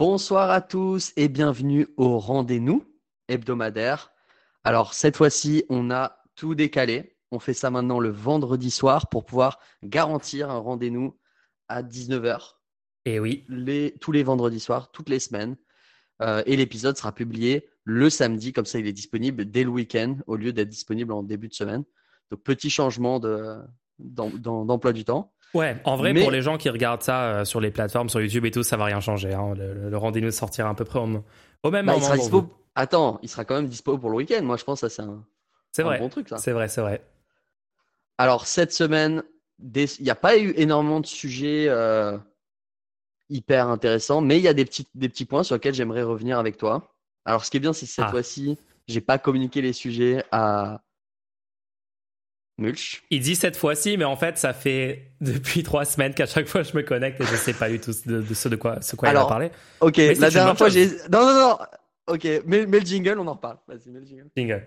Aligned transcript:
Bonsoir 0.00 0.48
à 0.48 0.62
tous 0.62 1.12
et 1.18 1.28
bienvenue 1.28 1.86
au 1.98 2.18
rendez-nous 2.18 2.86
hebdomadaire. 3.28 4.14
Alors 4.64 4.94
cette 4.94 5.14
fois-ci, 5.14 5.66
on 5.68 5.90
a 5.90 6.16
tout 6.36 6.54
décalé. 6.54 7.18
On 7.30 7.38
fait 7.38 7.52
ça 7.52 7.68
maintenant 7.68 8.00
le 8.00 8.08
vendredi 8.08 8.70
soir 8.70 9.10
pour 9.10 9.26
pouvoir 9.26 9.58
garantir 9.82 10.48
un 10.48 10.56
rendez-nous 10.56 11.20
à 11.68 11.82
19h. 11.82 12.54
Et 13.04 13.20
oui. 13.20 13.44
Les, 13.50 13.94
tous 14.00 14.10
les 14.10 14.22
vendredis 14.22 14.60
soirs, 14.60 14.90
toutes 14.90 15.10
les 15.10 15.20
semaines. 15.20 15.58
Euh, 16.22 16.42
et 16.46 16.56
l'épisode 16.56 16.96
sera 16.96 17.12
publié 17.12 17.68
le 17.84 18.08
samedi, 18.08 18.54
comme 18.54 18.64
ça 18.64 18.78
il 18.78 18.86
est 18.86 18.94
disponible 18.94 19.50
dès 19.50 19.64
le 19.64 19.70
week-end 19.70 20.16
au 20.26 20.36
lieu 20.36 20.54
d'être 20.54 20.70
disponible 20.70 21.12
en 21.12 21.22
début 21.22 21.48
de 21.48 21.54
semaine. 21.54 21.84
Donc 22.30 22.42
petit 22.42 22.70
changement 22.70 23.20
d'emploi 23.98 24.94
du 24.94 25.04
temps. 25.04 25.34
Ouais, 25.54 25.76
en 25.84 25.96
vrai, 25.96 26.14
pour 26.14 26.30
les 26.30 26.42
gens 26.42 26.58
qui 26.58 26.68
regardent 26.68 27.02
ça 27.02 27.24
euh, 27.24 27.44
sur 27.44 27.60
les 27.60 27.70
plateformes, 27.70 28.08
sur 28.08 28.20
YouTube 28.20 28.44
et 28.44 28.50
tout, 28.50 28.62
ça 28.62 28.76
va 28.76 28.84
rien 28.84 29.00
changer. 29.00 29.34
Hein. 29.34 29.54
Le, 29.56 29.96
rendez-vous 29.96 30.30
sortira 30.30 30.70
à 30.70 30.74
peu 30.74 30.84
près 30.84 31.00
au, 31.00 31.06
même 31.06 31.22
bah, 31.86 31.96
moment. 31.98 32.50
Attends, 32.76 33.18
il 33.22 33.28
sera 33.28 33.44
quand 33.44 33.56
même 33.56 33.66
dispo 33.66 33.98
pour 33.98 34.10
le 34.10 34.16
week-end. 34.16 34.42
Moi, 34.42 34.56
je 34.56 34.64
pense 34.64 34.80
que 34.80 34.88
ça, 34.88 34.94
c'est 34.94 35.08
un, 35.08 35.24
c'est 35.72 35.82
vrai. 35.82 35.98
bon 35.98 36.08
truc. 36.08 36.28
C'est 36.36 36.52
vrai, 36.52 36.68
c'est 36.68 36.80
vrai. 36.80 37.04
Alors, 38.18 38.46
cette 38.46 38.72
semaine, 38.72 39.22
il 39.58 39.88
n'y 40.00 40.10
a 40.10 40.14
pas 40.14 40.38
eu 40.38 40.52
énormément 40.56 41.00
de 41.00 41.06
sujets 41.06 41.66
euh, 41.68 42.16
hyper 43.28 43.68
intéressants, 43.68 44.20
mais 44.20 44.38
il 44.38 44.42
y 44.42 44.48
a 44.48 44.54
des 44.54 44.64
petits, 44.64 44.86
des 44.94 45.08
petits 45.08 45.24
points 45.24 45.42
sur 45.42 45.56
lesquels 45.56 45.74
j'aimerais 45.74 46.02
revenir 46.02 46.38
avec 46.38 46.56
toi. 46.56 46.94
Alors, 47.24 47.44
ce 47.44 47.50
qui 47.50 47.56
est 47.56 47.60
bien, 47.60 47.72
c'est 47.72 47.86
que 47.86 47.92
cette 47.92 48.04
ah. 48.06 48.10
fois-ci, 48.10 48.56
j'ai 48.86 49.00
pas 49.00 49.18
communiqué 49.18 49.62
les 49.62 49.72
sujets 49.72 50.24
à, 50.30 50.82
Mulch. 52.60 53.02
Il 53.10 53.20
dit 53.20 53.34
cette 53.34 53.56
fois-ci, 53.56 53.96
mais 53.96 54.04
en 54.04 54.16
fait, 54.16 54.38
ça 54.38 54.52
fait 54.52 55.10
depuis 55.20 55.62
trois 55.62 55.84
semaines 55.84 56.14
qu'à 56.14 56.26
chaque 56.26 56.46
fois 56.46 56.62
je 56.62 56.76
me 56.76 56.82
connecte 56.82 57.20
et 57.20 57.24
je 57.24 57.36
sais 57.36 57.54
pas 57.54 57.68
du 57.68 57.80
tout 57.80 57.92
de, 58.06 58.22
ce 58.34 58.48
de 58.48 58.56
quoi, 58.56 58.80
ce 58.82 58.96
quoi 58.96 59.10
il 59.10 59.16
a 59.16 59.24
parlé. 59.24 59.50
Ok, 59.80 59.96
la 59.96 60.30
dernière 60.30 60.56
fois 60.56 60.68
j'ai. 60.68 60.88
Non, 61.10 61.24
non, 61.24 61.34
non. 61.34 61.58
Ok, 62.06 62.24
mets, 62.44 62.66
mets, 62.66 62.80
le 62.80 62.86
jingle, 62.86 63.18
on 63.18 63.26
en 63.26 63.34
reparle. 63.34 63.58
Vas-y, 63.68 63.90
mets 63.90 64.00
le 64.00 64.06
jingle. 64.06 64.30
Jingle. 64.36 64.66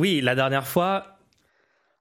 Oui, 0.00 0.22
la 0.22 0.34
dernière 0.34 0.66
fois, 0.66 1.19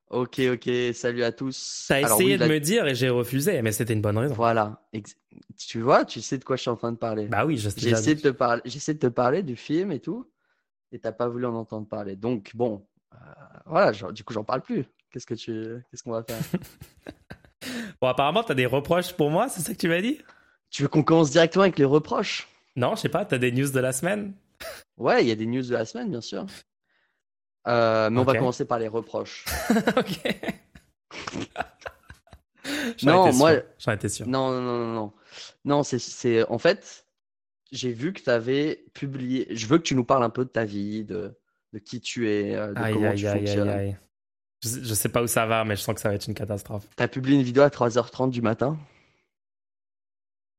Ok, 0.10 0.40
ok, 0.40 0.70
salut 0.94 1.24
à 1.24 1.32
tous. 1.32 1.86
T'as 1.88 2.02
essayé 2.02 2.38
de 2.38 2.46
me 2.46 2.60
dire 2.60 2.88
et 2.88 2.96
j'ai 2.96 3.10
refusé, 3.10 3.62
mais 3.62 3.72
c'était 3.72 3.94
une 3.94 4.02
bonne 4.02 4.18
raison. 4.18 4.34
Voilà. 4.34 4.82
Tu 5.58 5.82
vois, 5.82 6.04
tu 6.04 6.22
sais 6.22 6.40
de 6.40 6.44
quoi 6.44 6.56
je 6.56 6.62
suis 6.62 6.70
en 6.72 6.76
train 6.76 6.92
de 6.92 6.98
parler. 6.98 7.28
Bah 7.28 7.46
oui, 7.46 7.58
je 7.58 7.70
sais. 7.70 7.80
J'essaie 7.80 8.16
de 8.16 8.22
te 8.22 8.30
parler, 8.30 8.62
j'essaie 8.66 8.96
de 8.96 9.00
te 9.00 9.08
parler 9.08 9.44
du 9.44 9.56
film 9.56 9.92
et 9.92 10.00
tout, 10.00 10.28
et 10.92 11.00
t'as 11.00 11.12
pas 11.12 11.28
voulu 11.28 11.46
en 11.46 11.54
entendre 11.54 11.88
parler. 11.88 12.16
Donc 12.16 12.52
bon, 12.56 12.88
euh, 13.14 13.18
voilà. 13.68 13.92
du 13.92 14.24
coup, 14.24 14.34
j'en 14.34 14.44
parle 14.44 14.62
plus. 14.62 14.86
Qu'est-ce 15.12 15.28
que 15.28 15.36
tu, 15.36 15.84
qu'est-ce 15.90 16.04
qu'on 16.04 16.12
va 16.12 16.24
faire? 16.24 16.40
Bon, 18.02 18.08
apparemment, 18.08 18.42
t'as 18.42 18.54
des 18.54 18.66
reproches 18.66 19.12
pour 19.14 19.30
moi, 19.30 19.50
c'est 19.50 19.60
ça 19.60 19.74
que 19.74 19.78
tu 19.78 19.90
m'as 19.90 20.00
dit? 20.00 20.20
Tu 20.70 20.82
veux 20.84 20.88
qu'on 20.88 21.04
commence 21.04 21.32
directement 21.32 21.64
avec 21.64 21.78
les 21.78 21.84
reproches? 21.84 22.48
Non, 22.78 22.96
je 22.96 23.02
sais 23.02 23.10
pas. 23.10 23.26
T'as 23.26 23.38
des 23.38 23.52
news 23.52 23.70
de 23.70 23.80
la 23.80 23.92
semaine? 23.92 24.34
Ouais, 24.98 25.24
il 25.24 25.28
y 25.28 25.32
a 25.32 25.36
des 25.36 25.46
news 25.46 25.62
de 25.62 25.74
la 25.74 25.84
semaine, 25.84 26.10
bien 26.10 26.22
sûr. 26.22 26.46
Euh, 27.68 28.10
mais 28.10 28.20
on 28.20 28.24
va 28.24 28.36
commencer 28.36 28.66
par 28.66 28.80
les 28.80 28.88
reproches. 28.88 29.46
ok. 29.98 30.20
non, 33.04 33.34
moi. 33.34 33.54
J'en 33.78 33.92
étais 33.92 34.10
sûr. 34.10 34.28
Non, 34.28 34.52
non, 34.52 34.62
non, 34.62 34.94
non. 34.94 35.14
Non, 35.66 35.84
c'est. 35.84 36.44
En 36.50 36.58
fait, 36.58 37.06
j'ai 37.72 37.92
vu 37.92 38.14
que 38.14 38.22
tu 38.22 38.30
avais 38.30 38.86
publié. 38.94 39.48
Je 39.52 39.68
veux 39.68 39.78
que 39.78 39.84
tu 39.84 39.96
nous 39.96 40.06
parles 40.06 40.24
un 40.24 40.30
peu 40.30 40.46
de 40.46 40.50
ta 40.50 40.66
vie, 40.66 41.04
de, 41.04 41.38
de 41.74 41.80
qui 41.80 42.02
tu 42.02 42.30
es, 42.30 42.56
euh, 42.56 42.74
de 42.74 42.94
comment 42.94 43.14
tu 43.14 43.26
fonctionnes. 43.26 43.96
je, 44.64 44.70
je, 44.82 44.94
sais 44.94 45.10
pas 45.10 45.22
où 45.22 45.28
ça 45.28 45.46
va, 45.46 45.66
mais 45.66 45.76
je 45.76 45.82
sens 45.82 45.96
que 45.96 46.02
ça 46.02 46.10
va 46.10 46.16
être 46.16 46.28
une 46.28 46.34
catastrophe. 46.34 46.88
Tu 46.96 47.04
as 47.04 47.08
publié 47.08 47.38
une 47.38 47.44
vidéo 47.44 47.64
à 47.64 47.70
3h30 47.70 48.30
du 48.30 48.42
matin? 48.42 48.78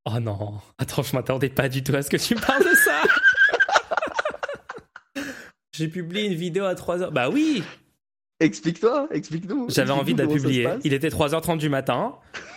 Oh 0.05 0.19
non. 0.19 0.59
Attends, 0.79 1.03
je 1.03 1.15
m'attendais 1.15 1.49
pas 1.49 1.69
du 1.69 1.83
tout 1.83 1.95
à 1.95 2.01
ce 2.01 2.09
que 2.09 2.17
tu 2.17 2.35
parles 2.35 2.63
de 2.63 2.75
ça. 2.75 3.01
J'ai 5.73 5.87
publié 5.87 6.25
une 6.27 6.33
vidéo 6.33 6.65
à 6.65 6.73
3h. 6.73 7.11
Bah 7.11 7.29
oui 7.29 7.63
Explique-toi, 8.39 9.07
explique-nous. 9.11 9.69
J'avais 9.69 9.91
envie 9.91 10.15
de 10.15 10.23
la 10.23 10.27
publier. 10.27 10.67
Il 10.83 10.93
était 10.93 11.09
3h30 11.09 11.59
du 11.59 11.69
matin. 11.69 12.15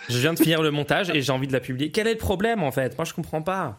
Je 0.08 0.18
viens 0.18 0.32
de 0.32 0.38
finir 0.38 0.62
le 0.62 0.70
montage 0.70 1.10
et 1.10 1.20
j'ai 1.20 1.30
envie 1.30 1.46
de 1.46 1.52
la 1.52 1.60
publier. 1.60 1.90
Quel 1.90 2.06
est 2.06 2.14
le 2.14 2.18
problème 2.18 2.62
en 2.62 2.72
fait? 2.72 2.96
Moi 2.96 3.04
je 3.04 3.12
comprends 3.12 3.42
pas. 3.42 3.78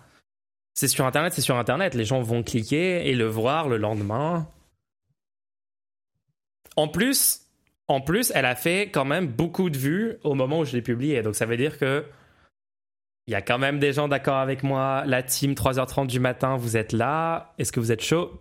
C'est 0.75 0.87
sur 0.87 1.05
internet, 1.05 1.33
c'est 1.33 1.41
sur 1.41 1.57
internet. 1.57 1.95
Les 1.95 2.05
gens 2.05 2.21
vont 2.21 2.43
cliquer 2.43 3.09
et 3.09 3.15
le 3.15 3.25
voir 3.25 3.69
le 3.69 3.77
lendemain. 3.77 4.47
En 6.75 6.87
plus, 6.87 7.41
en 7.87 8.01
plus, 8.01 8.31
elle 8.35 8.45
a 8.45 8.55
fait 8.55 8.89
quand 8.89 9.05
même 9.05 9.27
beaucoup 9.27 9.69
de 9.69 9.77
vues 9.77 10.17
au 10.23 10.35
moment 10.35 10.59
où 10.59 10.65
je 10.65 10.73
l'ai 10.73 10.81
publié. 10.81 11.23
Donc 11.23 11.35
ça 11.35 11.45
veut 11.45 11.57
dire 11.57 11.79
que 11.79 12.05
il 13.27 13.31
y 13.31 13.35
a 13.35 13.41
quand 13.41 13.57
même 13.57 13.79
des 13.79 13.93
gens 13.93 14.07
d'accord 14.07 14.37
avec 14.37 14.61
moi. 14.61 15.03
La 15.07 15.23
team 15.23 15.53
3h30 15.53 16.05
du 16.05 16.19
matin, 16.19 16.55
vous 16.57 16.77
êtes 16.77 16.91
là. 16.91 17.53
Est-ce 17.57 17.71
que 17.71 17.79
vous 17.79 17.91
êtes 17.91 18.03
chaud? 18.03 18.39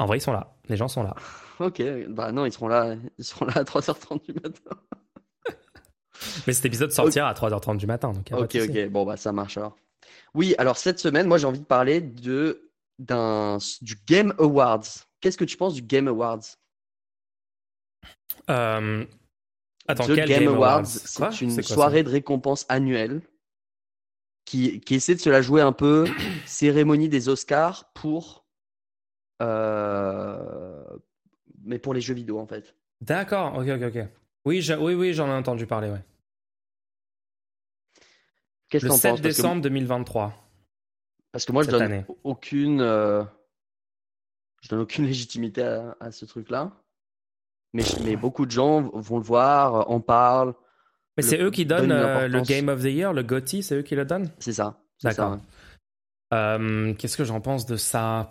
En 0.00 0.06
vrai, 0.06 0.16
ils 0.16 0.22
sont 0.22 0.32
là. 0.32 0.54
Les 0.68 0.76
gens 0.76 0.88
sont 0.88 1.02
là. 1.02 1.14
Ok, 1.58 1.82
bah 2.08 2.32
non, 2.32 2.46
ils 2.46 2.52
seront 2.52 2.68
là, 2.68 2.96
ils 3.18 3.24
seront 3.24 3.44
là 3.44 3.52
à 3.56 3.64
3h30 3.64 4.24
du 4.24 4.32
matin. 4.32 4.70
Mais 6.46 6.54
cet 6.54 6.64
épisode 6.64 6.90
sortira 6.90 7.28
à 7.28 7.34
3h30 7.34 7.76
du 7.76 7.86
matin. 7.86 8.12
Donc 8.12 8.28
ok, 8.32 8.56
ok, 8.68 8.88
bon, 8.88 9.04
bah 9.04 9.18
ça 9.18 9.32
marche 9.32 9.58
alors. 9.58 9.76
Oui, 10.32 10.54
alors 10.56 10.78
cette 10.78 10.98
semaine, 10.98 11.26
moi 11.26 11.36
j'ai 11.36 11.46
envie 11.46 11.60
de 11.60 11.66
parler 11.66 12.00
de, 12.00 12.70
d'un, 12.98 13.58
du 13.82 13.96
Game 14.06 14.32
Awards. 14.38 14.86
Qu'est-ce 15.20 15.36
que 15.36 15.44
tu 15.44 15.58
penses 15.58 15.74
du 15.74 15.82
Game 15.82 16.08
Awards? 16.08 16.44
Euh... 18.48 19.04
Attends, 19.86 20.06
The 20.06 20.14
quel 20.14 20.28
Game, 20.28 20.48
Awards, 20.48 20.86
c'est 20.86 21.40
une 21.42 21.62
soirée 21.62 22.04
de 22.04 22.08
récompense 22.08 22.64
annuelle 22.68 23.20
qui, 24.46 24.80
qui 24.80 24.94
essaie 24.94 25.14
de 25.14 25.20
se 25.20 25.28
la 25.28 25.42
jouer 25.42 25.60
un 25.60 25.72
peu 25.72 26.06
cérémonie 26.46 27.08
des 27.08 27.28
Oscars 27.28 27.90
pour 27.92 28.39
mais 31.64 31.78
pour 31.78 31.94
les 31.94 32.00
jeux 32.00 32.14
vidéo 32.14 32.38
en 32.38 32.46
fait. 32.46 32.74
D'accord, 33.00 33.56
ok, 33.56 33.68
ok, 33.68 33.82
ok. 33.82 34.06
Oui, 34.44 34.66
oui, 34.78 34.94
oui, 34.94 35.12
j'en 35.12 35.28
ai 35.28 35.32
entendu 35.32 35.66
parler, 35.66 35.90
ouais. 35.90 36.02
Qu'est-ce 38.68 38.86
Le 38.86 38.92
7 38.92 39.20
décembre 39.20 39.62
2023. 39.62 40.32
Parce 41.32 41.44
que 41.44 41.52
moi, 41.52 41.62
je 41.62 41.70
donne 41.70 42.04
aucune, 42.24 42.80
euh, 42.80 43.22
je 44.62 44.68
donne 44.68 44.80
aucune 44.80 45.06
légitimité 45.06 45.62
à, 46.00 46.10
ce 46.10 46.24
truc-là. 46.24 46.72
Mais, 47.72 47.84
mais, 48.04 48.16
beaucoup 48.16 48.46
de 48.46 48.50
gens 48.50 48.82
vont 48.82 49.18
le 49.18 49.24
voir, 49.24 49.90
en 49.90 50.00
parlent. 50.00 50.54
Mais 51.16 51.22
c'est 51.22 51.40
eux 51.40 51.50
qui 51.50 51.66
donnent 51.66 51.92
euh, 51.92 52.28
le 52.28 52.40
Game 52.40 52.68
of 52.68 52.80
the 52.80 52.86
Year, 52.86 53.12
le 53.12 53.22
GOTY, 53.22 53.62
c'est 53.62 53.76
eux 53.76 53.82
qui 53.82 53.94
le 53.94 54.04
donnent? 54.04 54.30
C'est 54.38 54.54
ça. 54.54 54.80
D'accord. 55.02 55.38
Qu'est-ce 56.30 57.16
que 57.16 57.24
j'en 57.24 57.40
pense 57.40 57.66
de 57.66 57.76
ça? 57.76 58.30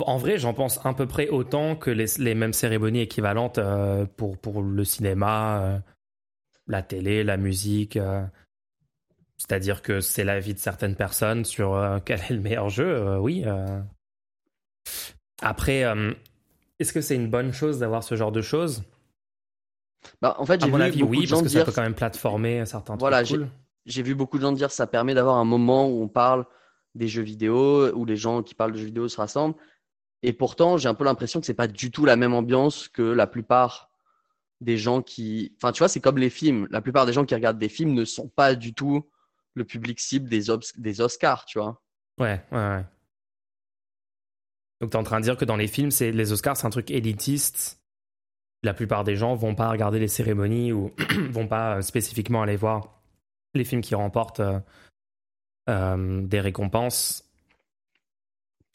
En 0.00 0.16
vrai, 0.16 0.38
j'en 0.38 0.54
pense 0.54 0.84
à 0.84 0.94
peu 0.94 1.06
près 1.06 1.28
autant 1.28 1.76
que 1.76 1.90
les, 1.90 2.34
mêmes 2.34 2.52
cérémonies 2.52 3.00
équivalentes 3.00 3.58
euh, 3.58 4.06
pour, 4.16 4.38
pour 4.38 4.62
le 4.62 4.84
cinéma, 4.84 5.62
euh, 5.62 5.78
la 6.66 6.82
télé, 6.82 7.24
la 7.24 7.36
musique. 7.36 7.96
Euh. 7.96 8.24
C'est-à-dire 9.36 9.82
que 9.82 10.00
c'est 10.00 10.24
l'avis 10.24 10.54
de 10.54 10.58
certaines 10.58 10.96
personnes 10.96 11.44
sur 11.44 12.00
quel 12.04 12.20
est 12.20 12.34
le 12.34 12.40
meilleur 12.40 12.68
jeu, 12.68 13.18
oui. 13.18 13.44
Après, 15.42 15.84
est-ce 16.78 16.92
que 16.92 17.00
c'est 17.00 17.16
une 17.16 17.28
bonne 17.28 17.52
chose 17.52 17.80
d'avoir 17.80 18.04
ce 18.04 18.14
genre 18.14 18.30
de 18.30 18.40
choses? 18.40 18.84
Bah, 20.20 20.36
En 20.38 20.46
fait, 20.46 20.60
j'ai 20.60 20.66
vu 20.66 20.72
mon 20.72 20.80
avis, 20.80 21.02
oui, 21.02 21.26
parce 21.26 21.42
que 21.42 21.48
ça 21.48 21.64
peut 21.64 21.72
quand 21.72 21.82
même 21.82 21.94
plateformer 21.94 22.64
certains 22.66 22.96
voilà, 22.96 23.24
trucs. 23.24 23.48
J'ai 23.84 24.02
vu 24.04 24.14
beaucoup 24.14 24.36
de 24.36 24.42
gens 24.42 24.52
dire 24.52 24.68
que 24.68 24.74
ça 24.74 24.86
permet 24.86 25.12
d'avoir 25.12 25.36
un 25.38 25.44
moment 25.44 25.88
où 25.88 26.02
on 26.02 26.08
parle 26.08 26.46
des 26.94 27.08
jeux 27.08 27.22
vidéo, 27.22 27.92
où 27.94 28.04
les 28.04 28.16
gens 28.16 28.42
qui 28.42 28.54
parlent 28.54 28.72
de 28.72 28.78
jeux 28.78 28.86
vidéo 28.86 29.08
se 29.08 29.16
rassemblent. 29.16 29.56
Et 30.22 30.32
pourtant, 30.32 30.76
j'ai 30.76 30.88
un 30.88 30.94
peu 30.94 31.04
l'impression 31.04 31.40
que 31.40 31.46
c'est 31.46 31.54
pas 31.54 31.68
du 31.68 31.90
tout 31.90 32.04
la 32.04 32.16
même 32.16 32.34
ambiance 32.34 32.88
que 32.88 33.02
la 33.02 33.26
plupart 33.26 33.90
des 34.60 34.78
gens 34.78 35.02
qui. 35.02 35.52
Enfin, 35.56 35.72
tu 35.72 35.78
vois, 35.78 35.88
c'est 35.88 36.00
comme 36.00 36.18
les 36.18 36.30
films. 36.30 36.68
La 36.70 36.80
plupart 36.80 37.06
des 37.06 37.12
gens 37.12 37.24
qui 37.24 37.34
regardent 37.34 37.58
des 37.58 37.68
films 37.68 37.94
ne 37.94 38.04
sont 38.04 38.28
pas 38.28 38.54
du 38.54 38.74
tout 38.74 39.08
le 39.54 39.64
public 39.64 40.00
cible 40.00 40.28
des, 40.28 40.44
des 40.78 41.00
Oscars, 41.00 41.44
tu 41.44 41.58
vois. 41.58 41.82
Ouais, 42.18 42.40
ouais, 42.52 42.58
ouais. 42.58 42.84
Donc, 44.80 44.90
tu 44.90 44.96
es 44.96 45.00
en 45.00 45.04
train 45.04 45.20
de 45.20 45.24
dire 45.24 45.36
que 45.36 45.44
dans 45.44 45.56
les 45.56 45.68
films, 45.68 45.90
c'est 45.90 46.10
les 46.10 46.32
Oscars, 46.32 46.56
c'est 46.56 46.66
un 46.66 46.70
truc 46.70 46.90
élitiste. 46.90 47.80
La 48.62 48.74
plupart 48.74 49.04
des 49.04 49.16
gens 49.16 49.34
vont 49.34 49.54
pas 49.54 49.70
regarder 49.70 49.98
les 49.98 50.08
cérémonies 50.08 50.72
ou 50.72 50.92
vont 51.30 51.48
pas 51.48 51.76
euh, 51.76 51.82
spécifiquement 51.82 52.42
aller 52.42 52.56
voir 52.56 53.00
les 53.54 53.64
films 53.64 53.80
qui 53.80 53.94
remportent 53.94 54.40
euh, 54.40 54.58
euh, 55.68 56.22
des 56.22 56.40
récompenses. 56.40 57.24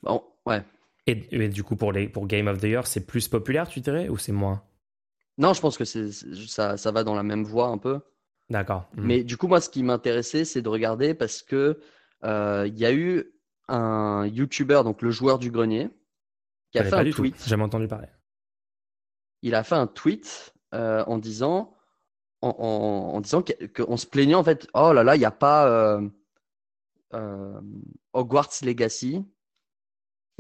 Bon, 0.04 0.24
ouais. 0.46 0.64
Et, 1.08 1.48
du 1.48 1.64
coup, 1.64 1.78
pour, 1.78 1.94
les, 1.94 2.10
pour 2.10 2.28
Game 2.28 2.48
of 2.48 2.60
the 2.60 2.64
Year, 2.64 2.86
c'est 2.86 3.06
plus 3.06 3.30
populaire, 3.30 3.70
tu 3.70 3.80
dirais, 3.80 4.10
ou 4.10 4.18
c'est 4.18 4.34
moins? 4.34 4.62
Non, 5.38 5.54
je 5.54 5.62
pense 5.62 5.78
que 5.78 5.86
c'est, 5.86 6.12
ça, 6.12 6.76
ça 6.76 6.92
va 6.92 7.06
dans 7.06 7.16
la 7.16 7.24
même 7.24 7.46
voie 7.46 7.68
un 7.68 7.78
peu. 7.78 8.02
D'accord. 8.50 8.90
Mhm. 8.96 9.06
Mais 9.06 9.24
du 9.24 9.38
coup, 9.38 9.48
moi, 9.48 9.62
ce 9.62 9.70
qui 9.70 9.84
m'intéressait, 9.84 10.44
c'est 10.44 10.62
de 10.62 10.68
regarder 10.68 11.14
parce 11.14 11.42
que 11.44 11.80
euh, 12.26 12.66
il 12.68 12.78
y 12.78 12.86
a 12.86 12.94
eu 12.94 13.34
un 13.70 14.28
YouTuber, 14.28 14.82
donc 14.84 15.02
le 15.02 15.12
joueur 15.12 15.40
du 15.40 15.50
grenier, 15.50 15.90
qui 16.72 16.80
a 16.80 16.84
fait 16.84 16.96
un 16.96 17.10
tweet. 17.10 17.42
J'ai 17.48 17.56
entendu 17.56 17.88
parler. 17.88 18.10
Il 19.44 19.56
a 19.56 19.64
fait 19.64 19.76
un 19.76 19.88
tweet 19.88 20.54
euh, 20.74 21.06
en 21.06 21.18
disant, 21.18 21.74
en, 22.42 23.22
disant 23.22 23.44
qu'on 23.76 23.98
se 23.98 24.06
plaignait 24.06 24.36
en 24.36 24.44
fait. 24.44 24.68
Oh 24.74 24.92
là 24.92 25.04
là, 25.04 25.16
il 25.16 25.20
n'y 25.20 25.26
a 25.26 25.32
pas 25.32 26.02
euh, 27.14 27.62
Hogwarts 28.12 28.52
Legacy 28.64 29.24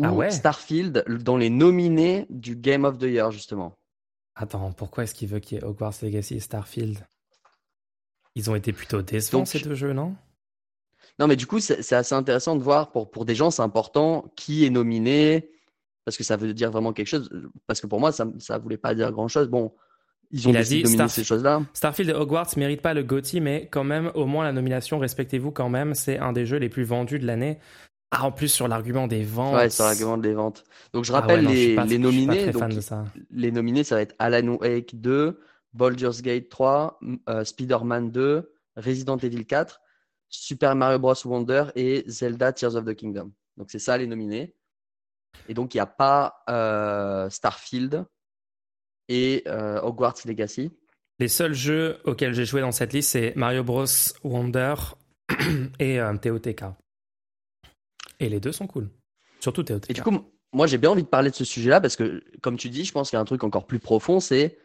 ah 0.01 0.29
Starfield 0.29 1.05
dans 1.07 1.38
les 1.38 1.49
nominés 1.49 2.25
du 2.29 2.55
Game 2.55 2.85
of 2.85 2.97
the 2.97 3.03
Year 3.03 3.31
justement. 3.31 3.77
Attends, 4.35 4.71
pourquoi 4.71 5.03
est-ce 5.03 5.15
qu'il 5.15 5.27
veut 5.27 5.39
qu'il 5.39 5.57
y 5.57 5.61
ait 5.61 5.63
Hogwarts 5.63 5.95
Legacy 6.03 6.35
et 6.35 6.39
Starfield? 6.39 6.99
Ils 8.35 8.51
ont 8.51 8.55
été 8.55 8.71
plutôt 8.71 9.01
décevants 9.01 9.45
ces 9.45 9.59
deux 9.59 9.73
jeux, 9.73 9.94
non? 9.94 10.15
Non, 11.19 11.27
mais 11.27 11.35
du 11.35 11.47
coup, 11.47 11.59
c'est 11.59 11.95
assez 11.95 12.13
intéressant 12.13 12.55
de 12.55 12.61
voir 12.61 12.91
pour, 12.91 13.09
pour 13.09 13.25
des 13.25 13.33
gens, 13.33 13.49
c'est 13.49 13.63
important 13.63 14.31
qui 14.35 14.65
est 14.65 14.69
nominé 14.69 15.49
parce 16.05 16.15
que 16.15 16.23
ça 16.23 16.38
veut 16.38 16.53
dire 16.53 16.71
vraiment 16.71 16.93
quelque 16.93 17.07
chose. 17.07 17.29
Parce 17.65 17.81
que 17.81 17.88
pour 17.88 18.00
moi, 18.00 18.11
ça 18.11 18.25
ne 18.25 18.57
voulait 18.59 18.77
pas 18.77 18.93
dire 18.93 19.11
grand-chose. 19.11 19.50
Bon, 19.50 19.73
ils 20.31 20.47
ont 20.47 20.51
Il 20.51 20.57
a 20.57 20.63
dit 20.63 20.83
ces 21.09 21.23
choses-là. 21.23 21.63
Starfield 21.73 22.11
et 22.11 22.13
Hogwarts 22.13 22.51
ne 22.55 22.59
méritent 22.59 22.81
pas 22.81 22.93
le 22.93 23.03
GOTY, 23.03 23.41
mais 23.41 23.67
quand 23.71 23.83
même, 23.83 24.11
au 24.13 24.25
moins 24.25 24.43
la 24.43 24.51
nomination, 24.51 25.00
respectez-vous 25.00 25.51
quand 25.51 25.69
même, 25.69 25.95
c'est 25.95 26.17
un 26.17 26.31
des 26.31 26.45
jeux 26.45 26.57
les 26.57 26.69
plus 26.69 26.83
vendus 26.83 27.19
de 27.19 27.25
l'année. 27.25 27.59
Ah, 28.12 28.24
en 28.24 28.31
plus, 28.31 28.48
sur 28.48 28.68
l'argument 28.68 29.07
des 29.07 29.24
ventes. 29.24 29.56
Ouais, 29.56 29.69
sur 29.69 29.83
l'argument 29.83 30.18
des 30.18 30.33
ventes. 30.33 30.63
Donc, 30.94 31.04
je 31.04 31.12
ah 31.12 31.19
rappelle 31.19 31.45
les, 31.45 31.75
les, 31.75 31.98
nominés. 31.98 32.51
Donc, 32.51 32.71
Les 33.31 33.51
nominés, 33.51 33.83
ça 33.83 33.95
va 33.95 34.01
être 34.01 34.15
Alan 34.18 34.56
Wake 34.62 34.95
2, 34.95 35.42
Baldur's 35.74 36.21
Gate 36.21 36.48
3, 36.48 37.00
euh, 37.27 37.44
Spider-Man 37.44 38.12
2, 38.12 38.54
Resident 38.77 39.18
Evil 39.18 39.45
4, 39.45 39.81
Super 40.30 40.75
Mario 40.75 41.00
Bros. 41.00 41.15
Wonder 41.25 41.65
et 41.75 42.06
Zelda 42.07 42.54
Tears 42.54 42.75
of 42.75 42.86
the 42.86 42.95
Kingdom. 42.95 43.31
Donc, 43.57 43.69
c'est 43.71 43.80
ça 43.80 43.98
les 43.98 44.07
nominés. 44.07 44.56
Et 45.50 45.53
donc, 45.53 45.74
il 45.74 45.77
n'y 45.77 45.81
a 45.81 45.86
pas 45.86 46.44
euh, 46.50 47.30
Starfield 47.30 48.06
et 49.10 49.44
euh, 49.48 49.81
Hogwarts 49.81 50.19
Legacy. 50.25 50.71
Les 51.19 51.27
seuls 51.27 51.53
jeux 51.53 51.98
auxquels 52.06 52.33
j'ai 52.33 52.45
joué 52.45 52.62
dans 52.62 52.71
cette 52.71 52.94
liste, 52.94 53.12
c'est 53.12 53.33
Mario 53.36 53.65
Bros. 53.65 53.86
Wonder 54.24 54.75
et 55.80 56.00
TOTK. 56.21 56.63
Et 58.19 58.29
les 58.29 58.39
deux 58.39 58.51
sont 58.51 58.67
cool. 58.67 58.89
Surtout 59.39 59.63
TOTK. 59.63 59.89
Et 59.89 59.93
du 59.93 60.01
coup, 60.01 60.19
moi, 60.53 60.67
j'ai 60.67 60.77
bien 60.77 60.89
envie 60.89 61.03
de 61.03 61.07
parler 61.07 61.29
de 61.29 61.35
ce 61.35 61.45
sujet-là 61.45 61.81
parce 61.81 61.95
que, 61.95 62.23
comme 62.41 62.57
tu 62.57 62.69
dis, 62.69 62.85
je 62.85 62.91
pense 62.91 63.09
qu'il 63.09 63.17
y 63.17 63.19
a 63.19 63.21
un 63.21 63.25
truc 63.25 63.43
encore 63.43 63.67
plus 63.67 63.79
profond, 63.79 64.19
c'est 64.19 64.57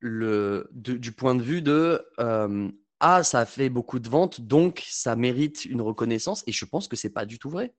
le 0.00 0.68
du 0.72 1.12
point 1.12 1.34
de 1.34 1.42
vue 1.42 1.60
de 1.60 2.00
euh, 2.20 2.70
ah, 3.00 3.22
ça 3.22 3.40
a 3.40 3.46
fait 3.46 3.68
beaucoup 3.68 3.98
de 3.98 4.08
ventes, 4.08 4.40
donc 4.40 4.84
ça 4.88 5.14
mérite 5.16 5.64
une 5.64 5.80
reconnaissance. 5.80 6.42
Et 6.46 6.52
je 6.52 6.64
pense 6.64 6.88
que 6.88 6.96
c'est 6.96 7.10
pas 7.10 7.26
du 7.26 7.38
tout 7.38 7.50
vrai. 7.50 7.74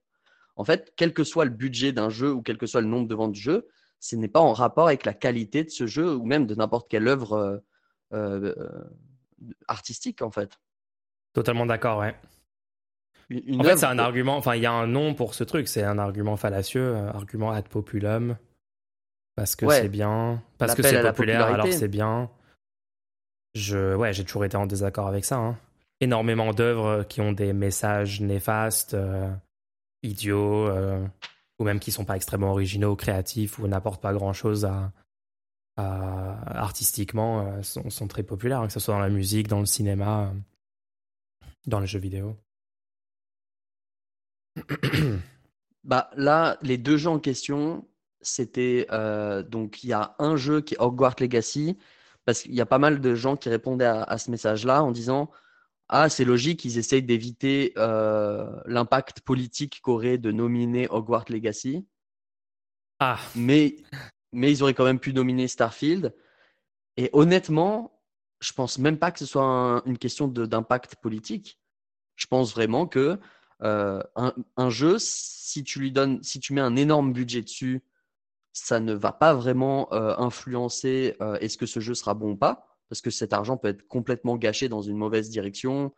En 0.56 0.64
fait, 0.64 0.92
quel 0.96 1.12
que 1.12 1.24
soit 1.24 1.44
le 1.44 1.50
budget 1.50 1.92
d'un 1.92 2.10
jeu 2.10 2.32
ou 2.32 2.42
quel 2.42 2.58
que 2.58 2.66
soit 2.66 2.80
le 2.80 2.86
nombre 2.86 3.08
de 3.08 3.14
ventes 3.14 3.32
du 3.32 3.40
jeu, 3.40 3.68
ce 3.98 4.16
n'est 4.16 4.28
pas 4.28 4.40
en 4.40 4.52
rapport 4.52 4.86
avec 4.86 5.04
la 5.04 5.12
qualité 5.12 5.64
de 5.64 5.70
ce 5.70 5.86
jeu 5.86 6.14
ou 6.14 6.24
même 6.24 6.46
de 6.46 6.54
n'importe 6.54 6.90
quelle 6.90 7.06
œuvre 7.06 7.32
euh, 7.34 7.58
euh, 8.14 8.54
artistique, 9.68 10.22
en 10.22 10.30
fait. 10.30 10.58
Totalement 11.32 11.66
d'accord, 11.66 11.98
ouais 11.98 12.14
en 13.30 13.62
fait, 13.62 13.76
c'est 13.76 13.86
un 13.86 13.98
argument, 13.98 14.36
enfin, 14.36 14.56
il 14.56 14.62
y 14.62 14.66
a 14.66 14.72
un 14.72 14.86
nom 14.86 15.14
pour 15.14 15.34
ce 15.34 15.44
truc, 15.44 15.68
c'est 15.68 15.84
un 15.84 15.98
argument 15.98 16.36
fallacieux, 16.36 16.96
un 16.96 17.08
argument 17.08 17.52
ad 17.52 17.68
populum, 17.68 18.36
parce 19.36 19.56
que 19.56 19.68
c'est 19.70 19.88
bien, 19.88 20.42
parce 20.58 20.74
que 20.74 20.82
c'est 20.82 21.00
populaire, 21.02 21.46
alors 21.46 21.72
c'est 21.72 21.88
bien. 21.88 22.30
Je, 23.54 23.94
ouais, 23.94 24.12
j'ai 24.12 24.24
toujours 24.24 24.44
été 24.44 24.56
en 24.56 24.66
désaccord 24.66 25.08
avec 25.08 25.24
ça. 25.24 25.36
Hein. 25.36 25.58
Énormément 26.00 26.52
d'œuvres 26.52 27.04
qui 27.04 27.20
ont 27.20 27.32
des 27.32 27.52
messages 27.52 28.20
néfastes, 28.20 28.94
euh, 28.94 29.28
idiots, 30.02 30.68
euh, 30.68 31.04
ou 31.58 31.64
même 31.64 31.80
qui 31.80 31.90
sont 31.90 32.04
pas 32.04 32.16
extrêmement 32.16 32.50
originaux, 32.50 32.96
créatifs, 32.96 33.58
ou 33.58 33.66
n'apportent 33.66 34.00
pas 34.00 34.12
grand-chose 34.12 34.64
à, 34.64 34.92
artistiquement, 35.76 37.46
euh, 37.46 37.62
sont, 37.62 37.88
sont, 37.88 38.06
très 38.06 38.22
populaires, 38.22 38.60
hein, 38.60 38.66
que 38.66 38.72
ce 38.72 38.80
soit 38.80 38.94
dans 38.94 39.00
la 39.00 39.08
musique, 39.08 39.48
dans 39.48 39.60
le 39.60 39.66
cinéma, 39.66 40.30
dans 41.66 41.80
les 41.80 41.86
jeux 41.86 41.98
vidéo. 41.98 42.36
bah 45.84 46.10
là, 46.16 46.58
les 46.62 46.78
deux 46.78 46.96
jeux 46.96 47.10
en 47.10 47.18
question, 47.18 47.88
c'était 48.20 48.86
euh, 48.90 49.42
donc 49.42 49.82
il 49.82 49.88
y 49.88 49.92
a 49.92 50.14
un 50.18 50.36
jeu 50.36 50.60
qui 50.60 50.74
est 50.74 50.80
Hogwarts 50.80 51.16
Legacy 51.20 51.78
parce 52.24 52.42
qu'il 52.42 52.54
y 52.54 52.60
a 52.60 52.66
pas 52.66 52.78
mal 52.78 53.00
de 53.00 53.14
gens 53.14 53.36
qui 53.36 53.48
répondaient 53.48 53.86
à, 53.86 54.18
ce 54.18 54.30
message-là 54.30 54.82
en 54.82 54.90
disant 54.90 55.30
ah 55.88 56.08
c'est 56.08 56.24
logique, 56.24 56.64
ils 56.64 56.78
essayent 56.78 57.02
d'éviter 57.02 57.72
euh, 57.76 58.48
l'impact 58.66 59.22
politique 59.22 59.80
qu'aurait 59.82 60.18
de 60.18 60.30
nominer 60.30 60.86
Hogwarts 60.90 61.24
Legacy. 61.28 61.86
Ah. 63.00 63.18
Mais 63.34 63.76
mais 64.32 64.52
ils 64.52 64.62
auraient 64.62 64.74
quand 64.74 64.84
même 64.84 65.00
pu 65.00 65.12
nominer 65.12 65.48
Starfield. 65.48 66.14
Et 66.96 67.10
honnêtement, 67.12 68.00
je 68.40 68.52
pense 68.52 68.78
même 68.78 68.98
pas 68.98 69.10
que 69.10 69.18
ce 69.18 69.26
soit 69.26 69.82
une 69.86 69.98
question 69.98 70.28
d'impact 70.28 70.96
politique. 70.96 71.58
Je 72.16 72.26
pense 72.26 72.52
vraiment 72.52 72.86
que 72.86 73.18
euh, 73.62 74.02
un, 74.56 74.70
jeu, 74.70 74.96
si 74.98 75.64
tu 75.64 75.80
lui 75.80 75.92
donnes, 75.92 76.22
si 76.22 76.40
tu 76.40 76.52
mets 76.52 76.60
un 76.60 76.76
énorme 76.76 77.12
budget 77.12 77.42
dessus, 77.42 77.82
ça 78.52 78.80
ne 78.80 78.94
va 78.94 79.12
pas 79.12 79.34
vraiment 79.34 79.92
euh, 79.92 80.14
influencer 80.18 81.16
euh, 81.20 81.36
est-ce 81.38 81.58
que 81.58 81.66
ce 81.66 81.80
jeu 81.80 81.94
sera 81.94 82.14
bon 82.14 82.32
ou 82.32 82.36
pas, 82.36 82.66
parce 82.88 83.00
que 83.00 83.10
cet 83.10 83.32
argent 83.32 83.56
peut 83.56 83.68
être 83.68 83.86
complètement 83.86 84.36
gâché 84.36 84.68
dans 84.68 84.82
une 84.82 84.96
mauvaise 84.96 85.30
direction. 85.30 85.92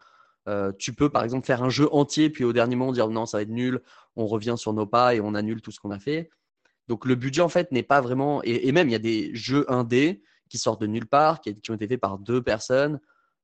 tu 0.78 0.92
peux 0.92 1.08
par 1.08 1.22
exemple 1.22 1.46
faire 1.46 1.62
un 1.62 1.70
jeu 1.70 1.88
entier, 1.92 2.28
puis 2.30 2.44
au 2.44 2.52
dernier 2.52 2.76
moment 2.76 2.92
dire 2.92 3.08
non, 3.08 3.26
ça 3.26 3.38
va 3.38 3.42
être 3.42 3.48
nul, 3.48 3.80
on 4.16 4.26
revient 4.26 4.54
sur 4.56 4.72
nos 4.72 4.86
pas 4.86 5.14
et 5.14 5.20
on 5.20 5.34
annule 5.34 5.62
tout 5.62 5.70
ce 5.70 5.80
qu'on 5.80 5.92
a 5.92 6.00
fait. 6.00 6.30
Donc 6.88 7.06
le 7.06 7.14
budget 7.14 7.42
en 7.42 7.48
fait 7.48 7.70
n'est 7.70 7.84
pas 7.84 8.00
vraiment, 8.00 8.42
et, 8.42 8.72
même 8.72 8.88
il 8.88 8.92
y 8.92 8.96
a 8.96 8.98
des 8.98 9.34
jeux 9.34 9.64
indés 9.70 10.22
qui 10.48 10.58
sortent 10.58 10.80
de 10.80 10.88
nulle 10.88 11.06
part, 11.06 11.40
qui, 11.40 11.54
qui 11.58 11.70
ont 11.70 11.74
été 11.74 11.86
faits 11.86 12.00
par 12.00 12.18
deux 12.18 12.42
personnes. 12.42 13.00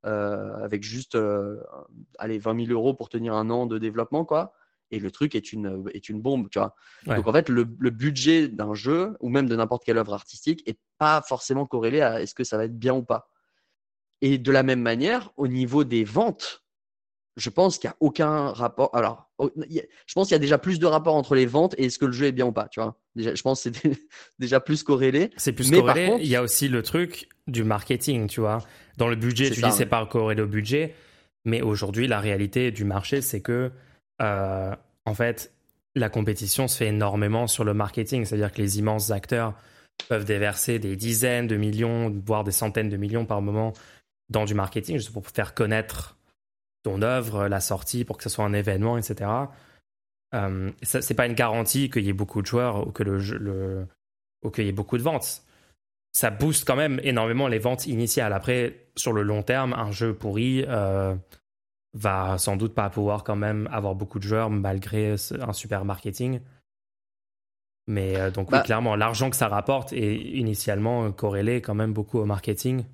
Euh, 0.06 0.62
avec 0.62 0.84
juste 0.84 1.16
euh, 1.16 1.56
allez, 2.18 2.38
20 2.38 2.66
000 2.66 2.72
euros 2.72 2.94
pour 2.94 3.08
tenir 3.08 3.34
un 3.34 3.50
an 3.50 3.66
de 3.66 3.78
développement, 3.78 4.24
quoi. 4.24 4.54
Et 4.90 5.00
le 5.00 5.10
truc 5.10 5.34
est 5.34 5.52
une, 5.52 5.84
est 5.92 6.08
une 6.08 6.22
bombe, 6.22 6.48
tu 6.50 6.58
vois. 6.58 6.74
Donc 7.04 7.26
en 7.26 7.32
fait, 7.32 7.48
le, 7.48 7.64
budget 7.64 8.48
d'un 8.48 8.74
jeu 8.74 9.16
ou 9.20 9.28
même 9.28 9.48
de 9.48 9.56
n'importe 9.56 9.84
quelle 9.84 9.98
œuvre 9.98 10.14
artistique 10.14 10.62
est 10.66 10.78
pas 10.98 11.20
forcément 11.20 11.66
corrélé 11.66 12.00
à 12.00 12.22
est-ce 12.22 12.34
que 12.34 12.44
ça 12.44 12.56
va 12.56 12.64
être 12.64 12.78
bien 12.78 12.94
ou 12.94 13.02
pas. 13.02 13.28
Et 14.22 14.38
de 14.38 14.50
la 14.50 14.62
même 14.62 14.80
manière, 14.80 15.30
au 15.36 15.46
niveau 15.46 15.84
des 15.84 16.04
ventes, 16.04 16.64
je 17.36 17.50
pense 17.50 17.78
qu'il 17.78 17.88
n'y 17.88 17.92
a 17.92 17.96
aucun 18.00 18.52
rapport. 18.52 18.94
Alors, 18.94 19.30
je 19.38 20.14
pense 20.14 20.28
qu'il 20.28 20.34
y 20.34 20.36
a 20.36 20.40
déjà 20.40 20.58
plus 20.58 20.78
de 20.78 20.86
rapport 20.86 21.16
entre 21.16 21.34
les 21.34 21.46
ventes 21.46 21.74
et 21.76 21.84
est-ce 21.84 21.98
que 21.98 22.06
le 22.06 22.12
jeu 22.12 22.26
est 22.26 22.32
bien 22.32 22.46
ou 22.46 22.52
pas, 22.52 22.68
tu 22.68 22.80
vois. 22.80 22.98
Déjà, 23.14 23.34
je 23.34 23.42
pense 23.42 23.62
que 23.62 23.70
c'est 23.72 23.98
déjà 24.38 24.58
plus 24.58 24.82
corrélé. 24.82 25.30
C'est 25.36 25.52
plus 25.52 25.70
corrélé. 25.70 26.16
Il 26.20 26.28
y 26.28 26.36
a 26.36 26.42
aussi 26.42 26.68
le 26.68 26.82
truc 26.82 27.28
du 27.48 27.64
marketing, 27.64 28.28
tu 28.28 28.40
vois. 28.40 28.58
Dans 28.96 29.08
le 29.08 29.16
budget, 29.16 29.50
tu 29.50 29.60
dis 29.60 29.72
c'est 29.72 29.86
pas 29.86 30.04
corrélé 30.06 30.42
au 30.42 30.46
budget, 30.46 30.94
mais 31.44 31.62
aujourd'hui, 31.62 32.06
la 32.06 32.20
réalité 32.20 32.70
du 32.70 32.84
marché, 32.84 33.20
c'est 33.20 33.40
que, 33.40 33.72
euh, 34.22 34.74
en 35.04 35.14
fait, 35.14 35.52
la 35.94 36.08
compétition 36.08 36.68
se 36.68 36.76
fait 36.76 36.88
énormément 36.88 37.46
sur 37.46 37.64
le 37.64 37.74
marketing, 37.74 38.24
c'est-à-dire 38.24 38.52
que 38.52 38.58
les 38.58 38.78
immenses 38.78 39.10
acteurs 39.10 39.54
peuvent 40.08 40.24
déverser 40.24 40.78
des 40.78 40.94
dizaines 40.94 41.46
de 41.46 41.56
millions, 41.56 42.14
voire 42.24 42.44
des 42.44 42.52
centaines 42.52 42.88
de 42.88 42.96
millions 42.96 43.24
par 43.24 43.42
moment 43.42 43.72
dans 44.28 44.44
du 44.44 44.54
marketing, 44.54 44.96
juste 44.96 45.12
pour 45.12 45.26
faire 45.26 45.54
connaître 45.54 46.16
ton 46.84 47.02
œuvre, 47.02 47.48
la 47.48 47.60
sortie, 47.60 48.04
pour 48.04 48.18
que 48.18 48.22
ce 48.22 48.28
soit 48.28 48.44
un 48.44 48.52
événement, 48.52 48.98
etc. 48.98 49.30
Euh, 50.34 50.70
c'est 50.82 51.14
pas 51.14 51.26
une 51.26 51.34
garantie 51.34 51.88
qu'il 51.88 52.04
y 52.04 52.10
ait 52.10 52.12
beaucoup 52.12 52.42
de 52.42 52.46
joueurs 52.46 52.86
ou 52.86 52.92
que 52.92 53.02
le, 53.02 53.18
le 53.18 53.86
ou 54.44 54.50
qu'il 54.50 54.66
y 54.66 54.68
ait 54.68 54.72
beaucoup 54.72 54.98
de 54.98 55.02
ventes 55.02 55.42
ça 56.18 56.30
booste 56.30 56.66
quand 56.66 56.74
même 56.74 56.98
énormément 57.04 57.46
les 57.46 57.60
ventes 57.60 57.86
initiales. 57.86 58.32
Après, 58.32 58.88
sur 58.96 59.12
le 59.12 59.22
long 59.22 59.44
terme, 59.44 59.72
un 59.72 59.92
jeu 59.92 60.14
pourri 60.14 60.64
euh, 60.66 61.14
va 61.94 62.38
sans 62.38 62.56
doute 62.56 62.74
pas 62.74 62.90
pouvoir 62.90 63.22
quand 63.22 63.36
même 63.36 63.68
avoir 63.70 63.94
beaucoup 63.94 64.18
de 64.18 64.24
joueurs 64.24 64.50
malgré 64.50 65.12
un 65.12 65.52
super 65.52 65.84
marketing. 65.84 66.40
Mais 67.86 68.16
euh, 68.16 68.32
donc, 68.32 68.48
oui, 68.48 68.58
bah 68.58 68.62
clairement, 68.62 68.96
l'argent 68.96 69.30
que 69.30 69.36
ça 69.36 69.46
rapporte 69.46 69.92
est 69.92 70.16
initialement 70.16 71.12
corrélé 71.12 71.62
quand 71.62 71.76
même 71.76 71.92
beaucoup 71.92 72.18
au 72.18 72.24
marketing. 72.24 72.84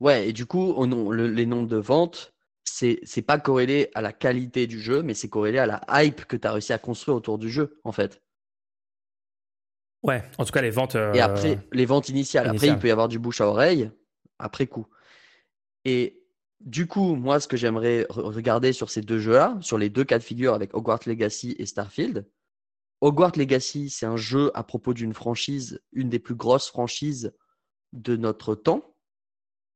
Ouais, 0.00 0.30
et 0.30 0.32
du 0.32 0.46
coup, 0.46 0.82
les 1.12 1.44
nombres 1.44 1.68
de 1.68 1.76
ventes, 1.76 2.32
c'est 2.64 3.26
pas 3.26 3.38
corrélé 3.38 3.90
à 3.94 4.00
la 4.00 4.14
qualité 4.14 4.66
du 4.66 4.80
jeu, 4.80 5.02
mais 5.02 5.12
c'est 5.12 5.28
corrélé 5.28 5.58
à 5.58 5.66
la 5.66 5.82
hype 5.90 6.24
que 6.24 6.38
tu 6.38 6.48
as 6.48 6.52
réussi 6.52 6.72
à 6.72 6.78
construire 6.78 7.18
autour 7.18 7.36
du 7.36 7.50
jeu, 7.50 7.78
en 7.84 7.92
fait. 7.92 8.23
Ouais, 10.04 10.22
en 10.38 10.44
tout 10.44 10.52
cas 10.52 10.60
les 10.60 10.70
ventes. 10.70 10.96
Et 11.14 11.20
après, 11.20 11.56
euh, 11.56 11.60
les 11.72 11.86
ventes 11.86 12.10
initiales. 12.10 12.46
Après, 12.46 12.68
il 12.68 12.78
peut 12.78 12.88
y 12.88 12.92
avoir 12.92 13.08
du 13.08 13.18
bouche 13.18 13.40
à 13.40 13.48
oreille 13.48 13.90
après 14.38 14.66
coup. 14.66 14.86
Et 15.86 16.22
du 16.60 16.86
coup, 16.86 17.14
moi, 17.16 17.40
ce 17.40 17.48
que 17.48 17.56
j'aimerais 17.56 18.06
regarder 18.10 18.72
sur 18.72 18.90
ces 18.90 19.00
deux 19.00 19.18
jeux-là, 19.18 19.56
sur 19.60 19.78
les 19.78 19.88
deux 19.88 20.04
cas 20.04 20.18
de 20.18 20.22
figure 20.22 20.54
avec 20.54 20.74
Hogwarts 20.74 21.00
Legacy 21.06 21.56
et 21.58 21.66
Starfield, 21.66 22.26
Hogwarts 23.00 23.36
Legacy, 23.36 23.90
c'est 23.90 24.06
un 24.06 24.16
jeu 24.16 24.50
à 24.54 24.62
propos 24.62 24.94
d'une 24.94 25.14
franchise, 25.14 25.82
une 25.92 26.10
des 26.10 26.18
plus 26.18 26.34
grosses 26.34 26.68
franchises 26.68 27.34
de 27.92 28.16
notre 28.16 28.54
temps, 28.54 28.94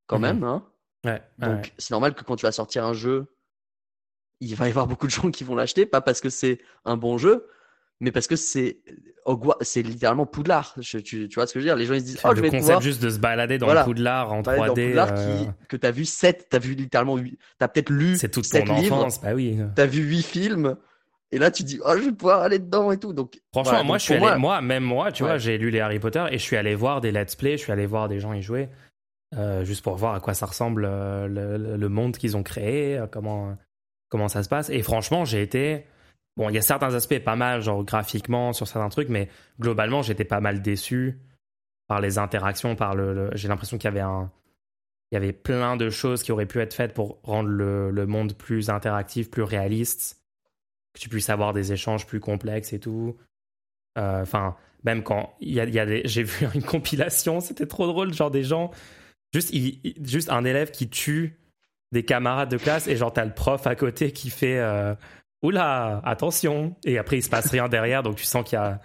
quand 0.07 0.17
mhm. 0.17 0.21
même. 0.21 0.43
Hein 0.43 0.65
Ouais, 1.05 1.23
Donc, 1.37 1.73
c'est 1.77 1.91
normal 1.91 2.13
que 2.13 2.23
quand 2.23 2.35
tu 2.35 2.45
vas 2.45 2.51
sortir 2.51 2.85
un 2.85 2.93
jeu, 2.93 3.33
il 4.41 4.53
va 4.55 4.67
y 4.67 4.69
avoir 4.69 4.85
beaucoup 4.85 5.07
de 5.07 5.11
gens 5.11 5.31
qui 5.31 5.43
vont 5.43 5.55
l'acheter, 5.55 5.85
pas 5.85 6.01
parce 6.01 6.21
que 6.21 6.29
c'est 6.29 6.59
un 6.85 6.97
bon 6.97 7.17
jeu, 7.17 7.47
mais 7.99 8.11
parce 8.11 8.27
que 8.27 8.35
c'est 8.35 8.79
c'est 9.61 9.81
littéralement 9.83 10.25
Poudlard. 10.25 10.75
tu, 10.81 11.03
tu, 11.03 11.29
vois 11.35 11.45
ce 11.45 11.53
que 11.53 11.59
je 11.59 11.65
veux 11.65 11.69
dire? 11.69 11.75
Les 11.75 11.85
gens 11.85 11.93
ils 11.93 12.01
se 12.01 12.05
disent 12.05 12.19
oh, 12.23 12.29
je 12.35 12.41
vais 12.41 12.49
le 12.49 12.57
concept 12.59 12.81
juste 12.81 13.01
de 13.01 13.09
se 13.09 13.19
balader 13.19 13.57
dans 13.57 13.71
le 13.71 13.83
Poudlard 13.83 14.31
en 14.33 14.41
3D. 14.41 14.57
Dans 14.67 14.73
Poudlard 14.73 15.09
euh... 15.11 15.39
qui, 15.43 15.49
que 15.67 15.77
t'as 15.77 15.91
vu 15.91 16.05
7, 16.05 16.47
t'as 16.49 16.59
vu 16.59 16.73
littéralement 16.73 17.17
8, 17.17 17.37
t'as 17.59 17.67
peut-être 17.67 17.89
lu 17.91 18.15
C'est 18.17 18.29
toute 18.29 18.45
7 18.45 18.65
ton 18.65 18.75
livres, 18.79 18.95
enfance, 18.97 19.21
bah 19.21 19.33
oui. 19.35 19.59
T'as 19.75 19.85
vu 19.85 20.01
8 20.01 20.23
films. 20.23 20.75
Et 21.31 21.37
là, 21.37 21.51
tu 21.51 21.61
dis, 21.61 21.79
oh, 21.85 21.91
je 21.95 22.05
vais 22.05 22.11
pouvoir 22.11 22.41
aller 22.41 22.57
dedans 22.57 22.91
et 22.91 22.97
tout. 22.97 23.13
Donc, 23.13 23.39
franchement, 23.53 23.71
voilà, 23.73 23.83
moi, 23.83 23.93
donc 23.97 23.99
je 23.99 24.05
suis 24.05 24.13
allé, 24.15 24.21
moi, 24.21 24.37
moi, 24.37 24.61
même 24.61 24.83
moi, 24.83 25.11
tu 25.11 25.21
Ouais. 25.21 25.29
vois, 25.29 25.37
j'ai 25.37 25.59
lu 25.59 25.69
les 25.69 25.79
Harry 25.79 25.99
Potter 25.99 26.25
et 26.31 26.39
je 26.39 26.43
suis 26.43 26.55
allé 26.57 26.73
voir 26.73 27.01
des 27.01 27.11
let's 27.11 27.35
play, 27.35 27.51
je 27.51 27.61
suis 27.61 27.71
allé 27.71 27.85
voir 27.85 28.07
des 28.07 28.19
gens 28.19 28.33
y 28.33 28.41
jouer, 28.41 28.69
euh, 29.37 29.63
juste 29.63 29.83
pour 29.83 29.95
voir 29.95 30.15
à 30.15 30.21
quoi 30.21 30.33
ça 30.33 30.47
ressemble 30.47 30.85
euh, 30.89 31.27
le, 31.27 31.57
le- 31.57 31.77
le 31.77 31.89
monde 31.89 32.17
qu'ils 32.17 32.35
ont 32.35 32.41
créé, 32.41 32.97
euh, 32.97 33.05
comment 33.05 33.55
comment 34.09 34.27
ça 34.27 34.41
se 34.41 34.49
passe. 34.49 34.71
Et 34.71 34.81
franchement, 34.81 35.23
j'ai 35.23 35.43
été 35.43 35.85
bon, 36.39 36.49
il 36.49 36.55
y 36.55 36.57
a 36.57 36.61
certains 36.61 36.95
aspects 36.95 37.19
pas 37.19 37.35
mal, 37.35 37.61
genre 37.61 37.83
graphiquement 37.83 38.53
sur 38.53 38.67
certains 38.67 38.89
trucs, 38.89 39.09
mais 39.09 39.29
globalement, 39.59 40.01
j'étais 40.01 40.25
pas 40.25 40.39
mal 40.39 40.61
déçu 40.61 41.19
par 41.87 42.01
les 42.01 42.17
interactions, 42.17 42.75
par 42.75 42.95
le. 42.95 43.29
j'ai 43.33 43.47
l'impression 43.47 43.77
qu'il 43.77 43.85
y 43.85 43.91
avait 43.91 43.99
un 43.99 44.31
il 45.11 45.15
y 45.15 45.17
avait 45.17 45.33
plein 45.33 45.75
de 45.75 45.89
choses 45.89 46.23
qui 46.23 46.31
auraient 46.31 46.45
pu 46.45 46.59
être 46.59 46.73
faites 46.73 46.93
pour 46.93 47.19
rendre 47.23 47.49
le, 47.49 47.89
le 47.89 48.05
monde 48.05 48.33
plus 48.33 48.69
interactif, 48.69 49.31
plus 49.31 49.41
réaliste, 49.41 50.21
que 50.93 50.99
tu 50.99 51.09
puisses 51.09 51.29
avoir 51.29 51.53
des 51.53 51.73
échanges 51.73 52.05
plus 52.05 52.19
complexes 52.19 52.73
et 52.73 52.79
tout. 52.79 53.17
Euh, 53.97 54.21
Enfin, 54.21 54.55
même 54.83 55.03
quand 55.03 55.35
il 55.41 55.53
y 55.53 55.59
a, 55.59 55.85
des, 55.85 56.03
j'ai 56.05 56.23
vu 56.23 56.47
une 56.53 56.63
compilation, 56.63 57.39
c'était 57.39 57.65
trop 57.65 57.87
drôle, 57.87 58.13
genre 58.13 58.31
des 58.31 58.43
gens, 58.43 58.71
juste, 59.33 59.53
juste 60.05 60.29
un 60.29 60.45
élève 60.45 60.71
qui 60.71 60.89
tue 60.89 61.39
des 61.91 62.05
camarades 62.05 62.51
de 62.51 62.57
classe 62.57 62.87
et 62.87 62.95
genre 62.95 63.11
t'as 63.11 63.25
le 63.25 63.33
prof 63.33 63.65
à 63.65 63.75
côté 63.75 64.11
qui 64.11 64.29
fait 64.29 64.59
euh, 64.59 64.93
oula 65.41 66.01
attention 66.05 66.75
et 66.85 66.97
après 66.97 67.17
il 67.17 67.23
se 67.23 67.29
passe 67.29 67.49
rien 67.49 67.69
derrière 67.69 68.03
donc 68.03 68.17
tu 68.17 68.25
sens 68.25 68.43
qu'il 68.43 68.57
y 68.57 68.61
a 68.61 68.79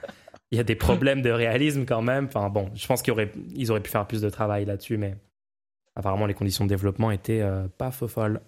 il 0.51 0.57
y 0.57 0.61
a 0.61 0.65
des 0.65 0.77
problèmes 0.77 1.21
de 1.23 1.31
réalisme 1.31 1.85
quand 1.85 2.03
même 2.03 2.27
enfin 2.27 2.49
bon 2.49 2.71
je 2.75 2.87
pense 2.87 3.03
qu'ils 3.03 3.13
auraient 3.13 3.33
ils 3.55 3.71
auraient 3.71 3.81
pu 3.83 3.91
faire 3.91 4.07
plus 4.07 4.21
de 4.23 4.31
travail 4.31 4.65
là-dessus 4.65 4.97
mais 4.97 5.17
apparemment 5.97 6.27
les 6.27 6.35
conditions 6.35 6.65
de 6.65 6.69
développement 6.69 7.11
étaient 7.11 7.41
euh, 7.43 7.67
pas 7.77 7.91
folles 7.91 8.41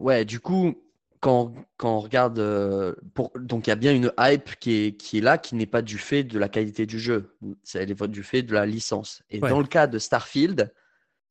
Ouais, 0.00 0.24
du 0.24 0.38
coup, 0.40 0.76
quand, 1.20 1.54
quand 1.76 1.96
on 1.96 2.00
regarde, 2.00 2.38
euh, 2.38 2.94
pour, 3.14 3.32
donc 3.36 3.66
il 3.66 3.70
y 3.70 3.72
a 3.72 3.76
bien 3.76 3.92
une 3.92 4.12
hype 4.18 4.54
qui 4.60 4.72
est, 4.86 4.96
qui 4.96 5.18
est 5.18 5.20
là, 5.20 5.38
qui 5.38 5.56
n'est 5.56 5.66
pas 5.66 5.82
du 5.82 5.98
fait 5.98 6.22
de 6.22 6.38
la 6.38 6.48
qualité 6.48 6.86
du 6.86 7.00
jeu, 7.00 7.36
elle 7.74 7.90
est 7.90 8.06
du 8.08 8.22
fait 8.22 8.42
de 8.42 8.54
la 8.54 8.64
licence. 8.66 9.22
Et 9.30 9.40
Ouais. 9.40 9.50
dans 9.50 9.58
le 9.58 9.66
cas 9.66 9.86
de 9.86 9.98
Starfield, 9.98 10.72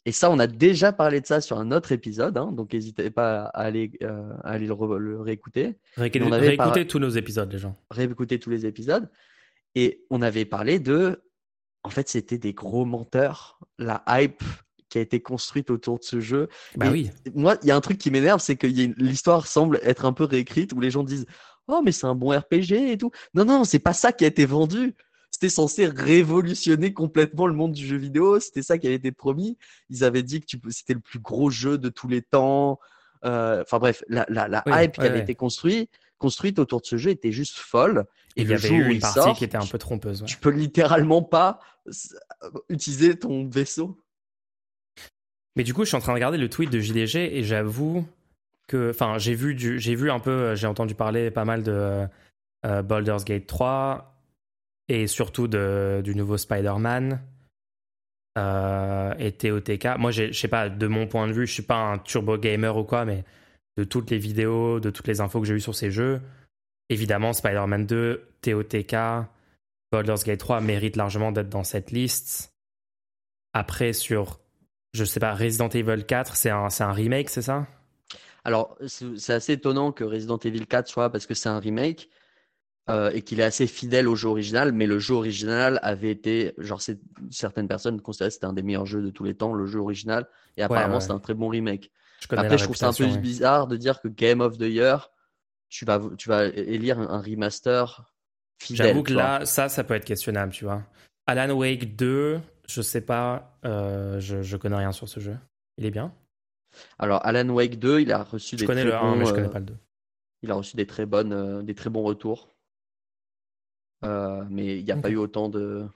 et 0.07 0.11
ça, 0.13 0.31
on 0.31 0.39
a 0.39 0.47
déjà 0.47 0.91
parlé 0.93 1.19
de 1.21 1.25
ça 1.27 1.41
sur 1.41 1.59
un 1.59 1.71
autre 1.71 1.91
épisode, 1.91 2.37
hein, 2.37 2.51
donc 2.53 2.73
n'hésitez 2.73 3.09
pas 3.11 3.41
à 3.43 3.61
aller, 3.63 3.91
euh, 4.03 4.31
à 4.43 4.51
aller 4.51 4.65
le, 4.65 4.73
re- 4.73 4.95
le 4.97 5.19
réécouter, 5.21 5.77
on 6.29 6.31
avait 6.31 6.47
réécoutez 6.47 6.79
par- 6.81 6.87
tous 6.87 6.99
nos 6.99 7.09
épisodes 7.09 7.51
les 7.51 7.59
gens 7.59 7.75
réécouter 7.91 8.39
tous 8.39 8.49
les 8.49 8.65
épisodes. 8.65 9.09
Et 9.75 10.05
on 10.09 10.21
avait 10.21 10.45
parlé 10.45 10.79
de, 10.79 11.21
en 11.83 11.89
fait, 11.89 12.09
c'était 12.09 12.37
des 12.39 12.53
gros 12.53 12.85
menteurs, 12.85 13.59
la 13.77 14.03
hype 14.07 14.41
qui 14.89 14.97
a 14.97 15.01
été 15.01 15.19
construite 15.19 15.69
autour 15.69 15.99
de 15.99 16.03
ce 16.03 16.19
jeu. 16.21 16.47
bah 16.77 16.87
oui 16.89 17.11
Moi, 17.35 17.57
il 17.61 17.67
y 17.67 17.71
a 17.71 17.75
un 17.75 17.81
truc 17.81 17.97
qui 17.97 18.09
m'énerve, 18.09 18.39
c'est 18.39 18.55
que 18.55 18.65
une- 18.65 18.95
l'histoire 18.97 19.45
semble 19.45 19.79
être 19.83 20.05
un 20.05 20.13
peu 20.13 20.23
réécrite 20.23 20.71
où 20.73 20.79
les 20.79 20.89
gens 20.89 21.03
disent 21.03 21.25
Oh, 21.67 21.81
mais 21.83 21.91
c'est 21.91 22.07
un 22.07 22.15
bon 22.15 22.29
RPG 22.31 22.91
et 22.93 22.97
tout. 22.97 23.11
Non, 23.33 23.43
non, 23.43 23.65
c'est 23.65 23.79
pas 23.79 23.91
ça 23.91 24.13
qui 24.13 24.23
a 24.23 24.27
été 24.27 24.45
vendu. 24.45 24.95
C'était 25.31 25.50
censé 25.50 25.86
révolutionner 25.86 26.93
complètement 26.93 27.46
le 27.48 27.53
monde 27.53 27.74
du 27.74 27.86
jeu 27.86 27.98
vidéo. 27.98 28.39
C'était 28.39 28.63
ça 28.63 28.77
qui 28.77 28.88
avait 28.88 28.96
été 28.96 29.12
promis. 29.12 29.57
Ils 29.89 30.03
avaient 30.03 30.24
dit 30.24 30.39
que 30.39 30.46
tu 30.46 30.57
peux- 30.57 30.72
c'était 30.72 30.93
le 30.96 31.00
plus 31.00 31.19
gros 31.19 31.50
jeu 31.50 31.77
de 31.77 31.89
tous 31.89 32.07
les 32.07 32.22
temps. 32.22 32.79
Euh, 33.25 33.62
Enfin 33.62 33.77
bref, 33.79 34.03
la, 34.07 34.25
la, 34.29 34.48
la 34.48 34.63
Oui, 34.65 34.74
hype 34.75 34.93
qui 34.93 35.01
avait 35.01 35.17
ouais. 35.17 35.19
été 35.19 35.36
construite, 35.36 35.91
construite 36.17 36.57
autour 36.60 36.81
de 36.81 36.86
ce 36.86 36.98
jeu 36.98 37.12
était 37.12 37.31
juste 37.31 37.57
folle. 37.57 38.05
Et 38.36 38.41
il 38.41 38.46
y 38.46 38.50
le 38.50 38.55
avait 38.55 38.67
jour 38.67 38.77
eu 38.77 38.88
où 38.88 38.91
une 38.91 39.00
partie 39.00 39.19
sort, 39.19 39.38
qui 39.38 39.43
était 39.43 39.57
un 39.57 39.65
peu 39.65 39.77
trompeuse 39.77 40.22
ouais. 40.22 40.27
tu 40.27 40.38
peux 40.38 40.50
littéralement 40.51 41.22
pas 41.24 41.60
s- 41.88 42.15
utiliser 42.69 43.17
ton 43.17 43.48
vaisseau. 43.48 44.00
Mais 45.55 45.63
du 45.63 45.74
coup, 45.74 45.84
je 45.84 45.88
suis 45.88 45.98
en 45.98 46.01
train 46.01 46.12
de 46.12 46.17
regarder 46.17 46.38
le 46.38 46.50
tweet 46.50 46.69
de 46.69 46.79
JDG 46.79 47.38
et 47.38 47.43
j'avoue 47.43 48.05
que, 48.67 48.91
enfin, 48.91 49.17
j'ai 49.17 49.34
vu 49.34 49.55
du, 49.55 49.79
j'ai 49.79 49.96
vu 49.96 50.12
un 50.12 50.19
peu, 50.19 50.29
euh, 50.29 50.55
j'ai 50.55 50.67
entendu 50.67 50.93
parler 50.93 51.31
pas 51.31 51.46
mal 51.46 51.63
de 51.63 51.72
euh, 51.72 52.05
euh, 52.65 52.81
Baldur's 52.84 53.25
Gate 53.25 53.48
3 53.48 54.16
et 54.89 55.08
surtout 55.08 55.48
de, 55.48 56.01
du 56.03 56.15
nouveau 56.15 56.38
Spider-Man 56.38 57.22
euh, 58.38 59.13
et 59.20 59.32
TOTK. 59.32 59.98
Moi, 59.98 60.12
je 60.12 60.32
sais 60.32 60.48
pas, 60.48 60.70
de 60.70 60.88
mon 60.88 61.08
point 61.08 61.27
de 61.27 61.34
vue, 61.34 61.48
je 61.48 61.53
suis 61.53 61.63
pas 61.63 61.79
un 61.79 61.98
turbo 61.98 62.38
gamer 62.38 62.75
ou 62.77 62.84
quoi, 62.84 63.06
mais 63.06 63.24
de 63.77 63.84
toutes 63.84 64.10
les 64.10 64.17
vidéos, 64.17 64.79
de 64.79 64.89
toutes 64.89 65.08
les 65.08 65.22
infos 65.22 65.41
que 65.41 65.48
j'ai 65.48 65.56
eues 65.56 65.60
sur 65.60 65.75
ces 65.75 65.91
jeux, 65.91 66.22
évidemment, 66.89 67.34
Spider-Man 67.34 67.86
2, 67.86 68.27
TOTK, 68.41 68.96
Baldur's 69.91 70.24
Gate 70.24 70.39
3 70.39 70.62
méritent 70.62 70.96
largement 70.96 71.32
d'être 71.32 71.50
dans 71.50 71.63
cette 71.63 71.91
liste. 71.91 72.53
Après, 73.53 73.94
sur 73.94 74.39
je 74.94 75.06
sais 75.06 75.20
pas, 75.20 75.34
Resident 75.34 75.70
Evil 75.70 76.03
4, 76.06 76.36
c'est 76.36 76.50
un, 76.50 76.67
un 76.79 76.91
remake, 76.91 77.29
c'est 77.29 77.41
ça? 77.41 77.67
Alors, 78.44 78.77
c'est 78.86 79.34
assez 79.34 79.53
étonnant 79.53 79.91
que 79.91 80.03
Resident 80.03 80.38
Evil 80.38 80.65
4 80.65 80.88
soit 80.88 81.12
parce 81.12 81.25
que 81.25 81.34
c'est 81.34 81.50
un 81.50 81.60
remake 81.60 82.10
euh, 82.89 83.12
et 83.13 83.22
qu'il 83.22 83.39
est 83.39 83.44
assez 83.44 83.67
fidèle 83.67 84.08
au 84.08 84.15
jeu 84.15 84.29
original, 84.29 84.72
mais 84.72 84.86
le 84.86 85.00
jeu 85.00 85.13
original 85.13 85.79
avait 85.84 86.12
été, 86.12 86.53
genre, 86.58 86.82
certaines 87.29 87.67
personnes 87.67 88.01
considéraient 88.01 88.29
que 88.29 88.36
c'était 88.36 88.46
un 88.46 88.53
des 88.53 88.63
meilleurs 88.63 88.86
jeux 88.86 89.01
de 89.01 89.10
tous 89.10 89.24
les 89.24 89.36
temps, 89.36 89.53
le 89.53 89.65
jeu 89.65 89.79
original, 89.79 90.27
et 90.56 90.63
apparemment 90.63 90.96
ouais. 90.96 91.01
c'est 91.01 91.12
un 91.12 91.20
très 91.20 91.34
bon 91.34 91.50
remake. 91.50 91.91
Je 92.22 92.36
Après, 92.36 92.58
je 92.58 92.63
trouve 92.63 92.75
ça 92.75 92.88
un 92.88 92.94
peu 92.94 93.06
ouais. 93.06 93.17
bizarre 93.17 93.67
de 93.67 93.77
dire 93.77 94.01
que 94.01 94.08
Game 94.08 94.41
of 94.41 94.58
the 94.58 94.63
Year, 94.63 95.12
tu 95.70 95.86
vas, 95.86 96.01
tu 96.17 96.29
vas 96.29 96.46
élire 96.46 97.00
un, 97.00 97.22
remaster 97.22 98.12
fidèle. 98.58 98.88
J'avoue 98.88 99.03
que 99.03 99.13
là, 99.13 99.46
ça, 99.46 99.70
ça 99.70 99.84
peut 99.84 99.94
être 99.94 100.06
questionnable, 100.06 100.51
tu 100.51 100.65
vois. 100.65 100.84
Alan 101.27 101.53
Wake 101.53 101.96
2, 101.96 102.39
je 102.67 102.82
sais 102.82 103.01
pas, 103.01 103.60
euh, 103.65 104.20
je, 104.20 104.41
je 104.41 104.58
connais 104.58 104.77
rien 104.77 104.91
sur 104.91 105.10
ce 105.10 105.20
jeu. 105.20 105.38
Il 105.77 105.86
est 105.86 105.91
bien 105.91 106.13
Alors, 107.00 107.25
Alan 107.25 107.50
Wake 107.50 107.79
2, 107.79 108.01
il 108.01 108.12
a 108.12 108.24
reçu 108.24 108.56
Je 108.56 108.62
des 108.62 108.65
connais 108.65 108.82
très 108.82 108.91
le 108.91 108.96
1, 108.96 109.01
bons, 109.01 109.15
mais 109.17 109.25
je 109.25 109.32
euh, 109.32 109.36
connais 109.36 109.50
pas 109.50 109.60
le 109.60 109.65
2. 109.65 109.77
il 110.44 110.51
a 110.51 110.56
reçu 110.56 110.75
des 110.75 110.88
très 110.88 111.06
bonnes, 111.06 111.34
euh, 111.34 111.62
des 111.62 111.75
très 111.75 111.89
bons 111.89 112.03
retours. 112.03 112.56
Euh, 114.05 114.43
mais 114.49 114.77
il 114.79 114.85
n'y 114.85 114.91
a 114.91 114.97
pas 114.97 115.09
eu 115.09 115.15
autant 115.17 115.49
de, 115.49 115.87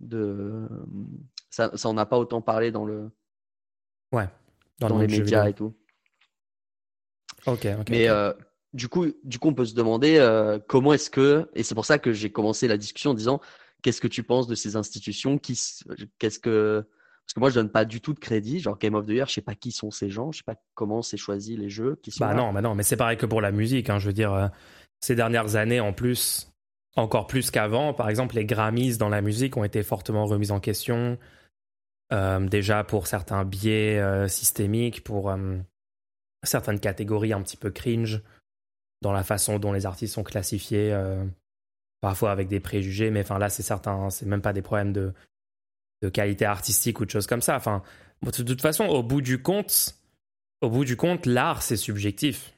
de... 0.00 0.66
Ça, 1.50 1.70
ça 1.76 1.88
en 1.88 1.96
a 1.98 2.06
pas 2.06 2.18
autant 2.18 2.40
parlé 2.40 2.70
dans 2.70 2.84
le, 2.84 3.10
Ouais, 4.12 4.28
dans, 4.80 4.88
dans 4.88 4.98
le 4.98 5.06
les 5.06 5.18
médias 5.18 5.48
et 5.48 5.52
tout. 5.54 5.74
Ok, 7.46 7.66
ok. 7.80 7.88
Mais 7.90 8.08
euh, 8.08 8.32
du 8.72 8.88
coup, 8.88 9.06
du 9.24 9.38
coup, 9.38 9.48
on 9.48 9.54
peut 9.54 9.64
se 9.64 9.74
demander 9.74 10.16
euh, 10.18 10.58
comment 10.68 10.92
est-ce 10.92 11.10
que, 11.10 11.48
et 11.54 11.62
c'est 11.62 11.74
pour 11.74 11.84
ça 11.86 11.98
que 11.98 12.12
j'ai 12.12 12.30
commencé 12.30 12.68
la 12.68 12.76
discussion 12.76 13.10
en 13.12 13.14
disant, 13.14 13.40
qu'est-ce 13.82 14.00
que 14.00 14.08
tu 14.08 14.22
penses 14.22 14.46
de 14.46 14.54
ces 14.54 14.76
institutions 14.76 15.38
qui, 15.38 15.58
qu'est-ce 16.18 16.38
que, 16.38 16.86
parce 17.26 17.34
que 17.34 17.40
moi 17.40 17.50
je 17.50 17.54
donne 17.54 17.70
pas 17.70 17.84
du 17.84 18.00
tout 18.00 18.12
de 18.12 18.18
crédit, 18.20 18.58
genre 18.60 18.78
Game 18.78 18.94
of 18.94 19.06
the 19.06 19.10
Year, 19.10 19.26
je 19.28 19.34
sais 19.34 19.40
pas 19.40 19.54
qui 19.54 19.72
sont 19.72 19.90
ces 19.90 20.10
gens, 20.10 20.32
je 20.32 20.38
sais 20.38 20.44
pas 20.44 20.56
comment 20.74 21.00
c'est 21.02 21.16
choisi 21.16 21.56
les 21.56 21.70
jeux 21.70 21.96
qui 22.02 22.10
sont 22.10 22.24
Bah 22.24 22.30
là. 22.34 22.36
non, 22.36 22.52
bah 22.52 22.60
non, 22.60 22.74
mais 22.74 22.82
c'est 22.82 22.96
pareil 22.96 23.16
que 23.16 23.26
pour 23.26 23.40
la 23.40 23.52
musique. 23.52 23.88
hein, 23.90 23.98
je 23.98 24.06
veux 24.06 24.12
dire, 24.12 24.32
euh, 24.32 24.48
ces 25.00 25.14
dernières 25.14 25.56
années, 25.56 25.80
en 25.80 25.92
plus, 25.92 26.49
encore 26.96 27.26
plus 27.26 27.50
qu'avant, 27.50 27.94
par 27.94 28.08
exemple, 28.08 28.34
les 28.34 28.44
Grammys 28.44 28.98
dans 28.98 29.08
la 29.08 29.22
musique 29.22 29.56
ont 29.56 29.64
été 29.64 29.82
fortement 29.82 30.26
remises 30.26 30.52
en 30.52 30.60
question. 30.60 31.18
euh, 32.12 32.40
déjà 32.40 32.82
pour 32.84 33.06
certains 33.06 33.44
biais 33.44 33.98
euh, 33.98 34.28
systémiques, 34.28 35.04
pour 35.04 35.30
euh, 35.30 35.56
certaines 36.42 36.80
catégories 36.80 37.32
un 37.32 37.42
petit 37.42 37.56
peu 37.56 37.70
cringe 37.70 38.22
dans 39.02 39.12
la 39.12 39.22
façon 39.22 39.58
dont 39.58 39.72
les 39.72 39.86
artistes 39.86 40.14
sont 40.14 40.24
classifiés, 40.24 40.94
parfois 42.02 42.32
avec 42.32 42.48
des 42.48 42.60
préjugés. 42.60 43.10
Mais 43.10 43.20
enfin 43.22 43.38
là, 43.38 43.48
c'est 43.48 43.62
certain, 43.62 44.10
c'est 44.10 44.26
même 44.26 44.42
pas 44.42 44.52
des 44.52 44.62
problèmes 44.62 44.92
de 44.92 45.14
de 46.02 46.08
qualité 46.08 46.46
artistique 46.46 46.98
ou 47.00 47.04
de 47.04 47.10
choses 47.10 47.26
comme 47.26 47.42
ça. 47.42 47.56
Enfin, 47.56 47.82
de 48.22 48.42
toute 48.42 48.62
façon, 48.62 48.86
au 48.86 49.02
bout 49.02 49.20
du 49.20 49.42
compte, 49.42 49.96
au 50.62 50.70
bout 50.70 50.84
du 50.86 50.96
compte, 50.96 51.26
l'art 51.26 51.62
c'est 51.62 51.76
subjectif. 51.76 52.54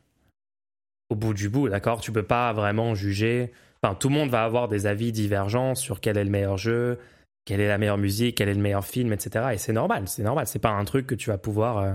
Au 1.11 1.17
bout 1.17 1.35
du 1.35 1.49
bout, 1.49 1.69
d'accord, 1.69 2.01
tu 2.01 2.13
peux 2.13 2.23
pas 2.23 2.53
vraiment 2.53 2.95
juger. 2.95 3.53
Enfin, 3.83 3.95
tout 3.97 4.09
le 4.09 4.15
monde 4.15 4.31
va 4.31 4.45
avoir 4.45 4.69
des 4.69 4.87
avis 4.87 5.11
divergents 5.13 5.75
sur 5.75 6.01
quel 6.01 6.17
est 6.17 6.25
le 6.25 6.31
meilleur 6.31 6.57
jeu, 6.57 6.99
quelle 7.45 7.61
est 7.61 7.67
la 7.69 7.79
meilleure 7.79 7.99
musique, 7.99 8.37
quel 8.37 8.49
est 8.49 8.55
le 8.55 8.61
meilleur 8.61 8.85
film, 8.85 9.13
etc. 9.13 9.47
Et 9.55 9.59
c'est 9.59 9.73
normal, 9.73 10.07
c'est 10.07 10.23
normal. 10.23 10.47
C'est 10.47 10.61
pas 10.61 10.71
un 10.71 10.85
truc 10.85 11.07
que 11.07 11.15
tu 11.17 11.31
vas 11.31 11.39
pouvoir 11.39 11.79
euh, 11.79 11.95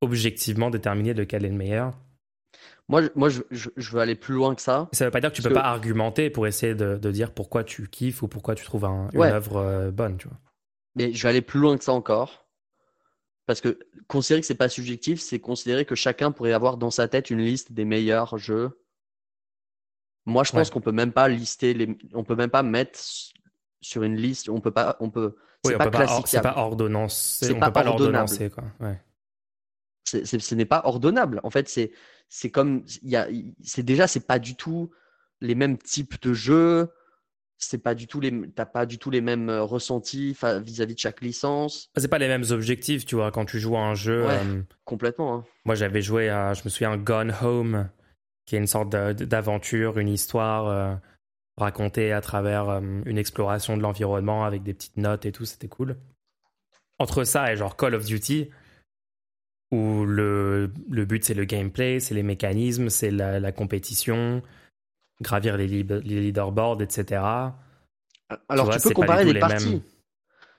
objectivement 0.00 0.70
déterminer 0.70 1.12
lequel 1.12 1.44
est 1.44 1.50
le 1.50 1.54
meilleur. 1.56 1.92
Moi, 2.88 3.02
je- 3.02 3.08
moi, 3.14 3.28
je, 3.28 3.42
je, 3.50 3.68
je 3.76 3.90
veux 3.92 4.00
aller 4.00 4.14
plus 4.14 4.34
loin 4.34 4.54
que 4.54 4.62
ça. 4.62 4.88
Ça 4.92 5.04
veut 5.04 5.10
pas 5.10 5.20
dire 5.20 5.30
que 5.30 5.36
tu 5.36 5.42
peux 5.42 5.50
que- 5.50 5.54
pas 5.54 5.60
argumenter 5.64 6.30
pour 6.30 6.46
essayer 6.46 6.74
de, 6.74 6.96
de 6.96 7.10
dire 7.10 7.32
pourquoi 7.32 7.62
tu 7.64 7.88
kiffes 7.88 8.22
ou 8.22 8.28
pourquoi 8.28 8.54
tu 8.54 8.64
trouves 8.64 8.84
un- 8.86 9.08
une 9.12 9.20
Ouais. 9.20 9.30
œuvre 9.30 9.56
euh, 9.58 9.90
bonne, 9.90 10.16
tu 10.16 10.28
vois. 10.28 10.38
Mais 10.96 11.12
je 11.12 11.22
vais 11.22 11.28
aller 11.28 11.42
plus 11.42 11.60
loin 11.60 11.76
que 11.76 11.84
ça 11.84 11.92
encore. 11.92 12.46
Parce 13.46 13.60
que 13.60 13.78
considérer 14.08 14.40
que 14.40 14.46
c'est 14.46 14.54
pas 14.54 14.68
subjectif, 14.68 15.20
c'est 15.20 15.40
considérer 15.40 15.84
que 15.84 15.94
chacun 15.94 16.32
pourrait 16.32 16.52
avoir 16.52 16.76
dans 16.78 16.90
sa 16.90 17.08
tête 17.08 17.28
une 17.30 17.40
liste 17.40 17.72
des 17.72 17.84
meilleurs 17.84 18.38
jeux. 18.38 18.78
Moi, 20.26 20.44
je 20.44 20.52
pense 20.52 20.68
Ouais. 20.68 20.72
qu'on 20.72 20.80
peut 20.80 20.92
même 20.92 21.12
pas 21.12 21.28
lister 21.28 21.74
les, 21.74 21.96
on 22.14 22.22
peut 22.24 22.36
même 22.36 22.50
pas 22.50 22.62
mettre 22.62 22.98
sur 23.80 24.02
une 24.04 24.16
liste, 24.16 24.48
on 24.48 24.60
peut 24.60 24.70
pas, 24.70 24.96
on 25.00 25.10
peut, 25.10 25.34
c'est 25.64 25.72
Oui, 25.72 25.78
pas 25.78 25.86
or- 26.08 26.26
c'est 26.28 26.40
pas 26.40 26.54
ordonnancé, 26.56 27.46
C'est 27.46 27.54
pas 27.58 27.70
pas 27.70 27.84
ordonnable. 27.86 28.50
quoi. 28.50 28.64
Ouais. 28.80 29.00
ce 30.04 30.54
n'est 30.54 30.64
pas 30.64 30.82
ordonnable. 30.84 31.40
En 31.42 31.50
fait, 31.50 31.68
c'est 31.68 31.92
c'est 32.28 32.50
comme 32.50 32.84
il 33.02 33.10
y 33.10 33.16
a 33.16 33.28
c'est 33.62 33.82
déjà 33.82 34.06
c'est 34.06 34.26
pas 34.26 34.38
du 34.38 34.54
tout 34.56 34.90
les 35.40 35.54
mêmes 35.54 35.78
types 35.78 36.20
de 36.22 36.32
jeux. 36.32 36.88
C'est 37.58 37.78
pas 37.78 37.94
du 37.94 38.06
tout 38.08 38.18
les 38.20 38.50
t'as 38.52 38.66
pas 38.66 38.86
du 38.86 38.98
tout 38.98 39.10
les 39.10 39.20
mêmes 39.20 39.48
euh, 39.48 39.62
ressentis 39.62 40.36
vis-à-vis 40.42 40.94
de 40.94 40.98
chaque 40.98 41.20
licence. 41.20 41.90
C'est 41.96 42.08
pas 42.08 42.18
les 42.18 42.26
mêmes 42.28 42.44
objectifs, 42.50 43.04
tu 43.06 43.14
vois, 43.14 43.30
quand 43.30 43.44
tu 43.44 43.60
joues 43.60 43.76
à 43.76 43.80
un 43.80 43.94
jeu. 43.94 44.24
Euh, 44.28 44.62
complètement. 44.84 45.34
Hein. 45.34 45.44
Moi, 45.64 45.76
j'avais 45.76 46.02
joué 46.02 46.28
à, 46.28 46.54
je 46.54 46.62
me 46.64 46.68
souviens, 46.70 46.96
Gone 46.96 47.32
Home, 47.40 47.88
qui 48.44 48.56
est 48.56 48.58
une 48.58 48.66
sorte 48.66 48.90
d'aventure, 48.90 49.98
une 49.98 50.08
histoire 50.08 50.66
euh, 50.66 50.94
racontée 51.56 52.12
à 52.12 52.20
travers 52.20 52.68
une 53.06 53.18
exploration 53.18 53.76
de 53.76 53.82
l'environnement 53.82 54.44
avec 54.44 54.62
des 54.62 54.74
petites 54.74 54.96
notes 54.96 55.26
et 55.26 55.32
tout. 55.32 55.44
C'était 55.44 55.68
cool. 55.68 55.96
Entre 56.98 57.24
ça 57.24 57.52
et 57.52 57.56
genre 57.56 57.76
Call 57.76 57.94
of 57.94 58.04
Duty, 58.04 58.50
où 59.70 60.04
le, 60.04 60.72
le 60.90 61.04
but 61.04 61.24
c'est 61.24 61.34
le 61.34 61.44
gameplay, 61.44 62.00
c'est 62.00 62.14
les 62.14 62.22
mécanismes, 62.22 62.90
c'est 62.90 63.10
la, 63.10 63.52
compétition, 63.52 64.42
gravir 65.20 65.56
les, 65.56 65.66
les, 65.66 65.84
leaderboards, 65.84 66.82
etc. 66.82 67.22
Alors 68.48 68.70
tu, 68.70 68.80
peux 68.80 68.94
comparer 68.94 69.24
des 69.24 69.38
parties. 69.38 69.82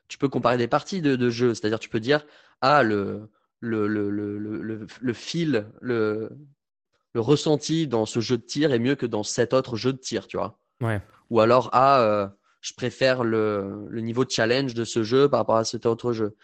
Tu 0.08 0.18
peux 0.18 0.30
comparer 0.30 0.58
des 0.58 0.68
parties 0.68 1.02
de, 1.02 1.16
de 1.16 1.30
jeu, 1.30 1.54
c'est-à-dire 1.54 1.80
tu 1.80 1.90
peux 1.90 2.00
dire 2.00 2.26
ah 2.62 2.84
le 2.84 3.30
le, 3.64 3.88
le, 3.88 4.10
le, 4.10 4.88
le, 5.02 5.14
fil, 5.14 5.66
le, 5.82 6.30
le 7.14 7.22
ressenti 7.22 7.88
dans 7.88 8.06
ce 8.06 8.20
jeu 8.20 8.38
de 8.38 8.44
tir 8.44 8.74
est 8.74 8.80
mieux 8.80 8.96
que 8.96 9.06
dans 9.06 9.24
cet 9.24 9.54
autre 9.54 9.76
jeu 9.76 9.94
de 9.94 9.98
tir, 9.98 10.28
tu 10.28 10.38
vois. 10.38 10.60
Ouais. 10.82 11.02
Ou 11.30 11.40
alors 11.40 11.70
ah 11.74 12.02
euh, 12.02 12.28
je 12.62 12.74
préfère 12.74 13.24
le, 13.24 13.86
le 13.90 14.02
niveau 14.02 14.26
de 14.26 14.32
challenge 14.32 14.74
de 14.74 14.84
ce 14.84 15.04
jeu 15.04 15.30
par 15.30 15.40
rapport 15.40 15.58
à 15.58 15.64
cet 15.64 15.86
autre 15.86 16.14
jeu. 16.14 16.36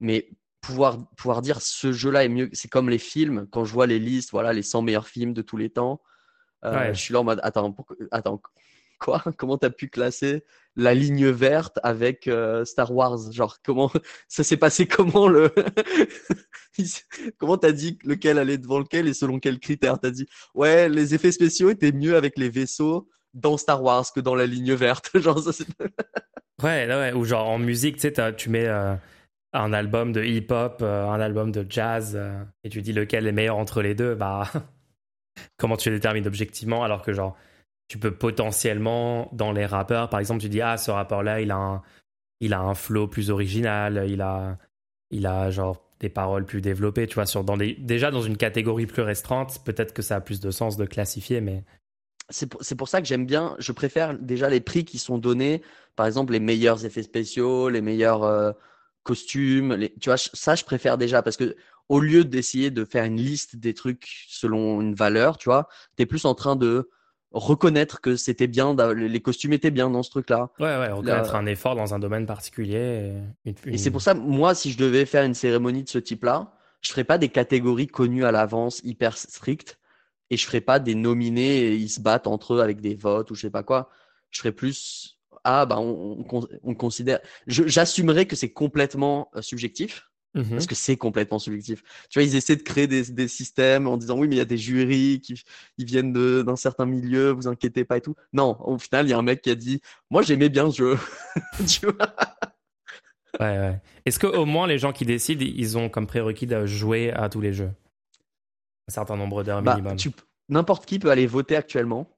Mais 0.00 0.28
pouvoir, 0.60 0.98
pouvoir 1.16 1.42
dire 1.42 1.60
ce 1.60 1.92
jeu-là 1.92 2.24
est 2.24 2.28
mieux. 2.28 2.48
C'est 2.52 2.68
comme 2.68 2.88
les 2.88 2.98
films, 2.98 3.46
quand 3.50 3.64
je 3.64 3.72
vois 3.72 3.86
les 3.86 3.98
listes, 3.98 4.30
voilà, 4.30 4.52
les 4.52 4.62
100 4.62 4.82
meilleurs 4.82 5.08
films 5.08 5.34
de 5.34 5.42
tous 5.42 5.56
les 5.56 5.70
temps. 5.70 6.00
Euh, 6.64 6.94
je 6.94 7.00
suis 7.00 7.12
là 7.12 7.20
en 7.20 7.24
mode, 7.24 7.40
attends, 7.42 7.74
attends 8.12 8.40
quoi? 9.02 9.22
Comment 9.36 9.58
t'as 9.58 9.70
pu 9.70 9.88
classer 9.88 10.44
la 10.76 10.94
ligne 10.94 11.28
verte 11.28 11.78
avec 11.82 12.28
euh, 12.28 12.64
Star 12.64 12.92
Wars? 12.92 13.30
Genre, 13.32 13.58
comment 13.62 13.90
ça 14.28 14.44
s'est 14.44 14.56
passé 14.56 14.86
Comment 14.86 15.28
le 15.28 15.52
Comment 17.38 17.58
t'as 17.58 17.72
dit 17.72 17.98
lequel 18.04 18.38
allait 18.38 18.58
devant 18.58 18.78
lequel 18.78 19.08
et 19.08 19.14
selon 19.14 19.38
quels 19.38 19.58
critères? 19.58 19.98
T'as 19.98 20.10
dit, 20.10 20.26
ouais, 20.54 20.88
les 20.88 21.14
effets 21.14 21.32
spéciaux 21.32 21.70
étaient 21.70 21.92
mieux 21.92 22.16
avec 22.16 22.38
les 22.38 22.48
vaisseaux 22.48 23.08
dans 23.34 23.56
Star 23.56 23.82
Wars 23.82 24.06
que 24.14 24.20
dans 24.20 24.34
la 24.34 24.46
ligne 24.46 24.72
verte. 24.72 25.10
genre, 25.18 25.40
ça, 25.40 25.64
ouais, 26.62 26.86
ouais, 26.86 27.12
ou 27.12 27.24
genre 27.24 27.48
en 27.48 27.58
musique, 27.58 27.96
tu 27.96 28.10
sais, 28.14 28.34
tu 28.36 28.50
mets. 28.50 28.66
Euh, 28.66 28.94
un 29.54 29.74
album 29.74 30.12
de 30.12 30.24
hip-hop, 30.24 30.78
euh, 30.80 31.06
un 31.06 31.20
album 31.20 31.52
de 31.52 31.66
jazz, 31.68 32.18
et 32.64 32.70
tu 32.70 32.80
dis 32.80 32.94
lequel 32.94 33.26
est 33.26 33.32
meilleur 33.32 33.58
entre 33.58 33.82
les 33.82 33.94
deux, 33.94 34.14
bah 34.14 34.50
comment 35.58 35.76
tu 35.76 35.90
détermines 35.90 36.26
objectivement 36.26 36.84
alors 36.84 37.02
que 37.02 37.12
genre 37.12 37.36
tu 37.92 37.98
peux 37.98 38.10
potentiellement 38.10 39.28
dans 39.32 39.52
les 39.52 39.66
rappeurs, 39.66 40.08
par 40.08 40.18
exemple, 40.18 40.40
tu 40.40 40.48
dis 40.48 40.62
ah 40.62 40.78
ce 40.78 40.90
rappeur-là 40.90 41.42
il 41.42 41.50
a 41.50 41.56
un 41.56 41.82
il 42.40 42.54
a 42.54 42.60
un 42.62 42.74
flow 42.74 43.06
plus 43.06 43.28
original, 43.28 44.06
il 44.08 44.22
a 44.22 44.56
il 45.10 45.26
a 45.26 45.50
genre 45.50 45.84
des 46.00 46.08
paroles 46.08 46.46
plus 46.46 46.62
développées, 46.62 47.06
tu 47.06 47.16
vois, 47.16 47.26
sur 47.26 47.44
dans 47.44 47.58
déjà 47.58 48.10
dans 48.10 48.22
une 48.22 48.38
catégorie 48.38 48.86
plus 48.86 49.02
restreinte, 49.02 49.62
peut-être 49.66 49.92
que 49.92 50.00
ça 50.00 50.16
a 50.16 50.20
plus 50.22 50.40
de 50.40 50.50
sens 50.50 50.78
de 50.78 50.86
classifier, 50.86 51.42
mais 51.42 51.64
c'est 52.30 52.46
pour, 52.46 52.62
pour, 52.78 52.88
ça 52.88 53.02
que 53.02 53.06
j'aime 53.06 53.26
bien, 53.26 53.56
je 53.58 53.72
préfère 53.72 54.18
déjà 54.18 54.48
les 54.48 54.62
prix 54.62 54.86
qui 54.86 54.98
sont 54.98 55.18
donnés, 55.18 55.60
par 55.94 56.06
exemple 56.06 56.32
les 56.32 56.40
meilleurs 56.40 56.86
effets 56.86 57.02
spéciaux, 57.02 57.68
les 57.68 57.82
meilleurs 57.82 58.22
euh, 58.22 58.52
costumes, 59.02 59.76
tu 60.00 60.08
vois, 60.08 60.16
ça 60.16 60.54
je 60.54 60.64
préfère 60.64 60.96
déjà 60.96 61.20
parce 61.20 61.36
que 61.36 61.56
au 61.90 62.00
lieu 62.00 62.24
d'essayer 62.24 62.70
de 62.70 62.86
faire 62.86 63.04
une 63.04 63.18
liste 63.18 63.56
des 63.56 63.74
trucs 63.74 64.24
selon 64.28 64.80
une 64.80 64.94
valeur, 64.94 65.36
tu 65.36 65.50
vois, 65.50 65.68
tu 65.98 66.04
es 66.04 66.06
plus 66.06 66.24
en 66.24 66.34
train 66.34 66.56
de 66.56 66.88
reconnaître 67.32 68.00
que 68.00 68.16
c'était 68.16 68.46
bien, 68.46 68.74
les 68.94 69.20
costumes 69.20 69.52
étaient 69.52 69.70
bien 69.70 69.90
dans 69.90 70.02
ce 70.02 70.10
truc-là. 70.10 70.50
Ouais, 70.58 70.66
ouais, 70.66 70.90
reconnaître 70.90 71.34
un 71.34 71.46
effort 71.46 71.74
dans 71.74 71.94
un 71.94 71.98
domaine 71.98 72.26
particulier. 72.26 73.14
Et, 73.44 73.78
c'est 73.78 73.90
pour 73.90 74.02
ça, 74.02 74.14
moi, 74.14 74.54
si 74.54 74.72
je 74.72 74.78
devais 74.78 75.06
faire 75.06 75.24
une 75.24 75.34
cérémonie 75.34 75.84
de 75.84 75.88
ce 75.88 75.98
type-là, 75.98 76.52
je 76.80 76.90
ferais 76.90 77.04
pas 77.04 77.18
des 77.18 77.28
catégories 77.28 77.86
connues 77.86 78.24
à 78.24 78.32
l'avance 78.32 78.80
hyper 78.84 79.16
strictes 79.16 79.78
et 80.30 80.36
je 80.36 80.46
ferais 80.46 80.60
pas 80.60 80.78
des 80.78 80.94
nominés 80.94 81.58
et 81.58 81.74
ils 81.74 81.88
se 81.88 82.00
battent 82.00 82.26
entre 82.26 82.54
eux 82.54 82.60
avec 82.60 82.80
des 82.80 82.94
votes 82.94 83.30
ou 83.30 83.34
je 83.34 83.42
sais 83.42 83.50
pas 83.50 83.62
quoi. 83.62 83.88
Je 84.30 84.40
ferais 84.40 84.52
plus 84.52 85.18
ah 85.44 85.66
bah 85.66 85.78
on, 85.78 86.24
on, 86.62 86.74
considère. 86.74 87.18
J'assumerais 87.46 88.26
que 88.26 88.36
c'est 88.36 88.52
complètement 88.52 89.28
euh, 89.34 89.42
Parce 90.34 90.48
mhm. 90.48 90.66
que 90.66 90.74
c'est 90.74 90.96
complètement 90.96 91.38
subjectif. 91.38 91.82
Tu 92.08 92.18
vois, 92.18 92.26
ils 92.26 92.36
essaient 92.36 92.56
de 92.56 92.62
créer 92.62 92.86
des, 92.86 93.02
des 93.10 93.28
systèmes 93.28 93.86
en 93.86 93.98
disant 93.98 94.18
oui, 94.18 94.28
mais 94.28 94.36
il 94.36 94.38
y 94.38 94.42
a 94.42 94.46
des 94.46 94.56
jurys 94.56 95.20
qui 95.20 95.42
ils 95.76 95.84
viennent 95.84 96.12
d'un 96.12 96.56
certain 96.56 96.86
milieu, 96.86 97.30
vous 97.30 97.48
inquiétez 97.48 97.84
pas 97.84 97.98
et 97.98 98.00
tout. 98.00 98.14
Non, 98.32 98.56
au 98.60 98.78
final, 98.78 99.06
il 99.06 99.10
y 99.10 99.12
a 99.12 99.18
un 99.18 99.22
mec 99.22 99.42
qui 99.42 99.50
a 99.50 99.54
dit 99.54 99.82
moi 100.10 100.22
j'aimais 100.22 100.48
bien 100.48 100.70
ce 100.70 100.76
jeu. 100.76 100.98
tu 101.68 101.86
vois? 101.86 102.14
Ouais, 103.40 103.58
ouais. 103.58 103.82
Est-ce 104.06 104.18
qu'au 104.18 104.44
moins 104.46 104.66
les 104.66 104.78
gens 104.78 104.92
qui 104.92 105.04
décident, 105.04 105.44
ils 105.44 105.76
ont 105.76 105.88
comme 105.88 106.06
prérequis 106.06 106.46
de 106.46 106.66
jouer 106.66 107.12
à 107.12 107.28
tous 107.28 107.40
les 107.40 107.52
jeux? 107.52 107.70
Un 108.88 108.92
certain 108.92 109.16
nombre 109.16 109.42
d'heures 109.42 109.62
bah, 109.62 109.76
minimum. 109.76 109.96
N'importe 110.48 110.86
qui 110.86 110.98
peut 110.98 111.10
aller 111.10 111.26
voter 111.26 111.56
actuellement 111.56 112.08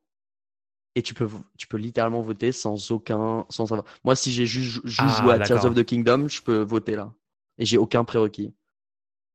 et 0.94 1.02
tu 1.02 1.14
peux, 1.14 1.28
tu 1.58 1.66
peux 1.66 1.76
littéralement 1.76 2.22
voter 2.22 2.52
sans 2.52 2.90
aucun, 2.90 3.44
sans. 3.48 3.66
Moi, 4.04 4.14
si 4.14 4.32
j'ai 4.32 4.46
juste, 4.46 4.80
ah, 4.98 5.20
joué 5.20 5.34
à 5.34 5.38
Tears 5.40 5.64
of 5.64 5.74
the 5.74 5.84
Kingdom, 5.84 6.28
je 6.28 6.40
peux 6.40 6.62
voter 6.62 6.94
là. 6.94 7.12
Et 7.58 7.64
j'ai 7.64 7.78
aucun 7.78 8.04
prérequis. 8.04 8.54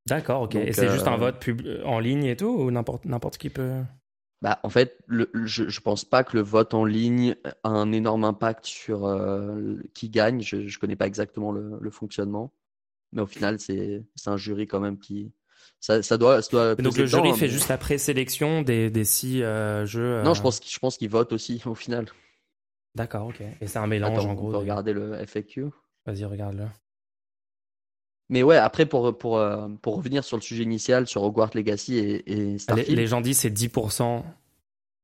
D'accord, 0.06 0.42
ok. 0.42 0.54
et 0.56 0.72
c'est 0.72 0.90
juste 0.90 1.06
un 1.06 1.14
euh, 1.14 1.18
vote 1.18 1.38
pub 1.38 1.62
en 1.84 1.98
ligne 1.98 2.24
et 2.24 2.36
tout, 2.36 2.48
ou 2.48 2.70
n'importe, 2.70 3.04
n'importe 3.04 3.38
qui 3.38 3.50
peut? 3.50 3.82
Bah, 4.42 4.58
en 4.62 4.70
fait, 4.70 4.98
le, 5.06 5.30
je, 5.44 5.68
je 5.68 5.80
pense 5.80 6.04
pas 6.04 6.24
que 6.24 6.36
le 6.36 6.42
vote 6.42 6.72
en 6.72 6.84
ligne 6.84 7.36
a 7.62 7.68
un 7.68 7.92
énorme 7.92 8.24
impact 8.24 8.64
sur 8.64 9.06
euh, 9.06 9.76
qui 9.94 10.08
gagne. 10.08 10.40
Je, 10.40 10.66
je 10.66 10.78
connais 10.78 10.96
pas 10.96 11.06
exactement 11.06 11.52
le, 11.52 11.78
le 11.78 11.90
fonctionnement. 11.90 12.52
Mais 13.12 13.20
au 13.20 13.26
final, 13.26 13.60
c'est, 13.60 14.02
c'est 14.14 14.30
un 14.30 14.36
jury 14.36 14.66
quand 14.66 14.80
même 14.80 14.98
qui, 14.98 15.32
ça, 15.80 16.02
ça 16.02 16.16
doit, 16.16 16.42
ça 16.42 16.50
doit 16.50 16.74
donc 16.74 16.96
le 16.96 17.06
jury 17.06 17.32
fait 17.34 17.48
juste 17.48 17.68
la 17.68 17.78
présélection 17.78 18.62
des, 18.62 18.90
des 18.90 19.04
six 19.04 19.42
euh, 19.42 19.86
jeux. 19.86 20.22
Non, 20.22 20.34
je 20.34 20.42
pense, 20.42 20.60
je 20.64 20.78
pense 20.78 20.96
qu'ils 20.96 21.10
votent 21.10 21.32
aussi 21.32 21.60
au 21.66 21.74
final. 21.74 22.06
D'accord, 22.94 23.28
ok. 23.28 23.42
Et 23.60 23.66
c'est 23.66 23.78
un 23.78 23.86
mélange 23.86 24.24
en 24.26 24.34
gros. 24.34 24.48
On 24.48 24.52
peut 24.52 24.58
regarder 24.58 24.92
le 24.92 25.14
FAQ. 25.26 25.66
Vas-y, 26.06 26.24
regarde-le. 26.24 26.66
Mais 28.30 28.44
ouais, 28.44 28.56
après, 28.56 28.86
pour, 28.86 29.18
pour, 29.18 29.38
euh, 29.38 29.68
pour 29.82 29.96
revenir 29.96 30.22
sur 30.22 30.36
le 30.36 30.42
sujet 30.42 30.62
initial, 30.62 31.08
sur 31.08 31.24
Hogwarts 31.24 31.50
Legacy 31.52 31.98
et, 31.98 32.32
et 32.32 32.58
Starfield. 32.58 32.96
Les, 32.96 33.06
gens 33.08 33.20
disent 33.20 33.40
c'est 33.40 33.50
10% 33.50 34.22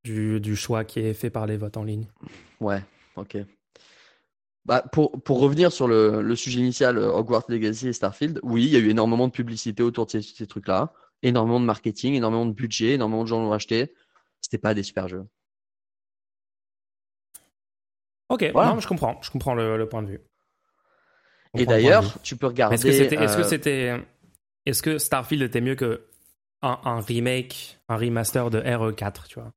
du, 0.05 0.39
du 0.39 0.55
choix 0.55 0.85
qui 0.85 1.01
est 1.01 1.13
fait 1.13 1.29
par 1.29 1.45
les 1.45 1.57
votes 1.57 1.75
en 1.75 1.83
ligne. 1.83 2.07
Ouais, 2.61 2.81
ok. 3.17 3.37
Bah, 4.63 4.81
pour, 4.93 5.11
pour, 5.23 5.41
revenir 5.41 5.73
sur 5.73 5.89
le, 5.89 6.21
le, 6.21 6.35
sujet 6.37 6.61
initial, 6.61 6.97
euh, 6.97 7.11
Hogwarts 7.11 7.43
Legacy 7.49 7.89
et 7.89 7.93
Starfield, 7.93 8.39
oui, 8.43 8.63
il 8.63 8.69
y 8.69 8.77
a 8.77 8.79
eu 8.79 8.89
énormément 8.89 9.27
de 9.27 9.33
publicité 9.33 9.83
autour 9.83 10.05
de 10.05 10.11
ces, 10.11 10.21
ces 10.21 10.47
trucs-là, 10.47 10.93
énormément 11.21 11.59
de 11.59 11.65
marketing, 11.65 12.13
énormément 12.13 12.45
de 12.45 12.53
budget, 12.53 12.93
énormément 12.93 13.23
de 13.23 13.27
gens 13.27 13.41
l'ont 13.41 13.51
acheté. 13.51 13.93
C'était 14.39 14.57
pas 14.57 14.73
des 14.73 14.83
super 14.83 15.09
jeux. 15.09 15.25
Ok, 18.29 18.51
non, 18.53 18.79
je 18.79 18.87
comprends, 18.87 19.19
je 19.21 19.31
comprends 19.31 19.53
le, 19.53 19.77
le 19.77 19.89
point 19.89 20.01
de 20.01 20.07
vue. 20.07 20.21
Et 21.55 21.65
d'ailleurs, 21.65 22.21
tu 22.21 22.35
peux 22.35 22.47
regarder. 22.47 22.75
Est-ce 22.75 22.85
que 22.85 22.91
c'était, 22.91 23.15
est-ce 23.15 23.37
que 23.37 23.41
euh, 23.41 23.47
c'était, 23.47 24.05
est-ce 24.65 24.81
que 24.81 24.97
Starfield 24.97 25.43
était 25.43 25.61
mieux 25.61 25.75
que 25.75 26.05
un, 26.61 26.79
un 26.83 26.99
remake, 27.01 27.79
un 27.87 27.97
remaster 27.97 28.49
de 28.49 28.59
RE4, 28.59 29.27
tu 29.27 29.39
vois? 29.39 29.53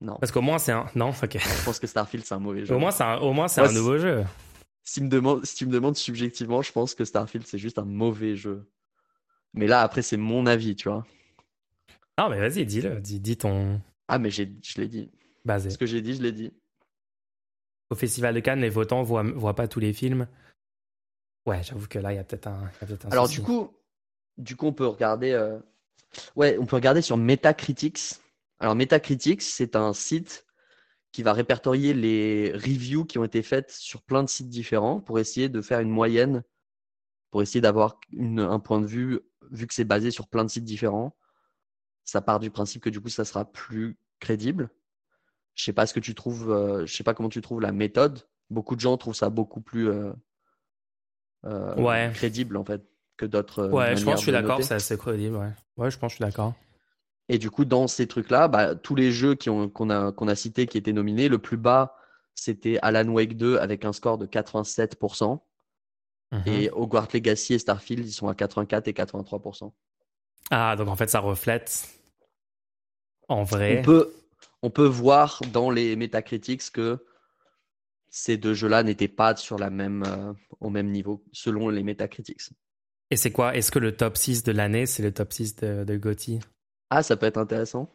Non. 0.00 0.16
Parce 0.18 0.32
qu'au 0.32 0.40
moins, 0.40 0.58
c'est 0.58 0.72
un. 0.72 0.86
Non, 0.94 1.10
ok. 1.10 1.38
Je 1.38 1.64
pense 1.64 1.78
que 1.78 1.86
Starfield, 1.86 2.24
c'est 2.24 2.34
un 2.34 2.38
mauvais 2.38 2.64
jeu. 2.64 2.74
Au 2.74 2.78
moins, 2.78 2.90
c'est 2.90 3.04
un, 3.04 3.18
au 3.18 3.32
moins, 3.32 3.48
c'est 3.48 3.60
un 3.60 3.72
nouveau 3.72 3.98
jeu. 3.98 4.24
Si, 4.82 5.02
me 5.02 5.08
demande, 5.08 5.44
si 5.44 5.56
tu 5.56 5.66
me 5.66 5.72
demandes 5.72 5.96
subjectivement, 5.96 6.62
je 6.62 6.72
pense 6.72 6.94
que 6.94 7.04
Starfield, 7.04 7.46
c'est 7.46 7.58
juste 7.58 7.78
un 7.78 7.84
mauvais 7.84 8.34
jeu. 8.34 8.70
Mais 9.52 9.66
là, 9.66 9.82
après, 9.82 10.02
c'est 10.02 10.16
mon 10.16 10.46
avis, 10.46 10.74
tu 10.74 10.88
vois. 10.88 11.04
Ah, 12.16 12.28
mais 12.30 12.40
vas-y, 12.40 12.64
dis-le. 12.64 13.00
Dis, 13.00 13.20
dis 13.20 13.36
ton. 13.36 13.80
Ah, 14.08 14.18
mais 14.18 14.30
je 14.30 14.42
l'ai 14.76 14.88
dit. 14.88 15.10
Basé. 15.44 15.70
Ce 15.70 15.78
que 15.78 15.86
j'ai 15.86 16.00
dit, 16.00 16.14
je 16.14 16.22
l'ai 16.22 16.32
dit. 16.32 16.52
Au 17.90 17.96
Festival 17.96 18.34
de 18.34 18.40
Cannes, 18.40 18.60
les 18.60 18.70
votants 18.70 19.02
voient, 19.02 19.22
voient 19.22 19.54
pas 19.54 19.68
tous 19.68 19.80
les 19.80 19.92
films. 19.92 20.28
Ouais, 21.46 21.62
j'avoue 21.62 21.88
que 21.88 21.98
là, 21.98 22.12
il 22.12 22.16
y 22.16 22.18
a 22.18 22.24
peut-être 22.24 22.46
un, 22.46 22.70
peut 22.86 22.98
un. 23.04 23.10
Alors, 23.10 23.28
du 23.28 23.42
coup, 23.42 23.70
du 24.36 24.56
coup, 24.56 24.66
on 24.66 24.72
peut 24.72 24.86
regarder. 24.86 25.32
Euh, 25.32 25.58
ouais, 26.36 26.56
on 26.58 26.66
peut 26.66 26.76
regarder 26.76 27.02
sur 27.02 27.16
Metacritics. 27.16 28.20
Alors 28.60 28.76
Metacritics, 28.76 29.42
c'est 29.42 29.74
un 29.74 29.92
site 29.92 30.46
qui 31.12 31.22
va 31.22 31.32
répertorier 31.32 31.94
les 31.94 32.52
reviews 32.52 33.04
qui 33.04 33.18
ont 33.18 33.24
été 33.24 33.42
faites 33.42 33.70
sur 33.70 34.02
plein 34.02 34.22
de 34.22 34.28
sites 34.28 34.48
différents 34.48 35.00
pour 35.00 35.18
essayer 35.18 35.48
de 35.48 35.60
faire 35.60 35.80
une 35.80 35.90
moyenne, 35.90 36.44
pour 37.30 37.42
essayer 37.42 37.60
d'avoir 37.60 37.98
un 38.16 38.60
point 38.60 38.80
de 38.80 38.86
vue, 38.86 39.20
vu 39.50 39.66
que 39.66 39.74
c'est 39.74 39.84
basé 39.84 40.10
sur 40.10 40.28
plein 40.28 40.44
de 40.44 40.50
sites 40.50 40.64
différents. 40.64 41.16
Ça 42.04 42.20
part 42.20 42.38
du 42.38 42.50
principe 42.50 42.82
que 42.82 42.90
du 42.90 43.00
coup, 43.00 43.08
ça 43.08 43.24
sera 43.24 43.50
plus 43.50 43.98
crédible. 44.20 44.70
Je 45.60 45.66
sais 45.66 45.74
pas 45.74 45.84
ce 45.84 45.92
que 45.92 46.00
tu 46.00 46.14
trouves, 46.14 46.50
euh, 46.50 46.86
je 46.86 46.96
sais 46.96 47.04
pas 47.04 47.12
comment 47.12 47.28
tu 47.28 47.42
trouves 47.42 47.60
la 47.60 47.70
méthode. 47.70 48.26
Beaucoup 48.48 48.76
de 48.76 48.80
gens 48.80 48.96
trouvent 48.96 49.14
ça 49.14 49.28
beaucoup 49.28 49.60
plus 49.60 49.90
euh, 49.90 50.10
euh, 51.44 52.10
crédible 52.12 52.56
en 52.56 52.64
fait 52.64 52.82
que 53.18 53.26
d'autres. 53.26 53.68
Ouais, 53.68 53.94
je 53.94 54.02
pense 54.02 54.14
que 54.14 54.20
je 54.20 54.22
suis 54.22 54.32
d'accord, 54.32 54.62
c'est 54.62 54.72
assez 54.72 54.96
crédible. 54.96 55.36
Ouais. 55.36 55.52
ouais, 55.76 55.90
je 55.90 55.98
pense 55.98 56.12
que 56.12 56.12
je 56.12 56.14
suis 56.14 56.24
d'accord. 56.24 56.54
Et 57.28 57.36
du 57.36 57.50
coup, 57.50 57.66
dans 57.66 57.88
ces 57.88 58.06
trucs-là, 58.06 58.48
bah, 58.48 58.74
tous 58.74 58.94
les 58.94 59.12
jeux 59.12 59.34
qu'on 59.34 59.90
a, 59.90 60.12
qu'on 60.12 60.28
a 60.28 60.34
cités 60.34 60.66
qui 60.66 60.78
étaient 60.78 60.94
nominés, 60.94 61.28
le 61.28 61.38
plus 61.38 61.58
bas, 61.58 61.94
c'était 62.34 62.78
Alan 62.80 63.06
Wake 63.08 63.36
2 63.36 63.58
avec 63.58 63.84
un 63.84 63.92
score 63.92 64.16
de 64.16 64.24
87%. 64.24 65.40
Mhm. 66.32 66.42
Et 66.46 66.70
Hogwarts 66.70 67.08
Legacy 67.12 67.52
et 67.52 67.58
Starfield, 67.58 68.06
ils 68.06 68.12
sont 68.12 68.28
à 68.28 68.34
84 68.34 68.88
et 68.88 68.94
83%. 68.94 69.74
Ah, 70.50 70.74
donc 70.76 70.88
en 70.88 70.96
fait, 70.96 71.10
ça 71.10 71.20
reflète 71.20 71.86
en 73.28 73.42
vrai. 73.42 73.80
On 73.80 73.82
peut, 73.82 74.12
on 74.62 74.70
peut 74.70 74.86
voir 74.86 75.40
dans 75.52 75.70
les 75.70 75.96
Metacritics 75.96 76.70
que 76.70 77.04
ces 78.08 78.36
deux 78.36 78.54
jeux-là 78.54 78.82
n'étaient 78.82 79.08
pas 79.08 79.36
sur 79.36 79.58
la 79.58 79.70
même, 79.70 80.02
euh, 80.06 80.32
au 80.60 80.70
même 80.70 80.90
niveau 80.90 81.24
selon 81.32 81.68
les 81.68 81.82
Metacritics. 81.82 82.50
Et 83.10 83.16
c'est 83.16 83.30
quoi? 83.30 83.56
Est-ce 83.56 83.70
que 83.70 83.78
le 83.78 83.96
top 83.96 84.16
6 84.16 84.42
de 84.42 84.52
l'année, 84.52 84.86
c'est 84.86 85.02
le 85.02 85.12
top 85.12 85.32
6 85.32 85.56
de, 85.56 85.84
de 85.84 85.96
GOTY 85.96 86.40
Ah, 86.90 87.02
ça 87.02 87.16
peut 87.16 87.26
être 87.26 87.38
intéressant. 87.38 87.92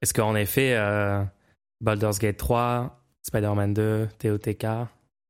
Est-ce 0.00 0.12
qu'en 0.12 0.34
effet, 0.34 0.74
euh, 0.76 1.22
Baldur's 1.80 2.18
Gate 2.18 2.36
3, 2.36 3.00
Spider-Man 3.22 3.72
2, 3.72 4.08
TOTK 4.18 4.66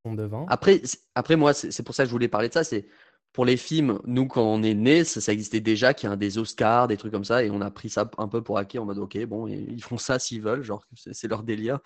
sont 0.04 0.14
devant? 0.14 0.46
Après, 0.48 0.80
après 1.14 1.36
moi, 1.36 1.52
c'est 1.52 1.82
pour 1.82 1.94
ça 1.94 2.04
que 2.04 2.08
je 2.08 2.12
voulais 2.12 2.28
parler 2.28 2.48
de 2.48 2.54
ça. 2.54 2.64
C'est 2.64 2.86
pour 3.32 3.46
les 3.46 3.56
films, 3.56 3.98
nous, 4.04 4.26
quand 4.26 4.42
on 4.42 4.62
est 4.62 4.74
né, 4.74 5.04
ça, 5.04 5.32
existait 5.32 5.60
déjà, 5.60 5.94
qu'il 5.94 6.08
y 6.08 6.12
a 6.12 6.16
des 6.16 6.36
Oscars, 6.36 6.88
des 6.88 6.98
trucs 6.98 7.12
comme 7.12 7.24
ça, 7.24 7.42
et 7.42 7.50
on 7.50 7.62
a 7.62 7.70
pris 7.70 7.88
ça 7.88 8.10
un 8.18 8.28
peu 8.28 8.42
pour 8.42 8.58
acquis 8.58 8.78
en 8.78 8.84
mode, 8.84 8.98
ok, 8.98 9.24
bon, 9.24 9.46
ils 9.46 9.82
font 9.82 9.96
ça 9.96 10.18
s'ils 10.18 10.42
veulent, 10.42 10.62
genre, 10.62 10.84
c'est 10.94 11.28
leur 11.28 11.42
délire. 11.42 11.78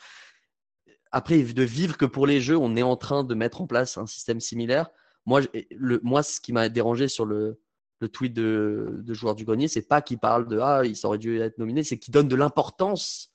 Après, 1.12 1.40
de 1.40 1.62
vivre 1.62 1.96
que 1.96 2.04
pour 2.04 2.26
les 2.26 2.40
jeux, 2.40 2.56
on 2.56 2.74
est 2.74 2.82
en 2.82 2.96
train 2.96 3.22
de 3.22 3.34
mettre 3.34 3.60
en 3.60 3.66
place 3.66 3.96
un 3.96 4.06
système 4.06 4.40
similaire. 4.40 4.90
Moi, 5.24 5.42
ce 5.42 6.40
qui 6.40 6.52
m'a 6.52 6.68
dérangé 6.68 7.06
sur 7.06 7.24
le, 7.24 7.60
le 8.00 8.08
tweet 8.08 8.32
de, 8.34 9.00
de 9.02 9.14
joueur 9.14 9.36
du 9.36 9.44
grenier, 9.44 9.68
c'est 9.68 9.86
pas 9.86 10.02
qu'il 10.02 10.18
parle 10.18 10.48
de 10.48 10.58
ah, 10.58 10.82
il 10.84 10.98
aurait 11.04 11.18
dû 11.18 11.40
être 11.40 11.58
nominé, 11.58 11.84
c'est 11.84 11.98
qu'il 11.98 12.12
donne 12.12 12.28
de 12.28 12.36
l'importance 12.36 13.32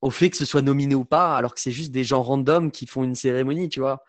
au 0.00 0.10
fait 0.10 0.30
que 0.30 0.36
ce 0.36 0.44
soit 0.44 0.62
nominé 0.62 0.94
ou 0.94 1.04
pas, 1.04 1.36
alors 1.36 1.54
que 1.54 1.60
c'est 1.60 1.70
juste 1.70 1.92
des 1.92 2.04
gens 2.04 2.22
random 2.22 2.70
qui 2.70 2.86
font 2.86 3.04
une 3.04 3.14
cérémonie, 3.14 3.68
tu 3.68 3.80
vois 3.80 4.02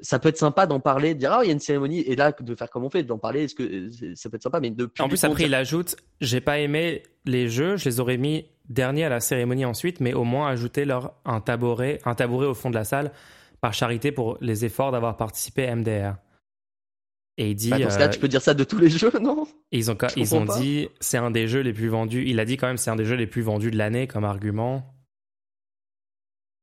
ça 0.00 0.18
peut 0.18 0.28
être 0.28 0.36
sympa 0.36 0.66
d'en 0.66 0.80
parler, 0.80 1.14
de 1.14 1.20
dire 1.20 1.32
ah 1.32 1.40
il 1.42 1.46
y 1.46 1.50
a 1.50 1.52
une 1.52 1.60
cérémonie 1.60 2.00
et 2.00 2.16
là 2.16 2.32
de 2.32 2.54
faire 2.54 2.68
comme 2.70 2.84
on 2.84 2.90
fait, 2.90 3.02
d'en 3.02 3.18
parler. 3.18 3.44
Est-ce 3.44 3.54
que 3.54 4.14
ça 4.14 4.28
peut 4.28 4.36
être 4.36 4.42
sympa, 4.42 4.60
mais. 4.60 4.72
En 4.98 5.08
plus 5.08 5.24
après 5.24 5.44
il 5.44 5.54
ajoute 5.54 5.96
j'ai 6.20 6.40
pas 6.40 6.58
aimé 6.58 7.02
les 7.24 7.48
jeux, 7.48 7.76
je 7.76 7.86
les 7.86 8.00
aurais 8.00 8.16
mis 8.16 8.46
dernier 8.68 9.04
à 9.04 9.08
la 9.08 9.20
cérémonie 9.20 9.64
ensuite, 9.64 10.00
mais 10.00 10.12
au 10.12 10.24
moins 10.24 10.48
ajouter 10.48 10.84
leur 10.84 11.14
un 11.24 11.40
tabouret, 11.40 12.00
un 12.04 12.14
tabouret 12.14 12.46
au 12.46 12.54
fond 12.54 12.70
de 12.70 12.74
la 12.74 12.84
salle 12.84 13.12
par 13.60 13.74
charité 13.74 14.12
pour 14.12 14.38
les 14.40 14.64
efforts 14.64 14.92
d'avoir 14.92 15.16
participé 15.16 15.66
à 15.66 15.74
MDR. 15.74 16.16
Et 17.38 17.50
il 17.50 17.54
dit. 17.54 17.70
Bah, 17.70 17.78
dans 17.78 17.90
ce 17.90 17.98
cas, 17.98 18.08
tu 18.08 18.18
peux 18.18 18.28
dire 18.28 18.40
ça 18.40 18.54
de 18.54 18.64
tous 18.64 18.78
les 18.78 18.88
jeux, 18.88 19.12
non? 19.20 19.46
Ils 19.70 19.90
ont, 19.90 19.96
ils 20.16 20.34
ont 20.34 20.44
dit 20.44 20.88
c'est 21.00 21.18
un 21.18 21.30
des 21.30 21.48
jeux 21.48 21.60
les 21.60 21.72
plus 21.72 21.88
vendus. 21.88 22.24
Il 22.26 22.40
a 22.40 22.44
dit 22.44 22.56
quand 22.56 22.66
même 22.66 22.78
c'est 22.78 22.90
un 22.90 22.96
des 22.96 23.04
jeux 23.04 23.16
les 23.16 23.26
plus 23.26 23.42
vendus 23.42 23.70
de 23.70 23.76
l'année 23.76 24.06
comme 24.06 24.24
argument. 24.24 24.94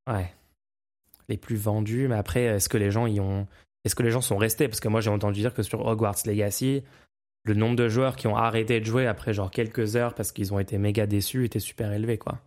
Ouais 0.08 0.34
les 1.29 1.38
plus 1.38 1.55
vendus. 1.55 2.07
Mais 2.07 2.15
après, 2.15 2.43
est-ce 2.43 2.69
que 2.69 2.77
les 2.77 2.91
gens 2.91 3.07
y 3.07 3.19
ont. 3.19 3.47
Est-ce 3.86 3.95
que 3.95 4.03
les 4.03 4.12
gens 4.12 4.21
sont 4.21 4.38
restés? 4.38 4.67
Parce 4.67 4.79
que 4.79 4.88
moi, 4.88 5.01
j'ai 5.01 5.09
entendu 5.09 5.39
dire 5.41 5.53
que 5.53 5.63
sur 5.63 5.86
Hogwarts 5.86 6.25
Legacy, 6.25 6.83
le 7.43 7.53
nombre 7.53 7.75
de 7.75 7.89
joueurs 7.89 8.15
qui 8.15 8.27
ont 8.27 8.38
arrêté 8.38 8.79
de 8.79 8.86
jouer 8.86 9.07
après 9.07 9.33
genre 9.33 9.51
quelques 9.51 9.95
heures 9.95 10.15
parce 10.15 10.31
qu'ils 10.31 10.53
ont 10.53 10.59
été 10.59 10.77
méga 10.77 11.05
déçus 11.05 11.45
était 11.45 11.59
super 11.59 11.91
élevé, 11.91 12.17
quoi. 12.17 12.39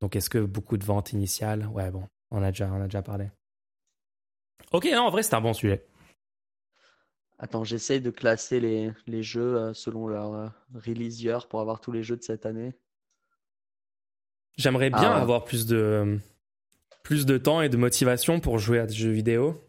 Donc, 0.00 0.16
est-ce 0.16 0.28
que 0.28 0.38
beaucoup 0.38 0.76
de 0.76 0.84
ventes 0.84 1.12
initiales? 1.12 1.66
Ouais, 1.68 1.90
bon, 1.90 2.08
on 2.30 2.42
a 2.42 2.50
déjà, 2.50 2.70
on 2.72 2.80
a 2.80 2.84
déjà 2.84 3.02
parlé. 3.02 3.30
Ok, 4.72 4.88
non, 4.92 5.02
en 5.02 5.10
vrai, 5.10 5.22
c'est 5.22 5.34
un 5.34 5.40
bon 5.40 5.52
sujet. 5.52 5.86
Attends, 7.38 7.64
j'essaye 7.64 8.00
de 8.00 8.10
classer 8.10 8.60
les, 8.60 8.92
les 9.06 9.22
jeux 9.22 9.56
euh, 9.56 9.74
selon 9.74 10.06
leur 10.08 10.34
euh, 10.34 10.48
release 10.74 11.20
year 11.20 11.46
pour 11.48 11.60
avoir 11.60 11.80
tous 11.80 11.92
les 11.92 12.02
jeux 12.02 12.16
de 12.16 12.22
cette 12.22 12.46
année. 12.46 12.72
J'aimerais 14.56 14.90
bien 14.90 15.10
ah 15.10 15.20
avoir 15.20 15.44
plus 15.44 15.66
de 15.66 16.18
plus 17.04 17.26
de 17.26 17.38
temps 17.38 17.60
et 17.60 17.68
de 17.68 17.76
motivation 17.76 18.40
pour 18.40 18.58
jouer 18.58 18.80
à 18.80 18.86
des 18.86 18.94
jeux 18.94 19.10
vidéo. 19.10 19.62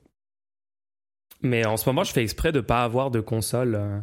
Mais 1.41 1.65
en 1.65 1.77
ce 1.77 1.87
moment, 1.87 2.03
je 2.03 2.11
fais 2.11 2.23
exprès 2.23 2.51
de 2.51 2.57
ne 2.57 2.65
pas 2.65 2.83
avoir 2.83 3.11
de 3.11 3.19
console 3.19 3.75
euh, 3.75 3.99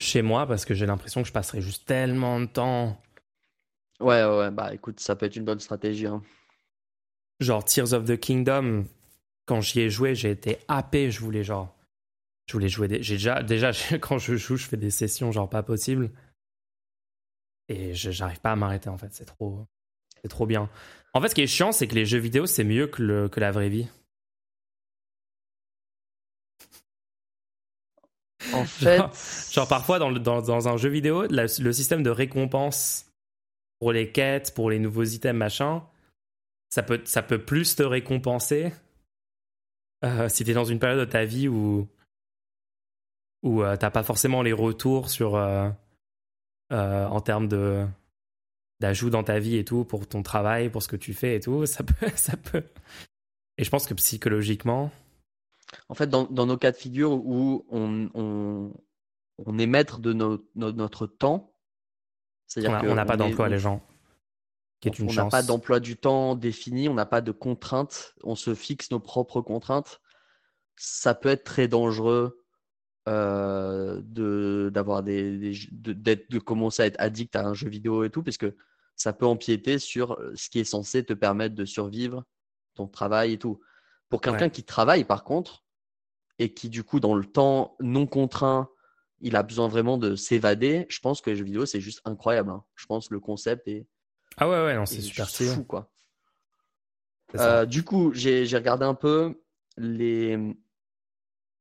chez 0.00 0.22
moi 0.22 0.46
parce 0.46 0.64
que 0.64 0.74
j'ai 0.74 0.86
l'impression 0.86 1.22
que 1.22 1.28
je 1.28 1.32
passerai 1.32 1.60
juste 1.60 1.86
tellement 1.86 2.40
de 2.40 2.46
temps. 2.46 3.00
Ouais, 4.00 4.24
ouais, 4.24 4.50
bah 4.50 4.74
écoute, 4.74 4.98
ça 4.98 5.14
peut 5.14 5.26
être 5.26 5.36
une 5.36 5.44
bonne 5.44 5.60
stratégie. 5.60 6.06
Hein. 6.06 6.22
Genre 7.38 7.62
Tears 7.64 7.92
of 7.92 8.06
the 8.06 8.18
Kingdom, 8.18 8.86
quand 9.44 9.60
j'y 9.60 9.80
ai 9.80 9.90
joué, 9.90 10.14
j'ai 10.14 10.30
été 10.30 10.58
happé. 10.66 11.10
Je 11.10 11.20
voulais 11.20 11.44
genre. 11.44 11.76
Je 12.46 12.54
voulais 12.54 12.68
jouer. 12.68 12.88
Des... 12.88 13.02
J'ai 13.02 13.14
déjà, 13.14 13.42
déjà, 13.42 13.72
quand 14.00 14.18
je 14.18 14.36
joue, 14.36 14.56
je 14.56 14.66
fais 14.66 14.78
des 14.78 14.90
sessions 14.90 15.30
genre 15.30 15.48
pas 15.48 15.62
possible. 15.62 16.10
Et 17.68 17.94
j'arrive 17.94 18.40
pas 18.40 18.52
à 18.52 18.56
m'arrêter 18.56 18.88
en 18.88 18.96
fait. 18.96 19.12
C'est 19.12 19.26
trop. 19.26 19.66
C'est 20.22 20.28
trop 20.28 20.46
bien. 20.46 20.68
En 21.12 21.20
fait, 21.20 21.28
ce 21.28 21.34
qui 21.34 21.42
est 21.42 21.46
chiant, 21.46 21.72
c'est 21.72 21.88
que 21.88 21.94
les 21.94 22.06
jeux 22.06 22.18
vidéo, 22.18 22.46
c'est 22.46 22.64
mieux 22.64 22.86
que, 22.86 23.02
le, 23.02 23.28
que 23.28 23.40
la 23.40 23.50
vraie 23.50 23.68
vie. 23.68 23.88
En 28.52 28.64
fait. 28.64 29.00
Genre, 29.52 29.68
parfois, 29.68 29.98
dans, 29.98 30.12
dans, 30.12 30.40
dans, 30.42 30.68
un 30.68 30.76
jeu 30.76 30.88
vidéo, 30.88 31.26
le 31.28 31.72
système 31.72 32.02
de 32.02 32.10
récompense 32.10 33.06
pour 33.80 33.92
les 33.92 34.12
quêtes, 34.12 34.54
pour 34.54 34.70
les 34.70 34.78
nouveaux 34.78 35.04
items, 35.04 35.36
machin, 35.36 35.82
ça 36.68 36.82
peut, 36.82 37.00
ça 37.04 37.22
peut 37.22 37.42
plus 37.42 37.74
te 37.74 37.82
récompenser 37.82 38.72
euh, 40.04 40.28
si 40.28 40.44
t'es 40.44 40.54
dans 40.54 40.64
une 40.64 40.78
période 40.78 41.00
de 41.00 41.10
ta 41.10 41.24
vie 41.24 41.48
où, 41.48 41.88
où 43.42 43.62
euh, 43.62 43.76
t'as 43.76 43.90
pas 43.90 44.02
forcément 44.02 44.42
les 44.42 44.52
retours 44.52 45.10
sur. 45.10 45.36
Euh, 45.36 45.70
en 46.72 47.20
termes 47.20 47.48
de 47.48 47.84
d'ajout 48.80 49.10
dans 49.10 49.22
ta 49.22 49.38
vie 49.38 49.56
et 49.56 49.64
tout, 49.64 49.84
pour 49.84 50.06
ton 50.06 50.22
travail, 50.22 50.70
pour 50.70 50.82
ce 50.82 50.88
que 50.88 50.96
tu 50.96 51.14
fais 51.14 51.36
et 51.36 51.40
tout, 51.40 51.66
ça 51.66 51.84
peut, 51.84 52.08
ça 52.16 52.36
peut. 52.36 52.64
Et 53.58 53.64
je 53.64 53.70
pense 53.70 53.86
que 53.86 53.94
psychologiquement. 53.94 54.90
En 55.88 55.94
fait, 55.94 56.08
dans, 56.08 56.24
dans 56.24 56.46
nos 56.46 56.56
cas 56.56 56.72
de 56.72 56.76
figure 56.76 57.12
où 57.12 57.66
on, 57.70 58.10
on, 58.14 58.72
on 59.38 59.58
est 59.58 59.66
maître 59.66 60.00
de 60.00 60.12
notre 60.12 61.06
temps, 61.06 61.54
c'est-à-dire 62.46 62.80
qu'on 62.80 62.94
n'a 62.94 63.04
pas 63.04 63.16
d'emploi, 63.16 63.48
les 63.48 63.58
gens. 63.58 63.80
Qui 64.80 64.88
est 64.88 64.98
une 64.98 65.10
on 65.10 65.12
n'a 65.12 65.26
pas 65.26 65.42
d'emploi 65.42 65.78
du 65.78 65.96
temps 65.96 66.34
défini, 66.34 66.88
on 66.88 66.94
n'a 66.94 67.06
pas 67.06 67.20
de 67.20 67.32
contraintes, 67.32 68.14
on 68.24 68.34
se 68.34 68.54
fixe 68.54 68.90
nos 68.90 68.98
propres 68.98 69.40
contraintes. 69.40 70.00
Ça 70.76 71.14
peut 71.14 71.28
être 71.28 71.44
très 71.44 71.68
dangereux 71.68 72.42
euh, 73.08 74.00
de 74.04 74.70
d'avoir 74.72 75.02
des, 75.02 75.38
des 75.38 75.52
de, 75.70 75.92
de, 75.92 76.38
commencer 76.38 76.82
à 76.82 76.86
être 76.86 77.00
addict 77.00 77.36
à 77.36 77.46
un 77.46 77.54
jeu 77.54 77.68
vidéo 77.68 78.04
et 78.04 78.10
tout, 78.10 78.22
parce 78.22 78.38
que 78.38 78.56
ça 79.00 79.14
peut 79.14 79.24
empiéter 79.24 79.78
sur 79.78 80.12
euh, 80.12 80.30
ce 80.34 80.50
qui 80.50 80.58
est 80.58 80.64
censé 80.64 81.02
te 81.02 81.14
permettre 81.14 81.54
de 81.54 81.64
survivre, 81.64 82.24
ton 82.74 82.86
travail 82.86 83.32
et 83.32 83.38
tout. 83.38 83.58
Pour 84.10 84.20
quelqu'un 84.20 84.50
qui 84.50 84.62
travaille, 84.62 85.04
par 85.04 85.24
contre, 85.24 85.64
et 86.38 86.52
qui, 86.52 86.68
du 86.68 86.84
coup, 86.84 87.00
dans 87.00 87.14
le 87.14 87.24
temps 87.24 87.76
non 87.80 88.06
contraint, 88.06 88.68
il 89.20 89.36
a 89.36 89.42
besoin 89.42 89.68
vraiment 89.68 89.96
de 89.96 90.16
s'évader, 90.16 90.84
je 90.90 91.00
pense 91.00 91.22
que 91.22 91.30
les 91.30 91.36
jeux 91.36 91.44
vidéo, 91.44 91.64
c'est 91.64 91.80
juste 91.80 92.02
incroyable. 92.04 92.50
Hein. 92.50 92.62
Je 92.74 92.84
pense 92.84 93.08
que 93.08 93.14
le 93.14 93.20
concept 93.20 93.68
est. 93.68 93.86
Ah 94.36 94.46
ouais, 94.50 94.64
ouais, 94.64 94.76
non, 94.76 94.84
c'est 94.84 95.00
super 95.00 95.30
fou, 95.30 95.64
quoi. 95.64 95.90
Euh, 97.36 97.64
du 97.64 97.84
coup, 97.84 98.12
j'ai 98.12 98.44
regardé 98.54 98.84
un 98.84 98.94
peu 98.94 99.42
les. 99.78 100.38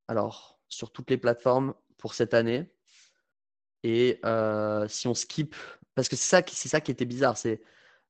Alors, 0.10 0.60
sur 0.68 0.92
toutes 0.92 1.10
les 1.10 1.18
plateformes 1.18 1.74
pour 1.98 2.16
cette 2.16 2.34
année. 2.34 2.70
Et 3.84 4.20
euh, 4.26 4.90
si 4.90 5.08
on 5.08 5.14
skip 5.14 5.56
parce 5.96 6.10
que 6.10 6.16
c'est 6.16 6.30
ça, 6.30 6.42
qui, 6.42 6.56
c'est 6.56 6.70
ça 6.70 6.82
qui 6.82 6.92
était 6.92 7.06
bizarre. 7.06 7.38
C'est 7.38 7.62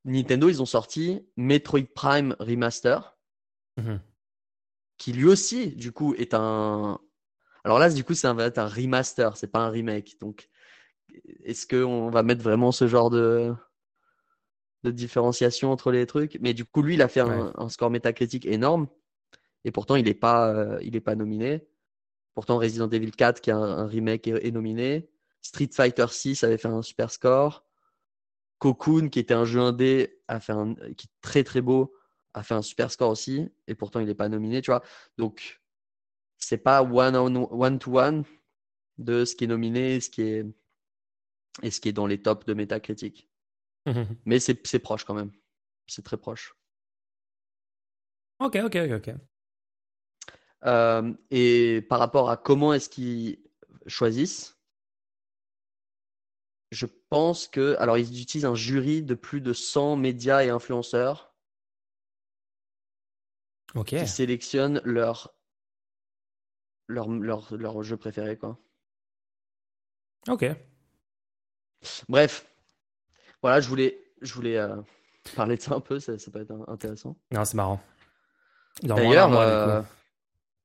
Nintendo, 0.06 0.50
ils 0.50 0.62
ont 0.62 0.66
sorti 0.66 1.26
Metroid 1.38 1.88
Prime 1.94 2.36
Remaster, 2.40 3.18
mhm. 3.78 4.00
qui 4.98 5.14
lui 5.14 5.26
aussi, 5.26 5.72
du 5.76 5.92
coup, 5.92 6.14
est 6.16 6.34
un. 6.34 7.00
Alors 7.64 7.80
là, 7.80 7.90
du 7.90 8.04
coup, 8.04 8.14
c'est 8.14 8.28
un, 8.28 8.38
un 8.38 8.68
remaster, 8.68 9.36
c'est 9.36 9.52
pas 9.52 9.60
un 9.60 9.70
remake. 9.70 10.18
Donc, 10.22 10.50
est-ce 11.44 11.68
qu'on 11.68 12.10
va 12.10 12.24
mettre 12.24 12.42
vraiment 12.42 12.72
ce 12.72 12.88
genre 12.88 13.10
de, 13.10 13.54
de 14.84 14.92
différenciation 14.92 15.72
entre 15.72 15.92
les 15.92 16.06
trucs? 16.06 16.38
Mais 16.42 16.54
du 16.54 16.66
coup, 16.66 16.82
lui, 16.82 16.94
il 16.94 17.02
a 17.02 17.08
fait 17.08 17.20
un, 17.22 17.70
score 17.70 17.90
métacritique 17.90 18.46
énorme. 18.46 18.88
Et 19.66 19.72
pourtant, 19.72 19.96
il 19.96 20.06
n'est 20.06 20.14
pas, 20.14 20.54
euh, 20.54 20.80
il 20.82 20.96
est 20.96 21.02
pas 21.02 21.16
nominé. 21.16 21.68
Pourtant, 22.34 22.58
Resident 22.58 22.90
Evil 22.90 23.12
4, 23.12 23.42
qui 23.42 23.50
est 23.50 23.54
un, 23.54 23.86
remake, 23.86 24.28
est, 24.28 24.52
nominé. 24.52 25.10
Street 25.42 25.70
Fighter 25.74 26.06
6 26.10 26.44
avait 26.44 26.58
fait 26.58 26.70
un 26.70 26.82
super 26.82 27.12
score. 27.12 27.66
Cocoon, 28.60 29.10
qui 29.10 29.20
était 29.20 29.34
un 29.34 29.46
jeu 29.46 29.60
indé, 29.60 30.22
a 30.28 30.40
fait 30.40 30.52
un, 30.52 30.76
qui 30.76 31.08
est 31.08 31.22
très 31.22 31.44
très 31.44 31.62
beau, 31.62 31.96
a 32.34 32.44
fait 32.44 32.54
un 32.54 32.62
super 32.62 32.92
score 32.92 33.10
aussi, 33.10 33.50
et 33.68 33.76
pourtant 33.76 34.00
il 34.00 34.06
n'est 34.06 34.16
pas 34.16 34.30
nominé, 34.30 34.62
tu 34.62 34.72
vois. 34.72 34.84
Donc, 35.18 35.62
c'est 36.38 36.58
pas 36.58 36.84
one, 36.84 37.16
one 37.16 37.80
to 37.80 37.98
one 37.98 38.24
de 38.98 39.26
ce 39.26 39.36
qui 39.36 39.46
est 39.46 39.48
nominé 39.48 39.96
et 39.96 40.00
ce 40.02 40.10
qui 40.10 40.22
est, 40.22 40.46
et 41.64 41.72
ce 41.72 41.82
qui 41.82 41.90
est 41.90 41.94
dans 41.94 42.08
les 42.08 42.22
tops 42.22 42.46
de 42.46 42.54
métacritique. 42.54 43.30
Mais 44.26 44.40
c'est 44.40 44.80
proche 44.80 45.06
quand 45.06 45.16
même. 45.16 45.32
C'est 45.88 46.04
très 46.04 46.18
proche. 46.18 46.54
Ok, 48.40 48.58
ok, 48.64 48.78
ok. 48.96 49.16
Euh, 50.66 51.14
et 51.32 51.82
par 51.90 52.00
rapport 52.00 52.30
à 52.30 52.38
comment 52.38 52.74
est-ce 52.74 52.90
qu'ils 52.90 53.40
choisissent, 53.88 54.59
je 56.72 56.86
pense 57.10 57.48
que. 57.48 57.76
Alors, 57.80 57.98
ils 57.98 58.22
utilisent 58.22 58.46
un 58.46 58.56
jury 58.56 59.02
de 59.04 59.16
plus 59.16 59.42
de 59.42 59.54
100 59.54 59.96
médias 59.96 60.44
et 60.44 60.50
influenceurs 60.50 61.34
Ok. 63.76 63.88
qui 63.90 64.08
sélectionnent 64.08 64.82
leur, 64.84 65.34
leur, 66.88 67.08
leur, 67.10 67.56
leur 67.56 67.84
jeu 67.84 67.98
préféré. 67.98 68.38
Quoi. 68.38 68.58
Ok. 70.28 70.46
Bref, 72.10 72.46
voilà, 73.42 73.62
je 73.62 73.70
voulais, 73.70 73.98
je 74.22 74.34
voulais 74.34 74.58
euh, 74.58 74.76
parler 75.36 75.56
de 75.56 75.62
ça 75.62 75.76
un 75.76 75.80
peu, 75.80 76.00
ça, 76.00 76.18
ça 76.20 76.30
peut 76.32 76.42
être 76.42 76.54
intéressant. 76.68 77.16
Non, 77.32 77.46
c'est 77.46 77.56
marrant. 77.56 77.80
D'ailleurs, 78.84 79.34
euh, 79.34 79.82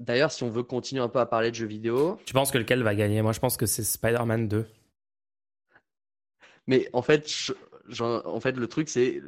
d'ailleurs, 0.00 0.32
si 0.32 0.42
on 0.42 0.50
veut 0.50 0.62
continuer 0.62 1.02
un 1.02 1.08
peu 1.08 1.20
à 1.20 1.26
parler 1.26 1.50
de 1.50 1.56
jeux 1.56 1.66
vidéo, 1.66 2.18
Tu 2.26 2.32
penses 2.32 2.50
que 2.50 2.58
lequel 2.58 2.82
va 2.82 2.94
gagner? 2.94 3.22
Moi, 3.22 3.32
je 3.32 3.40
pense 3.40 3.56
que 3.56 3.66
c'est 3.66 3.84
Spider-Man 3.84 4.48
2. 4.48 4.66
Mais 6.66 6.88
en 6.92 7.02
fait, 7.02 7.28
je- 7.28 8.02
en 8.02 8.40
fait, 8.40 8.52
le 8.52 8.66
truc 8.66 8.88
c'est, 8.88 9.22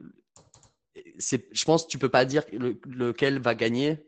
c'est, 1.18 1.46
je 1.52 1.64
pense 1.64 1.84
que 1.84 1.88
tu 1.90 1.98
peux 1.98 2.08
pas 2.08 2.24
dire 2.24 2.44
le- 2.52 2.80
lequel 2.86 3.38
va 3.40 3.54
gagner, 3.54 3.98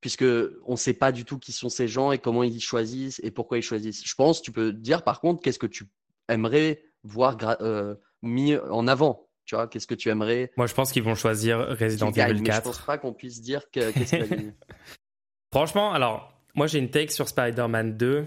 puisque 0.00 0.24
on 0.64 0.76
sait 0.76 0.94
pas 0.94 1.12
du 1.12 1.24
tout 1.24 1.38
qui 1.38 1.52
sont 1.52 1.68
ces 1.68 1.88
gens 1.88 2.12
et 2.12 2.18
comment 2.18 2.42
ils 2.42 2.60
choisissent 2.60 3.20
et 3.24 3.30
pourquoi 3.30 3.58
ils 3.58 3.62
choisissent. 3.62 4.04
Je 4.06 4.14
pense 4.14 4.40
que 4.40 4.44
tu 4.44 4.52
peux 4.52 4.72
dire 4.72 5.02
par 5.02 5.20
contre 5.20 5.42
qu'est-ce 5.42 5.58
que 5.58 5.66
tu 5.66 5.84
aimerais 6.28 6.82
voir 7.02 7.36
gra- 7.36 7.60
euh, 7.62 7.94
mis 8.22 8.56
en 8.56 8.86
avant. 8.86 9.28
Tu 9.44 9.54
vois, 9.54 9.66
qu'est-ce 9.66 9.86
que 9.86 9.94
tu 9.94 10.10
aimerais 10.10 10.52
Moi, 10.58 10.66
je 10.66 10.74
pense 10.74 10.92
qu'ils 10.92 11.02
vont 11.02 11.14
choisir 11.14 11.58
Resident 11.78 12.10
Evil 12.12 12.42
mais 12.42 12.52
je 12.52 12.60
pense 12.60 12.76
4. 12.76 12.86
pas 12.86 12.98
qu'on 12.98 13.14
puisse 13.14 13.40
dire 13.40 13.70
que, 13.70 13.90
qu'est-ce 13.92 14.10
qu'il 14.10 14.20
va 14.20 14.26
gagner. 14.26 14.52
Franchement, 15.52 15.92
alors, 15.94 16.38
moi, 16.54 16.66
j'ai 16.66 16.78
une 16.78 16.90
take 16.90 17.10
sur 17.10 17.26
Spider-Man 17.28 17.96
2. 17.96 18.26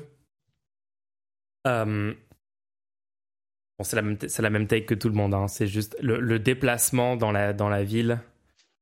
Euh, 1.68 2.14
Bon, 3.82 3.84
c'est 3.84 3.96
la, 3.96 4.04
même- 4.04 4.18
c'est 4.28 4.44
la 4.44 4.52
même 4.52 4.68
take 4.68 4.86
que 4.86 4.94
tout 4.94 5.10
le 5.10 5.16
monde. 5.16 5.34
hein. 5.34 5.48
C'est 5.48 5.66
juste 5.66 5.98
le, 6.04 6.20
le 6.20 6.38
déplacement 6.38 7.16
dans 7.16 7.32
la, 7.32 7.52
dans 7.52 7.68
la 7.68 7.84
ville 7.84 8.20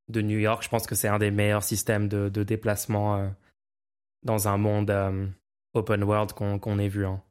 de 0.09 0.21
New 0.21 0.37
York. 0.37 0.61
Je 0.61 0.67
pense 0.67 0.85
que 0.87 0.93
c'est 0.93 1.07
un 1.07 1.19
des 1.19 1.31
meilleurs 1.31 1.63
systèmes 1.63 2.09
de, 2.09 2.27
de 2.27 2.43
déplacement 2.43 3.15
euh, 3.15 3.29
dans 4.23 4.49
un 4.49 4.57
monde 4.57 4.89
euh, 4.91 5.25
open 5.73 6.03
world 6.03 6.33
qu'on 6.33 6.79
ait 6.79 6.89
vu. 6.89 7.05
hein. 7.05 7.23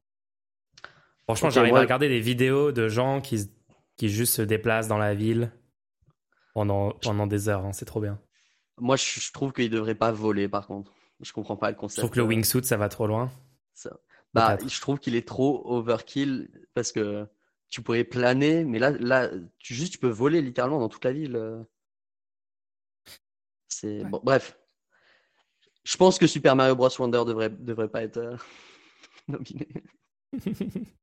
Franchement, 1.24 1.48
Ok, 1.48 1.54
j'arrive 1.56 1.76
à 1.76 1.80
regarder 1.80 2.08
des 2.08 2.20
vidéos 2.20 2.72
de 2.72 2.88
gens 2.88 3.20
qui, 3.20 3.50
qui 3.98 4.08
juste 4.08 4.32
se 4.32 4.40
déplacent 4.40 4.88
dans 4.88 4.96
la 4.96 5.12
ville 5.14 5.50
pendant, 6.54 6.92
pendant 7.02 7.26
des 7.26 7.50
heures. 7.50 7.66
hein. 7.66 7.74
C'est 7.74 7.84
trop 7.84 8.00
bien. 8.00 8.18
Moi, 8.78 8.96
je, 8.96 9.20
je 9.20 9.30
trouve 9.30 9.52
qu'il 9.52 9.68
devrait 9.68 9.94
pas 9.94 10.10
voler, 10.10 10.48
par 10.48 10.66
contre. 10.66 10.94
Je 11.20 11.34
comprends 11.34 11.56
pas 11.58 11.68
le 11.68 11.74
Je 11.74 11.80
concept. 11.80 11.98
trouve 11.98 12.10
que 12.12 12.20
le 12.20 12.24
euh, 12.24 12.28
wingsuit, 12.28 12.64
ça 12.64 12.78
va 12.78 12.88
trop 12.88 13.06
loin. 13.06 13.30
ça. 13.74 13.90
Bah, 14.32 14.56
je 14.66 14.80
trouve 14.80 14.98
qu'il 14.98 15.16
est 15.16 15.26
trop 15.26 15.62
overkill 15.66 16.48
parce 16.74 16.92
que 16.92 17.26
tu 17.70 17.82
pourrais 17.82 18.04
planer, 18.04 18.64
mais 18.64 18.78
là, 18.78 18.90
là, 18.90 19.30
tu 19.58 19.74
juste 19.74 19.92
tu 19.92 19.98
peux 19.98 20.08
voler 20.08 20.40
littéralement 20.42 20.78
dans 20.80 20.88
toute 20.88 21.04
la 21.04 21.12
ville. 21.12 21.36
euh. 21.36 21.62
C'est 23.68 24.02
Ouais. 24.02 24.08
bon, 24.10 24.20
bref. 24.22 24.58
Je 25.84 25.96
pense 25.96 26.18
que 26.18 26.26
Super 26.26 26.56
Mario 26.56 26.74
Bros 26.74 26.88
Wonder 26.98 27.22
devrait 27.26 27.50
devrait 27.50 27.88
pas 27.88 28.02
être 28.02 28.16
euh, 28.18 28.36
nominé. 29.28 29.68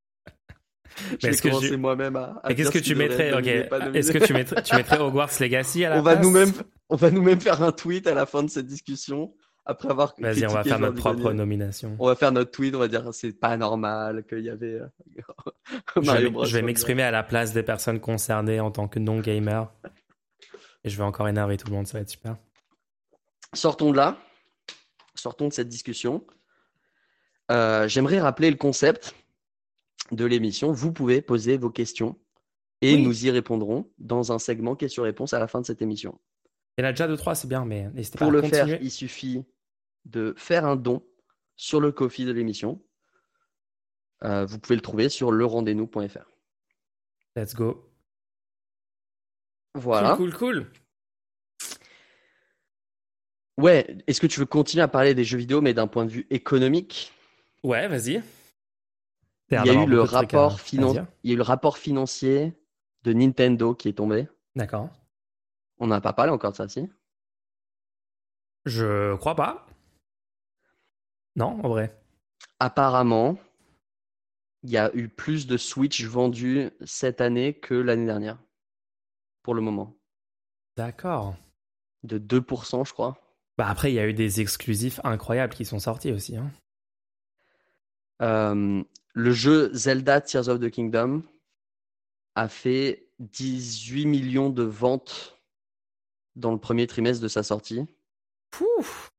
Commencer 1.42 1.70
tu- 1.70 1.78
moi-même 1.78 2.16
à. 2.16 2.40
à 2.44 2.52
Et 2.52 2.56
qu'est-ce 2.56 2.72
que 2.72 2.80
tu 2.80 2.96
mettrais 2.96 3.28
être 3.28 3.36
nominé, 3.36 3.62
Ok. 3.64 3.70
pas 3.70 3.80
nominé. 3.80 4.00
Est-ce 4.00 4.12
que 4.12 4.26
tu 4.26 4.34
mettrais, 4.34 4.62
tu 4.64 4.76
mettrais 4.76 5.00
Hogwarts 5.00 5.32
Legacy 5.40 5.84
à 5.86 5.90
la 5.90 6.00
on 6.00 6.02
va 6.02 6.14
place? 6.14 6.26
nous-mêmes, 6.26 6.52
on 6.90 6.96
va 6.96 7.12
nous-mêmes 7.12 7.42
faire 7.42 7.62
un 7.62 7.72
tweet 7.72 8.08
à 8.08 8.14
la 8.14 8.26
fin 8.26 8.44
de 8.44 8.50
cette 8.50 8.68
discussion 8.68 9.36
après 9.66 9.90
avoir. 9.90 10.14
Vas-y, 10.20 10.46
on 10.46 10.50
va 10.54 10.64
faire 10.64 10.74
Jean 10.78 10.80
notre 10.86 10.98
propre 10.98 11.32
nomination. 11.34 11.96
On 12.00 12.08
va 12.08 12.16
faire 12.16 12.32
notre 12.32 12.52
tweet, 12.52 12.76
on 12.76 12.80
va 12.80 12.88
dire 12.88 13.14
c'est 13.14 13.34
pas 13.34 13.58
normal 13.58 14.24
qu'il 14.26 14.40
y 14.42 14.50
avait 14.50 14.80
euh, 14.80 14.88
Je 15.96 16.00
Mario 16.02 16.28
vais, 16.28 16.30
Bros. 16.30 16.46
je 16.46 16.52
vais 16.52 16.58
Wonder. 16.60 16.66
m'exprimer 16.68 17.04
à 17.04 17.12
la 17.12 17.24
place 17.24 17.54
des 17.54 17.64
personnes 17.64 18.00
concernées 18.00 18.60
en 18.60 18.72
tant 18.72 18.88
que 18.88 19.00
non-gamer. 19.00 19.72
Et 20.84 20.90
je 20.90 20.98
vais 20.98 21.04
encore 21.04 21.28
énerver 21.28 21.58
tout 21.58 21.68
le 21.68 21.74
monde, 21.74 21.88
ça 21.88 21.98
va 21.98 22.02
être 22.04 22.10
super. 22.10 22.38
Sortons 23.54 23.92
de 23.92 23.98
là, 23.98 24.18
sortons 25.16 25.48
de 25.48 25.54
cette 25.54 25.70
discussion. 25.70 26.26
Euh, 27.52 27.88
J'aimerais 27.88 28.20
rappeler 28.20 28.50
le 28.52 28.58
concept 28.58 29.16
de 30.12 30.26
l'émission. 30.26 30.72
Vous 30.72 30.92
pouvez 30.92 31.22
poser 31.22 31.58
vos 31.58 31.70
questions 31.72 32.18
et 32.82 32.94
Oui. 32.96 33.02
nous 33.04 33.26
y 33.26 33.32
répondrons 33.32 33.90
dans 33.98 34.32
un 34.32 34.38
segment 34.40 34.76
questions-réponses 34.76 35.34
à 35.34 35.40
la 35.40 35.48
fin 35.48 35.62
de 35.62 35.66
cette 35.66 35.82
émission. 35.82 36.20
Il 36.78 36.82
y 36.82 36.86
en 36.86 36.90
a 36.90 36.92
déjà 36.92 37.08
deux, 37.08 37.16
trois, 37.18 37.34
c'est 37.36 37.48
bien, 37.48 37.64
mais 37.66 37.90
n'hésitez 37.94 38.18
pas 38.20 38.26
Pour 38.26 38.34
à 38.34 38.36
le 38.36 38.42
continuer. 38.42 38.66
faire, 38.66 38.82
il 38.82 38.92
suffit 38.92 39.44
de 40.06 40.34
faire 40.38 40.66
un 40.66 40.76
don 40.76 41.06
sur 41.56 41.80
le 41.82 41.92
Kofi 41.92 42.26
de 42.26 42.32
l'émission. 42.32 42.84
Euh, 44.24 44.46
vous 44.46 44.60
pouvez 44.60 44.76
le 44.76 44.82
trouver 44.82 45.10
sur 45.10 45.32
lerendez-nous.fr. 45.32 46.30
Let's 47.36 47.54
go. 47.54 47.92
Voilà. 49.74 50.16
Cool, 50.16 50.34
cool, 50.36 50.64
cool. 50.64 50.72
Ouais, 53.58 53.98
est-ce 54.08 54.20
que 54.20 54.28
tu 54.28 54.40
veux 54.40 54.46
continuer 54.46 54.84
à 54.84 54.88
parler 54.88 55.14
des 55.14 55.24
jeux 55.24 55.38
vidéo, 55.38 55.62
mais 55.62 55.74
d'un 55.74 55.88
point 55.88 56.06
de 56.06 56.12
vue 56.12 56.28
économique? 56.30 57.14
Ouais, 57.64 57.88
vas-y. 57.88 58.22
Il 59.52 59.56
y 59.66 59.70
a 59.70 59.74
eu 59.84 59.86
le 59.88 60.02
rapport, 60.02 60.60
finan- 60.60 60.94
il 61.24 61.30
y 61.30 61.34
a 61.34 61.36
eu 61.36 61.38
le 61.38 61.44
rapport 61.44 61.78
financier 61.78 62.54
de 63.04 63.14
Nintendo 63.14 63.74
qui 63.76 63.90
est 63.90 63.94
tombé. 63.94 64.28
D'accord. 64.56 64.90
On 65.78 65.88
n'a 65.88 66.02
pas 66.02 66.14
parlé 66.14 66.32
encore 66.32 66.52
de 66.52 66.58
ça, 66.58 66.68
si? 66.68 66.90
Je 68.66 69.16
crois 69.18 69.36
pas. 69.36 69.66
Non, 71.36 71.60
en 71.64 71.70
vrai. 71.70 71.98
Apparemment, 72.60 73.38
il 74.64 74.70
y 74.72 74.78
a 74.78 74.90
eu 74.96 75.10
plus 75.10 75.48
de 75.48 75.58
Switch 75.58 76.04
vendus 76.06 76.70
cette 76.86 77.22
année 77.22 77.54
que 77.54 77.74
l'année 77.74 78.06
dernière. 78.06 78.40
Pour 79.44 79.54
le 79.54 79.62
moment. 79.62 79.96
D'accord. 80.76 81.36
De 82.04 82.18
2%, 82.18 82.88
je 82.88 82.94
crois. 82.94 83.20
Bah 83.58 83.68
après, 83.70 83.92
il 83.92 83.96
y 83.96 84.00
a 84.00 84.08
eu 84.08 84.14
des 84.14 84.42
exclusifs 84.42 85.00
incroyables 85.04 85.54
qui 85.54 85.66
sont 85.66 85.80
sortis 85.80 86.12
aussi. 86.12 86.36
Hein. 86.36 86.52
Euh, 88.22 88.84
le 89.14 89.32
jeu 89.32 89.72
Zelda 89.74 90.22
Tears 90.22 90.50
of 90.50 90.60
the 90.60 90.70
Kingdom 90.70 91.24
a 92.36 92.48
fait 92.48 93.10
18 93.20 94.06
millions 94.06 94.50
de 94.50 94.64
ventes 94.64 95.40
dans 96.36 96.52
le 96.52 96.60
premier 96.60 96.88
trimestre 96.88 97.22
de 97.22 97.28
sa 97.28 97.44
sortie. 97.44 97.86
Pouf 98.52 99.15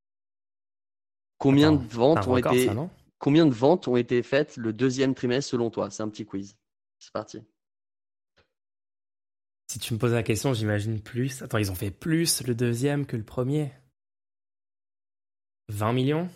Combien 1.38 1.74
Attends, 1.74 1.82
de 1.82 1.88
ventes 1.88 2.26
ont 2.28 2.32
record, 2.32 2.52
été 2.54 2.66
ça, 2.66 2.74
combien 3.18 3.46
de 3.46 3.52
ventes 3.52 3.88
ont 3.88 3.96
été 3.96 4.22
faites 4.22 4.56
le 4.56 4.72
deuxième 4.72 5.14
trimestre 5.14 5.50
selon 5.50 5.70
toi? 5.70 5.90
C'est 5.90 6.02
un 6.02 6.08
petit 6.08 6.24
quiz. 6.24 6.56
C'est 6.98 7.12
parti. 7.12 7.42
Si 9.70 9.78
tu 9.78 9.94
me 9.94 9.98
poses 9.98 10.12
la 10.12 10.22
question, 10.22 10.54
j'imagine 10.54 11.00
plus. 11.02 11.42
Attends, 11.42 11.58
ils 11.58 11.70
ont 11.70 11.74
fait 11.74 11.90
plus 11.90 12.42
le 12.46 12.54
deuxième 12.54 13.04
que 13.04 13.16
le 13.16 13.24
premier? 13.24 13.72
20 15.68 15.92
millions? 15.92 16.28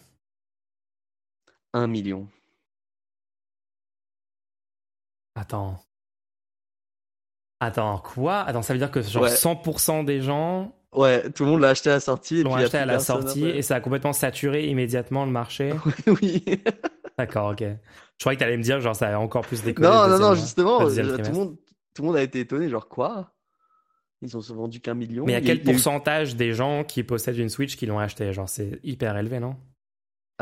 1 1.73 1.87
million. 1.87 2.29
Attends. 5.37 5.81
Attends, 7.61 7.99
quoi? 7.99 8.41
Attends, 8.41 8.63
ça 8.63 8.73
veut 8.73 8.79
dire 8.79 8.91
que 8.91 9.01
genre 9.03 9.23
Ouais. 9.25 9.35
100% 9.35 10.05
des 10.05 10.21
gens 10.21 10.75
Ouais, 10.93 11.31
tout 11.31 11.45
le 11.45 11.51
monde 11.51 11.61
l'a 11.61 11.69
acheté 11.71 11.89
à 11.91 11.95
la 11.95 12.01
sortie. 12.01 12.39
et 12.39 12.43
l'ont 12.43 12.55
acheté 12.55 12.79
à 12.79 12.87
la 12.87 12.99
sortie 12.99 13.47
et 13.47 13.63
ça 13.63 13.77
a 13.77 13.81
complètement 13.81 14.13
saturé 14.13 14.67
immédiatement 14.67 15.25
le 15.25 15.31
marché. 15.31 15.73
oui. 16.07 16.45
D'accord, 17.19 17.53
ok. 17.53 17.61
Je 17.61 18.25
croyais 18.25 18.37
que 18.37 18.41
t'allais 18.41 18.57
me 18.57 18.63
dire 18.63 18.81
genre 18.81 18.97
ça 18.97 19.15
a 19.15 19.19
encore 19.19 19.47
plus 19.47 19.63
décollé. 19.63 19.89
Non, 19.89 20.09
non, 20.09 20.19
non, 20.19 20.35
justement, 20.35 20.83
euh, 20.83 21.17
tout, 21.17 21.23
le 21.31 21.33
monde, 21.33 21.57
tout 21.95 22.03
le 22.03 22.09
monde 22.09 22.17
a 22.17 22.23
été 22.23 22.41
étonné. 22.41 22.69
Genre, 22.69 22.89
quoi? 22.89 23.33
Ils 24.23 24.37
ont 24.37 24.41
vendu 24.41 24.81
qu'un 24.81 24.95
million. 24.95 25.25
Mais 25.25 25.33
il 25.33 25.35
y 25.35 25.39
a 25.39 25.41
Il 25.41 25.47
quel 25.47 25.63
pourcentage 25.63 26.37
des 26.37 26.53
gens 26.53 26.85
qui 26.85 27.03
possèdent 27.03 27.39
une 27.39 27.49
Switch 27.49 27.77
qui 27.77 27.87
l'ont 27.87 27.99
acheté? 27.99 28.33
Genre 28.33 28.49
c'est 28.49 28.81
hyper 28.83 29.17
élevé, 29.17 29.41
non? 29.41 29.57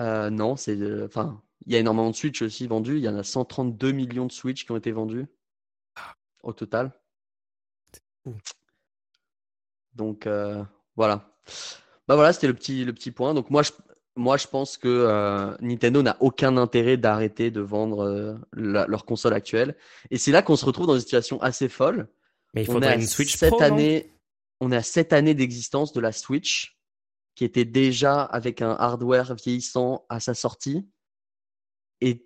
Euh, 0.00 0.30
non, 0.30 0.56
c'est. 0.56 0.76
euh, 0.76 1.06
Enfin, 1.06 1.40
il 1.66 1.72
y 1.72 1.76
a 1.76 1.78
énormément 1.78 2.10
de 2.10 2.16
Switch 2.16 2.42
aussi 2.42 2.66
vendus. 2.66 2.96
Il 2.96 3.04
y 3.04 3.08
en 3.08 3.16
a 3.16 3.22
132 3.22 3.92
millions 3.92 4.26
de 4.26 4.32
Switch 4.32 4.64
qui 4.64 4.72
ont 4.72 4.76
été 4.76 4.90
vendus 4.92 5.26
au 6.42 6.52
total. 6.52 6.92
fou. 8.24 8.34
Donc, 9.98 10.26
euh, 10.26 10.62
voilà. 10.96 11.28
Bah 12.06 12.14
voilà, 12.14 12.32
c'était 12.32 12.46
le 12.46 12.54
petit, 12.54 12.84
le 12.84 12.94
petit 12.94 13.10
point. 13.10 13.34
Donc, 13.34 13.50
moi, 13.50 13.62
je, 13.62 13.72
moi, 14.16 14.36
je 14.38 14.46
pense 14.46 14.78
que 14.78 14.88
euh, 14.88 15.54
Nintendo 15.60 16.00
n'a 16.02 16.16
aucun 16.20 16.56
intérêt 16.56 16.96
d'arrêter 16.96 17.50
de 17.50 17.60
vendre 17.60 18.04
euh, 18.04 18.34
la- 18.54 18.86
leur 18.86 19.04
console 19.04 19.34
actuelle. 19.34 19.76
Et 20.10 20.16
c'est 20.16 20.32
là 20.32 20.40
qu'on 20.40 20.56
se 20.56 20.64
retrouve 20.64 20.86
dans 20.86 20.94
une 20.94 21.00
situation 21.00 21.42
assez 21.42 21.68
folle. 21.68 22.08
Mais 22.54 22.62
il 22.62 22.70
on 22.70 22.72
est 22.72 22.74
faudrait 22.74 22.92
à 22.92 22.94
une 22.94 23.02
Switch 23.02 23.36
Pro, 23.38 23.58
non 23.60 23.66
années, 23.66 24.14
on 24.60 24.72
est 24.72 24.76
à 24.76 24.82
sept 24.82 25.12
années 25.12 25.34
d'existence 25.34 25.92
de 25.92 26.00
la 26.00 26.12
Switch, 26.12 26.78
qui 27.34 27.44
était 27.44 27.64
déjà 27.66 28.22
avec 28.22 28.62
un 28.62 28.70
hardware 28.78 29.34
vieillissant 29.34 30.06
à 30.08 30.20
sa 30.20 30.34
sortie, 30.34 30.88
et, 32.00 32.24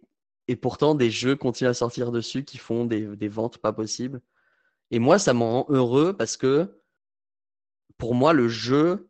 et 0.49 0.57
pourtant 0.57 0.95
des 0.95 1.11
jeux 1.11 1.37
continuent 1.37 1.71
à 1.71 1.75
sortir 1.75 2.13
dessus 2.13 2.45
qui 2.45 2.59
font 2.59 2.85
des, 2.85 3.17
des 3.17 3.29
ventes 3.29 3.59
pas 3.59 3.73
possibles. 3.73 4.21
Et 4.91 4.99
moi, 4.99 5.19
ça 5.19 5.33
me 5.33 5.41
rend 5.43 5.67
heureux 5.71 6.13
parce 6.15 6.37
que 6.37 6.82
pour 8.03 8.17
moi, 8.17 8.33
le 8.33 8.49
jeu 8.49 9.09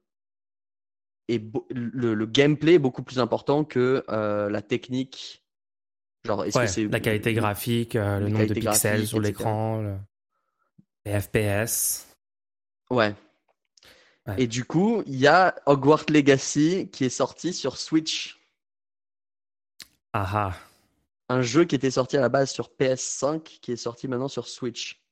est 1.26 1.42
le, 1.70 2.26
gameplay 2.26 2.74
est 2.74 2.78
beaucoup 2.78 3.02
plus 3.02 3.20
important 3.20 3.64
que 3.64 4.04
la 4.06 4.60
technique. 4.60 5.42
Genre, 6.26 6.44
est-ce 6.44 6.58
que 6.58 6.66
c'est 6.66 6.84
la 6.88 7.00
qualité 7.00 7.32
graphique, 7.32 7.94
le 7.94 8.28
nombre 8.28 8.44
de 8.44 8.52
pixels 8.52 9.06
sur 9.06 9.18
l'écran, 9.18 9.98
les 11.06 11.18
FPS. 11.18 12.06
Ouais. 12.90 13.14
Et 14.36 14.46
du 14.46 14.66
coup, 14.66 15.02
il 15.06 15.16
y 15.16 15.26
a 15.26 15.54
Hogwarts 15.64 16.10
Legacy 16.10 16.90
qui 16.92 17.06
est 17.06 17.08
sorti 17.08 17.54
sur 17.54 17.78
Switch. 17.78 18.38
Aha. 20.12 20.54
Un 21.30 21.40
jeu 21.40 21.64
qui 21.64 21.76
était 21.76 21.90
sorti 21.90 22.18
à 22.18 22.20
la 22.20 22.28
base 22.28 22.50
sur 22.50 22.68
PS5 22.78 23.40
qui 23.40 23.72
est 23.72 23.76
sorti 23.76 24.06
maintenant 24.06 24.28
sur 24.28 24.48
Switch. 24.48 25.02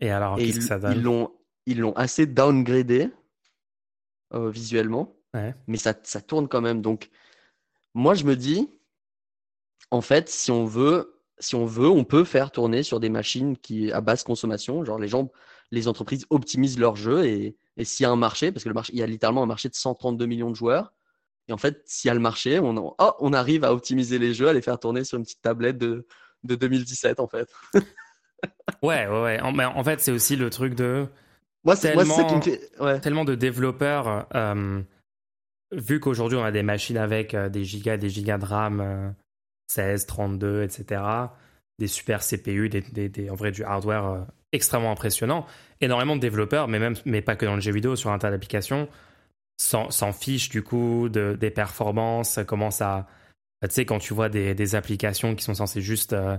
Et 0.00 0.10
alors, 0.10 0.36
qu'est-ce 0.36 0.58
que 0.58 0.64
ça 0.64 0.78
donne? 0.78 0.92
Ils 0.92 1.02
l'ont, 1.02 1.32
ils 1.68 1.80
l'ont 1.80 1.92
assez 1.92 2.26
downgradé 2.26 3.10
euh, 4.34 4.50
visuellement, 4.50 5.14
mais 5.68 5.76
ça, 5.76 5.94
ça 6.02 6.20
tourne 6.20 6.48
quand 6.48 6.60
même. 6.60 6.82
Donc, 6.82 7.10
moi, 7.94 8.14
je 8.14 8.24
me 8.24 8.34
dis, 8.34 8.68
en 9.90 10.00
fait, 10.00 10.28
si 10.28 10.50
on 10.50 10.64
veut, 10.64 11.20
si 11.38 11.54
on 11.54 11.66
veut, 11.66 11.88
on 11.88 12.04
peut 12.04 12.24
faire 12.24 12.50
tourner 12.50 12.82
sur 12.82 12.98
des 12.98 13.08
machines 13.08 13.56
qui 13.56 13.92
à 13.92 14.00
basse 14.00 14.24
consommation. 14.24 14.84
Genre, 14.84 14.98
les 14.98 15.08
gens 15.08 15.30
les 15.70 15.86
entreprises 15.86 16.26
optimisent 16.30 16.78
leur 16.78 16.96
jeu 16.96 17.26
et, 17.26 17.56
s'il 17.84 18.04
y 18.04 18.06
a 18.06 18.10
un 18.10 18.16
marché, 18.16 18.50
parce 18.50 18.64
que 18.64 18.68
le 18.68 18.74
marché, 18.74 18.92
il 18.92 18.98
y 18.98 19.02
a 19.02 19.06
littéralement 19.06 19.42
un 19.42 19.46
marché 19.46 19.68
de 19.68 19.74
132 19.74 20.26
millions 20.26 20.50
de 20.50 20.56
joueurs, 20.56 20.92
et 21.46 21.52
en 21.52 21.58
fait, 21.58 21.82
s'il 21.86 22.08
y 22.08 22.10
a 22.10 22.14
le 22.14 22.20
marché, 22.20 22.58
on, 22.58 22.76
oh, 22.76 23.12
on 23.20 23.32
arrive 23.32 23.64
à 23.64 23.72
optimiser 23.72 24.18
les 24.18 24.34
jeux, 24.34 24.48
à 24.48 24.52
les 24.52 24.62
faire 24.62 24.78
tourner 24.80 25.04
sur 25.04 25.16
une 25.16 25.24
petite 25.24 25.42
tablette 25.42 25.78
de, 25.78 26.06
de 26.42 26.54
2017 26.56 27.20
en 27.20 27.28
fait. 27.28 27.48
ouais, 28.82 29.06
ouais, 29.06 29.22
ouais. 29.22 29.40
En, 29.40 29.52
mais 29.52 29.64
en 29.64 29.84
fait, 29.84 30.00
c'est 30.00 30.10
aussi 30.10 30.36
le 30.36 30.50
truc 30.50 30.74
de. 30.74 31.06
Moi, 31.76 32.04
ça 32.04 32.24
qui 32.24 32.34
me 32.34 32.40
fait. 32.40 33.00
Tellement 33.00 33.24
de 33.24 33.34
développeurs. 33.34 34.26
Euh, 34.34 34.80
vu 35.72 36.00
qu'aujourd'hui, 36.00 36.38
on 36.38 36.44
a 36.44 36.52
des 36.52 36.62
machines 36.62 36.98
avec 36.98 37.34
euh, 37.34 37.48
des 37.48 37.64
gigas, 37.64 37.96
des 37.96 38.08
gigas 38.08 38.38
de 38.38 38.44
RAM, 38.44 39.14
16, 39.68 40.06
32, 40.06 40.62
etc. 40.62 41.02
Des 41.78 41.86
super 41.86 42.20
CPU, 42.20 42.68
des, 42.68 42.80
des, 42.80 43.30
en 43.30 43.34
vrai, 43.34 43.52
du 43.52 43.62
hardware 43.62 44.06
euh, 44.06 44.20
extrêmement 44.52 44.90
impressionnant. 44.90 45.46
Énormément 45.80 46.16
de 46.16 46.20
développeurs, 46.20 46.66
mais, 46.66 46.78
même, 46.78 46.96
mais 47.04 47.22
pas 47.22 47.36
que 47.36 47.46
dans 47.46 47.54
le 47.54 47.60
jeu 47.60 47.72
vidéo, 47.72 47.94
sur 47.94 48.10
un 48.10 48.18
tas 48.18 48.30
d'applications, 48.30 48.88
s'en 49.58 50.12
fichent 50.12 50.48
du 50.48 50.62
coup 50.62 51.08
de, 51.08 51.36
des 51.38 51.50
performances, 51.50 52.40
commencent 52.46 52.82
à... 52.82 53.06
Tu 53.62 53.68
sais, 53.70 53.84
quand 53.84 53.98
tu 53.98 54.14
vois 54.14 54.28
des, 54.28 54.54
des 54.54 54.74
applications 54.74 55.34
qui 55.34 55.44
sont 55.44 55.54
censées 55.54 55.80
juste 55.80 56.12
euh, 56.12 56.36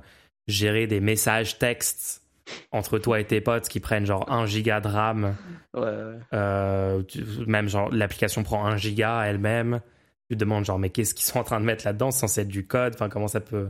gérer 0.48 0.88
des 0.88 1.02
messages 1.02 1.60
textes 1.60 2.24
entre 2.72 3.00
toi 3.00 3.20
et 3.20 3.26
tes 3.26 3.42
potes 3.42 3.68
qui 3.68 3.80
prennent 3.80 4.06
genre 4.06 4.32
1 4.32 4.46
giga 4.46 4.82
de 4.82 4.88
RAM, 4.88 5.36
euh, 5.76 7.04
même 7.48 7.68
genre 7.70 7.90
l'application 7.92 8.44
prend 8.44 8.66
1 8.66 8.78
giga 8.78 9.24
elle-même, 9.26 9.82
tu 10.30 10.36
te 10.36 10.40
demandes 10.40 10.66
genre 10.66 10.80
mais 10.80 10.90
qu'est-ce 10.90 11.14
qu'ils 11.14 11.26
sont 11.26 11.40
en 11.40 11.44
train 11.44 11.60
de 11.60 11.66
mettre 11.66 11.86
là-dedans, 11.86 12.12
sans 12.12 12.38
être 12.38 12.48
du 12.48 12.68
code, 12.68 12.94
enfin 12.96 13.10
comment 13.10 13.28
ça 13.28 13.40
peut? 13.40 13.70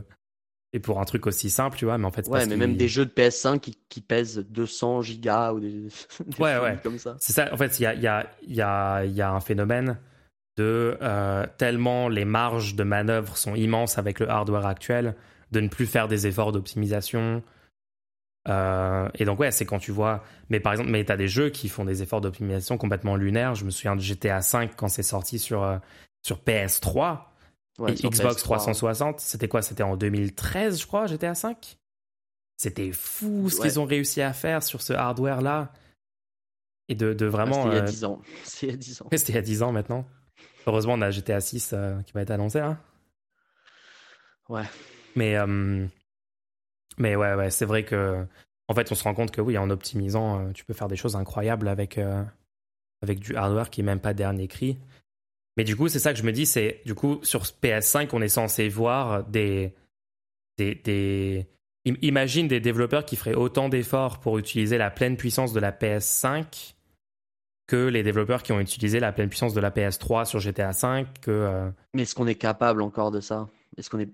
Et 0.72 0.78
pour 0.78 1.00
un 1.00 1.04
truc 1.04 1.26
aussi 1.26 1.50
simple, 1.50 1.76
tu 1.76 1.84
vois, 1.84 1.98
mais 1.98 2.06
en 2.06 2.12
fait, 2.12 2.28
ouais, 2.28 2.46
mais 2.46 2.56
même 2.56 2.76
des 2.76 2.86
jeux 2.86 3.04
de 3.04 3.10
PS5 3.10 3.58
qui, 3.58 3.76
qui, 3.88 4.00
pèsent 4.00 4.46
200 4.50 5.02
gigas 5.02 5.52
ou 5.52 5.58
des, 5.58 5.88
ouais, 6.38 6.58
ouais. 6.58 6.78
comme 6.80 6.96
ça. 6.96 7.16
C'est 7.18 7.32
ça. 7.32 7.52
En 7.52 7.56
fait, 7.56 7.80
il 7.80 7.82
y 7.82 7.86
a, 7.86 7.94
y, 7.94 8.06
a, 8.06 8.30
y, 8.46 8.60
a, 8.60 9.04
y 9.04 9.20
a 9.20 9.32
un 9.32 9.40
phénomène 9.40 9.98
de 10.56 10.96
euh, 11.02 11.46
tellement 11.58 12.08
les 12.08 12.24
marges 12.24 12.76
de 12.76 12.84
manœuvre 12.84 13.36
sont 13.36 13.54
immenses 13.54 13.98
avec 13.98 14.20
le 14.20 14.30
hardware 14.30 14.66
actuel, 14.66 15.14
de 15.50 15.60
ne 15.60 15.68
plus 15.68 15.86
faire 15.86 16.06
des 16.06 16.26
efforts 16.26 16.52
d'optimisation. 16.52 17.42
Euh, 18.50 19.08
et 19.14 19.24
donc 19.24 19.40
ouais, 19.40 19.50
c'est 19.50 19.64
quand 19.64 19.78
tu 19.78 19.92
vois. 19.92 20.22
Mais 20.50 20.60
par 20.60 20.72
exemple, 20.72 20.90
mais 20.90 21.04
t'as 21.04 21.16
des 21.16 21.28
jeux 21.28 21.48
qui 21.48 21.68
font 21.68 21.84
des 21.84 22.02
efforts 22.02 22.20
d'optimisation 22.20 22.76
complètement 22.76 23.16
lunaires. 23.16 23.54
Je 23.54 23.64
me 23.64 23.70
souviens 23.70 23.96
de 23.96 24.00
GTA 24.00 24.42
5 24.42 24.72
quand 24.76 24.88
c'est 24.88 25.02
sorti 25.02 25.38
sur 25.38 25.62
euh, 25.62 25.78
sur 26.22 26.38
PS3 26.38 27.30
Xbox 27.88 28.42
360, 28.42 29.20
c'était 29.20 29.48
quoi? 29.48 29.62
C'était 29.62 29.82
en 29.82 29.96
2013, 29.96 30.80
je 30.80 30.86
crois, 30.86 31.06
GTA 31.06 31.34
5 31.34 31.78
C'était 32.56 32.92
fou 32.92 33.48
ce 33.48 33.60
qu'ils 33.60 33.80
ont 33.80 33.84
réussi 33.84 34.20
à 34.22 34.32
faire 34.32 34.62
sur 34.62 34.82
ce 34.82 34.92
hardware-là. 34.92 35.72
Et 36.88 36.94
de, 36.94 37.14
de 37.14 37.26
vraiment. 37.26 37.62
c'était 37.62 37.76
il 37.76 37.76
y 37.76 37.78
a 37.78 37.82
10 37.82 38.04
euh, 38.04 38.06
ans. 38.08 38.22
C'était 38.44 38.66
il 38.66 38.70
y 38.70 38.74
a 38.74 38.76
10 38.76 39.02
ans. 39.02 39.08
C'était 39.12 39.32
il 39.32 39.34
y 39.36 39.38
a 39.38 39.42
10 39.42 39.62
ans 39.62 39.72
maintenant. 39.72 40.06
Heureusement, 40.66 40.94
on 40.94 41.02
a 41.02 41.10
GTA 41.10 41.40
6 41.40 41.70
euh, 41.72 42.02
qui 42.02 42.12
va 42.12 42.22
être 42.22 42.32
annoncé. 42.32 42.58
Hein 42.58 42.78
ouais. 44.48 44.64
Mais, 45.14 45.36
euh, 45.36 45.86
mais 47.00 47.16
ouais, 47.16 47.50
c'est 47.50 47.66
vrai 47.66 47.84
que. 47.84 48.24
En 48.68 48.74
fait, 48.74 48.92
on 48.92 48.94
se 48.94 49.02
rend 49.02 49.14
compte 49.14 49.32
que 49.32 49.40
oui, 49.40 49.58
en 49.58 49.68
optimisant, 49.68 50.52
tu 50.52 50.64
peux 50.64 50.74
faire 50.74 50.86
des 50.86 50.94
choses 50.94 51.16
incroyables 51.16 51.66
avec, 51.66 51.98
avec 53.02 53.18
du 53.18 53.34
hardware 53.34 53.68
qui 53.68 53.80
n'est 53.80 53.86
même 53.86 53.98
pas 53.98 54.14
dernier 54.14 54.46
cri. 54.46 54.78
Mais 55.56 55.64
du 55.64 55.76
coup, 55.76 55.88
c'est 55.88 55.98
ça 55.98 56.12
que 56.12 56.18
je 56.18 56.22
me 56.24 56.32
dis, 56.32 56.46
c'est 56.46 56.80
du 56.86 56.94
coup, 56.94 57.18
sur 57.22 57.42
PS5, 57.42 58.10
on 58.12 58.22
est 58.22 58.28
censé 58.28 58.68
voir 58.68 59.24
des. 59.24 59.74
des. 60.56 61.46
Imagine 61.84 62.46
des 62.46 62.60
développeurs 62.60 63.04
qui 63.04 63.16
feraient 63.16 63.34
autant 63.34 63.68
d'efforts 63.68 64.20
pour 64.20 64.38
utiliser 64.38 64.78
la 64.78 64.90
pleine 64.90 65.16
puissance 65.16 65.52
de 65.52 65.60
la 65.60 65.72
PS5 65.72 66.74
que 67.66 67.86
les 67.86 68.02
développeurs 68.02 68.42
qui 68.42 68.52
ont 68.52 68.58
utilisé 68.58 68.98
la 69.00 69.12
pleine 69.12 69.28
puissance 69.28 69.54
de 69.54 69.60
la 69.60 69.70
PS3 69.70 70.24
sur 70.24 70.40
GTA 70.40 70.72
5. 70.72 71.20
Que, 71.20 71.30
euh, 71.30 71.70
Mais 71.94 72.02
est-ce 72.02 72.14
qu'on 72.14 72.26
est 72.26 72.34
capable 72.34 72.82
encore 72.82 73.10
de 73.10 73.20
ça? 73.20 73.48
Est-ce 73.76 73.88
qu'on 73.88 74.00
est... 74.00 74.10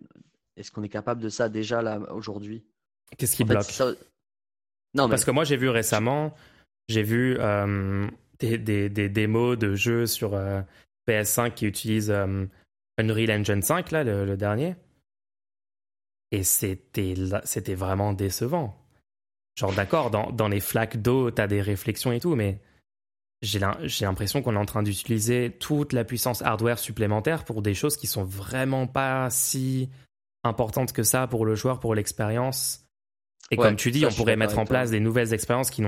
est, 0.57 0.70
qu'on 0.70 0.83
est 0.83 0.90
capable 0.90 1.22
de 1.22 1.29
ça 1.29 1.49
déjà 1.49 1.81
là 1.81 1.99
aujourd'hui? 2.12 2.64
Qu'est-ce 3.19 3.37
qui 3.37 3.45
bloque 3.45 3.66
Non, 4.95 5.09
Parce 5.09 5.25
que 5.25 5.31
moi, 5.31 5.45
j'ai 5.45 5.57
vu 5.57 5.69
récemment, 5.69 6.35
j'ai 6.88 7.03
vu 7.03 7.37
euh, 7.38 8.07
des, 8.38 8.59
des, 8.59 8.88
des, 8.88 9.09
démos 9.09 9.59
de 9.59 9.75
jeux 9.75 10.07
sur 10.07 10.35
euh, 10.35 10.61
PS5 11.09 11.55
qui 11.55 11.66
utilise 11.66 12.11
euh, 12.11 12.47
Unreal 12.99 13.31
Engine 13.31 13.62
5, 13.62 13.90
là, 13.90 14.05
le, 14.05 14.37
dernier. 14.37 14.77
Et 16.33 16.42
c'était, 16.42 17.14
c'était 17.45 17.75
vraiment 17.75 18.12
décevant. 18.12 18.77
Genre, 19.57 19.73
d'accord, 19.73 20.11
dans, 20.11 20.31
dans 20.31 20.49
les 20.49 20.61
flaques 20.61 21.01
d'eau, 21.01 21.31
t'as 21.31 21.47
des 21.47 21.62
réflexions 21.62 22.12
et 22.12 22.21
tout, 22.21 22.35
mais 22.35 22.61
j'ai 23.42 23.59
l'impression 23.59 24.42
qu'on 24.42 24.55
est 24.55 24.59
en 24.59 24.66
train 24.66 24.83
d'utiliser 24.83 25.57
toute 25.59 25.92
la 25.92 26.05
puissance 26.05 26.42
hardware 26.42 26.79
supplémentaire 26.79 27.45
pour 27.45 27.62
des 27.62 27.75
choses 27.75 27.97
qui 27.97 28.07
sont 28.07 28.25
vraiment 28.25 28.87
pas 28.87 29.31
si 29.31 29.90
importantes 30.42 30.92
que 30.92 31.03
ça 31.03 31.27
pour 31.27 31.45
le 31.45 31.55
joueur, 31.55 31.81
pour 31.81 31.95
l'expérience. 31.95 32.86
Et 33.50 33.56
comme 33.56 33.76
tu 33.76 33.90
dis, 33.90 34.04
on 34.04 34.11
pourrait 34.11 34.37
mettre 34.37 34.59
en 34.59 34.64
place 34.64 34.90
des 34.90 35.00
nouvelles 35.00 35.32
expériences 35.32 35.70
qui 35.70 35.82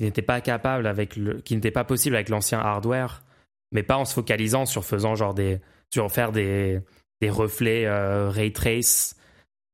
n'étaient 0.00 0.22
pas 0.22 0.40
capables 0.40 0.86
avec 0.86 1.16
le, 1.16 1.40
qui 1.40 1.54
n'étaient 1.54 1.70
pas 1.70 1.84
possibles 1.84 2.16
avec 2.16 2.28
l'ancien 2.28 2.58
hardware 2.58 3.22
mais 3.72 3.82
pas 3.82 3.96
en 3.96 4.04
se 4.04 4.14
focalisant 4.14 4.66
sur 4.66 4.84
faisant 4.84 5.14
genre 5.14 5.34
des 5.34 5.60
sur 5.92 6.10
faire 6.10 6.32
des, 6.32 6.80
des 7.20 7.30
reflets 7.30 7.86
euh, 7.86 8.28
ray 8.30 8.52
trace 8.52 9.16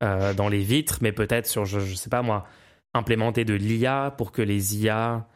euh, 0.02 0.34
dans 0.34 0.48
les 0.48 0.60
vitres, 0.60 0.98
mais 1.00 1.12
peut-être 1.12 1.46
sur 1.46 1.64
je, 1.64 1.80
je 1.80 1.94
sais 1.94 2.10
pas 2.10 2.22
moi 2.22 2.46
implémenter 2.94 3.44
de 3.44 3.54
l'IA 3.54 4.14
pour 4.16 4.30
que 4.30 4.42
les 4.42 4.84
IA 4.84 5.26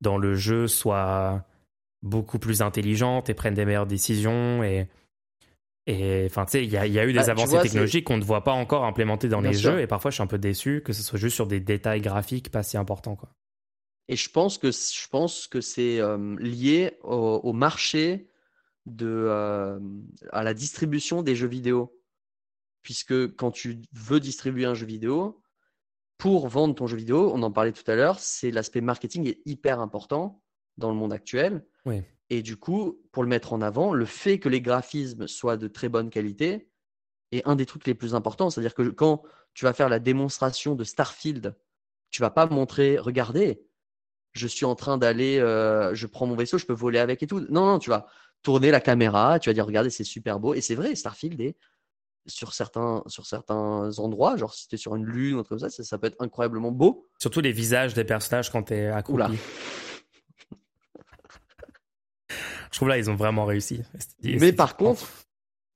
dans 0.00 0.16
le 0.16 0.34
jeu 0.34 0.66
soient 0.66 1.44
beaucoup 2.02 2.38
plus 2.38 2.62
intelligentes 2.62 3.28
et 3.28 3.34
prennent 3.34 3.54
des 3.54 3.64
meilleures 3.64 3.86
décisions 3.86 4.62
et 4.62 4.88
et 5.86 6.24
enfin 6.26 6.44
tu 6.44 6.52
sais 6.52 6.64
il 6.64 6.70
y, 6.70 6.72
y, 6.72 6.98
a 6.98 7.04
eu 7.04 7.12
des 7.12 7.18
bah, 7.18 7.30
avancées 7.30 7.60
technologiques 7.60 8.04
qu'on 8.04 8.16
ne 8.16 8.24
voit 8.24 8.42
pas 8.42 8.52
encore 8.52 8.84
implémentées 8.84 9.28
dans 9.28 9.40
les 9.40 9.52
jeux 9.52 9.80
et 9.80 9.86
parfois 9.86 10.10
je 10.10 10.16
suis 10.16 10.22
un 10.22 10.26
peu 10.26 10.38
déçu 10.38 10.82
que 10.84 10.92
ce 10.92 11.02
soit 11.02 11.18
juste 11.18 11.36
sur 11.36 11.46
des 11.46 11.60
détails 11.60 12.00
graphiques 12.00 12.50
pas 12.50 12.62
si 12.62 12.76
importants 12.76 13.16
quoi. 13.16 13.30
Et 14.08 14.16
je 14.16 14.30
pense 14.30 14.58
que, 14.58 14.70
je 14.70 15.08
pense 15.08 15.46
que 15.46 15.60
c'est 15.60 16.00
euh, 16.00 16.36
lié 16.38 16.96
au, 17.02 17.52
marché 17.52 18.28
de, 18.86 19.06
euh, 19.06 19.80
à 20.30 20.42
la 20.42 20.54
distribution 20.54 21.22
des 21.22 21.34
jeux 21.34 21.48
vidéo. 21.48 21.92
Puisque 22.82 23.34
quand 23.34 23.50
tu 23.50 23.82
veux 23.92 24.20
distribuer 24.20 24.64
un 24.64 24.74
jeu 24.74 24.86
vidéo, 24.86 25.42
pour 26.18 26.46
vendre 26.46 26.74
ton 26.74 26.86
jeu 26.86 26.96
vidéo, 26.96 27.32
on 27.34 27.42
en 27.42 27.50
parlait 27.50 27.72
tout 27.72 27.88
à 27.90 27.96
l'heure, 27.96 28.20
c'est 28.20 28.52
l'aspect 28.52 28.80
marketing 28.80 29.26
est 29.26 29.40
hyper 29.44 29.80
important 29.80 30.40
dans 30.76 30.90
le 30.90 30.96
monde 30.96 31.12
actuel. 31.12 31.66
Oui. 31.84 32.02
Et 32.30 32.42
du 32.42 32.56
coup, 32.56 33.00
pour 33.12 33.22
le 33.22 33.28
mettre 33.28 33.52
en 33.52 33.60
avant, 33.60 33.92
le 33.92 34.04
fait 34.04 34.38
que 34.38 34.48
les 34.48 34.60
graphismes 34.60 35.28
soient 35.28 35.56
de 35.56 35.68
très 35.68 35.88
bonne 35.88 36.10
qualité 36.10 36.68
est 37.32 37.46
un 37.46 37.56
des 37.56 37.66
trucs 37.66 37.86
les 37.86 37.94
plus 37.94 38.14
importants. 38.14 38.50
C'est-à-dire 38.50 38.74
que 38.74 38.82
quand 38.82 39.22
tu 39.54 39.64
vas 39.64 39.72
faire 39.72 39.88
la 39.88 39.98
démonstration 39.98 40.74
de 40.74 40.84
Starfield, 40.84 41.56
tu 42.10 42.22
vas 42.22 42.30
pas 42.30 42.46
montrer, 42.46 42.98
regardez, 42.98 43.62
je 44.32 44.46
suis 44.46 44.64
en 44.64 44.74
train 44.74 44.98
d'aller, 44.98 45.38
euh, 45.38 45.94
je 45.94 46.06
prends 46.06 46.26
mon 46.26 46.36
vaisseau, 46.36 46.58
je 46.58 46.66
peux 46.66 46.74
voler 46.74 46.98
avec 46.98 47.22
et 47.22 47.26
tout. 47.26 47.40
Non, 47.48 47.66
non, 47.66 47.78
tu 47.78 47.90
vas 47.90 48.06
tourner 48.42 48.70
la 48.70 48.80
caméra, 48.80 49.38
tu 49.38 49.48
vas 49.48 49.54
dire, 49.54 49.66
regardez, 49.66 49.90
c'est 49.90 50.04
super 50.04 50.38
beau. 50.38 50.54
Et 50.54 50.60
c'est 50.60 50.74
vrai, 50.74 50.94
Starfield 50.94 51.40
est 51.40 51.56
sur 52.26 52.52
certains, 52.54 53.02
sur 53.06 53.24
certains 53.24 53.90
endroits, 53.98 54.36
genre 54.36 54.52
si 54.52 54.68
tu 54.68 54.74
es 54.74 54.78
sur 54.78 54.96
une 54.96 55.04
lune 55.04 55.36
ou 55.36 55.38
autre 55.38 55.48
comme 55.48 55.58
ça, 55.58 55.70
ça, 55.70 55.98
peut 55.98 56.08
être 56.08 56.20
incroyablement 56.20 56.72
beau. 56.72 57.06
Surtout 57.18 57.40
les 57.40 57.52
visages 57.52 57.94
des 57.94 58.04
personnages 58.04 58.50
quand 58.50 58.64
tu 58.64 58.74
es 58.74 58.88
accroupi. 58.88 59.38
Je 62.70 62.78
trouve 62.78 62.88
là, 62.88 62.98
ils 62.98 63.10
ont 63.10 63.16
vraiment 63.16 63.44
réussi. 63.44 63.82
Mais 64.22 64.52
par 64.52 64.76
contre, 64.76 65.06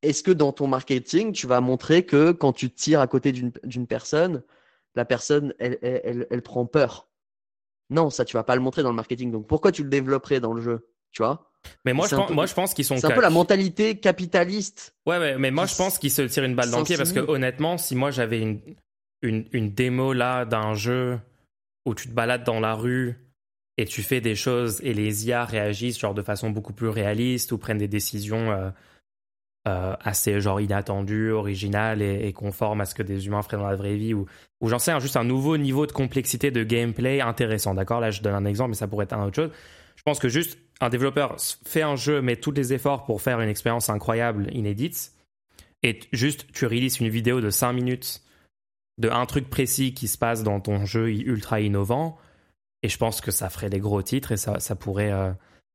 est-ce 0.03 0.23
que 0.23 0.31
dans 0.31 0.53
ton 0.53 0.67
marketing, 0.67 1.33
tu 1.33 1.47
vas 1.47 1.61
montrer 1.61 2.05
que 2.05 2.33
quand 2.33 2.53
tu 2.53 2.71
tires 2.71 3.01
à 3.01 3.07
côté 3.07 3.33
d'une 3.33 3.87
personne, 3.87 4.43
la 4.95 5.05
personne, 5.05 5.55
elle, 5.59 5.79
elle, 5.83 6.27
elle 6.31 6.43
prend 6.43 6.67
peur? 6.67 7.09
Non, 7.91 8.09
ça, 8.09 8.25
tu 8.25 8.37
vas 8.37 8.45
pas 8.45 8.55
le 8.55 8.61
montrer 8.61 8.83
dans 8.83 8.91
le 8.91 8.97
marketing. 8.97 9.33
Donc, 9.33 9.47
pourquoi 9.47 9.73
tu 9.73 9.83
le 9.83 9.91
développerais 9.91 10.41
dans 10.41 10.53
le 10.53 10.63
jeu 10.63 10.89
Tu 11.11 11.23
vois? 11.23 11.51
Mais 11.85 11.93
moi, 11.93 12.07
je 12.09 12.17
pense, 12.17 12.31
moi, 12.31 12.47
je 12.47 12.55
pense 12.55 12.73
qu'ils 12.73 12.85
sont. 12.85 12.97
C'est 12.97 13.07
un 13.07 13.15
peu 13.15 13.21
la 13.21 13.31
mentalité 13.31 13.99
capitaliste. 13.99 14.95
Ouais, 15.07 15.19
ouais, 15.19 15.37
mais 15.39 15.51
moi, 15.51 15.67
je 15.67 15.77
pense 15.77 15.99
qu'ils 15.99 16.11
se 16.11 16.23
tirent 16.23 16.45
une 16.45 16.55
balle 16.55 16.71
dans 16.71 16.79
le 16.79 16.85
pied 16.85 16.97
parce 16.97 17.13
que 17.13 17.21
honnêtement, 17.21 17.77
si 17.77 17.97
moi 17.97 18.11
j'avais 18.11 18.41
une, 18.41 18.61
une, 19.23 19.47
une 19.53 19.75
démo 19.75 20.13
là 20.13 20.45
d'un 20.45 20.75
jeu 20.75 21.21
où 21.85 21.95
tu 21.95 22.09
te 22.09 22.15
balades 22.15 22.45
dans 22.45 22.61
la 22.61 22.75
rue 22.75 23.19
et 23.81 23.87
tu 23.87 24.03
fais 24.03 24.21
des 24.21 24.35
choses 24.35 24.79
et 24.83 24.93
les 24.93 25.27
IA 25.27 25.47
réagissent 25.47 25.99
genre 25.99 26.13
de 26.13 26.21
façon 26.21 26.51
beaucoup 26.51 26.75
plus 26.75 26.91
réaliste 26.91 27.51
ou 27.51 27.57
prennent 27.57 27.79
des 27.79 27.89
décisions 27.89 28.51
euh, 28.51 28.69
euh, 29.67 29.97
assez 30.03 30.39
genre 30.39 30.61
inattendues, 30.61 31.33
originales 31.33 32.03
et, 32.03 32.31
conformes 32.35 32.83
à 32.83 32.85
ce 32.85 32.95
que 32.95 33.03
des 33.03 33.27
humains 33.27 33.41
feraient 33.41 33.57
dans 33.57 33.67
la 33.67 33.77
vraie 33.77 33.97
vie 33.97 34.13
ou, 34.13 34.27
j'en 34.61 34.79
sais 34.79 34.99
juste 35.01 35.17
un 35.17 35.25
nouveau 35.25 35.57
niveau 35.57 35.87
de 35.87 35.93
complexité 35.93 36.51
de 36.51 36.63
gameplay 36.63 37.23
intéressant. 37.23 37.75
D'accord, 37.75 38.01
là 38.01 38.11
je 38.11 38.21
donne 38.21 38.35
un 38.35 38.45
exemple, 38.45 38.71
mais 38.71 38.77
ça 38.77 38.87
pourrait 38.87 39.05
être 39.05 39.15
un 39.15 39.25
autre 39.25 39.37
chose. 39.37 39.51
Je 39.97 40.03
pense 40.03 40.19
que 40.19 40.29
juste 40.29 40.59
un 40.83 40.91
développeur 40.91 41.37
fait 41.65 41.83
un 41.83 41.97
jeu, 41.97 42.21
met 42.21 42.37
tous 42.37 42.53
les 42.53 42.75
efforts 42.75 43.07
pour 43.07 43.23
faire 43.23 43.41
une 43.41 43.49
expérience 43.49 43.89
incroyable, 43.89 44.49
inédite, 44.53 45.13
et 45.83 46.01
juste 46.13 46.53
tu 46.53 46.67
releases 46.67 47.01
une 47.01 47.09
vidéo 47.09 47.41
de 47.41 47.49
5 47.49 47.73
minutes 47.73 48.23
de 48.99 49.09
un 49.09 49.25
truc 49.25 49.49
précis 49.49 49.95
qui 49.95 50.07
se 50.07 50.19
passe 50.19 50.43
dans 50.43 50.61
ton 50.61 50.85
jeu 50.85 51.11
ultra 51.11 51.63
innovant 51.63 52.19
et 52.83 52.89
je 52.89 52.99
pense 52.99 53.21
que 53.21 53.31
ça 53.31 53.51
ferait 53.51 53.71
des 53.71 53.81
gros 53.81 54.03
titres 54.03 54.33
et 54.33 54.37
ça, 54.37 54.59
ça 54.61 54.75
pourrait 54.75 55.13
euh, 55.13 55.33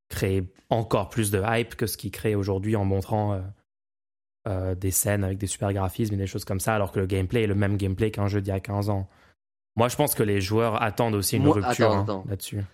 créer 0.08 0.52
encore 0.70 1.08
plus 1.08 1.30
de 1.30 1.42
hype 1.44 1.74
que 1.74 1.86
ce 1.86 1.96
qu'il 1.96 2.10
crée 2.10 2.34
aujourd'hui 2.34 2.76
en 2.76 2.84
montrant 2.84 3.34
euh, 3.34 3.40
euh, 4.48 4.74
des 4.74 4.90
scènes 4.90 5.24
avec 5.24 5.38
des 5.38 5.46
super 5.46 5.72
graphismes 5.72 6.14
et 6.14 6.18
des 6.18 6.26
choses 6.26 6.44
comme 6.44 6.60
ça, 6.60 6.74
alors 6.74 6.92
que 6.92 7.00
le 7.00 7.06
gameplay 7.06 7.42
est 7.42 7.46
le 7.46 7.54
même 7.54 7.76
gameplay 7.76 8.10
qu'un 8.10 8.28
jeu 8.28 8.40
d'il 8.40 8.50
y 8.50 8.52
a 8.52 8.60
15 8.60 8.90
ans. 8.90 9.08
Moi, 9.76 9.88
je 9.88 9.96
pense 9.96 10.14
que 10.14 10.22
les 10.22 10.40
joueurs 10.40 10.82
attendent 10.82 11.14
aussi 11.14 11.36
une 11.36 11.48
rupture 11.48 11.92
hein, 11.92 12.24
là-dessus. 12.26 12.64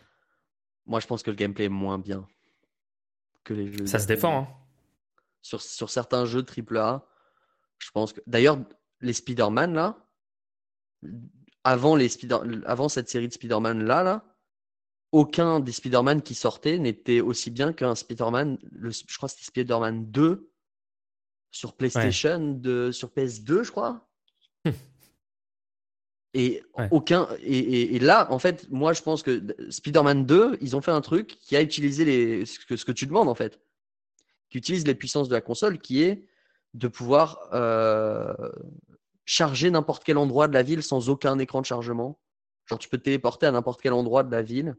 Moi, 0.86 1.00
je 1.00 1.06
pense 1.06 1.22
que 1.22 1.30
le 1.30 1.36
gameplay 1.36 1.64
est 1.64 1.70
moins 1.70 1.98
bien 1.98 2.26
que 3.44 3.54
les 3.54 3.72
jeux. 3.72 3.86
Ça 3.86 3.98
se 3.98 4.06
défend. 4.06 4.42
Hein. 4.42 4.48
Sur, 5.42 5.60
sur 5.60 5.90
certains 5.90 6.24
jeux 6.24 6.44
AAA, 6.44 7.04
je 7.78 7.90
pense 7.90 8.12
que. 8.12 8.20
D'ailleurs, 8.26 8.58
les 9.00 9.12
Spider-Man, 9.12 9.74
là, 9.74 9.96
avant, 11.64 11.96
les 11.96 12.08
Spider 12.08 12.38
avant 12.66 12.88
cette 12.88 13.08
série 13.08 13.28
de 13.28 13.32
Spider-Man 13.32 13.84
là, 13.84 14.02
là, 14.02 14.24
aucun 15.12 15.60
des 15.60 15.72
Spider-Man 15.72 16.22
qui 16.22 16.34
sortaient 16.34 16.78
n'était 16.78 17.20
aussi 17.20 17.50
bien 17.50 17.72
qu'un 17.72 17.94
Spider-Man, 17.94 18.58
je 18.80 19.16
crois 19.16 19.28
que 19.28 19.34
c'était 19.34 19.46
Spider-Man 19.46 20.10
2 20.10 20.50
sur 21.50 21.74
PlayStation, 21.74 22.54
de, 22.54 22.90
sur 22.92 23.10
PS2, 23.10 23.62
je 23.62 23.70
crois. 23.70 24.08
et 26.34 26.62
aucun 26.90 27.28
et, 27.42 27.94
et, 27.94 27.98
là, 27.98 28.32
en 28.32 28.38
fait, 28.38 28.68
moi 28.70 28.94
je 28.94 29.02
pense 29.02 29.22
que 29.22 29.42
Spider-Man 29.68 30.24
2, 30.24 30.58
ils 30.62 30.74
ont 30.76 30.80
fait 30.80 30.90
un 30.90 31.02
truc 31.02 31.38
qui 31.40 31.56
a 31.56 31.62
utilisé 31.62 32.06
les, 32.06 32.46
ce, 32.46 32.58
que, 32.58 32.76
ce 32.76 32.86
que 32.86 32.92
tu 32.92 33.06
demandes 33.06 33.28
en 33.28 33.34
fait, 33.34 33.60
qui 34.48 34.56
utilise 34.58 34.86
les 34.86 34.94
puissances 34.94 35.28
de 35.28 35.34
la 35.34 35.42
console, 35.42 35.78
qui 35.78 36.02
est 36.02 36.26
de 36.72 36.88
pouvoir 36.88 37.50
euh, 37.52 38.34
charger 39.24 39.70
n'importe 39.70 40.04
quel 40.04 40.18
endroit 40.18 40.48
de 40.48 40.54
la 40.54 40.62
ville 40.62 40.82
sans 40.82 41.08
aucun 41.08 41.38
écran 41.38 41.60
de 41.60 41.66
chargement. 41.66 42.20
Genre, 42.66 42.78
tu 42.78 42.88
peux 42.88 42.98
te 42.98 43.04
téléporter 43.04 43.46
à 43.46 43.52
n'importe 43.52 43.80
quel 43.82 43.92
endroit 43.92 44.22
de 44.22 44.30
la 44.30 44.42
ville. 44.42 44.76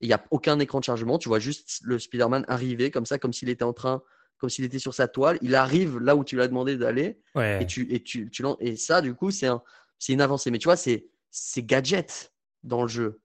Il 0.00 0.08
n'y 0.08 0.14
a 0.14 0.24
aucun 0.30 0.58
écran 0.58 0.80
de 0.80 0.84
chargement. 0.84 1.18
Tu 1.18 1.28
vois 1.28 1.38
juste 1.38 1.80
le 1.82 1.98
Spider-Man 1.98 2.44
arriver 2.48 2.90
comme 2.90 3.06
ça, 3.06 3.18
comme 3.18 3.32
s'il 3.32 3.48
était 3.48 3.64
en 3.64 3.72
train, 3.72 4.02
comme 4.38 4.50
s'il 4.50 4.64
était 4.64 4.78
sur 4.78 4.92
sa 4.92 5.08
toile. 5.08 5.38
Il 5.40 5.54
arrive 5.54 5.98
là 5.98 6.16
où 6.16 6.24
tu 6.24 6.36
l'as 6.36 6.48
demandé 6.48 6.76
d'aller. 6.76 7.20
Et, 7.62 7.66
tu, 7.66 7.92
et, 7.92 8.02
tu, 8.02 8.30
tu, 8.30 8.44
et 8.60 8.76
ça, 8.76 9.00
du 9.00 9.14
coup, 9.14 9.30
c'est 9.30 9.46
un, 9.46 9.62
une 10.08 10.20
avancée. 10.20 10.50
Mais 10.50 10.58
tu 10.58 10.66
vois, 10.68 10.76
c'est 10.76 11.08
gadget 11.62 12.32
dans 12.62 12.82
le 12.82 12.88
jeu. 12.88 13.20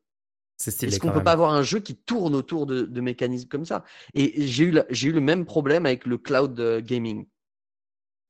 Est-ce 0.65 0.99
qu'on 0.99 1.07
ne 1.07 1.13
peut 1.13 1.23
pas 1.23 1.31
avoir 1.31 1.53
un 1.53 1.63
jeu 1.63 1.79
qui 1.79 1.95
tourne 1.95 2.35
autour 2.35 2.65
de, 2.65 2.81
de 2.81 3.01
mécanismes 3.01 3.47
comme 3.47 3.65
ça? 3.65 3.85
Et 4.13 4.45
j'ai 4.47 4.65
eu, 4.65 4.77
eu 4.77 5.11
le 5.11 5.21
même 5.21 5.45
problème 5.45 5.85
avec 5.85 6.05
le 6.05 6.17
cloud 6.17 6.59
euh, 6.59 6.81
gaming. 6.81 7.27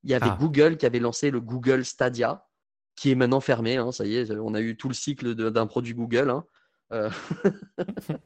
Il 0.03 0.11
y 0.11 0.13
avait 0.13 0.29
ah. 0.29 0.37
Google 0.39 0.77
qui 0.77 0.85
avait 0.85 0.99
lancé 0.99 1.29
le 1.31 1.41
Google 1.41 1.83
Stadia, 1.85 2.47
qui 2.95 3.11
est 3.11 3.15
maintenant 3.15 3.41
fermé. 3.41 3.77
Hein, 3.77 3.91
ça 3.91 4.05
y 4.05 4.15
est, 4.15 4.31
on 4.31 4.53
a 4.53 4.61
eu 4.61 4.77
tout 4.77 4.87
le 4.87 4.93
cycle 4.93 5.35
d'un 5.35 5.67
produit 5.67 5.93
Google. 5.93 6.29
Hein. 6.29 6.45
Euh, 6.91 7.09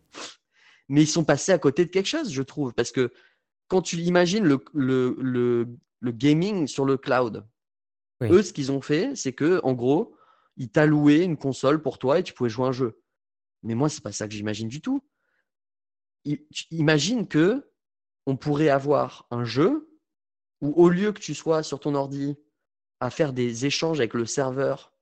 mais 0.89 1.03
ils 1.03 1.07
sont 1.07 1.25
passés 1.25 1.51
à 1.51 1.57
côté 1.57 1.85
de 1.85 1.89
quelque 1.89 2.07
chose, 2.07 2.31
je 2.31 2.41
trouve, 2.41 2.73
parce 2.73 2.91
que 2.91 3.11
quand 3.67 3.81
tu 3.81 3.97
imagines 3.97 4.43
le, 4.43 4.63
le, 4.73 5.67
le, 5.99 6.11
gaming 6.11 6.67
sur 6.67 6.85
le 6.85 6.97
cloud, 6.97 7.45
eux, 8.21 8.43
ce 8.43 8.53
qu'ils 8.53 8.71
ont 8.71 8.81
fait, 8.81 9.15
c'est 9.15 9.33
que, 9.33 9.59
en 9.63 9.73
gros, 9.73 10.15
ils 10.57 10.69
t'allouaient 10.69 11.23
une 11.23 11.37
console 11.37 11.81
pour 11.81 11.97
toi 11.97 12.19
et 12.19 12.23
tu 12.23 12.33
pouvais 12.33 12.49
jouer 12.49 12.67
un 12.67 12.71
jeu. 12.71 13.01
Mais 13.63 13.75
moi, 13.75 13.89
c'est 13.89 14.03
pas 14.03 14.11
ça 14.11 14.27
que 14.27 14.33
j'imagine 14.33 14.67
du 14.67 14.81
tout. 14.81 15.01
Imagine 16.71 17.27
que 17.27 17.69
on 18.25 18.37
pourrait 18.37 18.69
avoir 18.69 19.27
un 19.31 19.43
jeu 19.43 19.92
où 20.63 20.71
au 20.81 20.89
lieu 20.89 21.11
que 21.11 21.19
tu 21.19 21.35
sois 21.35 21.61
sur 21.61 21.81
ton 21.81 21.93
ordi 21.93 22.37
à 23.01 23.09
faire 23.09 23.33
des 23.33 23.65
échanges 23.65 23.99
avec 23.99 24.13
le 24.13 24.25
serveur 24.25 24.93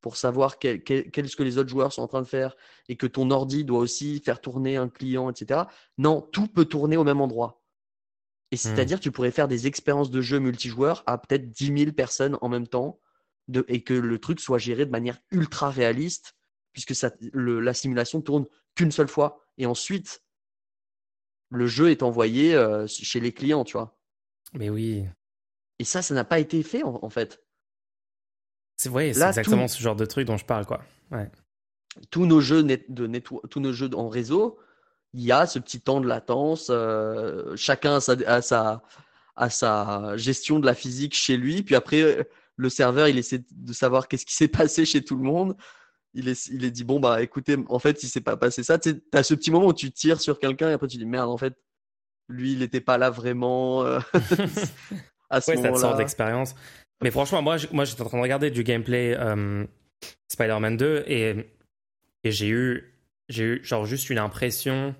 pour 0.00 0.16
savoir 0.16 0.58
quel, 0.58 0.82
ce 0.82 1.36
que 1.36 1.42
les 1.42 1.58
autres 1.58 1.68
joueurs 1.68 1.92
sont 1.92 2.00
en 2.00 2.08
train 2.08 2.22
de 2.22 2.26
faire 2.26 2.56
et 2.88 2.96
que 2.96 3.06
ton 3.06 3.30
ordi 3.30 3.64
doit 3.64 3.80
aussi 3.80 4.20
faire 4.24 4.40
tourner 4.40 4.76
un 4.76 4.88
client, 4.88 5.30
etc. 5.30 5.64
Non, 5.98 6.22
tout 6.22 6.46
peut 6.46 6.64
tourner 6.64 6.96
au 6.96 7.04
même 7.04 7.20
endroit. 7.20 7.62
Et 8.50 8.56
hmm. 8.56 8.58
c'est-à-dire 8.58 8.98
que 8.98 9.02
tu 9.02 9.12
pourrais 9.12 9.30
faire 9.30 9.46
des 9.46 9.66
expériences 9.66 10.10
de 10.10 10.22
jeu 10.22 10.38
multijoueurs 10.38 11.02
à 11.06 11.18
peut-être 11.18 11.50
10 11.50 11.78
000 11.78 11.92
personnes 11.92 12.38
en 12.40 12.48
même 12.48 12.66
temps 12.66 12.98
et 13.68 13.84
que 13.84 13.92
le 13.92 14.18
truc 14.18 14.40
soit 14.40 14.56
géré 14.56 14.86
de 14.86 14.90
manière 14.90 15.18
ultra 15.30 15.68
réaliste 15.68 16.34
puisque 16.72 16.94
ça, 16.94 17.10
la 17.34 17.74
simulation 17.74 18.22
tourne 18.22 18.46
qu'une 18.74 18.90
seule 18.90 19.08
fois. 19.08 19.38
Et 19.58 19.66
ensuite, 19.66 20.22
le 21.50 21.66
jeu 21.66 21.90
est 21.90 22.02
envoyé 22.02 22.54
euh, 22.54 22.86
chez 22.86 23.20
les 23.20 23.32
clients, 23.32 23.64
tu 23.64 23.76
vois. 23.76 23.93
Mais 24.54 24.70
oui. 24.70 25.04
Et 25.78 25.84
ça, 25.84 26.02
ça 26.02 26.14
n'a 26.14 26.24
pas 26.24 26.38
été 26.38 26.62
fait 26.62 26.82
en, 26.84 27.10
fait. 27.10 27.42
C'est 28.76 28.88
vrai, 28.88 29.12
c'est 29.12 29.26
exactement 29.26 29.68
ce 29.68 29.80
genre 29.80 29.96
de 29.96 30.04
truc 30.04 30.26
dont 30.26 30.36
je 30.36 30.44
parle, 30.44 30.66
quoi. 30.66 30.82
Ouais. 31.10 31.30
Tous 32.10 32.26
nos 32.26 32.40
jeux 32.40 32.62
de 32.62 33.18
tous 33.18 33.60
nos 33.60 33.72
jeux 33.72 33.90
en 33.94 34.08
réseau, 34.08 34.58
il 35.12 35.22
y 35.22 35.32
a 35.32 35.46
ce 35.46 35.58
petit 35.58 35.80
temps 35.80 36.00
de 36.00 36.08
latence. 36.08 36.68
Euh, 36.70 37.54
chacun 37.56 37.96
a 37.96 38.00
sa, 38.40 38.82
a 39.36 39.50
sa, 39.50 40.16
gestion 40.16 40.58
de 40.58 40.66
la 40.66 40.74
physique 40.74 41.14
chez 41.14 41.36
lui. 41.36 41.62
Puis 41.62 41.74
après, 41.74 42.28
le 42.56 42.68
serveur, 42.68 43.08
il 43.08 43.18
essaie 43.18 43.44
de 43.50 43.72
savoir 43.72 44.08
qu'est-ce 44.08 44.26
qui 44.26 44.34
s'est 44.34 44.48
passé 44.48 44.84
chez 44.84 45.04
tout 45.04 45.16
le 45.16 45.22
monde. 45.22 45.56
Il 46.16 46.28
est, 46.28 46.46
il 46.46 46.64
est 46.64 46.70
dit 46.70 46.84
bon 46.84 47.00
bah 47.00 47.22
écoutez, 47.22 47.56
en 47.68 47.80
fait, 47.80 48.04
il 48.04 48.08
s'est 48.08 48.20
pas 48.20 48.36
passé 48.36 48.62
ça. 48.62 48.78
Tu 48.78 49.02
as 49.12 49.22
ce 49.24 49.34
petit 49.34 49.50
moment 49.50 49.66
où 49.66 49.72
tu 49.72 49.90
tires 49.90 50.20
sur 50.20 50.38
quelqu'un 50.38 50.70
et 50.70 50.72
après 50.74 50.86
tu 50.86 50.96
dis 50.96 51.06
merde, 51.06 51.28
en 51.28 51.38
fait, 51.38 51.54
lui, 52.28 52.52
il 52.52 52.60
n'était 52.60 52.80
pas 52.80 52.98
là 52.98 53.10
vraiment 53.10 53.84
euh, 53.84 53.98
à 55.30 55.40
ce 55.40 55.52
moment-là. 55.52 55.72
cette 55.72 55.76
sorte 55.76 55.98
d'expérience. 55.98 56.54
Mais 57.02 57.10
franchement, 57.10 57.42
moi, 57.42 57.56
moi 57.72 57.84
j'étais 57.84 58.02
en 58.02 58.06
train 58.06 58.18
de 58.18 58.22
regarder 58.22 58.50
du 58.50 58.64
gameplay 58.64 59.16
euh, 59.18 59.66
Spider-Man 60.28 60.76
2 60.76 61.04
et, 61.06 61.50
et 62.24 62.30
j'ai 62.30 62.48
eu, 62.48 62.94
j'ai 63.28 63.44
eu 63.44 63.64
genre 63.64 63.84
juste 63.84 64.10
une 64.10 64.18
impression. 64.18 64.94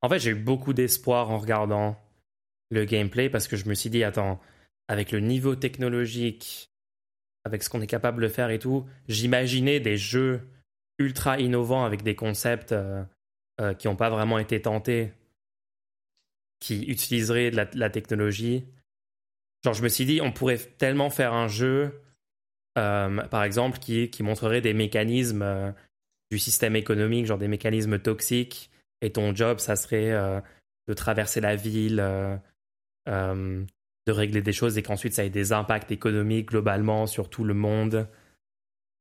En 0.00 0.08
fait, 0.08 0.18
j'ai 0.18 0.30
eu 0.30 0.36
beaucoup 0.36 0.72
d'espoir 0.72 1.30
en 1.30 1.38
regardant 1.38 1.96
le 2.70 2.84
gameplay 2.84 3.28
parce 3.28 3.48
que 3.48 3.56
je 3.56 3.68
me 3.68 3.74
suis 3.74 3.90
dit, 3.90 4.04
attends, 4.04 4.40
avec 4.88 5.12
le 5.12 5.20
niveau 5.20 5.54
technologique, 5.54 6.70
avec 7.44 7.62
ce 7.62 7.68
qu'on 7.68 7.82
est 7.82 7.86
capable 7.86 8.22
de 8.22 8.28
faire 8.28 8.50
et 8.50 8.58
tout, 8.58 8.86
j'imaginais 9.08 9.80
des 9.80 9.96
jeux 9.96 10.48
ultra 10.98 11.40
innovants 11.40 11.84
avec 11.84 12.02
des 12.02 12.14
concepts 12.14 12.72
euh, 12.72 13.04
qui 13.78 13.86
n'ont 13.86 13.96
pas 13.96 14.10
vraiment 14.10 14.38
été 14.38 14.62
tentés 14.62 15.12
qui 16.64 16.82
utiliserait 16.84 17.50
de 17.50 17.66
la, 17.74 17.90
technologie. 17.90 18.64
Genre, 19.64 19.74
je 19.74 19.82
me 19.82 19.88
suis 19.88 20.06
dit, 20.06 20.22
on 20.22 20.32
pourrait 20.32 20.56
tellement 20.56 21.10
faire 21.10 21.34
un 21.34 21.46
jeu, 21.46 22.00
euh, 22.78 23.22
par 23.24 23.44
exemple, 23.44 23.78
qui, 23.78 24.10
montrerait 24.20 24.62
des 24.62 24.72
mécanismes 24.72 25.42
euh, 25.42 25.72
du 26.30 26.38
système 26.38 26.74
économique, 26.74 27.26
genre 27.26 27.36
des 27.36 27.48
mécanismes 27.48 27.98
toxiques, 27.98 28.70
et 29.02 29.12
ton 29.12 29.34
job, 29.34 29.58
ça 29.58 29.76
serait 29.76 30.10
euh, 30.12 30.40
de 30.88 30.94
traverser 30.94 31.42
la 31.42 31.54
ville, 31.54 31.96
de 33.06 33.66
régler 34.08 34.40
des 34.40 34.54
choses, 34.54 34.78
et 34.78 34.82
qu'ensuite 34.82 35.12
ça 35.12 35.22
ait 35.26 35.30
des 35.30 35.52
impacts 35.52 35.92
économiques 35.92 36.48
globalement 36.48 37.06
sur 37.06 37.28
tout 37.28 37.44
le 37.44 37.52
monde, 37.52 38.08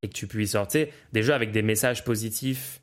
et 0.01 0.09
que 0.09 0.13
tu 0.13 0.27
puisses 0.27 0.51
sortir 0.51 0.87
des 1.13 1.23
jeux 1.23 1.33
avec 1.33 1.53
des 1.53 1.61
messages 1.61 2.03
positifs 2.03 2.81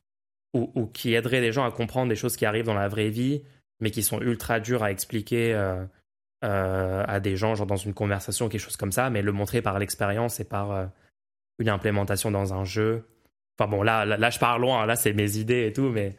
ou 0.54 0.86
qui 0.86 1.12
aideraient 1.14 1.42
les 1.42 1.52
gens 1.52 1.64
à 1.64 1.70
comprendre 1.70 2.08
des 2.08 2.16
choses 2.16 2.36
qui 2.36 2.46
arrivent 2.46 2.64
dans 2.64 2.74
la 2.74 2.88
vraie 2.88 3.10
vie 3.10 3.42
mais 3.80 3.90
qui 3.90 4.02
sont 4.02 4.20
ultra 4.20 4.60
durs 4.60 4.82
à 4.82 4.90
expliquer 4.90 5.54
euh, 5.54 5.84
euh, 6.44 7.04
à 7.06 7.20
des 7.20 7.36
gens, 7.36 7.54
genre 7.54 7.66
dans 7.66 7.76
une 7.76 7.94
conversation 7.94 8.48
quelque 8.48 8.60
chose 8.60 8.76
comme 8.76 8.92
ça, 8.92 9.10
mais 9.10 9.22
le 9.22 9.32
montrer 9.32 9.62
par 9.62 9.78
l'expérience 9.78 10.40
et 10.40 10.44
par 10.44 10.70
euh, 10.70 10.86
une 11.58 11.68
implémentation 11.68 12.30
dans 12.30 12.54
un 12.54 12.64
jeu. 12.64 13.04
Enfin 13.58 13.70
bon, 13.70 13.82
là, 13.82 14.04
là, 14.04 14.30
je 14.30 14.38
pars 14.38 14.58
loin, 14.58 14.86
là, 14.86 14.96
c'est 14.96 15.12
mes 15.12 15.36
idées 15.36 15.66
et 15.66 15.72
tout, 15.72 15.90
mais 15.90 16.16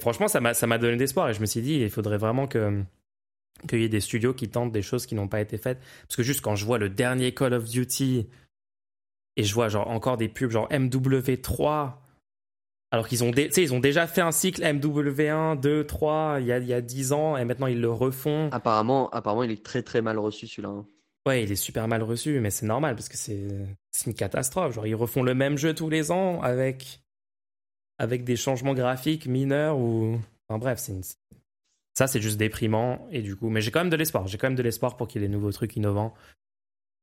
franchement, 0.00 0.28
ça 0.28 0.40
m'a 0.40 0.78
donné 0.78 0.96
d'espoir 0.96 1.28
et 1.28 1.34
je 1.34 1.40
me 1.40 1.46
suis 1.46 1.60
dit, 1.60 1.74
il 1.74 1.90
faudrait 1.90 2.18
vraiment 2.18 2.46
que 2.46 2.82
qu'il 3.68 3.80
y 3.80 3.84
ait 3.84 3.88
des 3.88 4.00
studios 4.00 4.34
qui 4.34 4.48
tentent 4.48 4.72
des 4.72 4.82
choses 4.82 5.06
qui 5.06 5.14
n'ont 5.14 5.28
pas 5.28 5.40
été 5.40 5.58
faites. 5.58 5.78
Parce 6.02 6.16
que 6.16 6.22
juste 6.22 6.40
quand 6.40 6.56
je 6.56 6.64
vois 6.64 6.78
le 6.78 6.88
dernier 6.88 7.32
Call 7.32 7.54
of 7.54 7.64
Duty 7.64 8.26
et 9.36 9.44
je 9.44 9.54
vois 9.54 9.68
genre 9.68 9.88
encore 9.88 10.16
des 10.16 10.28
pubs 10.28 10.50
genre 10.50 10.68
MW3 10.70 11.92
Alors 12.94 13.08
qu'ils 13.08 13.24
ont, 13.24 13.32
ils 13.32 13.74
ont 13.74 13.80
déjà 13.80 14.06
fait 14.06 14.20
un 14.20 14.30
cycle 14.30 14.62
MW1, 14.62 15.58
2, 15.58 15.84
3 15.84 16.36
il 16.38 16.46
y 16.46 16.52
a, 16.52 16.58
il 16.58 16.66
y 16.68 16.72
a 16.72 16.80
10 16.80 17.12
ans 17.12 17.36
et 17.36 17.44
maintenant 17.44 17.66
ils 17.66 17.80
le 17.80 17.90
refont. 17.90 18.48
Apparemment, 18.52 19.10
apparemment 19.10 19.42
il 19.42 19.50
est 19.50 19.64
très 19.64 19.82
très 19.82 20.00
mal 20.00 20.16
reçu 20.16 20.46
celui-là. 20.46 20.68
hein. 20.68 20.86
Ouais, 21.26 21.42
il 21.42 21.50
est 21.50 21.56
super 21.56 21.88
mal 21.88 22.04
reçu, 22.04 22.38
mais 22.38 22.50
c'est 22.50 22.66
normal 22.66 22.94
parce 22.94 23.08
que 23.08 23.16
c'est 23.16 23.48
c'est 23.90 24.06
une 24.06 24.14
catastrophe. 24.14 24.74
Genre, 24.74 24.86
ils 24.86 24.94
refont 24.94 25.24
le 25.24 25.34
même 25.34 25.58
jeu 25.58 25.74
tous 25.74 25.90
les 25.90 26.12
ans 26.12 26.40
avec, 26.40 27.00
avec 27.98 28.22
des 28.22 28.36
changements 28.36 28.74
graphiques 28.74 29.26
mineurs 29.26 29.76
ou. 29.76 30.20
Enfin 30.48 30.58
bref, 30.60 30.80
une- 30.88 31.02
ça 31.94 32.06
c'est 32.06 32.20
juste 32.20 32.36
déprimant 32.38 33.08
et 33.10 33.22
du 33.22 33.34
coup. 33.34 33.48
Mais 33.50 33.60
j'ai 33.60 33.72
quand 33.72 33.80
même 33.80 33.90
de 33.90 33.96
l'espoir. 33.96 34.28
J'ai 34.28 34.38
quand 34.38 34.46
même 34.46 34.54
de 34.54 34.62
l'espoir 34.62 34.96
pour 34.96 35.08
qu'il 35.08 35.20
y 35.20 35.24
ait 35.24 35.28
des 35.28 35.32
nouveaux 35.34 35.50
trucs 35.50 35.74
innovants. 35.74 36.14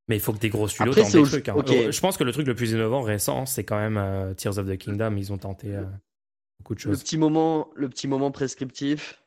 Mais 0.07 0.17
il 0.17 0.19
faut 0.19 0.33
que 0.33 0.39
des 0.39 0.49
gros 0.49 0.67
studios 0.67 0.91
Après, 0.91 1.03
tentent 1.03 1.11
des 1.13 1.23
trucs. 1.23 1.49
hein. 1.49 1.55
ok. 1.55 1.69
Euh, 1.71 1.91
Je 1.91 1.99
pense 2.01 2.17
que 2.17 2.23
le 2.23 2.31
truc 2.31 2.47
le 2.47 2.55
plus 2.55 2.71
innovant 2.71 3.01
récent, 3.01 3.45
c'est 3.45 3.63
quand 3.63 3.77
même 3.77 3.97
euh, 3.97 4.33
Tears 4.33 4.57
of 4.57 4.67
the 4.67 4.77
Kingdom. 4.77 5.15
Ils 5.15 5.31
ont 5.31 5.37
tenté 5.37 5.75
euh, 5.75 5.83
beaucoup 6.59 6.75
de 6.75 6.79
Le 6.79 6.83
choses. 6.83 7.03
petit 7.03 7.17
moment, 7.17 7.69
le 7.75 7.87
petit 7.89 8.07
moment 8.07 8.31
prescriptif. 8.31 9.23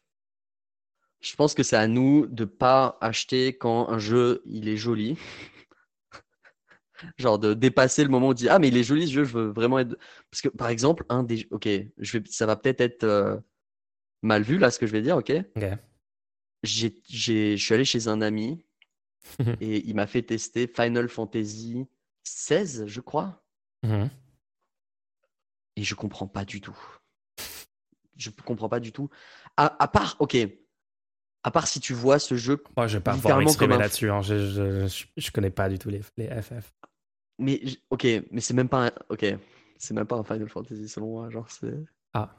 Je 1.20 1.34
pense 1.36 1.54
que 1.54 1.62
c'est 1.62 1.76
à 1.76 1.86
nous 1.86 2.26
de 2.26 2.44
pas 2.44 2.98
acheter 3.00 3.56
quand 3.56 3.88
un 3.88 3.98
jeu 3.98 4.42
il 4.44 4.68
est 4.68 4.76
joli. 4.76 5.16
Genre 7.18 7.38
de 7.38 7.54
dépasser 7.54 8.02
le 8.04 8.10
moment 8.10 8.28
où 8.28 8.30
on 8.30 8.34
dit 8.34 8.48
ah 8.48 8.58
mais 8.58 8.68
il 8.68 8.76
est 8.76 8.84
joli 8.84 9.06
ce 9.08 9.12
jeu, 9.12 9.24
je 9.24 9.32
veux 9.32 9.46
vraiment 9.50 9.78
être. 9.78 9.96
Parce 10.30 10.42
que 10.42 10.48
par 10.48 10.68
exemple 10.68 11.04
un 11.08 11.22
des, 11.22 11.46
ok, 11.50 11.68
je 11.98 12.18
vais, 12.18 12.24
ça 12.28 12.46
va 12.46 12.56
peut-être 12.56 12.80
être 12.80 13.04
euh, 13.04 13.36
mal 14.22 14.42
vu 14.42 14.58
là 14.58 14.70
ce 14.70 14.78
que 14.78 14.86
je 14.86 14.92
vais 14.92 15.02
dire, 15.02 15.16
ok? 15.16 15.32
Ok. 15.56 15.64
J'ai, 16.62 16.94
j'ai, 17.08 17.56
je 17.56 17.64
suis 17.64 17.74
allé 17.74 17.84
chez 17.84 18.08
un 18.08 18.20
ami 18.22 18.63
et 19.60 19.86
il 19.88 19.94
m'a 19.94 20.06
fait 20.06 20.22
tester 20.22 20.66
Final 20.66 21.08
Fantasy 21.08 21.86
16, 22.24 22.86
je 22.86 23.00
crois. 23.00 23.42
Mhm. 23.82 24.08
Et 25.76 25.82
je 25.82 25.94
comprends 25.94 26.26
pas 26.26 26.44
du 26.44 26.60
tout. 26.60 26.76
Je 28.16 28.30
comprends 28.30 28.68
pas 28.68 28.80
du 28.80 28.92
tout. 28.92 29.10
À, 29.56 29.82
à 29.82 29.88
part, 29.88 30.16
ok. 30.20 30.36
À 31.42 31.50
part 31.50 31.66
si 31.66 31.80
tu 31.80 31.92
vois 31.92 32.18
ce 32.18 32.36
jeu, 32.36 32.62
Moi, 32.76 32.86
je 32.86 32.96
vais 32.98 33.02
pas 33.02 33.12
pouvoir 33.14 33.38
m'exprimer 33.38 33.74
un- 33.74 33.78
là-dessus. 33.78 34.10
hein. 34.10 34.22
Je, 34.22 34.38
je, 34.50 34.86
je, 34.86 35.04
je 35.16 35.30
connais 35.30 35.50
pas 35.50 35.68
du 35.68 35.78
tout 35.78 35.90
les, 35.90 36.00
les 36.16 36.28
FF. 36.42 36.72
mais 37.38 37.60
ok, 37.90 38.06
mais 38.30 38.40
c'est 38.40 38.54
même 38.54 38.68
pas 38.68 38.86
un, 38.86 38.92
ok, 39.10 39.26
c'est 39.78 39.92
même 39.94 40.06
pas 40.06 40.16
un 40.16 40.24
Final 40.24 40.48
Fantasy 40.48 40.88
selon 40.88 41.08
moi, 41.08 41.28
genre 41.30 41.50
c'est. 41.50 41.74
Ah. 42.14 42.34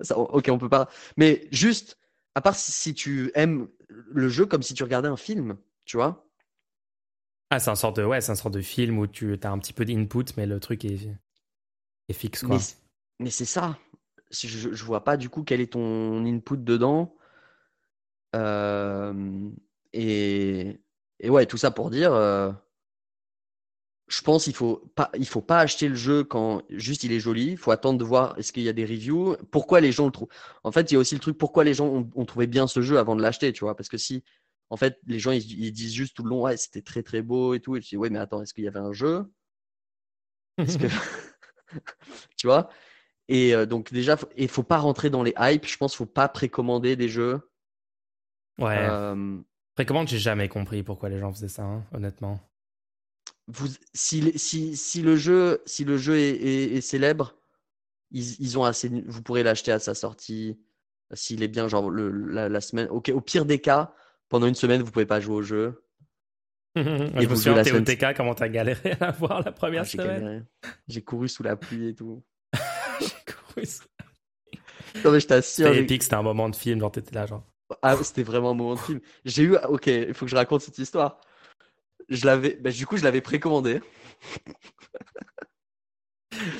Ça, 0.00 0.16
ok, 0.16 0.48
on 0.50 0.58
peut 0.58 0.68
pas. 0.68 0.88
Mais 1.16 1.48
juste, 1.50 1.98
à 2.36 2.40
part 2.40 2.54
si, 2.54 2.70
si 2.72 2.94
tu 2.94 3.32
aimes 3.34 3.68
le 3.88 4.28
jeu 4.28 4.46
comme 4.46 4.62
si 4.62 4.72
tu 4.72 4.84
regardais 4.84 5.08
un 5.08 5.16
film, 5.16 5.58
tu 5.88 5.96
vois? 5.96 6.28
Ah, 7.50 7.58
c'est 7.58 7.70
un 7.70 7.74
sorte 7.74 7.96
de, 7.96 8.04
ouais, 8.04 8.20
c'est 8.20 8.30
un 8.30 8.34
sorte 8.34 8.54
de 8.54 8.60
film 8.60 8.98
où 8.98 9.06
tu 9.06 9.38
as 9.42 9.50
un 9.50 9.58
petit 9.58 9.72
peu 9.72 9.86
d'input, 9.86 10.24
mais 10.36 10.46
le 10.46 10.60
truc 10.60 10.84
est, 10.84 11.08
est 12.08 12.12
fixe, 12.12 12.42
quoi. 12.42 12.58
Mais, 13.18 13.30
c'est 13.30 13.46
ça. 13.46 13.78
Je, 14.30 14.46
je 14.46 14.72
je 14.74 14.84
vois 14.84 15.02
pas 15.02 15.16
du 15.16 15.30
coup 15.30 15.42
quel 15.42 15.62
est 15.62 15.72
ton 15.72 16.26
input 16.26 16.58
dedans. 16.58 17.16
Euh, 18.36 19.48
et, 19.94 20.78
et 21.20 21.30
ouais, 21.30 21.46
tout 21.46 21.56
ça 21.56 21.70
pour 21.70 21.88
dire, 21.88 22.12
euh, 22.12 22.52
je 24.08 24.20
pense 24.20 24.44
qu'il 24.44 24.54
faut 24.54 24.92
pas, 24.94 25.10
il 25.14 25.26
faut 25.26 25.40
pas 25.40 25.60
acheter 25.60 25.88
le 25.88 25.94
jeu 25.94 26.24
quand 26.24 26.62
juste 26.68 27.04
il 27.04 27.12
est 27.12 27.20
joli. 27.20 27.52
Il 27.52 27.56
faut 27.56 27.70
attendre 27.70 27.98
de 27.98 28.04
voir 28.04 28.38
est-ce 28.38 28.52
qu'il 28.52 28.62
y 28.62 28.68
a 28.68 28.74
des 28.74 28.84
reviews. 28.84 29.36
Pourquoi 29.50 29.80
les 29.80 29.92
gens 29.92 30.04
le 30.04 30.12
trouvent? 30.12 30.28
En 30.64 30.72
fait, 30.72 30.90
il 30.90 30.94
y 30.94 30.96
a 30.98 31.00
aussi 31.00 31.14
le 31.14 31.20
truc 31.20 31.38
pourquoi 31.38 31.64
les 31.64 31.72
gens 31.72 31.86
ont, 31.86 32.10
ont 32.14 32.24
trouvé 32.26 32.46
bien 32.46 32.66
ce 32.66 32.82
jeu 32.82 32.98
avant 32.98 33.16
de 33.16 33.22
l'acheter, 33.22 33.54
tu 33.54 33.64
vois? 33.64 33.74
Parce 33.74 33.88
que 33.88 33.96
si, 33.96 34.22
en 34.70 34.76
fait, 34.76 34.98
les 35.06 35.18
gens 35.18 35.32
ils, 35.32 35.42
ils 35.60 35.72
disent 35.72 35.94
juste 35.94 36.16
tout 36.16 36.22
le 36.24 36.30
long, 36.30 36.42
ouais, 36.42 36.56
c'était 36.56 36.82
très 36.82 37.02
très 37.02 37.22
beau 37.22 37.54
et 37.54 37.60
tout. 37.60 37.76
Et 37.76 37.80
tu 37.80 37.90
dis, 37.90 37.96
ouais, 37.96 38.10
mais 38.10 38.18
attends, 38.18 38.42
est-ce 38.42 38.54
qu'il 38.54 38.64
y 38.64 38.68
avait 38.68 38.78
un 38.80 38.92
jeu? 38.92 39.30
Que... 40.56 40.88
tu 42.36 42.46
vois? 42.46 42.68
Et 43.28 43.54
euh, 43.54 43.66
donc 43.66 43.92
déjà, 43.92 44.18
il 44.36 44.48
faut 44.48 44.62
pas 44.62 44.78
rentrer 44.78 45.10
dans 45.10 45.22
les 45.22 45.34
hypes. 45.38 45.66
Je 45.66 45.76
pense 45.76 45.92
qu'il 45.92 45.98
faut 45.98 46.06
pas 46.06 46.28
précommander 46.28 46.96
des 46.96 47.08
jeux. 47.08 47.40
Ouais. 48.58 48.88
Euh, 48.88 49.38
Précommande, 49.74 50.08
j'ai 50.08 50.18
jamais 50.18 50.48
compris 50.48 50.82
pourquoi 50.82 51.08
les 51.08 51.18
gens 51.18 51.32
faisaient 51.32 51.48
ça, 51.48 51.62
hein, 51.62 51.84
honnêtement. 51.92 52.40
vous, 53.46 53.68
si, 53.94 54.38
si, 54.38 54.76
si 54.76 55.02
le 55.02 55.16
jeu, 55.16 55.62
si 55.66 55.84
le 55.84 55.96
jeu 55.96 56.16
est, 56.18 56.30
est- 56.30 56.74
est 56.76 56.80
célèbre, 56.80 57.34
ils, 58.10 58.40
ils 58.40 58.58
ont 58.58 58.64
assez. 58.64 58.88
Vous 59.06 59.22
pourrez 59.22 59.42
l'acheter 59.42 59.72
à 59.72 59.78
sa 59.78 59.94
sortie. 59.94 60.58
S'il 61.14 61.42
est 61.42 61.48
bien, 61.48 61.68
genre 61.68 61.90
le, 61.90 62.10
la, 62.10 62.48
la 62.48 62.60
semaine. 62.60 62.88
Ok, 62.90 63.10
au 63.14 63.20
pire 63.20 63.46
des 63.46 63.60
cas, 63.60 63.94
pendant 64.28 64.46
une 64.46 64.54
semaine, 64.54 64.82
vous 64.82 64.90
pouvez 64.90 65.06
pas 65.06 65.20
jouer 65.20 65.36
au 65.36 65.42
jeu. 65.42 65.82
je 66.76 66.82
vous 66.82 67.30
me 67.30 67.34
souviens, 67.34 67.54
la 67.54 67.64
TK, 67.64 68.16
comment 68.16 68.34
t'as 68.34 68.48
galéré 68.48 68.94
à 69.00 69.10
voir 69.10 69.40
la 69.40 69.48
Ah, 69.48 69.52
première 69.52 69.84
J'ai 69.84 69.98
semaine. 69.98 70.46
J'ai 70.86 71.02
couru 71.02 71.28
sous 71.28 71.42
la 71.42 71.56
pluie 71.56 71.88
et 71.88 71.94
tout. 71.94 72.22
J'ai 73.00 73.32
couru 73.32 73.66
sous- 73.66 73.84
Non 75.04 75.12
mais 75.12 75.20
je 75.20 75.26
t'assure. 75.26 75.66
C'était 75.66 75.80
épique, 75.80 76.02
c'était 76.02 76.16
un 76.16 76.22
moment 76.22 76.48
de 76.48 76.56
film, 76.56 76.80
genre 76.80 76.92
t'étais 76.92 77.14
là, 77.14 77.26
genre. 77.26 77.44
Ah, 77.82 77.96
c'était 78.02 78.22
vraiment 78.22 78.50
un 78.50 78.54
moment 78.54 78.74
de 78.74 78.80
film. 78.80 79.00
J'ai 79.24 79.44
eu, 79.44 79.56
ok, 79.56 79.86
il 79.86 80.14
faut 80.14 80.24
que 80.24 80.30
je 80.30 80.36
raconte 80.36 80.62
cette 80.62 80.78
histoire. 80.78 81.20
Je 82.08 82.24
l'avais, 82.24 82.56
bah, 82.56 82.70
du 82.70 82.86
coup, 82.86 82.96
je 82.96 83.04
l'avais 83.04 83.20
précommandé. 83.20 83.80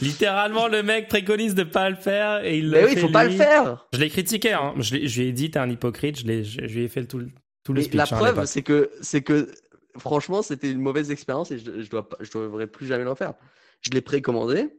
Littéralement, 0.01 0.69
le 0.69 0.83
mec 0.83 1.09
préconise 1.09 1.55
de 1.55 1.63
pas 1.63 1.89
le 1.89 1.97
faire 1.97 2.45
et 2.45 2.59
il 2.59 2.71
Mais 2.71 2.85
oui, 2.85 2.91
il 2.93 2.99
faut 2.99 3.09
pas 3.09 3.25
le 3.25 3.31
faire. 3.31 3.87
Je 3.93 3.99
l'ai 3.99 4.11
critiqué, 4.11 4.53
hein. 4.53 4.75
Je, 4.79 4.97
lui 4.97 5.29
ai 5.29 5.33
dit, 5.33 5.51
t'es 5.51 5.59
un 5.59 5.71
hypocrite, 5.71 6.21
je, 6.21 6.27
lui 6.27 6.83
ai 6.83 6.89
fait 6.89 7.01
le, 7.01 7.07
tout, 7.07 7.23
tout 7.69 7.75
le 7.75 7.81
Mais 7.81 7.85
speech. 7.85 7.97
la 7.97 8.05
hein, 8.05 8.07
preuve, 8.07 8.45
c'est 8.47 8.63
que, 8.63 8.91
c'est 9.03 9.21
que, 9.21 9.53
franchement, 9.99 10.41
c'était 10.41 10.71
une 10.71 10.81
mauvaise 10.81 11.11
expérience 11.11 11.51
et 11.51 11.59
je, 11.59 11.83
je 11.83 11.91
dois 11.91 12.09
je 12.21 12.31
devrais 12.33 12.67
plus 12.67 12.87
jamais 12.87 13.05
le 13.05 13.11
refaire. 13.11 13.35
Je 13.83 13.91
l'ai 13.91 14.01
précommandé. 14.01 14.71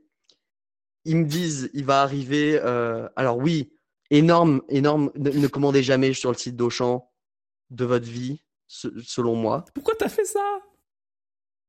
Ils 1.06 1.18
me 1.18 1.26
disent, 1.26 1.70
il 1.76 1.86
va 1.86 2.02
arriver. 2.02 2.60
euh, 2.64 3.08
alors 3.16 3.38
oui, 3.38 3.72
énorme, 4.10 4.64
énorme. 4.70 5.12
Ne, 5.16 5.30
ne 5.30 5.48
commandez 5.48 5.84
jamais 5.84 6.14
sur 6.14 6.32
le 6.32 6.36
site 6.38 6.56
d'Auchan 6.56 7.12
de 7.70 7.86
votre 7.86 8.08
vie, 8.08 8.42
se- 8.66 9.00
selon 9.04 9.36
moi, 9.36 9.66
Pourquoi 9.76 9.94
t'as 9.96 10.10
fait 10.10 10.26
ça? 10.26 10.42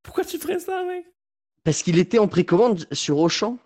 Pourquoi 0.03 0.25
tu 0.25 0.39
ferais 0.39 0.59
ça, 0.59 0.83
mec? 0.85 1.05
Parce 1.64 1.83
qu'il 1.83 1.99
était 1.99 2.18
en 2.18 2.29
précommande 2.29 2.87
sur 2.93 3.18
Auchan. 3.18 3.59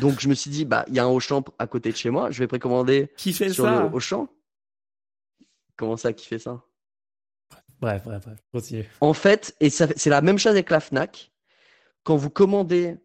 Donc 0.00 0.20
je 0.20 0.28
me 0.28 0.34
suis 0.34 0.50
dit, 0.50 0.64
bah, 0.64 0.84
il 0.86 0.94
y 0.94 1.00
a 1.00 1.04
un 1.04 1.08
Auchan 1.08 1.42
à 1.58 1.66
côté 1.66 1.90
de 1.90 1.96
chez 1.96 2.10
moi, 2.10 2.30
je 2.30 2.38
vais 2.38 2.46
précommander 2.46 3.10
Qui 3.16 3.32
fait 3.32 3.48
sur 3.52 3.64
ça? 3.64 3.70
le 3.72 3.96
Auchan. 3.96 4.28
Comment 5.76 5.96
ça, 5.96 6.12
qui 6.12 6.26
fait 6.26 6.38
ça 6.38 6.62
Bref, 7.80 8.02
bref, 8.04 8.24
bref. 8.24 8.38
Continue. 8.52 8.84
En 9.00 9.12
fait, 9.12 9.54
et 9.60 9.68
c'est 9.70 10.06
la 10.06 10.22
même 10.22 10.38
chose 10.38 10.52
avec 10.52 10.70
la 10.70 10.80
Fnac. 10.80 11.32
Quand 12.04 12.16
vous 12.16 12.30
commandez 12.30 12.96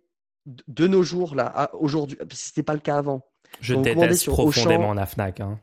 de 0.45 0.63
de 0.67 0.87
nos 0.87 1.03
jours, 1.03 1.35
là, 1.35 1.69
aujourd'hui, 1.73 2.17
c'était 2.31 2.63
pas 2.63 2.73
le 2.73 2.79
cas 2.79 2.97
avant, 2.97 3.23
Je 3.59 3.75
Quand 3.75 3.81
déteste 3.81 4.21
sur 4.23 4.33
profondément 4.33 4.89
Auchan- 4.91 4.93
la 4.95 5.05
Fnac. 5.05 5.39
Hein. 5.39 5.59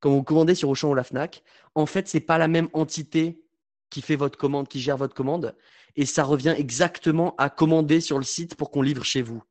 quand 0.00 0.10
vous 0.10 0.22
commandez 0.22 0.54
sur 0.54 0.68
Auchan 0.68 0.90
ou 0.90 0.94
la 0.94 1.04
Fnac, 1.04 1.42
en 1.74 1.86
fait, 1.86 2.06
c'est 2.08 2.20
pas 2.20 2.36
la 2.36 2.48
même 2.48 2.68
entité 2.74 3.40
qui 3.88 4.02
fait 4.02 4.16
votre 4.16 4.36
commande, 4.36 4.68
qui 4.68 4.80
gère 4.80 4.96
votre 4.98 5.14
commande, 5.14 5.56
et 5.96 6.04
ça 6.04 6.24
revient 6.24 6.54
exactement 6.58 7.34
à 7.38 7.48
commander 7.48 8.00
sur 8.02 8.18
le 8.18 8.24
site 8.24 8.56
pour 8.56 8.70
qu'on 8.70 8.82
livre 8.82 9.04
chez 9.04 9.22
vous. 9.22 9.42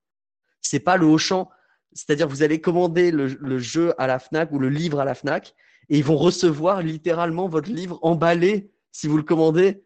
C'est 0.62 0.80
pas 0.82 0.98
le 0.98 1.06
Auchan, 1.08 1.50
c'est-à-dire 1.94 2.28
vous 2.28 2.44
allez 2.44 2.62
commander 2.62 3.10
le, 3.12 3.26
le 3.28 3.58
jeu 3.58 3.94
à 4.00 4.06
la 4.06 4.20
Fnac 4.20 4.52
ou 4.52 4.60
le 4.60 4.70
livre 4.70 5.00
à 5.00 5.06
la 5.06 5.16
Fnac, 5.16 5.56
et 5.90 5.98
ils 5.98 6.04
vont 6.04 6.18
recevoir 6.18 6.82
littéralement 6.82 7.48
votre 7.48 7.70
livre 7.70 8.00
emballé 8.02 8.72
si 8.92 9.08
vous 9.08 9.18
le 9.18 9.24
commandez. 9.24 9.84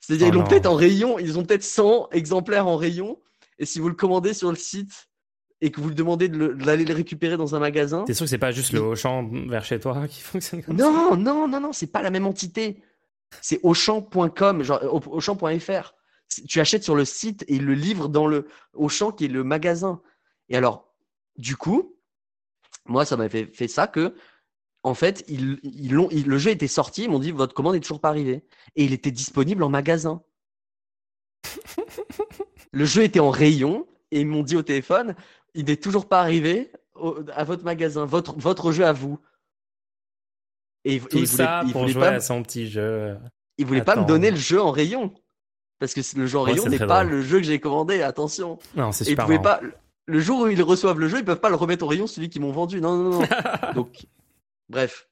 C'est-à-dire 0.00 0.26
Oh 0.28 0.30
ils 0.30 0.34
l'ont 0.34 0.40
non. 0.42 0.46
peut-être 0.48 0.66
en 0.66 0.74
rayon, 0.74 1.18
ils 1.18 1.38
ont 1.38 1.44
peut-être 1.44 1.62
100 1.64 2.08
exemplaires 2.12 2.66
en 2.66 2.76
rayon, 2.76 3.20
et 3.58 3.66
si 3.66 3.78
vous 3.80 3.88
le 3.88 3.94
commandez 3.94 4.32
sur 4.34 4.50
le 4.50 4.56
site 4.56 5.08
et 5.60 5.70
que 5.70 5.80
vous 5.80 5.88
le 5.90 5.94
demandez 5.94 6.28
de 6.28 6.38
le- 6.38 6.54
d'aller 6.54 6.84
le 6.86 6.94
récupérer 6.94 7.36
dans 7.36 7.54
un 7.54 7.58
magasin, 7.58 8.04
T'es 8.04 8.14
sûr 8.14 8.24
que 8.24 8.30
c'est 8.30 8.38
pas 8.38 8.50
juste 8.52 8.72
le 8.72 8.80
Auchan 8.80 9.28
vers 9.48 9.64
chez 9.64 9.78
toi 9.78 10.08
qui 10.08 10.20
fonctionne 10.22 10.62
comme 10.62 10.78
ça? 10.78 10.84
non, 10.84 11.16
non, 11.16 11.46
non, 11.48 11.60
non, 11.60 11.72
c'est 11.72 11.86
pas 11.88 12.00
la 12.02 12.10
même 12.10 12.26
entité. 12.26 12.82
C'est 13.42 13.60
Auchan.com, 13.62 14.62
genre 14.62 14.80
Auchan.fr. 15.12 15.94
Tu 16.48 16.60
achètes 16.60 16.82
sur 16.84 16.94
le 16.94 17.04
site 17.04 17.44
et 17.48 17.58
le 17.58 17.74
livrent 17.74 18.08
dans 18.08 18.26
le 18.26 18.46
Auchan 18.72 19.12
qui 19.12 19.26
est 19.26 19.28
le 19.28 19.44
magasin. 19.44 20.00
Et 20.48 20.56
alors, 20.56 20.92
du 21.36 21.56
coup, 21.56 21.94
moi, 22.86 23.04
ça 23.04 23.16
m'avait 23.16 23.28
fait, 23.46 23.52
fait 23.54 23.68
ça 23.68 23.86
que, 23.86 24.14
en 24.82 24.94
fait, 24.94 25.24
ils, 25.28 25.58
ils 25.62 25.92
l'ont, 25.92 26.08
ils- 26.10 26.26
le 26.26 26.38
jeu 26.38 26.50
était 26.50 26.66
sorti, 26.68 27.04
ils 27.04 27.10
m'ont 27.10 27.18
dit 27.18 27.30
votre 27.32 27.54
commande 27.54 27.74
est 27.74 27.80
toujours 27.80 28.00
pas 28.00 28.08
arrivée. 28.08 28.42
Et 28.76 28.84
il 28.84 28.92
était 28.92 29.10
disponible 29.10 29.62
en 29.62 29.68
magasin. 29.68 30.22
le 32.72 32.84
jeu 32.84 33.02
était 33.02 33.20
en 33.20 33.30
rayon 33.30 33.86
et 34.10 34.20
ils 34.20 34.26
m'ont 34.26 34.42
dit 34.42 34.56
au 34.56 34.62
téléphone 34.62 35.14
il 35.54 35.64
n'est 35.66 35.76
toujours 35.76 36.06
pas 36.08 36.20
arrivé 36.20 36.70
au- 36.94 37.18
à 37.34 37.44
votre 37.44 37.64
magasin, 37.64 38.04
votre, 38.04 38.34
votre 38.38 38.70
jeu 38.72 38.84
à 38.84 38.92
vous. 38.92 39.18
Et, 40.84 40.94
et 40.96 41.00
Tout 41.00 41.06
ils 41.18 41.26
voulaient- 41.26 41.26
ça 41.26 41.62
ils 41.66 41.72
pour 41.72 41.80
voulaient 41.82 41.92
jouer 41.92 42.02
pas, 42.02 42.10
à 42.12 42.20
son 42.20 42.42
petit 42.42 42.68
jeu. 42.68 43.16
ils 43.58 43.66
voulaient 43.66 43.82
pas 43.84 43.96
me 43.96 44.00
Attends. 44.02 44.08
donner 44.08 44.30
le 44.30 44.36
jeu 44.36 44.60
en 44.60 44.70
rayon. 44.70 45.12
Parce 45.78 45.94
que 45.94 46.00
le 46.18 46.26
jeu 46.26 46.38
en 46.38 46.44
Ouais, 46.44 46.52
rayon 46.52 46.66
n'est 46.66 46.78
pas 46.78 47.02
drôle. 47.04 47.16
le 47.16 47.22
jeu 47.22 47.38
que 47.38 47.44
j'ai 47.44 47.58
commandé, 47.58 48.02
attention. 48.02 48.58
Non, 48.76 48.92
c'est 48.92 49.04
Et 49.04 49.08
ils 49.08 49.10
super 49.12 49.24
pouvaient 49.24 49.38
marrant. 49.38 49.60
pas, 49.60 49.66
le 50.06 50.20
jour 50.20 50.40
où 50.42 50.46
ils 50.48 50.62
reçoivent 50.62 50.98
le 51.00 51.08
jeu, 51.08 51.18
ils 51.18 51.24
peuvent 51.24 51.40
pas 51.40 51.48
le 51.48 51.54
remettre 51.56 51.84
au 51.84 51.88
rayon, 51.88 52.06
celui 52.06 52.28
qu'ils 52.28 52.42
m'ont 52.42 52.52
vendu. 52.52 52.80
Non, 52.82 52.96
non, 52.96 53.18
non. 53.20 53.26
Donc, 53.74 54.06
bref. 54.70 55.08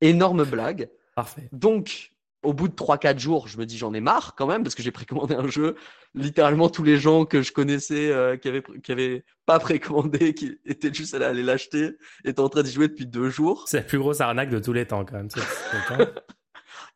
Énorme 0.00 0.44
blague. 0.44 0.88
Parfait. 1.16 1.48
Donc, 1.52 2.12
au 2.42 2.54
bout 2.54 2.68
de 2.68 2.74
3-4 2.74 3.18
jours, 3.18 3.48
je 3.48 3.58
me 3.58 3.66
dis 3.66 3.76
j'en 3.76 3.92
ai 3.92 4.00
marre 4.00 4.34
quand 4.34 4.46
même 4.46 4.62
parce 4.62 4.74
que 4.74 4.82
j'ai 4.82 4.90
précommandé 4.90 5.34
un 5.34 5.48
jeu. 5.48 5.74
Littéralement, 6.14 6.70
tous 6.70 6.82
les 6.82 6.96
gens 6.96 7.24
que 7.24 7.42
je 7.42 7.52
connaissais 7.52 8.10
euh, 8.10 8.36
qui, 8.36 8.48
avaient, 8.48 8.62
qui 8.82 8.92
avaient 8.92 9.24
pas 9.44 9.58
précommandé, 9.58 10.32
qui 10.34 10.58
étaient 10.64 10.92
juste 10.92 11.14
allés 11.14 11.26
aller 11.26 11.42
l'acheter, 11.42 11.90
étaient 12.24 12.40
en 12.40 12.48
train 12.48 12.62
d'y 12.62 12.72
jouer 12.72 12.88
depuis 12.88 13.06
deux 13.06 13.28
jours. 13.28 13.64
C'est 13.66 13.78
la 13.78 13.82
plus 13.82 13.98
grosse 13.98 14.20
arnaque 14.20 14.50
de 14.50 14.58
tous 14.58 14.72
les 14.72 14.86
temps 14.86 15.04
quand 15.04 15.16
même. 15.16 15.28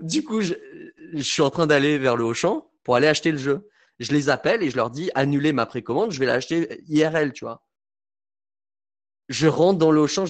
du 0.01 0.25
coup, 0.25 0.41
je, 0.41 0.55
je, 1.13 1.23
suis 1.23 1.43
en 1.43 1.51
train 1.51 1.67
d'aller 1.67 1.99
vers 1.99 2.17
le 2.17 2.25
Auchan 2.25 2.71
pour 2.83 2.97
aller 2.97 3.07
acheter 3.07 3.33
le 3.33 3.39
jeu. 3.39 3.69
Je 4.01 4.13
les 4.13 4.29
appelle 4.29 4.63
et 4.63 4.71
je 4.71 4.77
leur 4.77 4.91
dis 4.91 5.11
annulez 5.15 5.53
ma 5.53 5.67
précommande, 5.67 6.11
je 6.11 6.19
vais 6.19 6.27
l'acheter 6.27 6.83
IRL, 6.89 7.33
tu 7.33 7.45
vois. 7.45 7.65
Je 9.29 9.47
rentre 9.47 9.79
dans 9.79 9.91
le 9.91 10.01
Auchan, 10.01 10.25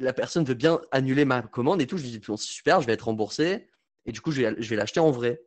la 0.00 0.12
personne 0.12 0.44
veut 0.44 0.54
bien 0.54 0.80
annuler 0.90 1.24
ma 1.24 1.42
commande 1.42 1.82
et 1.82 1.86
tout. 1.86 1.98
Je 1.98 2.02
lui 2.02 2.10
dis 2.10 2.18
bon, 2.18 2.36
super, 2.36 2.80
je 2.80 2.86
vais 2.86 2.94
être 2.94 3.02
remboursé 3.02 3.68
et 4.06 4.12
du 4.12 4.20
coup, 4.20 4.32
je 4.32 4.42
vais, 4.42 4.54
je 4.58 4.70
vais 4.70 4.76
l'acheter 4.76 5.00
en 5.00 5.10
vrai. 5.10 5.42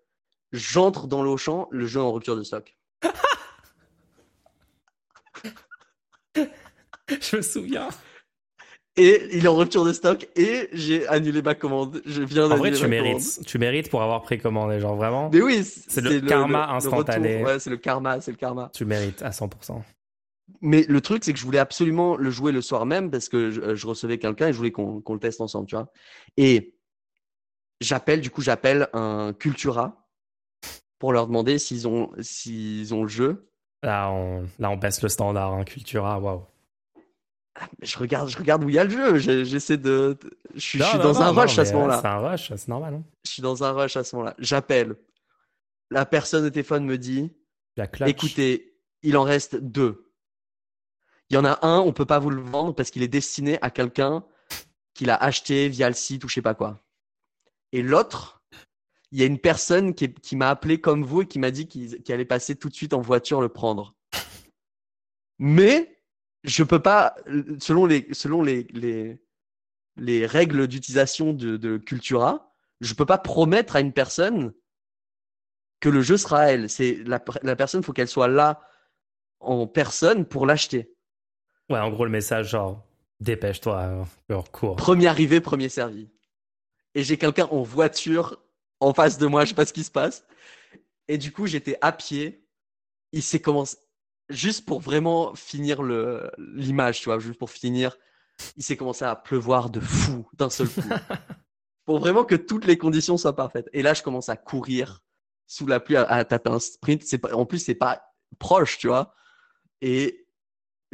J'entre 0.52 1.08
dans 1.08 1.24
l'Auchan, 1.24 1.68
le 1.72 1.88
jeu 1.88 2.00
en 2.00 2.12
rupture 2.12 2.36
de 2.36 2.44
stock. 2.44 2.78
je 6.36 7.38
me 7.38 7.42
souviens. 7.42 7.90
Et 8.98 9.28
il 9.34 9.44
est 9.44 9.48
en 9.48 9.56
rupture 9.56 9.84
de 9.84 9.92
stock 9.92 10.26
et 10.38 10.70
j'ai 10.72 11.06
annulé 11.08 11.42
ma 11.42 11.54
commande. 11.54 12.02
Je 12.06 12.22
viens 12.22 12.50
En 12.50 12.56
vrai, 12.56 12.72
tu 12.72 12.88
mérites. 12.88 13.42
Tu 13.46 13.58
mérites 13.58 13.90
pour 13.90 14.02
avoir 14.02 14.22
précommandé, 14.22 14.80
genre 14.80 14.96
vraiment? 14.96 15.30
Mais 15.34 15.42
oui, 15.42 15.66
c'est 15.66 16.00
le, 16.00 16.22
karma 16.22 16.70
instantané. 16.70 17.44
ouais, 17.44 17.60
c'est 17.60 17.70
le 17.70 17.78
karma, 17.78 18.22
c'est 18.22 18.32
le 18.32 18.38
karma. 18.38 18.70
Tu 18.74 18.86
mérites 18.86 19.22
à 19.22 19.32
100%. 19.32 19.82
Mais 20.62 20.84
le 20.88 21.02
truc, 21.02 21.24
c'est 21.24 21.34
que 21.34 21.40
je 21.40 21.46
voulais 21.46 21.60
absolument 21.60 22.16
le 22.16 22.30
jouer 22.30 22.52
le 22.52 22.62
soir 22.62 22.86
même 22.86 23.12
parce 23.12 23.30
que 23.30 23.52
je, 23.52 23.88
recevais 23.88 24.18
quelqu'un 24.18 24.48
et 24.48 24.54
je 24.54 24.58
voulais 24.58 24.72
qu'on 24.72 25.02
le 25.08 25.20
teste 25.20 25.42
ensemble, 25.42 25.68
tu 25.68 25.76
vois. 25.76 25.92
Et 26.38 26.76
j'appelle, 27.82 28.22
du 28.22 28.30
coup, 28.30 28.42
j'appelle 28.42 28.88
un 28.94 29.34
Cultura 29.34 30.08
pour 31.00 31.14
leur 31.14 31.28
demander 31.28 31.60
s'ils 31.60 31.88
ont, 31.88 32.12
s'ils 32.20 32.94
ont 32.94 33.04
le 33.04 33.10
jeu. 33.10 33.50
Là, 33.84 34.10
on, 34.12 34.48
là, 34.60 34.72
on 34.72 34.78
baisse 34.78 35.02
le 35.02 35.10
standard, 35.10 35.54
un 35.54 35.64
Cultura, 35.64 36.20
waouh. 36.20 36.46
Ah, 37.58 37.68
je 37.82 37.98
regarde, 37.98 38.28
je 38.28 38.38
regarde 38.38 38.64
où 38.64 38.70
il 38.70 38.76
y 38.76 38.80
a 38.80 38.84
le 38.84 38.90
jeu. 38.90 39.44
J'essaie 39.44 39.78
de. 39.78 40.18
Je 40.56 40.60
suis, 40.60 40.80
dans 40.80 41.22
un 41.22 41.32
rush 41.32 41.58
à 41.58 41.64
ce 41.64 41.74
moment-là. 41.74 42.00
C'est 42.02 42.08
un 42.08 42.18
rush, 42.18 42.54
c'est 42.54 42.68
normal. 42.68 42.96
Hein. 42.96 43.04
Je 43.26 43.32
suis 43.32 43.42
dans 43.42 43.64
un 43.64 43.72
rush 43.72 43.96
à 43.96 44.04
ce 44.04 44.16
moment-là. 44.16 44.36
J'appelle. 44.40 44.96
La 45.92 46.06
personne 46.06 46.44
au 46.46 46.50
téléphone 46.50 46.84
me 46.84 46.98
dit 46.98 47.32
Écoutez, 48.06 48.76
il 49.04 49.16
en 49.16 49.24
reste 49.24 49.56
deux. 49.56 50.05
Il 51.30 51.36
y 51.36 51.38
en 51.38 51.46
a 51.46 51.66
un, 51.66 51.80
on 51.80 51.94
peut 51.94 52.06
pas 52.06 52.20
vous 52.20 52.30
le 52.30 52.42
vendre 52.42 52.76
parce 52.76 52.92
qu'il 52.92 53.04
est 53.04 53.08
destiné 53.08 53.58
à 53.62 53.70
quelqu'un 53.70 54.24
qui 54.94 55.06
l'a 55.06 55.16
acheté 55.16 55.70
via 55.70 55.88
le 55.90 55.96
site 55.96 56.24
ou 56.24 56.28
je 56.28 56.36
sais 56.36 56.42
pas 56.42 56.54
quoi. 56.54 56.84
Et 57.72 57.82
l'autre, 57.82 58.44
il 59.12 59.20
y 59.20 59.24
a 59.24 59.26
une 59.26 59.40
personne 59.40 59.94
qui, 59.94 60.36
m'a 60.36 60.50
appelé 60.50 60.80
comme 60.80 61.04
vous 61.04 61.22
et 61.22 61.28
qui 61.28 61.40
m'a 61.40 61.52
dit 61.52 61.68
qu'il 61.68 62.12
allait 62.12 62.26
passer 62.26 62.56
tout 62.56 62.70
de 62.70 62.74
suite 62.74 62.94
en 62.94 63.02
voiture 63.02 63.42
le 63.42 63.50
prendre. 63.50 63.96
Mais 65.40 66.02
je 66.44 66.64
peux 66.64 66.82
pas, 66.82 67.16
selon 67.60 67.86
les, 67.86 68.08
règles 70.26 70.68
d'utilisation 70.68 71.34
de, 71.34 71.78
Cultura, 71.78 72.54
je 72.82 72.94
peux 72.94 73.06
pas 73.06 73.18
promettre 73.18 73.76
à 73.76 73.82
une 73.82 73.94
personne 73.94 74.54
que 75.80 75.90
le 75.90 76.02
jeu 76.02 76.18
sera 76.18 76.52
elle. 76.52 76.70
C'est 76.70 77.04
la, 77.06 77.24
la 77.44 77.56
personne, 77.56 77.84
faut 77.84 77.94
qu'elle 77.94 78.08
soit 78.08 78.28
là 78.28 78.62
en 79.40 79.68
personne 79.68 80.26
pour 80.26 80.46
l'acheter. 80.46 80.95
Ouais, 81.70 81.80
en 81.80 81.90
gros 81.90 82.06
le 82.06 82.12
message 82.12 82.50
genre 82.50 82.86
dépêche-toi, 83.20 84.06
cours. 84.52 84.76
Premier 84.76 85.08
arrivé, 85.08 85.42
premier 85.42 85.70
servi 85.70 86.10
et 86.96 87.04
j'ai 87.04 87.18
quelqu'un 87.18 87.48
en 87.52 87.62
voiture 87.62 88.42
en 88.80 88.94
face 88.94 89.18
de 89.18 89.28
moi, 89.28 89.44
je 89.44 89.50
sais 89.50 89.56
pas 89.56 89.66
ce 89.66 89.74
qui 89.74 89.84
se 89.84 89.92
passe. 89.92 90.26
Et 91.08 91.18
du 91.18 91.32
coup, 91.32 91.46
j'étais 91.46 91.78
à 91.82 91.92
pied. 91.92 92.48
Il 93.12 93.22
s'est 93.22 93.42
commencé, 93.42 93.78
juste 94.30 94.66
pour 94.66 94.80
vraiment 94.80 95.36
finir 95.36 95.84
le, 95.84 96.32
l'image, 96.38 97.00
tu 97.00 97.06
vois, 97.06 97.20
juste 97.20 97.38
pour 97.38 97.52
finir, 97.52 97.98
il 98.58 98.64
s'est 98.64 98.76
commencé 98.76 99.06
à 99.06 99.16
pleuvoir 99.16 99.70
de 99.70 99.80
fou 99.80 100.28
d'un 100.34 100.50
seul 100.50 100.68
coup. 100.68 100.82
pour 101.86 102.00
vraiment 102.00 102.24
que 102.24 102.36
toutes 102.36 102.66
les 102.66 102.78
conditions 102.78 103.18
soient 103.18 103.36
parfaites. 103.36 103.70
Et 103.74 103.82
là, 103.82 103.94
je 103.94 104.02
commence 104.02 104.30
à 104.30 104.36
courir 104.36 105.04
sous 105.46 105.68
la 105.68 105.80
pluie, 105.80 105.98
à, 105.98 106.26
taper 106.26 106.50
un 106.50 106.60
sprint. 106.60 107.04
C'est 107.04 107.20
pas, 107.20 107.34
en 107.34 107.46
plus, 107.46 107.60
c'est 107.60 107.76
pas 107.76 108.02
proche, 108.40 108.78
tu 108.78 108.88
vois. 108.88 109.14
Et 109.82 110.25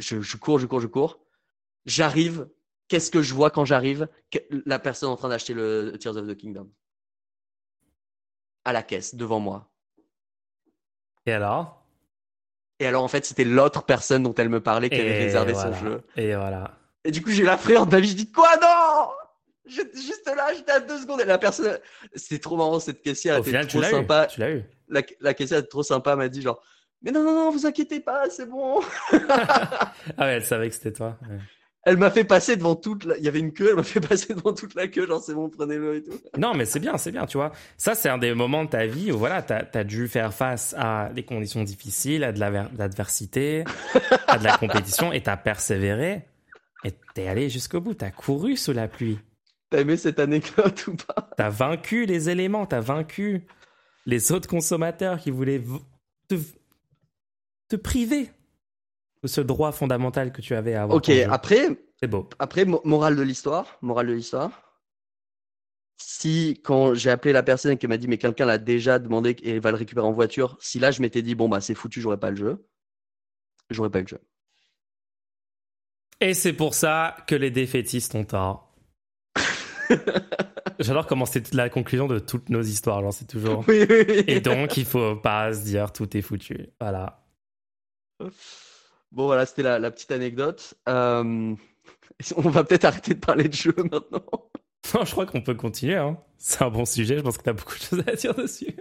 je, 0.02 0.20
je 0.20 0.36
cours, 0.36 0.58
je 0.58 0.66
cours, 0.66 0.80
je 0.80 0.86
cours. 0.86 1.20
J'arrive 1.86 2.48
qu'est-ce 2.88 3.10
que 3.10 3.22
je 3.22 3.32
vois 3.32 3.50
quand 3.50 3.64
j'arrive? 3.64 4.08
La 4.66 4.78
personne 4.78 5.08
en 5.08 5.16
train 5.16 5.28
d'acheter 5.28 5.54
le 5.54 5.96
Tears 5.98 6.16
of 6.16 6.26
the 6.26 6.36
Kingdom. 6.36 6.70
À 8.64 8.72
la 8.72 8.82
caisse, 8.82 9.14
devant 9.14 9.40
moi. 9.40 9.70
Et 11.26 11.32
alors? 11.32 11.84
Et 12.78 12.86
alors, 12.86 13.02
en 13.02 13.08
fait, 13.08 13.24
c'était 13.24 13.44
l'autre 13.44 13.84
personne 13.84 14.24
dont 14.24 14.34
elle 14.34 14.48
me 14.48 14.60
parlait 14.60 14.90
qui 14.90 15.00
avait 15.00 15.18
réservé 15.18 15.54
son 15.54 15.72
jeu. 15.72 16.02
Et 16.16 16.34
voilà. 16.34 16.76
Et 17.04 17.10
du 17.10 17.22
coup, 17.22 17.30
j'ai 17.30 17.44
la 17.44 17.56
frère 17.56 17.86
de 17.86 17.92
ma 17.92 18.00
vie. 18.00 18.08
Je 18.10 18.16
dis 18.16 18.30
Quoi? 18.30 18.56
Non 18.60 19.08
Juste 19.64 20.26
là, 20.26 20.52
j'étais 20.52 20.72
à 20.72 20.80
deux 20.80 20.98
secondes. 20.98 21.20
Et 21.20 21.24
la 21.24 21.38
personne, 21.38 21.78
c'est 22.14 22.40
trop 22.40 22.56
marrant, 22.56 22.80
cette 22.80 23.00
caissière. 23.00 23.40
Au 23.40 23.44
était 23.44 23.64
trop 23.66 23.82
sympa. 23.82 24.26
Tu 24.26 24.40
l'as 24.40 24.50
eu. 24.50 24.64
La, 24.88 25.02
la 25.20 25.34
caissière 25.34 25.60
était 25.60 25.68
trop 25.68 25.84
sympa, 25.84 26.16
m'a 26.16 26.28
dit 26.28 26.42
genre 26.42 26.60
Mais 27.02 27.10
non, 27.10 27.24
non, 27.24 27.34
non, 27.34 27.50
vous 27.50 27.66
inquiétez 27.66 28.00
pas, 28.00 28.30
c'est 28.30 28.48
bon. 28.48 28.80
ah 29.12 29.92
ouais, 30.18 30.34
elle 30.34 30.44
savait 30.44 30.68
que 30.68 30.74
c'était 30.74 30.92
toi. 30.92 31.18
Elle 31.84 31.96
m'a 31.96 32.10
fait 32.12 32.22
passer 32.22 32.56
devant 32.56 32.76
toute 32.76 33.04
la... 33.04 33.16
Il 33.18 33.24
y 33.24 33.28
avait 33.28 33.40
une 33.40 33.52
queue, 33.52 33.70
elle 33.70 33.76
m'a 33.76 33.82
fait 33.82 34.00
passer 34.00 34.34
devant 34.34 34.52
toute 34.52 34.76
la 34.76 34.86
queue, 34.86 35.04
genre 35.06 35.20
c'est 35.20 35.34
bon, 35.34 35.48
prenez-le 35.48 35.96
et 35.96 36.02
tout. 36.04 36.12
Non, 36.38 36.54
mais 36.54 36.64
c'est 36.64 36.78
bien, 36.78 36.96
c'est 36.96 37.10
bien, 37.10 37.26
tu 37.26 37.38
vois. 37.38 37.50
Ça, 37.76 37.96
c'est 37.96 38.08
un 38.08 38.18
des 38.18 38.34
moments 38.34 38.64
de 38.64 38.70
ta 38.70 38.86
vie 38.86 39.10
où 39.10 39.18
voilà, 39.18 39.42
t'as 39.42 39.64
as 39.74 39.84
dû 39.84 40.06
faire 40.06 40.32
face 40.32 40.76
à 40.78 41.10
des 41.12 41.24
conditions 41.24 41.64
difficiles, 41.64 42.22
à 42.22 42.32
de 42.32 42.38
l'adversité, 42.38 43.64
à 44.28 44.38
de 44.38 44.44
la 44.44 44.56
compétition, 44.58 45.12
et 45.12 45.22
t'as 45.22 45.36
persévéré, 45.36 46.28
et 46.84 46.92
t'es 47.14 47.26
allé 47.26 47.50
jusqu'au 47.50 47.80
bout, 47.80 47.94
t'as 47.94 48.12
couru 48.12 48.56
sous 48.56 48.72
la 48.72 48.86
pluie. 48.86 49.18
T'as 49.70 49.80
aimé 49.80 49.96
cette 49.96 50.20
anecdote 50.20 50.86
ou 50.86 50.94
pas? 50.94 51.30
T'as 51.36 51.48
vaincu 51.48 52.06
les 52.06 52.30
éléments, 52.30 52.66
t'as 52.66 52.80
vaincu 52.80 53.46
les 54.06 54.30
autres 54.30 54.48
consommateurs 54.48 55.18
qui 55.18 55.30
voulaient 55.30 55.62
te, 56.28 56.36
te 57.72 57.76
priver 57.76 58.30
ce 59.24 59.40
droit 59.40 59.72
fondamental 59.72 60.32
que 60.32 60.42
tu 60.42 60.54
avais 60.54 60.74
à 60.74 60.82
avoir. 60.82 60.96
Ok, 60.98 61.08
après, 61.08 61.68
c'est 61.98 62.08
beau. 62.08 62.28
Après, 62.38 62.64
morale 62.64 63.16
de 63.16 63.22
l'histoire, 63.22 63.78
morale 63.80 64.08
de 64.08 64.12
l'histoire. 64.12 64.80
Si 65.96 66.60
quand 66.64 66.94
j'ai 66.94 67.10
appelé 67.10 67.32
la 67.32 67.42
personne 67.42 67.78
qui 67.78 67.86
m'a 67.86 67.96
dit 67.96 68.08
mais 68.08 68.18
quelqu'un 68.18 68.44
l'a 68.44 68.58
déjà 68.58 68.98
demandé 68.98 69.36
et 69.42 69.60
va 69.60 69.70
le 69.70 69.76
récupérer 69.76 70.06
en 70.06 70.12
voiture, 70.12 70.56
si 70.60 70.80
là 70.80 70.90
je 70.90 71.00
m'étais 71.00 71.22
dit 71.22 71.36
bon 71.36 71.48
bah 71.48 71.60
c'est 71.60 71.74
foutu, 71.74 72.00
j'aurais 72.00 72.18
pas 72.18 72.30
le 72.30 72.36
jeu, 72.36 72.66
j'aurais 73.70 73.90
pas 73.90 74.00
le 74.00 74.08
jeu. 74.08 74.20
Et 76.20 76.34
c'est 76.34 76.52
pour 76.52 76.74
ça 76.74 77.16
que 77.28 77.36
les 77.36 77.50
défaitistes 77.50 78.14
ont 78.16 78.24
tort. 78.24 78.74
J'adore 80.80 81.06
comment 81.06 81.26
c'est 81.26 81.54
la 81.54 81.68
conclusion 81.68 82.08
de 82.08 82.18
toutes 82.18 82.48
nos 82.48 82.62
histoires, 82.62 83.00
genre 83.00 83.12
c'est 83.12 83.28
toujours. 83.28 83.64
Oui, 83.68 83.86
oui, 83.88 84.04
oui. 84.08 84.24
Et 84.26 84.40
donc 84.40 84.76
il 84.76 84.84
faut 84.84 85.14
pas 85.14 85.54
se 85.54 85.62
dire 85.62 85.92
tout 85.92 86.16
est 86.16 86.22
foutu. 86.22 86.70
Voilà. 86.80 87.21
Bon, 89.12 89.26
voilà, 89.26 89.44
c'était 89.44 89.62
la, 89.62 89.90
petite 89.90 90.10
anecdote. 90.10 90.74
Euh, 90.88 91.54
on 92.36 92.48
va 92.48 92.64
peut-être 92.64 92.86
arrêter 92.86 93.14
de 93.14 93.20
parler 93.20 93.48
de 93.48 93.54
jeu 93.54 93.74
maintenant. 93.76 94.24
Non, 94.94 95.04
je 95.04 95.12
crois 95.12 95.26
qu'on 95.26 95.40
peut 95.40 95.54
continuer. 95.54 95.94
Hein. 95.94 96.18
C'est 96.38 96.60
un 96.60 96.68
bon 96.68 96.84
sujet. 96.84 97.16
Je 97.16 97.22
pense 97.22 97.38
que 97.38 97.44
tu 97.44 97.48
as 97.48 97.52
beaucoup 97.52 97.76
de 97.76 97.80
choses 97.80 98.02
à 98.04 98.14
dire 98.14 98.34
dessus. 98.34 98.74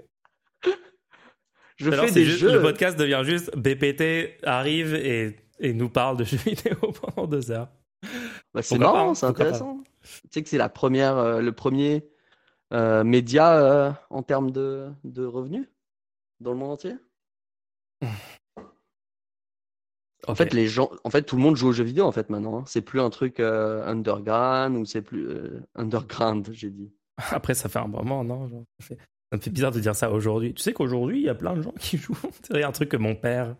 Je 1.77 1.89
fais 1.91 2.11
des 2.11 2.25
jeux. 2.25 2.51
Le 2.51 2.61
podcast 2.61 2.97
devient 2.97 3.21
juste 3.23 3.55
BPT 3.55 4.43
arrive 4.43 4.95
et, 4.95 5.37
et 5.59 5.73
nous 5.73 5.89
parle 5.89 6.17
de 6.17 6.23
jeux 6.25 6.37
vidéo 6.37 6.75
pendant 6.75 7.27
deux 7.27 7.51
heures. 7.51 7.69
Bah, 8.53 8.63
c'est 8.63 8.79
marrant, 8.79 9.13
c'est 9.13 9.27
intéressant. 9.27 9.83
Tu 10.03 10.29
sais 10.31 10.43
que 10.43 10.49
c'est 10.49 10.57
la 10.57 10.69
première, 10.69 11.17
euh, 11.17 11.39
le 11.39 11.51
premier 11.53 12.09
euh, 12.73 13.03
média 13.03 14.03
en 14.09 14.23
termes 14.23 14.49
de, 14.49 14.89
de 15.03 15.23
revenus 15.23 15.69
dans 16.41 16.51
le 16.51 16.57
monde 16.57 16.71
entier? 16.71 16.95
En 20.27 20.35
fait, 20.35 20.53
les 20.53 20.67
gens, 20.67 20.91
en 21.03 21.09
fait, 21.09 21.23
tout 21.23 21.35
le 21.35 21.41
monde 21.41 21.55
joue 21.55 21.69
aux 21.69 21.71
jeux 21.71 21.83
vidéo 21.83 22.05
en 22.05 22.11
fait 22.11 22.29
maintenant. 22.29 22.59
Hein. 22.59 22.63
C'est 22.67 22.81
plus 22.81 23.01
un 23.01 23.09
truc 23.09 23.39
euh, 23.39 23.85
underground 23.85 24.77
ou 24.77 24.85
c'est 24.85 25.01
plus 25.01 25.27
euh, 25.27 25.61
underground, 25.75 26.47
j'ai 26.51 26.69
dit. 26.69 26.91
Après, 27.31 27.53
ça 27.53 27.69
fait 27.69 27.79
un 27.79 27.87
moment, 27.87 28.23
non 28.23 28.65
ça, 28.79 28.95
me 29.33 29.41
fait 29.41 29.49
bizarre 29.49 29.71
de 29.71 29.79
dire 29.79 29.95
ça 29.95 30.11
aujourd'hui. 30.11 30.53
Tu 30.53 30.61
sais 30.61 30.73
qu'aujourd'hui, 30.73 31.19
il 31.19 31.25
y 31.25 31.29
a 31.29 31.35
plein 31.35 31.55
de 31.55 31.61
gens 31.61 31.73
qui 31.79 31.97
jouent. 31.97 32.17
C'est 32.43 32.63
un 32.63 32.71
truc 32.71 32.89
que 32.89 32.97
mon 32.97 33.15
père. 33.15 33.55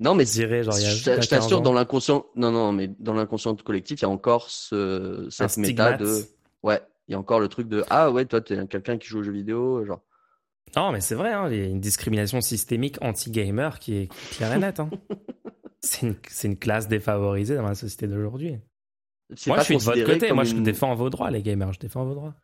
Non, 0.00 0.14
mais 0.14 0.24
dirait, 0.24 0.64
genre, 0.64 0.74
je, 0.74 1.28
t'assure, 1.28 1.60
dans 1.60 1.72
l'inconscient, 1.72 2.26
non, 2.34 2.50
non, 2.50 2.72
mais 2.72 2.88
dans 2.98 3.12
l'inconscient 3.12 3.54
collectif, 3.54 4.00
il 4.00 4.02
y 4.02 4.06
a 4.06 4.08
encore 4.08 4.50
ce, 4.50 5.28
cette 5.30 5.58
méta 5.58 5.96
de, 5.96 6.22
ouais, 6.64 6.80
il 7.06 7.12
y 7.12 7.14
a 7.14 7.18
encore 7.18 7.38
le 7.38 7.48
truc 7.48 7.68
de, 7.68 7.84
ah 7.88 8.10
ouais, 8.10 8.24
toi, 8.24 8.40
t'es 8.40 8.66
quelqu'un 8.66 8.98
qui 8.98 9.06
joue 9.06 9.20
aux 9.20 9.22
jeux 9.22 9.32
vidéo, 9.32 9.84
genre. 9.84 10.00
Non, 10.76 10.92
mais 10.92 11.00
c'est 11.00 11.14
vrai, 11.14 11.32
hein, 11.32 11.48
il 11.50 11.58
y 11.58 11.62
a 11.62 11.66
une 11.66 11.80
discrimination 11.80 12.40
systémique 12.40 12.96
anti-gamer 13.02 13.78
qui 13.78 13.94
est 13.94 14.14
claire 14.30 14.54
et 14.54 14.58
nette. 14.58 14.80
Hein. 14.80 14.90
c'est 15.80 16.06
une, 16.06 16.16
une, 16.44 16.58
classe 16.58 16.88
défavorisée 16.88 17.56
dans 17.56 17.66
la 17.66 17.74
société 17.74 18.06
d'aujourd'hui. 18.06 18.58
Moi, 19.46 19.58
je 19.58 19.64
suis 19.64 19.76
de 19.76 19.82
votre 19.82 20.04
côté. 20.04 20.32
Moi, 20.32 20.44
je 20.44 20.54
défends 20.54 20.94
vos 20.94 21.10
droits, 21.10 21.30
les 21.30 21.42
gamers. 21.42 21.72
Je 21.72 21.80
défends 21.80 22.04
vos 22.04 22.14
droits. 22.14 22.34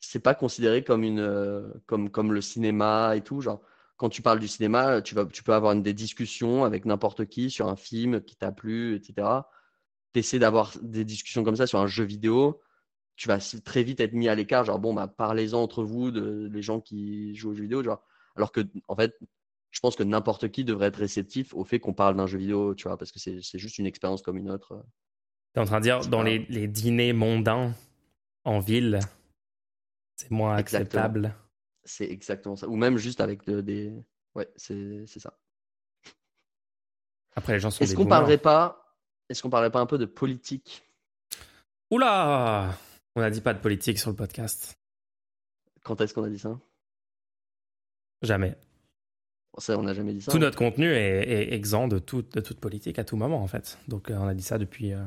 c'est 0.00 0.22
pas 0.22 0.34
considéré 0.34 0.84
comme 0.84 1.02
une 1.02 1.20
euh, 1.20 1.68
comme 1.86 2.10
comme 2.10 2.32
le 2.32 2.40
cinéma 2.40 3.16
et 3.16 3.22
tout 3.22 3.40
genre 3.40 3.60
quand 3.96 4.08
tu 4.08 4.22
parles 4.22 4.38
du 4.38 4.48
cinéma 4.48 5.00
tu 5.02 5.14
vas 5.14 5.24
tu 5.26 5.42
peux 5.42 5.54
avoir 5.54 5.74
des 5.74 5.94
discussions 5.94 6.64
avec 6.64 6.84
n'importe 6.84 7.26
qui 7.26 7.50
sur 7.50 7.68
un 7.68 7.76
film 7.76 8.20
qui 8.20 8.36
t'a 8.36 8.52
plu 8.52 8.94
etc 8.94 9.26
tu 10.12 10.20
essaies 10.20 10.38
d'avoir 10.38 10.72
des 10.82 11.04
discussions 11.04 11.44
comme 11.44 11.56
ça 11.56 11.66
sur 11.66 11.80
un 11.80 11.86
jeu 11.86 12.04
vidéo 12.04 12.60
tu 13.16 13.28
vas 13.28 13.38
très 13.64 13.82
vite 13.82 14.00
être 14.00 14.12
mis 14.12 14.28
à 14.28 14.34
l'écart 14.34 14.64
genre 14.64 14.78
bon 14.78 14.94
bah 14.94 15.08
parlez-en 15.08 15.62
entre 15.62 15.82
vous 15.82 16.10
de 16.10 16.48
les 16.52 16.62
gens 16.62 16.80
qui 16.80 17.34
jouent 17.34 17.50
aux 17.50 17.54
jeux 17.54 17.62
vidéo 17.62 17.82
genre 17.82 18.02
alors 18.36 18.52
que 18.52 18.60
en 18.88 18.96
fait 18.96 19.18
je 19.70 19.80
pense 19.80 19.96
que 19.96 20.02
n'importe 20.02 20.50
qui 20.50 20.64
devrait 20.64 20.88
être 20.88 20.96
réceptif 20.96 21.54
au 21.54 21.64
fait 21.64 21.78
qu'on 21.78 21.94
parle 21.94 22.16
d'un 22.16 22.26
jeu 22.26 22.38
vidéo 22.38 22.74
tu 22.74 22.88
vois 22.88 22.96
parce 22.96 23.12
que 23.12 23.18
c'est 23.18 23.58
juste 23.58 23.78
une 23.78 23.86
expérience 23.86 24.22
comme 24.22 24.36
une 24.36 24.50
autre 24.50 24.84
tu 25.54 25.60
es 25.60 25.62
en 25.62 25.66
train 25.66 25.78
de 25.78 25.84
dire 25.84 26.00
dans 26.08 26.22
les, 26.22 26.46
les 26.48 26.68
dîners 26.68 27.12
mondains 27.12 27.72
en 28.44 28.58
ville 28.58 29.00
c'est 30.16 30.30
moins 30.30 30.56
acceptable. 30.56 31.34
C'est 31.84 32.10
exactement 32.10 32.56
ça. 32.56 32.66
Ou 32.68 32.76
même 32.76 32.96
juste 32.96 33.20
avec 33.20 33.48
des. 33.48 33.92
Ouais, 34.34 34.50
c'est 34.56 35.06
ça. 35.06 35.38
Après, 37.36 37.52
les 37.52 37.60
gens 37.60 37.70
sont. 37.70 37.84
Est-ce 37.84 37.94
qu'on 37.94 38.06
parlerait 38.06 38.38
pas 38.38 38.96
Est-ce 39.28 39.42
qu'on 39.42 39.50
parlerait 39.50 39.70
pas 39.70 39.80
un 39.80 39.86
peu 39.86 39.98
de 39.98 40.06
politique? 40.06 40.82
Oula 41.90 42.76
On 43.16 43.20
n'a 43.22 43.30
dit 43.30 43.40
pas 43.40 43.54
de 43.54 43.58
politique 43.58 43.98
sur 43.98 44.10
le 44.10 44.16
podcast. 44.16 44.78
Quand 45.82 45.98
est-ce 46.02 46.12
qu'on 46.12 46.24
a 46.24 46.28
dit 46.28 46.38
ça? 46.38 46.60
Jamais. 48.20 48.54
Ça, 49.56 49.78
on 49.78 49.84
n'a 49.84 49.94
jamais 49.94 50.12
dit 50.12 50.20
ça. 50.20 50.30
Tout 50.30 50.36
hein. 50.36 50.40
notre 50.40 50.58
contenu 50.58 50.92
est, 50.92 51.50
exempt 51.54 51.88
de, 51.88 51.98
tout, 51.98 52.20
de, 52.20 52.40
toute 52.42 52.60
politique 52.60 52.98
à 52.98 53.04
tout 53.04 53.16
moment, 53.16 53.42
en 53.42 53.46
fait. 53.46 53.78
Donc, 53.88 54.10
euh, 54.10 54.16
on 54.18 54.28
a 54.28 54.34
dit 54.34 54.42
ça 54.42 54.58
depuis, 54.58 54.92
euh, 54.92 55.02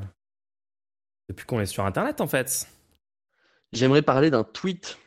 depuis 1.29 1.45
qu'on 1.45 1.59
est 1.59 1.67
sur 1.67 1.85
Internet, 1.85 2.19
en 2.19 2.27
fait. 2.27 2.67
J'aimerais 3.73 4.01
parler 4.01 4.31
d'un 4.31 4.43
tweet 4.43 4.97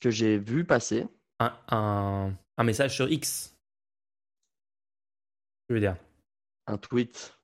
que 0.00 0.10
j'ai 0.10 0.36
vu 0.36 0.66
passer. 0.66 1.06
Un, 1.38 2.34
un, 2.58 2.64
message 2.64 2.94
sur 2.94 3.10
X. 3.10 3.56
Je 5.70 5.74
veux 5.74 5.80
dire. 5.80 5.96
Un 6.66 6.76
tweet 6.76 7.35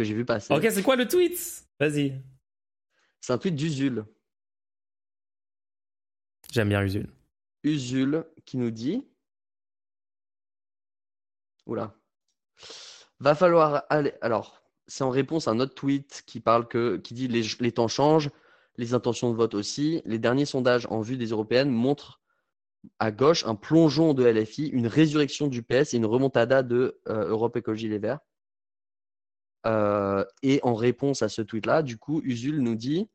que 0.00 0.04
j'ai 0.04 0.14
vu 0.14 0.24
passer. 0.24 0.54
Ok, 0.54 0.66
c'est 0.70 0.82
quoi 0.82 0.96
le 0.96 1.06
tweet? 1.06 1.66
Vas-y. 1.78 2.22
C'est 3.20 3.34
un 3.34 3.38
tweet 3.38 3.54
d'Usul. 3.54 4.06
J'aime 6.50 6.70
bien 6.70 6.82
Usul. 6.82 7.06
Usul 7.64 8.24
qui 8.46 8.56
nous 8.56 8.70
dit. 8.70 9.06
Oula. 11.66 11.94
Va 13.18 13.34
falloir 13.34 13.84
aller. 13.90 14.14
Alors, 14.22 14.62
c'est 14.86 15.04
en 15.04 15.10
réponse 15.10 15.48
à 15.48 15.50
un 15.50 15.60
autre 15.60 15.74
tweet 15.74 16.22
qui 16.26 16.40
parle 16.40 16.66
que, 16.66 16.96
qui 16.96 17.12
dit 17.12 17.28
les, 17.28 17.42
les 17.60 17.72
temps 17.72 17.86
changent, 17.86 18.30
les 18.78 18.94
intentions 18.94 19.30
de 19.30 19.36
vote 19.36 19.52
aussi. 19.52 20.00
Les 20.06 20.18
derniers 20.18 20.46
sondages 20.46 20.86
en 20.88 21.02
vue 21.02 21.18
des 21.18 21.26
européennes 21.26 21.68
montrent 21.68 22.22
à 22.98 23.10
gauche 23.10 23.44
un 23.44 23.54
plongeon 23.54 24.14
de 24.14 24.24
LFI, 24.24 24.68
une 24.68 24.86
résurrection 24.86 25.48
du 25.48 25.62
PS 25.62 25.92
et 25.92 25.98
une 25.98 26.06
remontada 26.06 26.62
de 26.62 26.98
euh, 27.10 27.28
Europe 27.28 27.58
Écologie 27.58 27.90
Les 27.90 27.98
Verts. 27.98 28.20
Euh, 29.66 30.24
et 30.42 30.60
en 30.62 30.74
réponse 30.74 31.22
à 31.22 31.28
ce 31.28 31.42
tweet-là, 31.42 31.82
du 31.82 31.98
coup, 31.98 32.20
Usul 32.24 32.60
nous 32.60 32.76
dit 32.76 33.08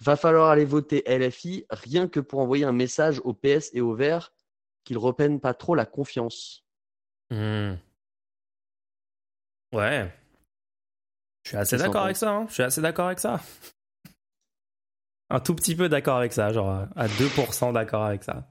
va 0.00 0.16
falloir 0.16 0.50
aller 0.50 0.64
voter 0.64 1.04
LFI 1.06 1.66
rien 1.70 2.08
que 2.08 2.20
pour 2.20 2.40
envoyer 2.40 2.64
un 2.64 2.72
message 2.72 3.20
au 3.24 3.32
PS 3.32 3.70
et 3.74 3.80
aux 3.80 3.94
Verts 3.94 4.32
qu'ils 4.82 4.98
reprennent 4.98 5.40
pas 5.40 5.54
trop 5.54 5.74
la 5.74 5.86
confiance. 5.86 6.64
Mmh. 7.30 7.74
Ouais, 9.72 10.12
je 11.44 11.50
suis 11.50 11.56
assez 11.58 11.76
d'accord 11.76 12.04
avec 12.04 12.16
ça. 12.16 12.30
Hein. 12.30 12.46
Je 12.48 12.54
suis 12.54 12.62
assez 12.62 12.80
d'accord 12.80 13.06
avec 13.06 13.18
ça. 13.18 13.40
Un 15.30 15.40
tout 15.40 15.54
petit 15.54 15.76
peu 15.76 15.88
d'accord 15.88 16.16
avec 16.16 16.32
ça, 16.32 16.52
genre 16.52 16.86
à 16.96 17.06
2% 17.06 17.72
d'accord 17.72 18.04
avec 18.04 18.24
ça. 18.24 18.48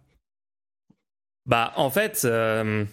Bah, 1.45 1.73
en 1.75 1.89
fait, 1.89 2.21
euh, 2.25 2.85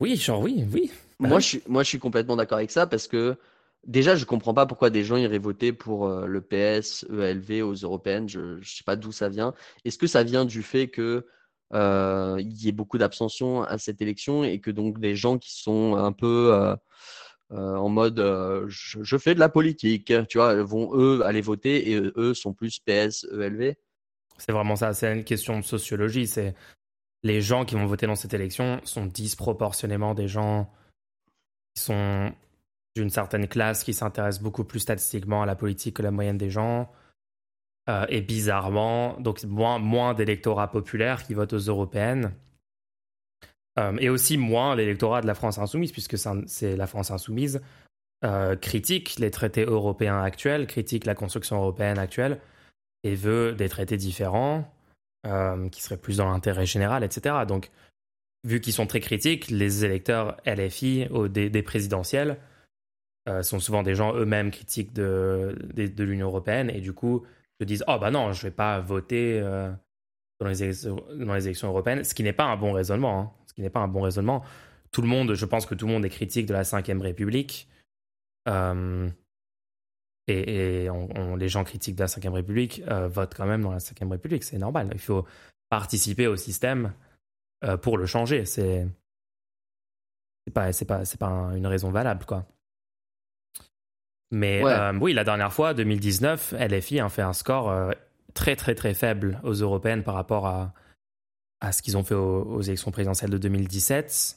oui, 0.00 0.16
genre 0.16 0.40
oui, 0.40 0.66
oui. 0.72 0.92
Bah 1.18 1.28
moi, 1.28 1.40
je 1.40 1.46
suis, 1.46 1.62
moi, 1.66 1.82
je 1.82 1.88
suis 1.88 1.98
complètement 1.98 2.36
d'accord 2.36 2.58
avec 2.58 2.70
ça 2.70 2.86
parce 2.86 3.08
que 3.08 3.36
déjà, 3.86 4.16
je 4.16 4.24
comprends 4.24 4.54
pas 4.54 4.66
pourquoi 4.66 4.90
des 4.90 5.04
gens 5.04 5.16
iraient 5.16 5.38
voter 5.38 5.72
pour 5.72 6.06
euh, 6.06 6.26
le 6.26 6.40
PS, 6.40 7.06
ELV 7.10 7.62
aux 7.62 7.74
européennes. 7.74 8.28
Je, 8.28 8.58
ne 8.58 8.62
sais 8.62 8.84
pas 8.84 8.96
d'où 8.96 9.12
ça 9.12 9.28
vient. 9.28 9.54
Est-ce 9.84 9.98
que 9.98 10.06
ça 10.06 10.22
vient 10.22 10.44
du 10.44 10.62
fait 10.62 10.88
que 10.88 11.26
euh, 11.72 12.40
y 12.40 12.68
ait 12.68 12.72
beaucoup 12.72 12.98
d'abstention 12.98 13.62
à 13.62 13.78
cette 13.78 14.00
élection 14.00 14.44
et 14.44 14.60
que 14.60 14.70
donc 14.70 15.00
des 15.00 15.16
gens 15.16 15.38
qui 15.38 15.54
sont 15.54 15.96
un 15.96 16.12
peu 16.12 16.52
euh, 16.52 16.76
en 17.50 17.88
mode 17.88 18.18
je, 18.68 19.16
fais 19.16 19.34
de 19.34 19.40
la 19.40 19.48
politique, 19.48 20.12
tu 20.28 20.38
vois, 20.38 20.62
vont 20.62 20.90
eux 20.94 21.24
aller 21.24 21.40
voter 21.40 21.90
et 21.90 22.00
eux 22.16 22.34
sont 22.34 22.52
plus 22.52 22.78
PS, 22.78 23.26
ELV. 23.32 23.74
C'est 24.38 24.52
vraiment 24.52 24.76
ça, 24.76 24.92
c'est 24.94 25.12
une 25.12 25.24
question 25.24 25.58
de 25.58 25.64
sociologie. 25.64 26.26
C'est 26.26 26.54
les 27.22 27.40
gens 27.40 27.64
qui 27.64 27.74
vont 27.74 27.86
voter 27.86 28.06
dans 28.06 28.16
cette 28.16 28.34
élection 28.34 28.80
sont 28.84 29.06
disproportionnellement 29.06 30.14
des 30.14 30.28
gens 30.28 30.70
qui 31.74 31.82
sont 31.82 32.32
d'une 32.96 33.10
certaine 33.10 33.48
classe, 33.48 33.84
qui 33.84 33.94
s'intéressent 33.94 34.42
beaucoup 34.42 34.64
plus 34.64 34.80
statistiquement 34.80 35.42
à 35.42 35.46
la 35.46 35.56
politique 35.56 35.96
que 35.96 36.02
la 36.02 36.10
moyenne 36.10 36.38
des 36.38 36.50
gens. 36.50 36.90
Euh, 37.88 38.06
et 38.08 38.22
bizarrement, 38.22 39.20
donc 39.20 39.42
moins, 39.44 39.78
moins 39.78 40.14
d'électorat 40.14 40.70
populaire 40.70 41.24
qui 41.24 41.34
votent 41.34 41.52
aux 41.52 41.58
européennes. 41.58 42.32
Euh, 43.78 43.96
et 43.98 44.08
aussi 44.08 44.38
moins 44.38 44.76
l'électorat 44.76 45.20
de 45.20 45.26
la 45.26 45.34
France 45.34 45.58
insoumise, 45.58 45.92
puisque 45.92 46.16
c'est 46.46 46.76
la 46.76 46.86
France 46.86 47.10
insoumise 47.10 47.60
euh, 48.24 48.56
critique 48.56 49.16
les 49.18 49.30
traités 49.30 49.64
européens 49.64 50.22
actuels, 50.22 50.66
critique 50.66 51.04
la 51.04 51.14
construction 51.14 51.56
européenne 51.56 51.98
actuelle, 51.98 52.40
et 53.02 53.14
veut 53.14 53.52
des 53.52 53.68
traités 53.68 53.98
différents, 53.98 54.72
euh, 55.26 55.68
qui 55.68 55.82
seraient 55.82 55.98
plus 55.98 56.18
dans 56.18 56.30
l'intérêt 56.30 56.64
général, 56.64 57.04
etc. 57.04 57.34
Donc, 57.46 57.70
vu 58.44 58.62
qu'ils 58.62 58.72
sont 58.72 58.86
très 58.86 59.00
critiques, 59.00 59.50
les 59.50 59.84
électeurs 59.84 60.38
LFI 60.46 61.08
au, 61.10 61.28
des, 61.28 61.62
présidentielles 61.62 62.38
sont 63.42 63.60
souvent 63.60 63.82
des 63.82 63.94
gens 63.94 64.14
eux-mêmes 64.14 64.50
critiques 64.50 64.92
de, 64.92 65.56
de, 65.74 66.04
l'Union 66.04 66.26
européenne, 66.26 66.70
et 66.70 66.80
du 66.80 66.92
coup, 66.92 67.24
se 67.60 67.64
disent 67.64 67.84
Oh, 67.88 67.98
bah 67.98 68.10
non, 68.10 68.32
je 68.32 68.42
vais 68.42 68.50
pas 68.50 68.80
voter 68.80 69.40
dans 70.40 70.46
les, 70.46 70.72
dans 71.24 71.34
les 71.34 71.44
élections 71.46 71.68
européennes, 71.68 72.04
ce 72.04 72.14
qui 72.14 72.22
n'est 72.22 72.34
pas 72.34 72.44
un 72.44 72.56
bon 72.56 72.72
raisonnement. 72.72 73.20
Hein 73.20 73.44
qui 73.54 73.62
n'est 73.62 73.70
pas 73.70 73.80
un 73.80 73.88
bon 73.88 74.02
raisonnement. 74.02 74.44
Tout 74.90 75.02
le 75.02 75.08
monde, 75.08 75.34
je 75.34 75.46
pense 75.46 75.66
que 75.66 75.74
tout 75.74 75.86
le 75.86 75.92
monde 75.92 76.04
est 76.04 76.10
critique 76.10 76.46
de 76.46 76.52
la 76.52 76.62
Ve 76.62 77.00
République. 77.00 77.68
Euh, 78.48 79.08
et, 80.26 80.88
les 81.38 81.48
gens 81.48 81.64
critiques 81.64 81.96
de 81.96 82.02
la 82.02 82.06
Ve 82.06 82.32
République 82.32 82.82
euh, 82.88 83.08
votent 83.08 83.34
quand 83.34 83.46
même 83.46 83.62
dans 83.62 83.72
la 83.72 83.78
Ve 83.78 84.10
République. 84.10 84.44
C'est 84.44 84.58
normal. 84.58 84.90
Il 84.92 85.00
faut 85.00 85.26
participer 85.70 86.26
au 86.26 86.36
système 86.36 86.92
euh, 87.64 87.76
pour 87.76 87.98
le 87.98 88.06
changer. 88.06 88.44
C'est 88.44 88.86
pas 90.52 90.70
pas 90.86 91.02
pas 91.18 91.30
une 91.56 91.66
raison 91.66 91.90
valable 91.90 92.26
quoi. 92.26 92.46
Mais 94.34 94.62
oui, 95.00 95.12
la 95.12 95.24
dernière 95.24 95.52
fois, 95.52 95.74
2019, 95.74 96.54
LFI 96.58 97.00
a 97.00 97.08
fait 97.08 97.22
un 97.22 97.32
score 97.32 97.92
très 98.34 98.56
très 98.56 98.74
très 98.74 98.94
faible 98.94 99.40
aux 99.44 99.54
européennes 99.54 100.02
par 100.02 100.14
rapport 100.14 100.46
à 100.46 100.74
à 101.64 101.72
ce 101.72 101.82
qu'ils 101.82 101.96
ont 101.96 102.04
fait 102.04 102.14
aux, 102.14 102.60
élections 102.60 102.90
présidentielles 102.90 103.30
de 103.30 103.38
2017. 103.38 104.36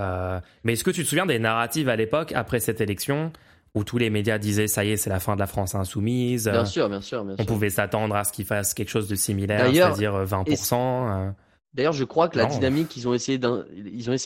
Euh, 0.00 0.40
mais 0.62 0.74
est-ce 0.74 0.84
que 0.84 0.90
tu 0.90 1.02
te 1.02 1.08
souviens 1.08 1.26
des 1.26 1.38
narratives 1.38 1.88
à 1.88 1.96
l'époque, 1.96 2.32
après 2.32 2.60
cette 2.60 2.80
élection, 2.80 3.32
où 3.74 3.84
tous 3.84 3.98
les 3.98 4.10
médias 4.10 4.38
disaient 4.38 4.68
ça 4.68 4.84
y 4.84 4.90
est, 4.90 4.96
c'est 4.96 5.10
la 5.10 5.20
fin 5.20 5.34
de 5.34 5.40
la 5.40 5.46
France 5.46 5.74
insoumise 5.74 6.48
Bien 6.48 6.64
sûr, 6.64 6.88
bien 6.88 7.00
sûr. 7.00 7.26
on 7.38 7.44
pouvait 7.44 7.70
s'attendre 7.70 8.14
à 8.14 8.24
ce 8.24 8.32
qu'ils 8.32 8.44
fassent 8.44 8.74
quelque 8.74 8.88
chose 8.88 9.08
de 9.08 9.14
similaire, 9.14 9.66
c'est-à-dire 9.72 10.24
20%. 10.24 10.74
Euh. 10.74 11.30
D'ailleurs, 11.74 11.92
je 11.92 12.04
crois 12.04 12.28
que 12.28 12.38
la 12.38 12.46
dynamique, 12.46 12.96
ils 12.96 13.08
ont 13.08 13.14
essayé 13.14 13.38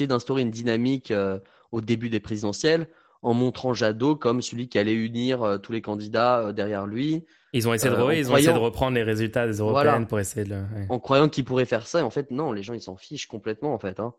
d'instaurer 0.06 0.42
une 0.42 0.50
dynamique 0.50 1.10
euh, 1.10 1.38
au 1.72 1.80
début 1.80 2.10
des 2.10 2.20
présidentielles 2.20 2.88
en 3.22 3.34
montrant 3.34 3.74
Jadot 3.74 4.16
comme 4.16 4.42
celui 4.42 4.68
qui 4.68 4.78
allait 4.78 4.94
unir 4.94 5.58
tous 5.62 5.72
les 5.72 5.82
candidats 5.82 6.52
derrière 6.52 6.86
lui. 6.86 7.24
Ils 7.52 7.66
ont 7.66 7.72
essayé 7.72 7.94
de, 7.94 8.00
euh, 8.00 8.14
ils 8.14 8.30
ont 8.30 8.36
essayé 8.36 8.52
de 8.52 8.58
reprendre 8.58 8.94
les 8.94 9.02
résultats 9.02 9.46
des 9.46 9.58
européennes 9.58 10.06
pour 10.06 10.20
essayer 10.20 10.44
de. 10.44 10.62
En 10.88 10.98
croyant 10.98 11.28
qu'ils 11.28 11.44
pourraient 11.44 11.64
faire 11.64 11.86
ça, 11.86 12.04
en 12.04 12.10
fait, 12.10 12.30
non, 12.30 12.52
les 12.52 12.62
gens 12.62 12.74
ils 12.74 12.82
s'en 12.82 12.96
fichent 12.96 13.26
complètement 13.26 13.72
en 13.72 13.78
fait. 13.78 14.00
Hein. 14.00 14.12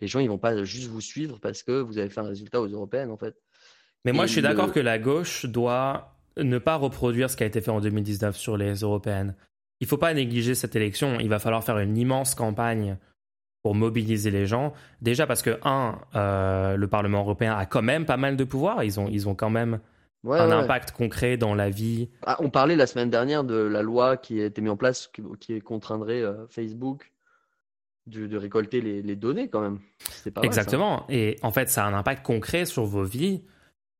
Les 0.00 0.06
gens 0.06 0.20
ils 0.20 0.28
vont 0.28 0.38
pas 0.38 0.62
juste 0.64 0.88
vous 0.88 1.00
suivre 1.00 1.38
parce 1.40 1.62
que 1.62 1.80
vous 1.80 1.98
avez 1.98 2.08
fait 2.08 2.20
un 2.20 2.28
résultat 2.28 2.60
aux 2.60 2.68
européennes 2.68 3.10
en 3.10 3.16
fait. 3.16 3.34
Mais 4.04 4.12
moi 4.12 4.26
je 4.26 4.32
suis 4.32 4.42
d'accord 4.42 4.72
que 4.72 4.80
la 4.80 4.98
gauche 4.98 5.44
doit 5.46 6.16
ne 6.36 6.58
pas 6.58 6.76
reproduire 6.76 7.28
ce 7.30 7.36
qui 7.36 7.42
a 7.42 7.46
été 7.46 7.60
fait 7.60 7.72
en 7.72 7.80
2019 7.80 8.36
sur 8.36 8.56
les 8.56 8.74
européennes. 8.74 9.34
Il 9.80 9.88
faut 9.88 9.96
pas 9.96 10.14
négliger 10.14 10.54
cette 10.54 10.76
élection. 10.76 11.18
Il 11.18 11.28
va 11.28 11.40
falloir 11.40 11.64
faire 11.64 11.78
une 11.78 11.96
immense 11.96 12.36
campagne 12.36 12.96
pour 13.62 13.74
mobiliser 13.74 14.30
les 14.30 14.46
gens. 14.46 14.72
Déjà 15.02 15.26
parce 15.26 15.42
que 15.42 15.58
un, 15.64 15.98
euh, 16.14 16.76
le 16.76 16.88
Parlement 16.88 17.20
européen 17.20 17.56
a 17.56 17.66
quand 17.66 17.82
même 17.82 18.06
pas 18.06 18.16
mal 18.16 18.36
de 18.36 18.44
pouvoir. 18.44 18.84
Ils 18.84 19.00
ont, 19.00 19.08
ils 19.08 19.28
ont 19.28 19.34
quand 19.34 19.50
même 19.50 19.80
un 20.26 20.50
impact 20.50 20.92
concret 20.92 21.36
dans 21.36 21.54
la 21.54 21.70
vie. 21.70 22.08
Ah, 22.22 22.36
on 22.40 22.50
parlait 22.50 22.76
la 22.76 22.86
semaine 22.86 23.10
dernière 23.10 23.44
de 23.44 23.56
la 23.56 23.82
loi 23.82 24.16
qui 24.16 24.40
a 24.40 24.46
été 24.46 24.60
mise 24.60 24.70
en 24.70 24.76
place, 24.76 25.10
qui, 25.40 25.60
contraindrait 25.60 26.22
euh, 26.22 26.46
Facebook 26.48 27.12
de, 28.06 28.36
récolter 28.36 28.80
les, 28.80 29.16
données 29.16 29.48
quand 29.48 29.60
même. 29.60 29.80
Pas 30.32 30.40
Exactement. 30.42 31.04
Et 31.08 31.36
en 31.42 31.50
fait, 31.50 31.68
ça 31.68 31.84
a 31.84 31.88
un 31.88 31.94
impact 31.94 32.24
concret 32.24 32.64
sur 32.64 32.84
vos 32.84 33.04
vies. 33.04 33.42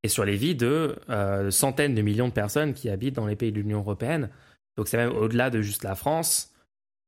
et 0.02 0.08
sur 0.08 0.24
les 0.24 0.36
vies 0.36 0.54
de 0.54 0.96
centaines 1.50 1.94
de 1.94 2.02
millions 2.02 2.28
de 2.28 2.32
personnes 2.32 2.72
qui 2.72 2.88
habitent 2.88 3.16
dans 3.16 3.26
les 3.26 3.36
pays 3.36 3.52
de 3.52 3.58
l'Union 3.58 3.80
européenne. 3.80 4.30
Donc 4.78 4.86
c'est 4.86 4.96
même 4.96 5.12
au-delà 5.14 5.50
de 5.50 5.60
juste 5.60 5.82
la 5.82 5.96
France. 5.96 6.54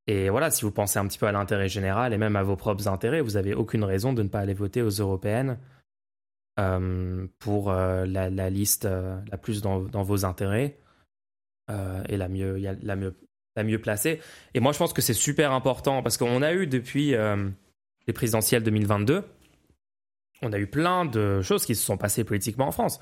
Et 0.07 0.28
voilà, 0.30 0.51
si 0.51 0.62
vous 0.62 0.70
pensez 0.70 0.98
un 0.98 1.07
petit 1.07 1.18
peu 1.18 1.26
à 1.26 1.32
l'intérêt 1.32 1.68
général 1.68 2.12
et 2.12 2.18
même 2.18 2.36
à 2.36 2.42
vos 2.42 2.57
propres 2.57 2.88
intérêts, 2.88 3.20
vous 3.20 3.32
n'avez 3.32 3.55
aucune 3.55 3.84
raison 3.84 4.12
de 4.12 4.22
ne 4.22 4.28
pas 4.28 4.40
aller 4.40 4.55
voter 4.55 4.82
aux 4.82 4.90
européennes 4.90 5.59
euh, 6.59 7.26
pour 7.38 7.70
euh, 7.70 8.05
la, 8.07 8.51
liste 8.51 8.84
euh, 8.84 9.18
la 9.30 9.38
plus 9.38 9.62
dans, 9.62 9.78
vos 9.80 10.24
intérêts 10.24 10.78
et 12.09 12.16
la 12.16 12.28
mieux, 12.28 12.57
la, 12.57 12.96
mieux, 12.96 13.16
la 13.55 13.62
mieux 13.62 13.80
placée. 13.80 14.20
Et 14.55 14.61
moi, 14.61 14.72
je 14.72 14.78
pense 14.78 14.92
que 14.92 15.01
c'est 15.01 15.14
super 15.14 15.53
important 15.53 16.03
parce 16.03 16.16
qu'on 16.16 16.42
a 16.42 16.53
eu 16.53 16.66
depuis 16.66 17.14
les 18.07 18.12
présidentielles 18.12 18.64
2022, 18.64 19.22
on 20.42 20.53
a 20.53 20.59
eu 20.59 20.66
plein 20.66 21.05
de 21.05 21.42
choses 21.42 21.64
qui 21.64 21.76
se 21.76 21.84
sont 21.84 21.96
passées 21.96 22.24
politiquement 22.24 22.66
en 22.66 22.72
France. 22.72 22.98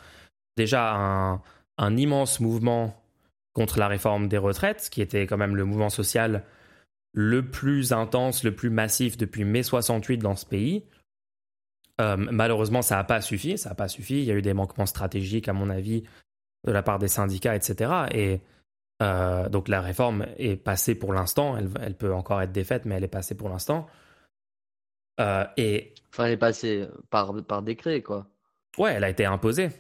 Déjà, 0.59 0.94
un, 0.94 1.40
un 1.78 1.96
immense 1.96 2.40
mouvement 2.40 3.03
contre 3.55 3.78
la 3.78 3.88
réforme 3.88 4.28
des 4.28 4.36
retraites, 4.36 4.90
qui 4.90 5.01
était 5.01 5.26
quand 5.26 5.38
même 5.38 5.57
le 5.57 5.64
mouvement 5.64 5.88
social 5.88 6.44
le 7.13 7.51
plus 7.51 7.93
intense, 7.93 8.45
le 8.45 8.55
plus 8.55 8.71
massif 8.71 9.17
depuis 9.17 9.45
mai 9.45 9.63
68 9.63 10.19
dans 10.19 10.37
ce 10.37 10.47
pays. 10.47 10.85
Euh, 12.01 12.17
malheureusement, 12.17 12.83
ça 12.83 12.97
n'a 12.97 13.05
pas 13.05 13.21
suffi. 13.21 13.59
Ça 13.59 13.71
n'a 13.71 13.75
pas 13.75 13.89
suffi. 13.89 14.19
Il 14.19 14.25
y 14.25 14.31
a 14.31 14.35
eu 14.35 14.43
des 14.43 14.55
manquements 14.55 14.87
stratégiques, 14.87 15.49
à 15.49 15.53
mon 15.53 15.71
avis, 15.71 16.05
de 16.65 16.73
la 16.73 16.83
part 16.83 16.99
des 16.99 17.09
syndicats, 17.09 17.57
etc. 17.57 18.07
Et 18.13 18.41
euh, 19.03 19.49
donc 19.49 19.69
la 19.69 19.81
réforme 19.81 20.27
est 20.37 20.57
passée 20.57 20.95
pour 20.95 21.13
l'instant. 21.13 21.57
Elle, 21.57 21.95
peut 21.95 22.13
encore 22.13 22.41
être 22.43 22.53
défaite, 22.53 22.85
mais 22.85 22.97
elle 22.97 23.05
est 23.05 23.09
passée 23.09 23.37
pour 23.37 23.49
l'instant. 23.49 23.87
Euh, 25.21 25.45
et 25.57 25.95
enfin, 26.13 26.27
elle 26.27 26.33
est 26.33 26.37
passée 26.37 26.87
par, 27.11 27.35
par 27.45 27.63
décret, 27.63 28.03
quoi. 28.03 28.27
Ouais, 28.77 28.93
elle 28.93 29.05
a 29.05 29.11
été 29.11 29.25
imposée. 29.25 29.71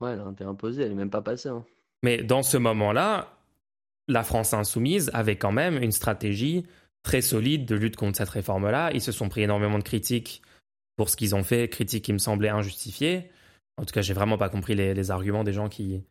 Ouais, 0.00 0.12
elle 0.12 0.20
a 0.20 0.30
été 0.30 0.44
imposée. 0.44 0.82
Elle 0.82 0.88
n'est 0.90 0.94
même 0.96 1.10
pas 1.10 1.22
passée. 1.22 1.50
Hein. 1.50 1.64
Mais 2.02 2.22
dans 2.22 2.42
ce 2.42 2.56
moment-là, 2.56 3.33
la 4.08 4.22
France 4.22 4.54
insoumise 4.54 5.10
avait 5.14 5.36
quand 5.36 5.52
même 5.52 5.82
une 5.82 5.92
stratégie 5.92 6.66
très 7.02 7.22
solide 7.22 7.66
de 7.66 7.74
lutte 7.74 7.96
contre 7.96 8.18
cette 8.18 8.30
réforme-là. 8.30 8.90
Ils 8.92 9.00
se 9.00 9.12
sont 9.12 9.28
pris 9.28 9.42
énormément 9.42 9.78
de 9.78 9.84
critiques 9.84 10.42
pour 10.96 11.08
ce 11.08 11.16
qu'ils 11.16 11.34
ont 11.34 11.44
fait, 11.44 11.68
critiques 11.68 12.04
qui 12.04 12.12
me 12.12 12.18
semblaient 12.18 12.48
injustifiées. 12.48 13.30
En 13.76 13.84
tout 13.84 13.92
cas, 13.92 14.02
j'ai 14.02 14.14
vraiment 14.14 14.38
pas 14.38 14.48
compris 14.48 14.74
les, 14.74 15.10
arguments 15.10 15.44
des 15.44 15.52
gens 15.52 15.68
qui, 15.68 16.02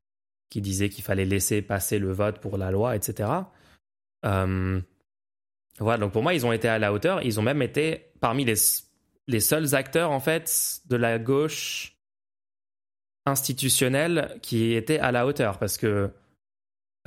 qui 0.49 0.61
disaient 0.61 0.89
qu'il 0.89 1.03
fallait 1.03 1.25
laisser 1.25 1.61
passer 1.61 1.99
le 1.99 2.11
vote 2.11 2.39
pour 2.39 2.57
la 2.57 2.71
loi, 2.71 2.95
etc. 2.95 3.29
Euh, 4.25 4.81
voilà, 5.79 5.97
donc 5.97 6.11
pour 6.11 6.21
moi, 6.21 6.33
ils 6.33 6.45
ont 6.45 6.51
été 6.51 6.67
à 6.67 6.79
la 6.79 6.93
hauteur. 6.93 7.23
Ils 7.23 7.39
ont 7.39 7.43
même 7.43 7.61
été 7.61 8.11
parmi 8.19 8.45
les, 8.45 8.55
les 9.27 9.39
seuls 9.39 9.73
acteurs, 9.75 10.11
en 10.11 10.19
fait, 10.19 10.81
de 10.85 10.95
la 10.95 11.17
gauche 11.17 11.97
institutionnelle 13.25 14.37
qui 14.41 14.73
étaient 14.73 14.99
à 14.99 15.11
la 15.11 15.25
hauteur. 15.25 15.57
Parce 15.57 15.77
que 15.77 16.11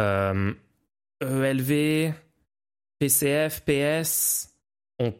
euh, 0.01 0.55
ELV, 1.21 2.12
PCF, 2.99 3.62
PS 3.64 4.55
ont, 4.99 5.14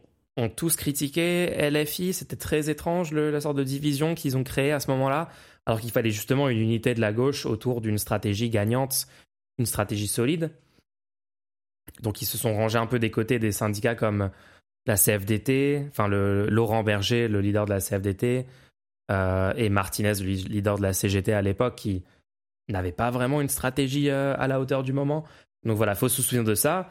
tous 0.55 0.77
critiqué 0.77 1.47
LFI. 1.71 2.13
C'était 2.13 2.37
très 2.37 2.69
étrange 2.69 3.13
la 3.13 3.41
sorte 3.41 3.57
de 3.57 3.65
division 3.65 4.15
qu'ils 4.15 4.37
ont 4.37 4.45
créée 4.45 4.73
à 4.73 4.81
ce 4.81 4.91
moment-là, 4.91 5.31
alors 5.65 5.81
qu'il 5.81 5.91
fallait 5.91 6.11
justement 6.11 6.49
une 6.49 6.59
unité 6.59 6.95
de 6.95 7.01
la 7.01 7.13
gauche 7.13 7.47
autour 7.47 7.81
d'une 7.81 7.99
stratégie 7.99 8.51
gagnante, 8.51 9.07
une 9.59 9.67
stratégie 9.67 10.09
solide. 10.09 10.51
Donc 12.03 12.21
ils 12.21 12.27
se 12.27 12.37
sont 12.37 12.55
rangés 12.55 12.79
un 12.79 12.87
peu 12.87 12.99
des 12.99 13.11
côtés 13.11 13.39
des 13.39 13.53
syndicats 13.53 13.95
comme 13.95 14.31
la 14.87 14.97
CFDT, 14.97 15.87
enfin 15.89 16.09
Laurent 16.09 16.83
Berger, 16.83 17.29
le 17.29 17.41
leader 17.41 17.65
de 17.65 17.71
la 17.71 17.81
CFDT, 17.81 18.47
euh, 19.11 19.53
et 19.57 19.69
Martinez, 19.69 20.15
le 20.21 20.27
leader 20.27 20.77
de 20.77 20.83
la 20.83 20.93
CGT 20.93 21.33
à 21.33 21.43
l'époque, 21.43 21.77
qui 21.77 22.05
n'avait 22.69 22.93
pas 22.93 23.11
vraiment 23.11 23.41
une 23.41 23.49
stratégie 23.49 24.11
euh, 24.11 24.35
à 24.39 24.49
la 24.49 24.61
hauteur 24.61 24.83
du 24.83 24.93
moment. 24.93 25.25
Donc 25.67 25.77
voilà, 25.77 25.93
il 25.93 25.99
faut 25.99 26.09
se 26.09 26.23
souvenir 26.23 26.45
de 26.45 26.55
ça. 26.55 26.89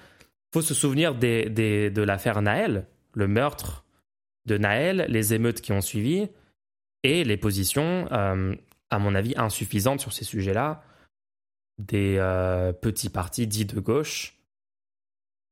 Faut 0.53 0.61
se 0.61 0.73
souvenir 0.73 1.15
des, 1.15 1.49
de 1.49 2.01
l'affaire 2.01 2.41
Naël, 2.41 2.85
le 3.13 3.27
meurtre 3.27 3.85
de 4.45 4.57
Naël, 4.57 5.05
les 5.09 5.33
émeutes 5.33 5.61
qui 5.61 5.71
ont 5.71 5.81
suivi 5.81 6.29
et 7.03 7.23
les 7.23 7.37
positions, 7.37 8.07
euh, 8.11 8.53
à 8.89 8.99
mon 8.99 9.15
avis, 9.15 9.33
insuffisantes 9.37 10.01
sur 10.01 10.13
ces 10.13 10.25
sujets-là 10.25 10.83
des 11.77 12.15
euh, 12.19 12.71
petits 12.71 13.09
partis 13.09 13.47
dits 13.47 13.65
de 13.65 13.79
gauche. 13.79 14.37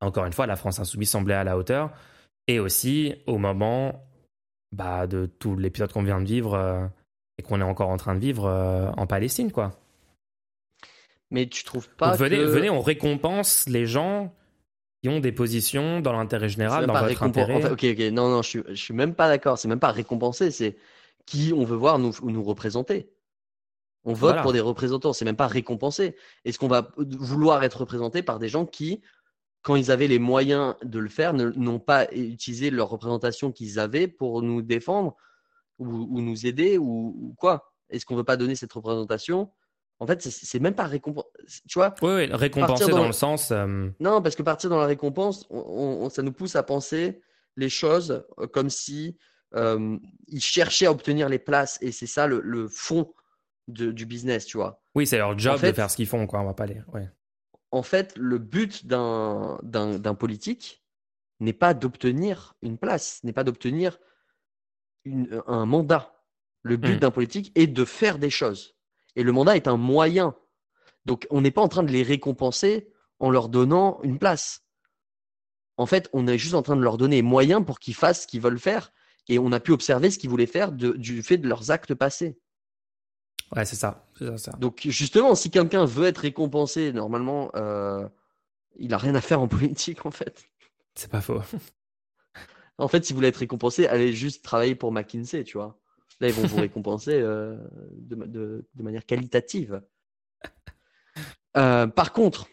Encore 0.00 0.24
une 0.24 0.32
fois, 0.32 0.46
la 0.46 0.56
France 0.56 0.78
insoumise 0.78 1.10
semblait 1.10 1.34
à 1.34 1.44
la 1.44 1.58
hauteur. 1.58 1.90
Et 2.46 2.58
aussi 2.58 3.14
au 3.26 3.38
moment 3.38 4.06
bah, 4.72 5.06
de 5.06 5.26
tout 5.26 5.56
l'épisode 5.56 5.92
qu'on 5.92 6.02
vient 6.02 6.20
de 6.20 6.26
vivre 6.26 6.54
euh, 6.54 6.86
et 7.38 7.42
qu'on 7.42 7.60
est 7.60 7.64
encore 7.64 7.88
en 7.88 7.96
train 7.96 8.14
de 8.14 8.20
vivre 8.20 8.48
en 8.96 9.06
Palestine, 9.06 9.50
quoi. 9.50 9.83
Mais 11.34 11.48
tu 11.48 11.64
trouves 11.64 11.88
pas 11.88 12.14
venez, 12.14 12.44
venez, 12.44 12.70
on 12.70 12.80
récompense 12.80 13.68
les 13.68 13.86
gens 13.86 14.32
qui 15.02 15.08
ont 15.08 15.18
des 15.18 15.32
positions 15.32 16.00
dans 16.00 16.12
l'intérêt 16.12 16.48
général, 16.48 16.86
dans 16.86 16.94
votre 16.94 17.24
intérêt. 17.24 17.56
ok, 17.72 17.84
ok, 17.84 17.98
non, 18.12 18.28
non, 18.28 18.40
je 18.40 18.48
suis, 18.48 18.62
je 18.68 18.74
suis 18.74 18.94
même 18.94 19.16
pas 19.16 19.26
d'accord. 19.26 19.58
C'est 19.58 19.66
même 19.66 19.80
pas 19.80 19.90
récompenser, 19.90 20.52
c'est 20.52 20.76
qui 21.26 21.52
on 21.52 21.64
veut 21.64 21.74
voir 21.76 21.98
nous, 21.98 22.14
nous 22.22 22.44
représenter. 22.44 23.10
On 24.04 24.12
vote 24.12 24.42
pour 24.42 24.52
des 24.52 24.60
représentants, 24.60 25.12
c'est 25.12 25.24
même 25.24 25.34
pas 25.34 25.48
récompenser. 25.48 26.14
Est-ce 26.44 26.60
qu'on 26.60 26.68
va 26.68 26.92
vouloir 26.98 27.64
être 27.64 27.80
représenté 27.80 28.22
par 28.22 28.38
des 28.38 28.48
gens 28.48 28.64
qui, 28.64 29.02
quand 29.62 29.74
ils 29.74 29.90
avaient 29.90 30.06
les 30.06 30.20
moyens 30.20 30.76
de 30.84 31.00
le 31.00 31.08
faire, 31.08 31.34
n'ont 31.34 31.80
pas 31.80 32.06
utilisé 32.12 32.70
leur 32.70 32.90
représentation 32.90 33.50
qu'ils 33.50 33.80
avaient 33.80 34.06
pour 34.06 34.40
nous 34.40 34.62
défendre 34.62 35.16
ou, 35.80 36.20
nous 36.20 36.46
aider 36.46 36.78
ou, 36.78 37.16
ou 37.18 37.34
quoi? 37.36 37.72
Est-ce 37.90 38.06
qu'on 38.06 38.14
veut 38.14 38.22
pas 38.22 38.36
donner 38.36 38.54
cette 38.54 38.72
représentation 38.72 39.50
en 40.00 40.06
fait, 40.06 40.22
c'est 40.22 40.58
même 40.58 40.74
pas 40.74 40.86
récompense. 40.86 41.24
Tu 41.68 41.78
vois 41.78 41.94
Oui, 42.02 42.26
récompenser 42.26 42.90
dans, 42.90 43.06
le 43.06 43.12
sens. 43.12 43.50
Euh, 43.52 43.88
non, 44.00 44.20
parce 44.20 44.34
que 44.34 44.42
partir 44.42 44.68
dans 44.70 44.78
la 44.78 44.86
récompense, 44.86 45.48
ça 46.10 46.22
nous 46.22 46.32
pousse 46.32 46.56
à 46.56 46.62
penser 46.62 47.22
les 47.56 47.68
choses 47.68 48.24
euh, 48.38 48.46
comme 48.48 48.70
si 48.70 49.16
euh, 49.54 49.96
ils 50.26 50.40
cherchaient 50.40 50.86
à 50.86 50.90
obtenir 50.90 51.28
les 51.28 51.38
places 51.38 51.78
et 51.80 51.92
c'est 51.92 52.08
ça 52.08 52.26
le, 52.26 52.68
fond 52.68 53.14
du 53.68 54.04
business, 54.04 54.46
tu 54.46 54.56
vois. 54.56 54.82
Oui, 54.94 55.06
c'est 55.06 55.16
leur 55.16 55.38
job 55.38 55.60
de 55.60 55.72
faire 55.72 55.90
ce 55.90 55.96
qu'ils 55.96 56.08
font, 56.08 56.26
quoi. 56.26 56.40
On 56.40 56.44
va 56.44 56.54
pas 56.54 56.66
les. 56.66 56.82
Ouais. 56.92 57.08
En 57.70 57.82
fait, 57.82 58.14
le 58.16 58.38
but 58.38 58.86
d'un 58.86 60.14
politique 60.18 60.84
n'est 61.40 61.52
pas 61.52 61.72
d'obtenir 61.72 62.54
une 62.62 62.78
place, 62.78 63.22
n'est 63.22 63.32
pas 63.32 63.44
d'obtenir 63.44 63.98
un 65.06 65.66
mandat. 65.66 66.14
Le 66.62 66.76
but 66.76 66.96
hmm. 66.96 66.98
d'un 66.98 67.10
politique 67.10 67.52
est 67.54 67.66
de 67.66 67.84
faire 67.84 68.18
des 68.18 68.30
choses. 68.30 68.74
Et 69.16 69.22
le 69.22 69.32
mandat 69.32 69.56
est 69.56 69.68
un 69.68 69.76
moyen. 69.76 70.34
Donc, 71.04 71.26
on 71.30 71.40
n'est 71.40 71.50
pas 71.50 71.62
en 71.62 71.68
train 71.68 71.82
de 71.82 71.92
les 71.92 72.02
récompenser 72.02 72.88
en 73.18 73.30
leur 73.30 73.48
donnant 73.48 74.00
une 74.02 74.18
place. 74.18 74.64
En 75.76 75.86
fait, 75.86 76.08
on 76.12 76.26
est 76.26 76.38
juste 76.38 76.54
en 76.54 76.62
train 76.62 76.76
de 76.76 76.82
leur 76.82 76.98
donner 76.98 77.22
moyens 77.22 77.64
pour 77.64 77.78
qu'ils 77.78 77.94
fassent 77.94 78.22
ce 78.22 78.26
qu'ils 78.26 78.40
veulent 78.40 78.58
faire. 78.58 78.92
Et 79.28 79.38
on 79.38 79.52
a 79.52 79.60
pu 79.60 79.72
observer 79.72 80.10
ce 80.10 80.18
qu'ils 80.18 80.30
voulaient 80.30 80.46
faire 80.46 80.72
du 80.72 81.22
fait 81.22 81.38
de 81.38 81.48
leurs 81.48 81.70
actes 81.70 81.94
passés. 81.94 82.38
Ouais, 83.54 83.64
c'est 83.64 83.76
ça. 83.76 84.06
Donc, 84.58 84.80
justement, 84.84 85.34
si 85.34 85.50
quelqu'un 85.50 85.84
veut 85.84 86.06
être 86.06 86.18
récompensé, 86.18 86.92
normalement, 86.92 87.50
euh, 87.54 88.06
il 88.76 88.88
n'a 88.88 88.98
rien 88.98 89.14
à 89.14 89.20
faire 89.20 89.40
en 89.40 89.48
politique, 89.48 90.06
en 90.06 90.10
fait. 90.10 90.44
C'est 90.94 91.10
pas 91.10 91.20
faux. 91.20 91.40
en 92.78 92.88
fait, 92.88 93.04
si 93.04 93.12
vous 93.12 93.18
voulez 93.18 93.28
être 93.28 93.38
récompensé, 93.38 93.86
allez 93.86 94.12
juste 94.12 94.44
travailler 94.44 94.74
pour 94.74 94.92
McKinsey, 94.92 95.44
tu 95.44 95.58
vois. 95.58 95.78
Ils 96.28 96.34
vont 96.34 96.46
vous 96.46 96.56
récompenser 96.56 97.12
euh, 97.12 97.56
de, 97.92 98.64
manière 98.76 99.06
qualitative. 99.06 99.82
Euh, 101.56 101.86
par 101.86 102.12
contre, 102.12 102.48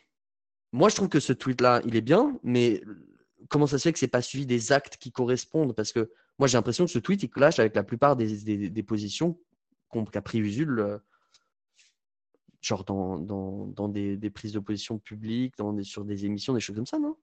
moi, 0.71 0.89
je 0.89 0.95
trouve 0.95 1.09
que 1.09 1.19
ce 1.19 1.33
tweet-là, 1.33 1.81
il 1.85 1.95
est 1.95 2.01
bien, 2.01 2.39
mais 2.43 2.83
comment 3.49 3.67
ça 3.67 3.77
se 3.77 3.83
fait 3.83 3.93
que 3.93 3.99
c'est 3.99 4.07
pas 4.07 4.21
suivi 4.21 4.45
des 4.45 4.71
actes 4.71 4.97
qui 4.97 5.11
correspondent? 5.11 5.73
Parce 5.75 5.91
que 5.91 6.11
moi, 6.37 6.47
j'ai 6.47 6.57
l'impression 6.57 6.85
que 6.85 6.91
ce 6.91 6.99
tweet, 6.99 7.23
il 7.23 7.29
clash 7.29 7.59
avec 7.59 7.75
la 7.75 7.83
plupart 7.83 8.15
des, 8.15 8.83
positions 8.83 9.39
qu'a 10.11 10.21
pris 10.21 10.39
Usul, 10.39 10.79
euh, 10.79 10.97
genre 12.61 12.85
dans, 12.85 13.17
dans, 13.17 13.89
des, 13.89 14.29
prises 14.29 14.53
de 14.53 14.59
position 14.59 14.99
publiques, 14.99 15.55
dans 15.57 15.81
sur 15.83 16.05
des 16.05 16.25
émissions, 16.25 16.53
des 16.53 16.59
choses 16.59 16.75
comme 16.75 16.85
ça, 16.85 16.99
non? 16.99 17.17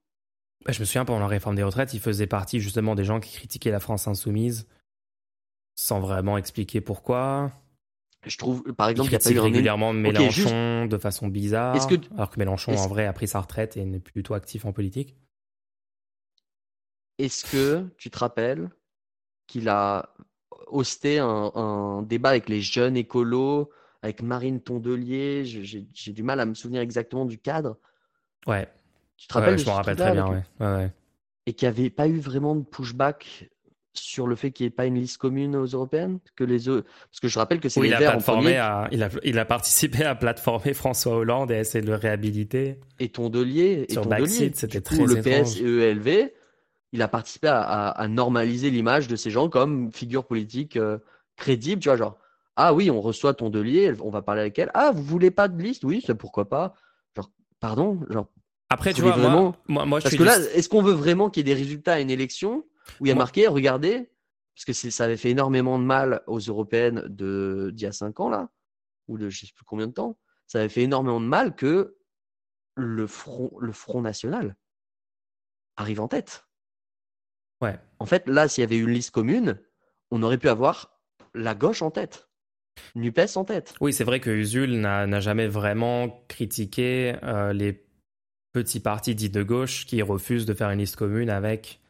Bah, 0.65 0.73
Je 0.73 0.79
me 0.81 0.85
souviens, 0.85 1.05
pendant 1.05 1.21
la 1.21 1.27
réforme 1.27 1.55
des 1.55 1.63
retraites, 1.63 1.93
il 1.93 1.99
faisait 1.99 2.27
partie 2.27 2.59
justement 2.59 2.93
des 2.95 3.05
gens 3.05 3.19
qui 3.19 3.31
critiquaient 3.31 3.71
la 3.71 3.79
France 3.79 4.07
insoumise 4.07 4.67
sans 5.79 6.01
vraiment 6.01 6.37
expliquer 6.37 6.81
pourquoi. 6.81 7.53
Je 8.25 8.37
trouve, 8.37 8.63
par 8.73 8.89
exemple, 8.89 9.09
il 9.09 9.13
y 9.13 9.15
a 9.15 9.19
pas 9.19 9.31
eu 9.31 9.39
régulièrement 9.39 9.93
Mélenchon 9.93 10.85
de 10.87 10.97
façon 10.97 11.29
bizarre, 11.29 11.87
alors 12.15 12.29
que 12.29 12.37
Mélenchon, 12.37 12.75
en 12.75 12.87
vrai, 12.87 13.05
a 13.05 13.13
pris 13.13 13.29
sa 13.29 13.39
retraite 13.39 13.77
et 13.77 13.85
n'est 13.85 14.01
plus 14.01 14.11
du 14.11 14.23
tout 14.23 14.33
actif 14.33 14.65
en 14.65 14.73
politique. 14.73 15.15
Est-ce 17.17 17.45
que 17.49 17.87
tu 17.97 18.09
te 18.09 18.19
rappelles 18.19 18.69
qu'il 19.47 19.69
a 19.69 20.13
hosté 20.67 21.17
un, 21.19 22.01
débat 22.01 22.29
avec 22.29 22.49
les 22.49 22.59
jeunes 22.59 22.97
écolos, 22.97 23.69
avec 24.01 24.21
Marine 24.21 24.59
Tondelier? 24.59 25.45
J'ai 25.45 26.11
du 26.11 26.23
mal 26.23 26.41
à 26.41 26.45
me 26.45 26.55
souvenir 26.55 26.81
exactement 26.81 27.23
du 27.23 27.37
cadre. 27.37 27.77
Ouais. 28.47 28.67
Tu 29.15 29.27
te 29.29 29.33
rappelles 29.33 29.57
Je 29.57 29.65
m'en 29.65 29.75
rappelle 29.75 29.95
très 29.95 30.11
bien, 30.11 30.27
ouais. 30.27 30.43
ouais, 30.59 30.91
Et 31.45 31.53
qu'il 31.53 31.69
n'y 31.69 31.79
avait 31.79 31.89
pas 31.89 32.09
eu 32.09 32.19
vraiment 32.19 32.55
de 32.55 32.63
pushback 32.63 33.49
sur 34.01 34.27
le 34.27 34.35
fait 34.35 34.51
qu'il 34.51 34.65
n'y 34.65 34.67
ait 34.67 34.75
pas 34.75 34.85
une 34.85 34.95
liste 34.95 35.17
commune 35.17 35.55
aux 35.55 35.65
européennes 35.65 36.19
que 36.35 36.43
les 36.43 36.59
Parce 36.65 37.19
que 37.21 37.27
je 37.27 37.39
rappelle 37.39 37.59
que 37.59 37.69
c'est 37.69 37.79
oui, 37.79 37.89
les 37.89 37.95
il 37.95 37.99
Verts 37.99 38.29
a. 38.29 38.83
À, 38.83 38.87
il, 38.91 39.03
a, 39.03 39.09
il 39.23 39.39
a 39.39 39.45
participé 39.45 40.03
à 40.03 40.15
plateformer 40.15 40.73
François 40.73 41.15
Hollande 41.15 41.51
et 41.51 41.55
à 41.55 41.59
essayer 41.59 41.83
de 41.83 41.89
le 41.89 41.95
réhabiliter. 41.95 42.79
Et 42.99 43.09
Tondelier. 43.09 43.85
Sur 43.89 44.03
Tondelier. 44.03 44.51
c'était 44.53 44.81
très 44.81 44.97
le. 44.97 45.21
PS 45.21 45.59
et 45.59 45.63
ELV, 45.63 46.31
il 46.91 47.01
a 47.01 47.07
participé 47.07 47.47
à, 47.47 47.89
à, 47.89 48.07
normaliser 48.07 48.69
l'image 48.69 49.07
de 49.07 49.15
ces 49.15 49.29
gens 49.29 49.49
comme 49.49 49.91
figure 49.91 50.25
politique 50.25 50.75
euh, 50.77 50.97
crédible. 51.35 51.81
Tu 51.81 51.89
vois, 51.89 51.97
genre, 51.97 52.17
ah 52.55 52.73
oui, 52.73 52.89
on 52.91 53.01
reçoit 53.01 53.33
Tondelier, 53.33 53.93
on 54.01 54.09
va 54.09 54.21
parler 54.21 54.41
avec 54.41 54.59
elle. 54.59 54.71
Ah, 54.73 54.91
vous 54.93 55.03
voulez 55.03 55.31
pas 55.31 55.47
de 55.47 55.61
liste? 55.61 55.83
Oui, 55.83 56.03
c'est 56.05 56.15
pourquoi 56.15 56.49
pas. 56.49 56.73
Genre, 57.15 57.31
pardon, 57.59 57.99
genre. 58.09 58.27
Après, 58.69 58.93
tu 58.93 59.01
vois, 59.01 59.11
vraiment... 59.11 59.55
moi, 59.67 59.85
moi, 59.85 59.99
je 59.99 60.03
Parce 60.03 60.15
que 60.15 60.23
là, 60.23 60.37
est-ce 60.53 60.69
qu'on 60.69 60.83
veut 60.83 60.93
vraiment 60.93 61.29
qu'il 61.29 61.47
y 61.47 61.49
ait 61.49 61.55
des 61.55 61.59
résultats 61.59 61.93
à 61.93 61.99
une 61.99 62.11
élection? 62.11 62.65
Où 62.99 63.05
il 63.05 63.09
y 63.09 63.11
a 63.11 63.15
marqué, 63.15 63.47
regardez, 63.47 64.09
parce 64.55 64.65
que 64.65 64.73
ça 64.73 65.05
avait 65.05 65.17
fait 65.17 65.29
énormément 65.29 65.79
de 65.79 65.83
mal 65.83 66.21
aux 66.27 66.39
européennes 66.39 67.05
d'il 67.09 67.79
y 67.79 67.85
a 67.85 67.91
cinq 67.91 68.19
ans 68.19 68.29
là, 68.29 68.49
ou 69.07 69.17
de 69.17 69.29
je 69.29 69.45
sais 69.45 69.53
plus 69.53 69.65
combien 69.65 69.87
de 69.87 69.93
temps, 69.93 70.17
ça 70.47 70.59
avait 70.59 70.69
fait 70.69 70.83
énormément 70.83 71.21
de 71.21 71.25
mal 71.25 71.55
que 71.55 71.97
le 72.75 73.07
front, 73.07 73.51
le 73.59 73.71
front 73.71 74.01
national 74.01 74.55
arrive 75.77 76.01
en 76.01 76.07
tête. 76.07 76.45
Ouais. 77.61 77.79
En 77.99 78.05
fait, 78.05 78.27
là, 78.27 78.47
s'il 78.47 78.61
y 78.61 78.65
avait 78.65 78.77
une 78.77 78.89
liste 78.89 79.11
commune, 79.11 79.61
on 80.11 80.23
aurait 80.23 80.37
pu 80.37 80.49
avoir 80.49 80.99
la 81.33 81.55
gauche 81.55 81.81
en 81.81 81.91
tête, 81.91 82.29
Nupes 82.95 83.35
en 83.35 83.45
tête. 83.45 83.75
Oui, 83.81 83.93
c'est 83.93 84.03
vrai 84.03 84.19
que 84.19 84.29
Usul 84.29 84.79
n'a 84.79 85.19
jamais 85.19 85.47
vraiment 85.47 86.23
critiqué 86.27 87.15
euh, 87.23 87.53
les 87.53 87.85
petits 88.51 88.79
partis 88.79 89.15
dits 89.15 89.29
de 89.29 89.43
gauche 89.43 89.85
qui 89.85 90.01
refusent 90.01 90.45
de 90.45 90.53
faire 90.53 90.69
une 90.71 90.79
liste 90.79 90.95
commune 90.95 91.29
avec 91.29 91.81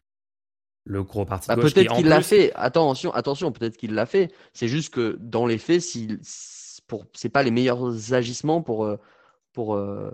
le 0.89 1.03
gros 1.03 1.23
parti 1.23 1.47
bah. 1.47 1.55
Peut-être 1.55 1.95
qu'il 1.95 2.07
l'a 2.07 2.21
fait. 2.21 2.51
Attention, 2.55 3.13
attention, 3.13 3.51
peut-être 3.51 3.77
qu'il 3.77 3.93
l'a 3.93 4.07
fait. 4.07 4.31
C'est 4.53 4.67
juste 4.67 4.91
que 4.91 5.17
dans 5.21 5.45
les 5.45 5.59
faits, 5.59 5.81
si, 5.81 6.17
pour, 6.87 7.05
c'est 7.13 7.29
pas 7.29 7.43
les 7.43 7.51
meilleurs 7.51 8.13
agissements 8.13 8.63
pour, 8.63 8.85
euh, 8.85 8.97
pour, 9.53 9.75
euh, 9.75 10.09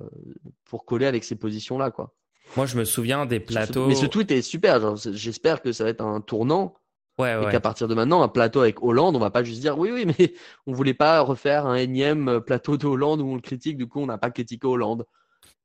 pour 0.66 0.84
coller 0.84 1.06
avec 1.06 1.24
ces 1.24 1.36
positions-là, 1.36 1.92
quoi. 1.92 2.14
Moi, 2.58 2.66
je 2.66 2.78
me 2.78 2.84
souviens 2.84 3.26
des 3.26 3.40
plateaux. 3.40 3.88
Mais 3.88 3.96
ce 3.96 4.06
tweet 4.06 4.30
est 4.32 4.42
super. 4.42 4.98
J'espère 4.98 5.62
que 5.62 5.72
ça 5.72 5.86
va 5.86 5.90
être 5.90 6.04
un 6.04 6.20
tournant. 6.20 6.76
Ouais, 7.18 7.38
ouais. 7.38 7.48
Et 7.48 7.52
qu'à 7.52 7.62
partir 7.62 7.88
de 7.88 7.96
maintenant, 7.96 8.22
un 8.22 8.28
plateau 8.28 8.60
avec 8.60 8.84
Hollande, 8.84 9.16
on 9.16 9.20
va 9.20 9.30
pas 9.30 9.44
juste 9.44 9.62
dire 9.62 9.80
oui, 9.80 9.92
oui, 9.94 10.06
mais 10.06 10.34
on 10.68 10.74
voulait 10.74 10.94
pas 10.94 11.22
refaire 11.22 11.66
un 11.66 11.76
énième 11.76 12.42
plateau 12.42 12.76
de 12.76 12.86
Hollande 12.86 13.22
où 13.22 13.28
on 13.28 13.36
le 13.36 13.42
critique. 13.42 13.78
Du 13.78 13.88
coup, 13.88 14.02
on 14.02 14.08
n'a 14.08 14.18
pas 14.18 14.30
critiqué 14.30 14.68
Hollande. 14.68 15.06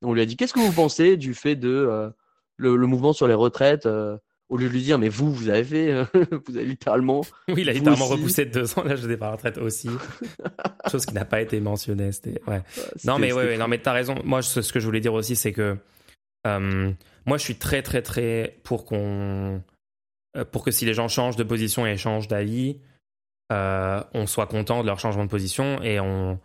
On 0.01 0.13
lui 0.13 0.21
a 0.21 0.25
dit 0.25 0.37
qu'est-ce 0.37 0.53
que 0.53 0.61
vous 0.61 0.71
pensez 0.71 1.17
du 1.17 1.33
fait 1.33 1.57
de 1.57 1.69
euh, 1.69 2.09
le, 2.55 2.77
mouvement 2.87 3.11
sur 3.11 3.27
les 3.27 3.33
retraites 3.33 3.85
au 4.51 4.57
lieu 4.57 4.67
de 4.67 4.73
lui 4.73 4.83
dire 4.83 4.99
mais 4.99 5.09
vous 5.09 5.33
vous 5.33 5.49
avez 5.49 5.63
fait 5.63 6.03
vous 6.47 6.57
avez 6.57 6.65
littéralement 6.65 7.21
oui 7.47 7.61
il 7.61 7.69
a 7.69 7.73
littéralement 7.73 8.05
repoussé 8.05 8.45
de 8.45 8.51
deux 8.51 8.77
ans 8.77 8.83
l'âge 8.83 9.01
de 9.01 9.07
départ 9.07 9.29
à 9.29 9.31
la 9.31 9.35
retraite 9.37 9.57
aussi 9.57 9.89
chose 10.91 11.05
qui 11.05 11.15
n'a 11.15 11.25
pas 11.25 11.41
été 11.41 11.59
mentionnée 11.59 12.11
c'était 12.11 12.41
ouais. 12.47 12.61
non 13.05 13.17
mais 13.17 13.33
ouais, 13.33 13.45
ouais 13.45 13.57
non 13.57 13.67
mais 13.67 13.79
t'as 13.79 13.93
raison 13.93 14.15
moi 14.23 14.41
ce, 14.41 14.59
que 14.71 14.79
je 14.79 14.85
voulais 14.85 14.99
dire 14.99 15.13
aussi 15.13 15.35
c'est 15.35 15.53
que 15.53 15.77
euh, 16.45 16.91
moi 17.25 17.37
je 17.37 17.43
suis 17.43 17.55
très 17.55 17.81
très 17.81 18.01
très 18.01 18.59
pour 18.63 18.85
qu'on 18.85 19.61
euh, 20.37 20.45
pour 20.51 20.63
que 20.63 20.71
si 20.71 20.85
les 20.85 20.93
gens 20.93 21.07
changent 21.07 21.37
de 21.37 21.43
position 21.43 21.87
et 21.87 21.97
changent 21.97 22.27
d'avis 22.27 22.77
euh, 23.51 24.01
on 24.13 24.27
soit 24.27 24.47
content 24.47 24.81
de 24.81 24.87
leur 24.87 24.99
changement 24.99 25.25
de 25.25 25.29
position 25.29 25.81
et 25.81 25.99
on 25.99 26.39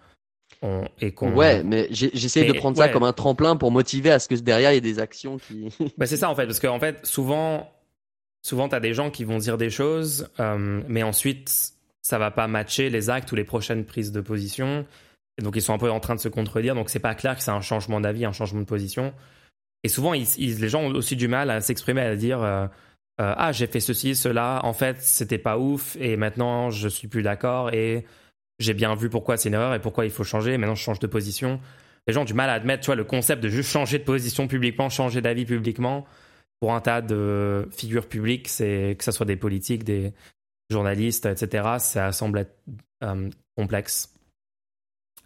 et 1.00 1.14
ouais, 1.20 1.62
mais 1.62 1.88
j'essaie 1.90 2.44
de 2.44 2.52
prendre 2.52 2.76
ça 2.76 2.88
comme 2.88 3.02
un 3.02 3.12
tremplin 3.12 3.56
pour 3.56 3.70
motiver 3.70 4.10
à 4.10 4.18
ce 4.18 4.28
que 4.28 4.34
derrière 4.34 4.72
il 4.72 4.74
y 4.74 4.78
ait 4.78 4.80
des 4.80 4.98
actions 4.98 5.38
qui. 5.38 5.68
bah 5.98 6.06
c'est 6.06 6.16
ça 6.16 6.30
en 6.30 6.34
fait, 6.34 6.46
parce 6.46 6.60
qu'en 6.60 6.80
fait, 6.80 7.04
souvent, 7.04 7.70
souvent, 8.46 8.68
tu 8.68 8.76
as 8.76 8.80
des 8.80 8.94
gens 8.94 9.10
qui 9.10 9.24
vont 9.24 9.38
dire 9.38 9.58
des 9.58 9.70
choses, 9.70 10.28
euh, 10.38 10.80
mais 10.86 11.02
ensuite, 11.02 11.72
ça 12.02 12.16
va 12.16 12.30
pas 12.30 12.46
matcher 12.46 12.90
les 12.90 13.10
actes 13.10 13.32
ou 13.32 13.34
les 13.34 13.42
prochaines 13.42 13.84
prises 13.84 14.12
de 14.12 14.20
position. 14.20 14.86
Et 15.36 15.42
donc, 15.42 15.56
ils 15.56 15.62
sont 15.62 15.74
un 15.74 15.78
peu 15.78 15.90
en 15.90 15.98
train 15.98 16.14
de 16.14 16.20
se 16.20 16.28
contredire. 16.28 16.76
Donc, 16.76 16.88
c'est 16.88 17.00
pas 17.00 17.16
clair 17.16 17.34
que 17.36 17.42
c'est 17.42 17.50
un 17.50 17.60
changement 17.60 18.00
d'avis, 18.00 18.24
un 18.24 18.32
changement 18.32 18.60
de 18.60 18.66
position. 18.66 19.12
Et 19.82 19.88
souvent, 19.88 20.12
les 20.12 20.68
gens 20.68 20.80
ont 20.80 20.94
aussi 20.94 21.16
du 21.16 21.26
mal 21.26 21.50
à 21.50 21.60
s'exprimer, 21.60 22.02
à 22.02 22.14
dire 22.14 22.40
euh, 22.40 22.66
euh, 23.20 23.34
Ah, 23.36 23.50
j'ai 23.50 23.66
fait 23.66 23.80
ceci, 23.80 24.14
cela. 24.14 24.60
En 24.62 24.72
fait, 24.72 24.98
c'était 25.00 25.38
pas 25.38 25.58
ouf. 25.58 25.96
Et 25.98 26.16
maintenant, 26.16 26.70
je 26.70 26.86
suis 26.88 27.08
plus 27.08 27.22
d'accord. 27.22 27.74
Et 27.74 28.04
j'ai 28.60 28.74
bien 28.74 28.94
vu 28.94 29.10
pourquoi 29.10 29.36
c'est 29.36 29.48
une 29.48 29.56
erreur 29.56 29.74
et 29.74 29.80
pourquoi 29.80 30.04
il 30.04 30.12
faut 30.12 30.24
changer. 30.24 30.56
Maintenant, 30.56 30.76
je 30.76 30.84
change 30.84 31.00
de 31.00 31.08
position. 31.08 31.60
Les 32.06 32.14
gens 32.14 32.22
ont 32.22 32.24
du 32.24 32.34
mal 32.34 32.48
à 32.48 32.52
admettre, 32.52 32.84
tu 32.84 32.86
vois, 32.86 32.94
le 32.94 33.02
concept 33.02 33.42
de 33.42 33.48
juste 33.48 33.70
changer 33.70 33.98
de 33.98 34.04
position 34.04 34.46
publiquement, 34.46 34.88
changer 34.88 35.20
d'avis 35.20 35.46
publiquement 35.46 36.06
pour 36.60 36.74
un 36.74 36.80
tas 36.80 37.02
de 37.02 37.68
figures 37.70 38.08
publiques, 38.08 38.48
c'est 38.48 38.96
que 38.98 39.04
ce 39.04 39.12
soit 39.12 39.26
des 39.26 39.36
politiques, 39.36 39.84
des 39.84 40.12
journalistes, 40.70 41.26
etc. 41.26 41.76
Ça 41.78 42.12
semble 42.12 42.38
être 42.38 42.56
euh, 43.02 43.30
complexe 43.56 44.12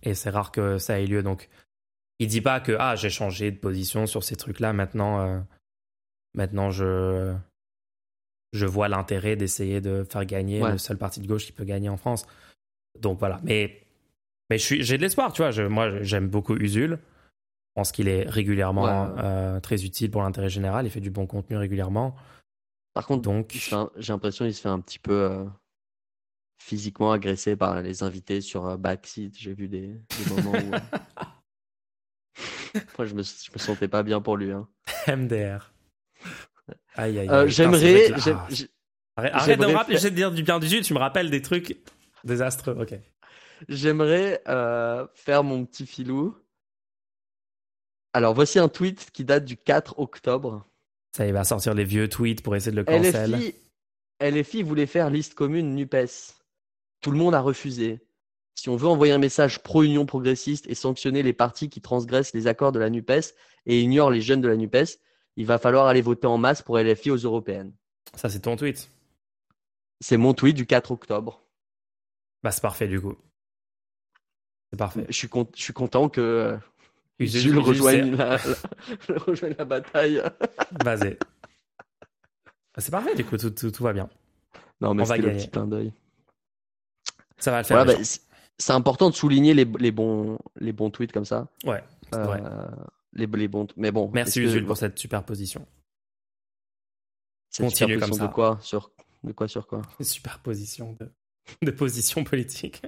et 0.03 0.15
c'est 0.15 0.31
rare 0.31 0.53
que 0.53 0.79
ça 0.79 1.01
ait 1.01 1.07
lieu. 1.07 1.23
Donc, 1.23 1.49
il 2.19 2.29
dit 2.29 2.41
pas 2.41 2.61
que 2.61 2.77
ah 2.79 2.97
j'ai 2.97 3.11
changé 3.11 3.51
de 3.51 3.57
position 3.57 4.07
sur 4.07 4.25
ces 4.25 4.37
trucs-là. 4.37 4.73
Maintenant, 4.73 5.21
euh, 5.21 5.41
maintenant 6.35 6.71
je 6.71 7.35
je 8.53 8.67
vois 8.67 8.89
l'intérêt 8.89 9.37
d'essayer 9.37 9.81
de 9.81 10.05
faire 10.05 10.25
gagner 10.25 10.61
le 10.61 10.79
seul 10.79 10.99
parti 10.99 11.21
de 11.21 11.27
gauche 11.27 11.47
qui 11.47 11.53
peut 11.53 11.65
gagner 11.65 11.89
en 11.89 11.97
France. 11.97 12.27
Donc 12.99 13.19
voilà. 13.19 13.41
Mais 13.45 13.81
mais 14.51 14.59
j'ai 14.59 14.97
de 14.97 15.03
l'espoir, 15.03 15.33
tu 15.33 15.43
vois. 15.43 15.69
moi, 15.69 16.03
j'aime 16.03 16.29
beaucoup 16.29 16.57
Usul. 16.57 16.99
Je 17.71 17.75
pense 17.77 17.93
qu'il 17.93 18.09
est 18.09 18.29
régulièrement 18.29 19.15
euh, 19.19 19.61
très 19.61 19.85
utile 19.85 20.11
pour 20.11 20.23
l'intérêt 20.23 20.49
général. 20.49 20.87
Il 20.87 20.91
fait 20.91 20.99
du 20.99 21.11
bon 21.11 21.29
contenu 21.29 21.57
régulièrement. 21.57 22.17
Par 22.95 23.07
contre, 23.07 23.23
donc 23.23 23.53
j'ai 23.53 24.13
l'impression 24.13 24.45
qu'il 24.45 24.55
se 24.55 24.61
fait 24.61 24.69
un 24.69 24.81
petit 24.81 24.99
peu 24.99 25.13
euh, 25.13 25.45
physiquement 26.61 27.13
agressé 27.13 27.55
par 27.55 27.81
les 27.81 28.03
invités 28.03 28.41
sur 28.41 28.67
euh, 28.67 28.77
Backseat. 28.77 29.39
J'ai 29.39 29.55
vu 29.55 29.69
des, 29.69 30.01
moments 30.31 30.59
où. 30.59 30.71
Moi, 32.99 33.07
je 33.07 33.15
me, 33.15 33.23
je 33.23 33.53
me 33.53 33.59
sentais 33.59 33.87
pas 33.87 34.03
bien 34.03 34.21
pour 34.21 34.37
lui. 34.37 34.51
Hein. 34.51 34.67
MDR. 35.07 35.73
Aïe, 36.97 37.21
aïe, 37.21 37.51
J'aimerais. 37.51 38.11
Arrête, 39.17 39.61
de 39.61 39.67
me 39.67 39.77
rappeler, 39.77 40.01
de 40.01 40.09
dire 40.09 40.33
du 40.33 40.43
bien 40.43 40.59
du 40.59 40.69
Sud, 40.69 40.83
tu 40.83 40.93
me 40.93 40.99
rappelles 40.99 41.31
des 41.31 41.43
trucs 41.43 41.81
désastreux. 42.25 42.77
Ok. 42.81 42.99
J'aimerais 43.69 44.43
faire 45.15 45.45
mon 45.45 45.65
petit 45.67 45.87
filou 45.87 46.37
alors, 48.13 48.35
voici 48.35 48.59
un 48.59 48.69
tweet 48.69 49.11
qui 49.13 49.25
date 49.25 49.45
du 49.45 49.57
4 49.57 49.99
octobre. 49.99 50.67
Ça, 51.17 51.27
il 51.27 51.33
va 51.33 51.45
sortir 51.45 51.75
les 51.75 51.85
vieux 51.85 52.09
tweets 52.09 52.43
pour 52.43 52.57
essayer 52.57 52.73
de 52.73 52.77
le 52.77 52.85
cancel. 52.85 53.33
LFI, 53.33 53.55
LFI 54.21 54.63
voulait 54.63 54.87
faire 54.87 55.11
liste 55.11 55.35
commune 55.35 55.75
NUPES. 55.75 56.35
Tout 57.01 57.11
le 57.11 57.19
monde 57.19 57.35
a 57.35 57.41
refusé. 57.41 58.01
Si 58.55 58.69
on 58.69 58.77
veut 58.77 58.89
envoyer 58.89 59.13
un 59.13 59.19
message 59.19 59.63
pro-union 59.63 60.07
progressiste 60.07 60.67
et 60.69 60.75
sanctionner 60.75 61.23
les 61.23 61.33
partis 61.33 61.69
qui 61.69 61.81
transgressent 61.81 62.35
les 62.35 62.47
accords 62.47 62.73
de 62.73 62.79
la 62.79 62.91
NUPES 62.91 63.35
et 63.67 63.81
ignorent 63.81 64.11
les 64.11 64.21
jeunes 64.21 64.41
de 64.41 64.49
la 64.49 64.57
NUPES, 64.57 64.99
il 65.37 65.47
va 65.47 65.59
falloir 65.59 65.87
aller 65.87 66.03
voter 66.03 66.27
en 66.27 66.37
masse 66.37 66.63
pour 66.63 66.79
LFI 66.79 67.11
aux 67.11 67.17
européennes. 67.17 67.73
Ça, 68.15 68.29
c'est 68.29 68.41
ton 68.41 68.57
tweet. 68.57 68.91
C'est 70.01 70.17
mon 70.17 70.35
tweet 70.35 70.57
du 70.57 70.67
4 70.67 70.91
octobre. 70.91 71.43
Bah, 72.43 72.51
c'est 72.51 72.63
parfait 72.63 72.89
du 72.89 73.01
coup. 73.01 73.17
C'est 74.71 74.79
parfait. 74.79 75.07
Je 75.09 75.15
suis, 75.15 75.29
je 75.57 75.63
suis 75.63 75.73
content 75.73 76.09
que 76.09 76.59
Jules 77.27 77.59
rejoigne 77.59 78.17
la, 78.17 78.39
la, 79.09 79.49
la, 79.59 79.65
bataille. 79.65 80.23
Basé. 80.85 81.19
Ah, 82.75 82.81
c'est 82.81 82.91
parfait, 82.91 83.15
du 83.15 83.25
coup, 83.25 83.37
tout, 83.37 83.51
tout, 83.51 83.83
va 83.83 83.93
bien. 83.93 84.09
Non, 84.81 84.95
mais 84.95 85.05
c'est 85.05 85.19
le 85.19 85.33
petit 85.33 85.51
clin 85.51 85.67
d'œil. 85.67 85.93
Ça 87.39 87.51
va 87.51 87.59
le 87.59 87.65
faire. 87.65 87.85
Bah, 87.85 87.95
c'est 88.59 88.73
important 88.73 89.11
de 89.11 89.15
souligner 89.15 89.55
les, 89.55 89.65
les, 89.65 89.91
bons, 89.91 90.39
les 90.57 90.73
bons 90.73 90.91
tweets 90.91 91.13
comme 91.13 91.25
ça. 91.25 91.49
Ouais, 91.65 91.83
euh, 92.15 92.69
Les, 93.13 93.27
les, 93.27 93.49
bons. 93.49 93.67
Mais 93.77 93.91
bon. 93.91 94.11
Merci, 94.13 94.47
Jules, 94.49 94.67
pour 94.67 94.77
cette 94.77 94.99
superposition. 94.99 95.67
Continue 97.57 97.99
comme 97.99 98.13
ça. 98.13 98.27
De 98.29 98.33
quoi 98.33 98.59
sur, 98.61 98.93
de 99.25 99.33
quoi 99.33 99.49
sur 99.49 99.67
quoi? 99.67 99.83
Superposition 100.01 100.97
de, 101.01 101.11
de 101.63 101.71
position 101.71 102.23
politique. 102.25 102.83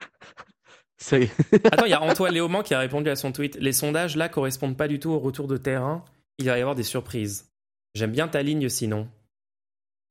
Attends, 1.10 1.84
il 1.84 1.90
y 1.90 1.94
a 1.94 2.02
Antoine 2.02 2.32
Léaumont 2.32 2.62
qui 2.62 2.74
a 2.74 2.78
répondu 2.78 3.10
à 3.10 3.16
son 3.16 3.32
tweet. 3.32 3.56
Les 3.56 3.72
sondages 3.72 4.16
là 4.16 4.28
correspondent 4.28 4.76
pas 4.76 4.88
du 4.88 4.98
tout 4.98 5.10
au 5.10 5.18
retour 5.18 5.46
de 5.46 5.56
terrain. 5.56 6.04
Il 6.38 6.46
va 6.46 6.58
y 6.58 6.60
avoir 6.60 6.74
des 6.74 6.82
surprises. 6.82 7.50
J'aime 7.94 8.12
bien 8.12 8.28
ta 8.28 8.42
ligne 8.42 8.68
sinon. 8.68 9.08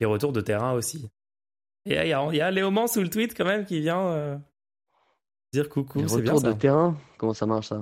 Les 0.00 0.06
retours 0.06 0.32
de 0.32 0.40
terrain 0.40 0.72
aussi. 0.72 1.08
Et 1.86 1.94
il 1.94 2.08
y 2.08 2.12
a, 2.12 2.34
y 2.34 2.40
a 2.40 2.50
Léaumont 2.50 2.86
sous 2.86 3.00
le 3.00 3.08
tweet 3.10 3.36
quand 3.36 3.44
même 3.44 3.64
qui 3.64 3.80
vient 3.80 4.06
euh, 4.08 4.36
dire 5.52 5.68
coucou. 5.68 6.00
Les 6.00 6.06
retours 6.06 6.42
de 6.42 6.52
terrain 6.52 6.96
Comment 7.16 7.34
ça 7.34 7.46
marche 7.46 7.68
ça? 7.68 7.80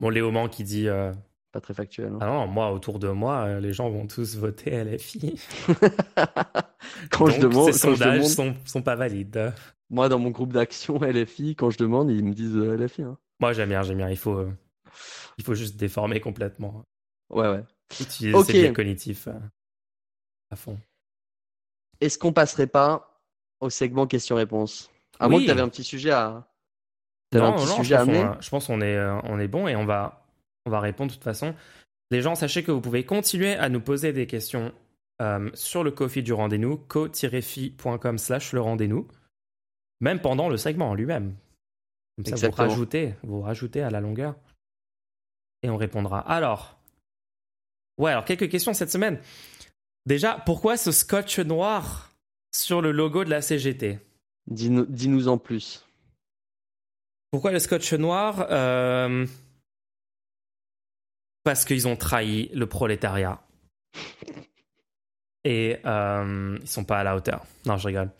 Bon, 0.00 0.10
Léaumont 0.10 0.48
qui 0.48 0.64
dit. 0.64 0.88
Euh, 0.88 1.12
pas 1.52 1.60
très 1.60 1.74
factuel. 1.74 2.12
Hein. 2.12 2.18
Ah 2.20 2.26
non, 2.26 2.48
moi, 2.48 2.72
autour 2.72 2.98
de 2.98 3.08
moi, 3.08 3.44
euh, 3.44 3.60
les 3.60 3.72
gens 3.72 3.88
vont 3.88 4.08
tous 4.08 4.36
voter 4.36 4.84
LFI. 4.84 5.40
quand 7.10 7.26
je 7.26 7.40
demande. 7.40 7.72
Ces 7.72 7.78
sondages 7.78 8.26
Sont, 8.26 8.54
sont 8.64 8.82
pas 8.82 8.96
valides. 8.96 9.52
Moi, 9.90 10.08
dans 10.08 10.18
mon 10.18 10.30
groupe 10.30 10.52
d'action 10.52 10.98
LFI, 11.02 11.56
quand 11.56 11.70
je 11.70 11.78
demande, 11.78 12.10
ils 12.10 12.24
me 12.24 12.34
disent 12.34 12.56
euh, 12.56 12.76
LFI. 12.76 13.02
Hein. 13.02 13.18
Moi, 13.40 13.52
j'aime 13.52 13.68
bien, 13.68 13.82
j'aime 13.82 13.98
bien. 13.98 14.10
Il 14.10 14.16
faut, 14.16 14.38
euh, 14.38 14.52
il 15.38 15.44
faut 15.44 15.54
juste 15.54 15.76
déformer 15.76 16.20
complètement. 16.20 16.84
Ouais, 17.30 17.48
ouais. 17.48 17.64
Utiliser 18.00 18.34
okay. 18.34 18.72
cognitif 18.72 19.28
à 20.50 20.56
fond. 20.56 20.78
est-ce 22.00 22.18
qu'on 22.18 22.32
passerait 22.32 22.66
pas 22.66 23.20
au 23.60 23.70
segment 23.70 24.06
questions-réponses? 24.06 24.90
À 25.18 25.28
moins 25.28 25.40
que 25.40 25.44
tu 25.44 25.50
avais 25.50 25.60
un 25.60 25.68
petit 25.68 25.84
sujet 25.84 26.10
à. 26.10 26.48
Non, 27.32 27.44
un 27.44 27.52
petit 27.52 27.66
non, 27.66 27.76
sujet 27.76 27.96
je, 27.98 28.04
pense 28.04 28.16
à 28.16 28.38
je 28.40 28.50
pense 28.50 28.66
qu'on 28.66 28.80
est, 28.80 28.96
euh, 28.96 29.18
on 29.24 29.40
est 29.40 29.48
bon 29.48 29.66
et 29.66 29.74
on 29.74 29.84
va, 29.84 30.24
on 30.66 30.70
va 30.70 30.80
répondre 30.80 31.10
de 31.10 31.14
toute 31.14 31.24
façon. 31.24 31.54
Les 32.10 32.20
gens, 32.20 32.34
sachez 32.36 32.62
que 32.62 32.70
vous 32.70 32.80
pouvez 32.80 33.04
continuer 33.04 33.54
à 33.54 33.68
nous 33.68 33.80
poser 33.80 34.12
des 34.12 34.26
questions 34.26 34.72
euh, 35.20 35.50
sur 35.54 35.82
le 35.82 35.90
Kofi 35.90 36.22
du 36.22 36.32
rendez-nous, 36.32 36.76
co-fi.com 36.76 38.18
slash 38.18 38.52
le 38.52 38.60
rendez-nous, 38.60 39.08
même 40.04 40.20
pendant 40.20 40.50
le 40.50 40.58
segment 40.58 40.90
en 40.90 40.94
lui-même. 40.94 41.34
Comme 42.16 42.36
ça, 42.36 42.48
vous 42.48 42.54
rajoutez, 42.54 43.14
vous 43.22 43.40
rajoutez 43.40 43.80
à 43.80 43.90
la 43.90 44.00
longueur 44.00 44.36
et 45.62 45.70
on 45.70 45.78
répondra. 45.78 46.20
Alors, 46.20 46.78
ouais, 47.98 48.10
alors 48.10 48.26
quelques 48.26 48.50
questions 48.50 48.74
cette 48.74 48.90
semaine. 48.90 49.18
Déjà, 50.04 50.42
pourquoi 50.44 50.76
ce 50.76 50.92
scotch 50.92 51.38
noir 51.38 52.12
sur 52.52 52.82
le 52.82 52.92
logo 52.92 53.24
de 53.24 53.30
la 53.30 53.40
CGT 53.40 53.98
Dis-nous 54.46 55.28
en 55.28 55.38
plus. 55.38 55.86
Pourquoi 57.30 57.50
le 57.50 57.58
scotch 57.58 57.94
noir 57.94 58.46
euh, 58.50 59.26
Parce 61.44 61.64
qu'ils 61.64 61.88
ont 61.88 61.96
trahi 61.96 62.50
le 62.52 62.66
prolétariat. 62.66 63.42
Et 65.44 65.78
euh, 65.86 66.58
ils 66.60 66.68
sont 66.68 66.84
pas 66.84 66.98
à 66.98 67.04
la 67.04 67.16
hauteur. 67.16 67.46
Non, 67.64 67.78
je 67.78 67.86
rigole. 67.86 68.10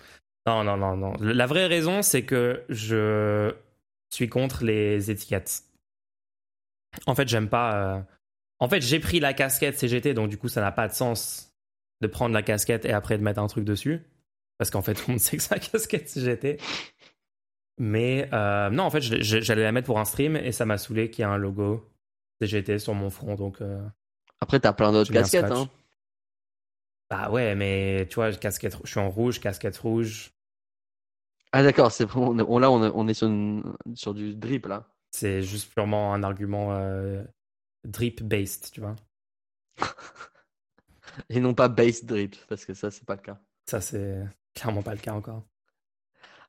Non, 0.46 0.62
non, 0.62 0.76
non, 0.76 0.96
non. 0.96 1.14
La 1.20 1.46
vraie 1.46 1.66
raison, 1.66 2.02
c'est 2.02 2.24
que 2.24 2.64
je 2.68 3.54
suis 4.10 4.28
contre 4.28 4.64
les 4.64 5.10
étiquettes. 5.10 5.62
En 7.06 7.14
fait, 7.14 7.28
j'aime 7.28 7.48
pas. 7.48 7.96
Euh, 7.96 8.00
en 8.60 8.68
fait, 8.68 8.80
j'ai 8.82 9.00
pris 9.00 9.20
la 9.20 9.32
casquette 9.32 9.78
CGT, 9.78 10.14
donc 10.14 10.28
du 10.28 10.38
coup, 10.38 10.48
ça 10.48 10.60
n'a 10.60 10.72
pas 10.72 10.86
de 10.88 10.92
sens 10.92 11.54
de 12.00 12.06
prendre 12.06 12.34
la 12.34 12.42
casquette 12.42 12.84
et 12.84 12.92
après 12.92 13.18
de 13.18 13.22
mettre 13.22 13.40
un 13.40 13.46
truc 13.46 13.64
dessus. 13.64 14.02
Parce 14.58 14.70
qu'en 14.70 14.82
fait, 14.82 14.94
tout 14.94 15.04
le 15.08 15.14
monde 15.14 15.20
sait 15.20 15.36
que 15.36 15.42
c'est 15.42 15.54
la 15.54 15.60
casquette 15.60 16.08
CGT. 16.08 16.58
Mais 17.78 18.28
euh, 18.32 18.70
non, 18.70 18.84
en 18.84 18.90
fait, 18.90 19.00
j'allais 19.00 19.62
la 19.62 19.72
mettre 19.72 19.86
pour 19.86 19.98
un 19.98 20.04
stream 20.04 20.36
et 20.36 20.52
ça 20.52 20.64
m'a 20.64 20.78
saoulé 20.78 21.10
qu'il 21.10 21.24
y 21.24 21.28
ait 21.28 21.30
un 21.30 21.38
logo 21.38 21.90
CGT 22.40 22.78
sur 22.78 22.94
mon 22.94 23.10
front. 23.10 23.34
Donc, 23.34 23.60
euh, 23.60 23.82
après, 24.40 24.60
t'as 24.60 24.72
plein 24.72 24.92
d'autres 24.92 25.12
casquettes. 25.12 25.50
Hein. 25.50 25.68
Bah 27.10 27.30
ouais, 27.30 27.54
mais 27.54 28.06
tu 28.08 28.16
vois, 28.16 28.32
casquette, 28.32 28.76
je 28.84 28.90
suis 28.90 29.00
en 29.00 29.10
rouge, 29.10 29.40
casquette 29.40 29.76
rouge. 29.78 30.33
Ah 31.56 31.62
d'accord, 31.62 31.92
c'est 31.92 32.02
là 32.12 32.70
on, 32.72 33.06
est 33.06 33.14
sur, 33.14 33.30
sur 33.94 34.12
du 34.12 34.34
drip 34.34 34.66
là. 34.66 34.88
C'est 35.12 35.40
juste 35.40 35.72
purement 35.72 36.12
un 36.12 36.24
argument 36.24 36.72
euh, 36.72 37.22
drip-based, 37.84 38.72
tu 38.72 38.80
vois. 38.80 38.96
Et 41.30 41.38
non 41.38 41.54
pas 41.54 41.68
base 41.68 42.04
drip, 42.04 42.34
parce 42.48 42.64
que 42.64 42.74
ça, 42.74 42.90
c'est 42.90 43.04
pas 43.04 43.14
le 43.14 43.20
cas. 43.20 43.40
Ça, 43.66 43.80
c'est 43.80 44.24
clairement 44.52 44.82
pas 44.82 44.94
le 44.94 45.00
cas 45.00 45.12
encore. 45.12 45.44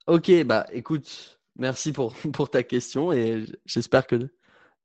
Ok, 0.07 0.31
bah 0.43 0.65
écoute, 0.71 1.39
merci 1.55 1.93
pour, 1.93 2.15
pour 2.33 2.49
ta 2.49 2.63
question 2.63 3.13
et 3.13 3.45
j'espère 3.63 4.07
que 4.07 4.15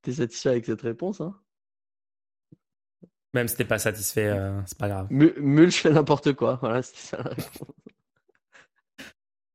tu 0.02 0.10
es 0.10 0.12
satisfait 0.12 0.50
avec 0.50 0.66
cette 0.66 0.82
réponse. 0.82 1.22
Hein. 1.22 1.34
Même 3.32 3.48
si 3.48 3.56
t'es 3.56 3.64
pas 3.64 3.78
satisfait, 3.78 4.28
euh, 4.28 4.60
c'est 4.66 4.76
pas 4.76 4.88
grave. 4.90 5.06
Mulch 5.10 5.80
fait 5.80 5.92
n'importe 5.92 6.34
quoi, 6.34 6.58
voilà, 6.60 6.82
c'était 6.82 7.00
ça 7.00 7.16
la 7.16 7.30
réponse. 7.30 7.74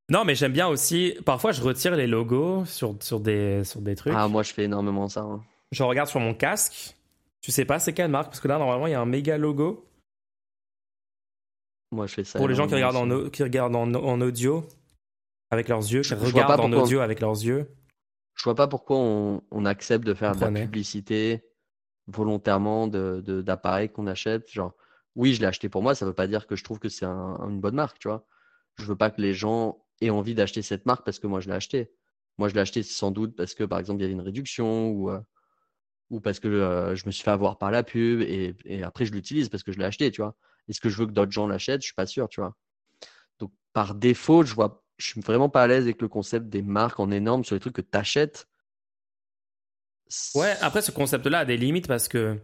Non, 0.10 0.24
mais 0.24 0.36
j'aime 0.36 0.54
bien 0.54 0.68
aussi. 0.68 1.16
Parfois, 1.26 1.52
je 1.52 1.62
retire 1.62 1.96
les 1.96 2.08
logos 2.08 2.66
sur, 2.66 2.96
sur, 3.02 3.20
des, 3.20 3.64
sur 3.64 3.82
des 3.82 3.96
trucs. 3.96 4.14
Ah, 4.16 4.28
moi, 4.28 4.44
je 4.44 4.54
fais 4.54 4.66
énormément 4.66 5.08
ça. 5.08 5.22
Hein. 5.22 5.44
Je 5.72 5.84
regarde 5.84 6.10
sur 6.10 6.20
mon 6.20 6.34
casque. 6.34 6.96
Tu 7.42 7.52
sais 7.52 7.66
pas 7.66 7.80
c'est 7.80 7.94
quelle 7.94 8.10
marque 8.10 8.28
Parce 8.28 8.40
que 8.40 8.48
là, 8.48 8.58
normalement, 8.58 8.88
il 8.88 8.92
y 8.92 8.96
a 8.96 9.02
un 9.02 9.06
méga 9.06 9.38
logo. 9.38 9.88
Moi, 11.92 12.08
je 12.08 12.16
fais 12.16 12.24
ça. 12.24 12.40
Pour 12.40 12.48
les 12.48 12.56
gens 12.56 12.68
qui 12.68 12.76
regardent, 12.76 12.96
en, 12.98 13.30
qui 13.30 13.44
regardent 13.44 13.76
en, 13.76 14.22
audio 14.22 14.66
avec 15.50 15.68
leurs 15.70 15.82
yeux, 15.82 16.02
qui 16.02 16.14
regardent 16.14 16.60
en 16.60 16.74
audio 16.74 17.00
avec 17.00 17.20
leurs 17.20 17.44
yeux. 17.44 17.68
Je 18.36 18.44
vois 18.44 18.56
pas 18.56 18.68
pourquoi 18.68 18.98
on, 18.98 19.42
on 19.52 19.66
accepte 19.66 20.06
de 20.06 20.14
faire 20.14 20.36
de 20.36 20.46
la 20.46 20.52
publicité 20.52 21.44
volontairement 22.08 22.88
d'appareils 22.88 23.24
de, 23.24 23.42
d'appareils 23.42 23.90
qu'on 23.90 24.08
achète. 24.08 24.52
Genre, 24.52 24.74
oui, 25.16 25.34
je 25.34 25.42
l'ai 25.42 25.48
acheté 25.48 25.70
pour 25.70 25.82
moi. 25.82 25.96
Ça 25.96 26.06
veut 26.06 26.14
pas 26.14 26.28
dire 26.28 26.48
que 26.48 26.56
je 26.56 26.64
trouve 26.64 26.80
que 26.80 26.90
c'est 26.90 27.06
une 27.06 27.60
bonne 27.60 27.76
marque, 27.76 28.00
tu 28.00 28.08
vois. 28.08 28.26
Je 28.76 28.86
veux 28.86 28.96
pas 28.96 29.10
que 29.10 29.22
les 29.22 29.34
gens 29.34 29.85
et 30.02 30.10
envie 30.10 30.36
d'acheter 30.36 30.62
cette 30.62 30.86
marque 30.86 31.06
parce 31.06 31.20
que 31.20 31.28
moi 31.28 31.40
je 31.40 31.48
l'ai 31.48 31.56
acheté. 31.56 31.92
Moi 32.38 32.50
je 32.50 32.54
l'ai 32.54 32.62
acheté 32.62 32.84
sans 32.84 33.12
doute 33.12 33.36
parce 33.36 33.54
que 33.54 33.64
par 33.64 33.80
exemple 33.80 34.00
il 34.00 34.04
y 34.04 34.06
avait 34.06 34.14
une 34.14 34.22
réduction 34.22 34.90
ou, 34.90 35.10
euh, 35.10 35.20
ou 36.10 36.20
parce 36.20 36.40
que 36.40 36.48
euh, 36.48 36.96
je 36.96 37.06
me 37.06 37.12
suis 37.12 37.24
fait 37.24 37.32
avoir 37.32 37.58
par 37.58 37.72
la 37.72 37.84
pub 37.84 38.22
et, 38.22 38.56
et 38.66 38.84
après 38.84 39.06
je 39.06 39.14
l'utilise 39.14 39.50
parce 39.50 39.64
que 39.64 39.72
je 39.72 39.80
l'ai 39.80 39.86
acheté, 39.86 40.12
tu 40.12 40.22
vois. 40.22 40.36
Est-ce 40.68 40.82
que 40.82 40.90
je 40.90 40.98
veux 40.98 41.06
que 41.06 41.12
d'autres 41.12 41.32
gens 41.32 41.48
l'achètent? 41.48 41.82
Je 41.82 41.88
suis 41.88 41.96
pas 41.96 42.08
sûr, 42.08 42.28
tu 42.28 42.42
vois. 42.42 42.56
Donc 43.40 43.52
par 43.74 43.96
défaut, 43.96 44.44
je 44.44 44.54
vois, 44.54 44.84
je 44.98 45.08
suis 45.08 45.22
vraiment 45.22 45.50
pas 45.50 45.64
à 45.64 45.68
l'aise 45.68 45.84
avec 45.84 46.02
le 46.02 46.08
concept 46.08 46.48
des 46.48 46.62
marques 46.62 47.00
en 47.00 47.12
énorme 47.12 47.44
sur 47.44 47.56
les 47.56 47.60
trucs 47.60 47.76
que 47.76 47.82
tu 47.82 47.98
achètes. 47.98 48.48
Ouais, 50.36 50.56
après 50.62 50.82
ce 50.82 50.92
concept-là 50.92 51.40
a 51.40 51.46
des 51.46 51.58
limites 51.58 51.88
parce 51.88 52.08
que 52.08 52.40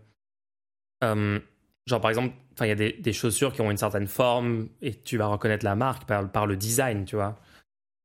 euh, 1.03 1.39
Genre, 1.87 1.99
par 1.99 2.09
exemple, 2.09 2.35
il 2.59 2.67
y 2.67 2.71
a 2.71 2.75
des, 2.75 2.93
des, 2.93 3.13
chaussures 3.13 3.53
qui 3.53 3.61
ont 3.61 3.71
une 3.71 3.77
certaine 3.77 4.07
forme 4.07 4.69
et 4.81 4.93
tu 4.93 5.17
vas 5.17 5.25
reconnaître 5.27 5.65
la 5.65 5.75
marque 5.75 6.05
par, 6.05 6.31
par 6.31 6.45
le 6.45 6.55
design, 6.55 7.05
tu 7.05 7.15
vois. 7.15 7.39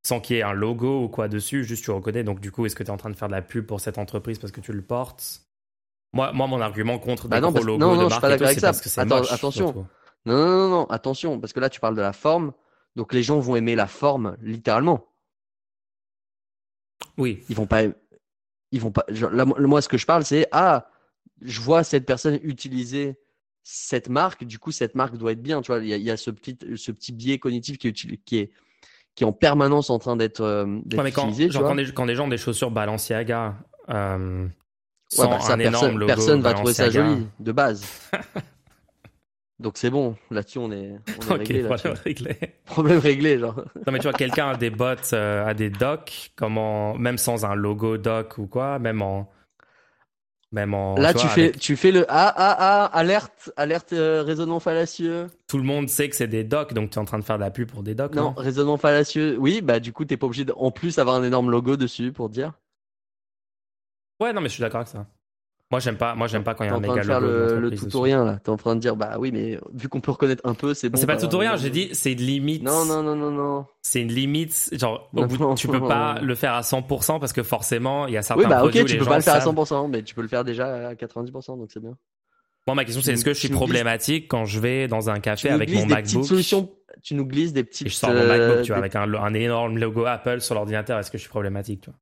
Sans 0.07 0.21
qu'il 0.21 0.37
y 0.37 0.39
ait 0.39 0.43
un 0.43 0.53
logo 0.53 1.05
ou 1.05 1.09
quoi 1.09 1.29
dessus, 1.29 1.65
juste 1.65 1.85
tu 1.85 1.91
reconnais. 1.91 2.25
Donc, 2.25 2.41
du 2.41 2.51
coup, 2.51 2.65
est-ce 2.65 2.75
que 2.75 2.83
tu 2.83 2.89
es 2.89 2.93
en 2.93 2.97
train 2.97 3.11
de 3.11 3.17
faire 3.17 3.29
de 3.29 3.35
la 3.35 3.43
pub 3.43 3.67
pour 3.67 3.81
cette 3.81 3.99
entreprise 3.99 4.39
parce 4.39 4.53
que 4.53 4.61
tu 4.61 4.73
le 4.73 4.83
portes? 4.83 5.43
Moi, 6.13 6.33
moi, 6.33 6.47
mon 6.47 6.61
argument 6.61 6.99
contre 6.99 7.29
bah 7.29 7.41
des 7.41 7.47
gros 7.47 7.63
logos 7.63 7.79
non, 7.79 7.95
non, 7.97 8.05
de 8.05 8.09
marque 8.09 8.55
c'est 8.55 8.61
parce 8.61 8.81
que 8.81 8.89
c'est 8.89 9.05
moche, 9.05 9.31
Attention. 9.33 9.87
Non, 10.25 10.37
non, 10.37 10.47
non, 10.47 10.69
non, 10.69 10.85
attention, 10.87 11.39
parce 11.39 11.53
que 11.53 11.61
là, 11.61 11.69
tu 11.69 11.79
parles 11.79 11.97
de 11.97 12.01
la 12.01 12.13
forme. 12.13 12.53
Donc, 12.95 13.13
les 13.13 13.23
gens 13.23 13.39
vont 13.39 13.57
aimer 13.57 13.75
la 13.75 13.87
forme, 13.87 14.37
littéralement. 14.41 15.07
Oui. 17.19 17.45
Ils 17.49 17.57
vont 17.57 17.67
pas. 17.67 17.83
Ils 18.73 18.81
vont 18.81 18.91
pas. 18.91 19.05
là, 19.09 19.45
moi, 19.45 19.83
ce 19.83 19.89
que 19.89 19.99
je 19.99 20.07
parle, 20.07 20.25
c'est 20.25 20.47
Ah, 20.53 20.89
je 21.43 21.61
vois 21.61 21.85
cette 21.85 22.07
personne 22.07 22.39
utiliser 22.43 23.19
cette 23.69 24.09
marque, 24.09 24.45
du 24.45 24.61
coup, 24.61 24.71
cette 24.71 24.95
marque 24.95 25.17
doit 25.17 25.33
être 25.33 25.43
bien. 25.43 25.61
Tu 25.61 25.73
vois, 25.73 25.83
il 25.83 25.89
y 25.89 26.11
a, 26.11 26.17
ce, 26.17 26.31
petit, 26.31 26.57
ce 26.77 26.93
petit 26.93 27.13
biais 27.13 27.41
cognitif 27.41 27.79
qui 27.79 27.89
est, 27.89 27.93
qui 27.93 28.39
est, 28.39 28.53
qui 29.17 29.25
est 29.25 29.27
en 29.27 29.33
permanence 29.33 29.91
en 29.91 29.99
train 29.99 30.15
d'être 30.15 30.41
euh, 30.41 30.79
utilisé. 30.85 31.49
Quand, 31.49 31.75
des, 31.75 31.93
quand, 31.93 32.07
des, 32.07 32.15
gens 32.15 32.27
ont 32.27 32.29
des 32.29 32.37
chaussures 32.37 32.71
Balenciaga, 32.71 33.57
euh, 33.91 34.47
sans 35.09 35.31
bah, 35.31 35.39
un 35.49 35.59
énorme 35.59 35.81
personne, 35.81 35.99
logo 35.99 36.07
personne 36.07 36.41
va 36.43 36.55
trouver 36.55 36.75
ça 36.75 36.91
joli 36.91 37.27
de 37.41 37.51
base. 37.51 37.85
Donc 39.59 39.79
c'est 39.79 39.91
bon, 39.91 40.15
là-dessus 40.31 40.59
on 40.59 40.71
est, 40.71 40.93
on 41.29 41.35
est 41.35 41.39
réglé. 41.39 41.63
Problème 41.65 41.97
réglé. 42.05 42.37
Problème 42.67 42.99
réglé, 43.01 43.39
genre. 43.41 43.65
Non 43.85 43.93
mais 43.93 43.99
tu 43.99 44.05
vois, 44.05 44.13
quelqu'un 44.13 44.51
a 44.51 44.57
des 44.57 44.71
bottes, 44.71 45.11
euh, 45.13 45.45
a 45.45 45.55
des 45.55 45.71
docks, 45.71 46.31
comment, 46.37 46.97
même 46.97 47.19
sans 47.19 47.45
un 47.45 47.57
logo 47.57 47.97
dock 47.97 48.39
ou 48.39 48.47
quoi, 48.47 48.79
même 48.79 49.03
en, 49.03 49.29
Là, 50.53 51.13
tu, 51.13 51.27
fais, 51.27 51.53
tu 51.53 51.77
fais 51.77 51.91
le 51.91 52.07
ah 52.09 52.33
ah 52.35 52.57
ah 52.59 52.85
alerte 52.99 53.53
alerte 53.57 53.93
euh, 53.93 54.23
raisonnement 54.23 54.61
fallacieux. 54.61 55.27
Tout 55.49 55.59
le 55.59 55.65
monde 55.65 55.89
sait 55.89 56.09
que 56.09 56.17
c'est 56.17 56.29
des 56.29 56.45
docs, 56.45 56.73
donc 56.73 56.91
tu 56.91 56.99
es 56.99 57.01
en 57.01 57.05
train 57.05 57.19
de 57.19 57.25
faire 57.25 57.37
de 57.37 57.43
la 57.43 57.51
pub 57.51 57.71
pour 57.71 57.83
des 57.83 57.95
docs. 57.95 58.15
Non, 58.15 58.33
raisonnement 58.37 58.77
fallacieux. 58.77 59.37
Oui, 59.39 59.61
bah 59.61 59.81
du 59.81 59.93
coup 59.93 60.05
t'es 60.05 60.17
pas 60.17 60.27
obligé 60.27 60.45
de, 60.45 60.53
en 60.57 60.71
plus 60.71 60.99
avoir 60.99 61.17
un 61.17 61.25
énorme 61.25 61.51
logo 61.51 61.77
dessus 61.77 62.13
pour 62.13 62.31
dire. 62.31 62.53
Ouais, 64.21 64.33
non 64.33 64.41
mais 64.41 64.49
je 64.49 64.55
suis 64.55 64.63
d'accord 64.63 64.81
avec 64.81 64.89
ça. 64.89 65.07
Moi, 65.73 65.81
j'aime 65.81 65.97
pas, 65.97 66.15
moi, 66.15 66.29
j'aime 66.29 66.45
pas 66.45 66.55
quand 66.55 66.63
il 66.63 66.69
y 66.69 66.71
a 66.71 66.75
un 66.75 66.81
méga 66.81 67.03
logo. 67.03 67.27
le, 67.27 67.59
le 67.59 67.77
tout 67.77 67.97
ou 67.97 68.01
rien, 68.01 68.25
là. 68.25 68.39
T'es 68.43 68.51
en 68.51 68.57
train 68.57 68.77
de 68.77 68.81
dire, 68.81 68.95
bah 68.95 69.17
oui, 69.19 69.33
mais 69.33 69.59
vu 69.75 69.89
qu'on 69.89 70.01
peut 70.01 70.13
reconnaître 70.13 70.43
un 70.47 70.55
peu, 70.55 70.75
c'est 70.75 70.89
bon. 70.89 70.97
C'est 70.97 71.07
pas 71.07 71.17
bah, 71.17 71.27
tout 71.27 71.35
ou 71.35 71.39
rien, 71.39 71.57
j'ai 71.57 71.71
dit, 71.71 71.89
c'est 71.93 72.13
une 72.13 72.21
limite. 72.21 72.63
Non, 72.63 72.85
non, 72.85 73.03
non, 73.03 73.17
non, 73.17 73.33
non. 73.33 73.67
C'est 73.83 74.01
une 74.01 74.13
limite, 74.13 74.71
genre, 74.73 75.11
tu 75.57 75.67
peux 75.67 75.81
pas 75.81 76.21
le 76.21 76.35
faire 76.37 76.53
à 76.53 76.61
100% 76.61 77.19
parce 77.19 77.33
que 77.33 77.43
forcément, 77.43 78.07
il 78.07 78.15
y 78.15 78.17
a 78.17 78.23
certains 78.23 78.45
Oui, 78.45 78.49
bah, 78.49 78.65
ok, 78.65 78.85
tu 78.85 78.99
peux 78.99 79.05
pas 79.05 79.17
le 79.17 79.23
faire 79.23 79.35
à 79.35 79.41
100%, 79.41 79.91
mais 79.91 80.03
tu 80.03 80.15
peux 80.15 80.23
le 80.23 80.29
faire 80.29 80.45
déjà 80.45 80.89
à 80.89 80.95
90%, 80.95 81.59
donc 81.59 81.69
c'est 81.73 81.81
bien. 81.81 81.97
Moi, 82.69 82.75
ma 82.75 82.85
question, 82.85 83.01
c'est 83.01 83.13
est-ce 83.13 83.25
que 83.25 83.33
je 83.33 83.39
suis 83.39 83.49
problématique 83.49 84.29
quand 84.29 84.45
je 84.45 84.59
vais 84.59 84.89
dans 84.89 85.09
un 85.09 85.21
café 85.21 85.51
avec 85.51 85.73
mon 85.73 85.87
MacBook? 85.87 86.25
Solutions, 86.25 86.69
tu 87.03 87.15
nous 87.15 87.25
glisses 87.25 87.53
des 87.53 87.63
petites. 87.63 87.87
Et 87.87 87.91
je 87.91 87.95
sors 87.95 88.11
mon 88.11 88.27
MacBook, 88.27 88.63
tu 88.63 88.69
vois, 88.69 88.77
euh, 88.77 88.81
avec 88.81 88.97
un 88.97 89.35
énorme 89.35 89.79
logo 89.79 90.05
Apple 90.05 90.41
sur 90.41 90.55
l'ordinateur, 90.55 90.99
est-ce 90.99 91.11
que 91.11 91.19
je 91.19 91.23
suis 91.23 91.31
problématique, 91.31 91.83
tu 91.83 91.91
vois? 91.91 91.99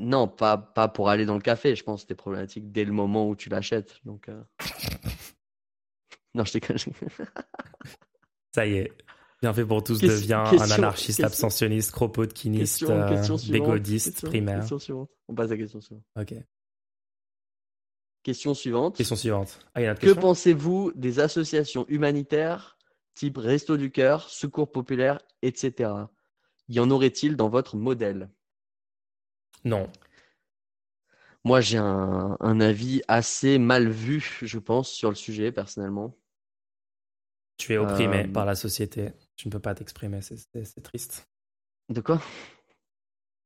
Non, 0.00 0.28
pas, 0.28 0.56
pas 0.56 0.88
pour 0.88 1.10
aller 1.10 1.26
dans 1.26 1.34
le 1.34 1.42
café. 1.42 1.76
Je 1.76 1.84
pense 1.84 1.98
que 1.98 2.00
c'était 2.02 2.14
problématique 2.14 2.72
dès 2.72 2.84
le 2.84 2.92
moment 2.92 3.28
où 3.28 3.36
tu 3.36 3.50
l'achètes. 3.50 4.00
Donc, 4.04 4.30
euh. 4.30 4.42
non, 6.34 6.44
je 6.44 6.58
t'ai 6.58 6.60
Ça 8.54 8.66
y 8.66 8.76
est. 8.76 8.92
Bien 9.42 9.52
fait 9.52 9.64
pour 9.64 9.82
tous 9.82 10.00
devient 10.00 10.34
un 10.34 10.70
anarchiste, 10.70 11.22
abstentionniste, 11.22 11.92
kropotkiniste, 11.92 12.82
euh, 12.82 13.36
bégodiste, 13.50 14.26
primaire. 14.26 14.60
Question 14.60 14.78
suivante. 14.78 15.10
On 15.28 15.34
passe 15.34 15.46
à 15.46 15.50
la 15.50 15.56
question 15.56 15.80
suivante. 15.80 16.04
Ok. 16.18 16.34
Question 18.22 18.54
suivante. 18.54 18.96
Question 18.96 19.16
suivante. 19.16 19.66
Ah, 19.74 19.94
que 19.94 20.12
pensez-vous 20.12 20.92
des 20.94 21.20
associations 21.20 21.86
humanitaires 21.88 22.76
type 23.14 23.38
Resto 23.38 23.78
du 23.78 23.90
Cœur, 23.90 24.28
Secours 24.28 24.70
Populaire, 24.70 25.20
etc. 25.42 25.90
Y 26.68 26.80
en 26.80 26.90
aurait-il 26.90 27.36
dans 27.36 27.48
votre 27.48 27.76
modèle? 27.76 28.30
Non. 29.64 29.88
Moi, 31.44 31.60
j'ai 31.60 31.78
un, 31.78 32.60
avis 32.60 33.02
assez 33.08 33.58
mal 33.58 33.88
vu, 33.88 34.38
je 34.42 34.58
pense, 34.58 34.90
sur 34.90 35.08
le 35.08 35.14
sujet, 35.14 35.52
personnellement. 35.52 36.16
Tu 37.56 37.72
es 37.72 37.78
opprimé 37.78 38.24
euh, 38.24 38.32
par 38.32 38.44
la 38.44 38.54
société. 38.54 39.12
Tu 39.36 39.48
ne 39.48 39.52
peux 39.52 39.58
pas 39.58 39.74
t'exprimer, 39.74 40.20
c'est 40.22 40.82
triste. 40.82 41.28
De 41.88 42.00
quoi? 42.00 42.20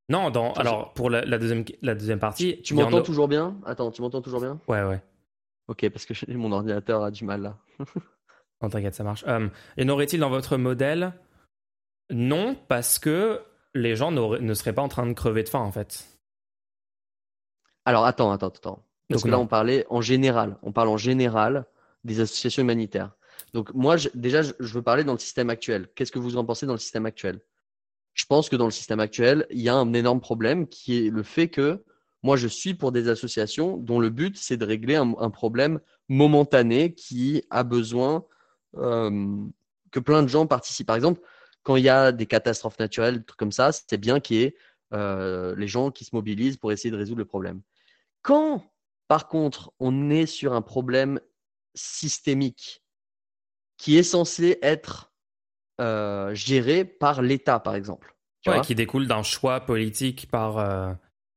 Non, 0.08 0.30
dans, 0.30 0.52
alors 0.52 0.92
pour 0.92 1.08
la, 1.08 1.24
deuxième, 1.38 1.64
la 1.80 1.94
deuxième 1.94 2.18
partie. 2.18 2.60
Tu 2.62 2.74
m'entends 2.74 3.02
toujours 3.02 3.28
bien? 3.28 3.56
Attends, 3.64 3.90
tu 3.90 4.02
m'entends 4.02 4.20
toujours 4.20 4.40
bien? 4.40 4.60
Ouais, 4.68 4.82
ouais. 4.82 5.00
Ok, 5.68 5.88
parce 5.88 6.04
que 6.04 6.32
mon 6.32 6.52
ordinateur 6.52 7.02
a 7.02 7.10
du 7.10 7.24
mal 7.24 7.40
là. 7.40 7.58
non, 8.62 8.68
t'inquiète, 8.68 8.94
ça 8.94 9.04
marche. 9.04 9.24
Euh, 9.26 9.48
et 9.78 9.84
n'aurait-il 9.84 10.20
dans 10.20 10.28
votre 10.28 10.58
modèle? 10.58 11.14
Non, 12.10 12.54
parce 12.68 12.98
que 12.98 13.40
les 13.74 13.96
gens 13.96 14.10
ne 14.10 14.54
seraient 14.54 14.72
pas 14.72 14.82
en 14.82 14.88
train 14.88 15.06
de 15.06 15.12
crever 15.12 15.42
de 15.42 15.48
faim 15.48 15.60
en 15.60 15.72
fait. 15.72 16.06
Alors 17.84 18.06
attends, 18.06 18.30
attends, 18.30 18.48
attends. 18.48 18.84
Parce 19.08 19.22
que 19.22 19.28
là, 19.28 19.38
on 19.38 19.46
parlait 19.46 19.86
en 19.90 20.00
général. 20.00 20.56
On 20.62 20.72
parle 20.72 20.88
en 20.88 20.96
général 20.96 21.66
des 22.04 22.20
associations 22.20 22.62
humanitaires. 22.62 23.12
Donc 23.52 23.72
moi, 23.74 23.96
déjà, 24.14 24.42
je 24.42 24.74
veux 24.74 24.82
parler 24.82 25.04
dans 25.04 25.12
le 25.12 25.18
système 25.18 25.50
actuel. 25.50 25.88
Qu'est-ce 25.94 26.10
que 26.10 26.18
vous 26.18 26.36
en 26.36 26.44
pensez 26.44 26.66
dans 26.66 26.72
le 26.72 26.78
système 26.78 27.06
actuel? 27.06 27.40
Je 28.14 28.24
pense 28.26 28.48
que 28.48 28.56
dans 28.56 28.64
le 28.64 28.70
système 28.70 29.00
actuel, 29.00 29.46
il 29.50 29.60
y 29.60 29.68
a 29.68 29.74
un 29.74 29.92
énorme 29.92 30.20
problème 30.20 30.66
qui 30.66 31.06
est 31.06 31.10
le 31.10 31.22
fait 31.22 31.48
que 31.48 31.84
moi, 32.22 32.36
je 32.36 32.48
suis 32.48 32.72
pour 32.72 32.90
des 32.90 33.08
associations 33.08 33.76
dont 33.76 34.00
le 34.00 34.08
but, 34.08 34.38
c'est 34.38 34.56
de 34.56 34.64
régler 34.64 34.94
un, 34.94 35.30
problème 35.30 35.78
momentané 36.08 36.94
qui 36.94 37.44
a 37.50 37.64
besoin 37.64 38.24
euh, 38.76 39.36
que 39.90 40.00
plein 40.00 40.22
de 40.22 40.28
gens 40.28 40.46
participent. 40.46 40.86
Par 40.86 40.96
exemple, 40.96 41.20
quand 41.64 41.76
il 41.76 41.84
y 41.84 41.88
a 41.88 42.12
des 42.12 42.26
catastrophes 42.26 42.78
naturelles, 42.78 43.18
des 43.18 43.24
trucs 43.24 43.38
comme 43.38 43.52
ça, 43.52 43.72
c'est 43.72 43.98
bien 43.98 44.20
qu'il 44.20 44.36
y 44.36 44.42
ait 44.42 44.56
euh, 44.92 45.56
les 45.56 45.66
gens 45.66 45.90
qui 45.90 46.04
se 46.04 46.14
mobilisent 46.14 46.58
pour 46.58 46.70
essayer 46.70 46.90
de 46.90 46.96
résoudre 46.96 47.18
le 47.18 47.24
problème. 47.24 47.62
Quand, 48.22 48.64
par 49.08 49.28
contre, 49.28 49.72
on 49.80 50.10
est 50.10 50.26
sur 50.26 50.52
un 50.52 50.62
problème 50.62 51.18
systémique 51.74 52.84
qui 53.76 53.98
est 53.98 54.04
censé 54.04 54.58
être 54.62 55.12
euh, 55.80 56.32
géré 56.34 56.84
par 56.84 57.22
l'État, 57.22 57.58
par 57.58 57.74
exemple. 57.74 58.14
qui 58.62 58.74
découle 58.74 59.08
d'un 59.08 59.22
choix 59.22 59.60
politique 59.60 60.30
par 60.30 60.58
euh, 60.58 60.92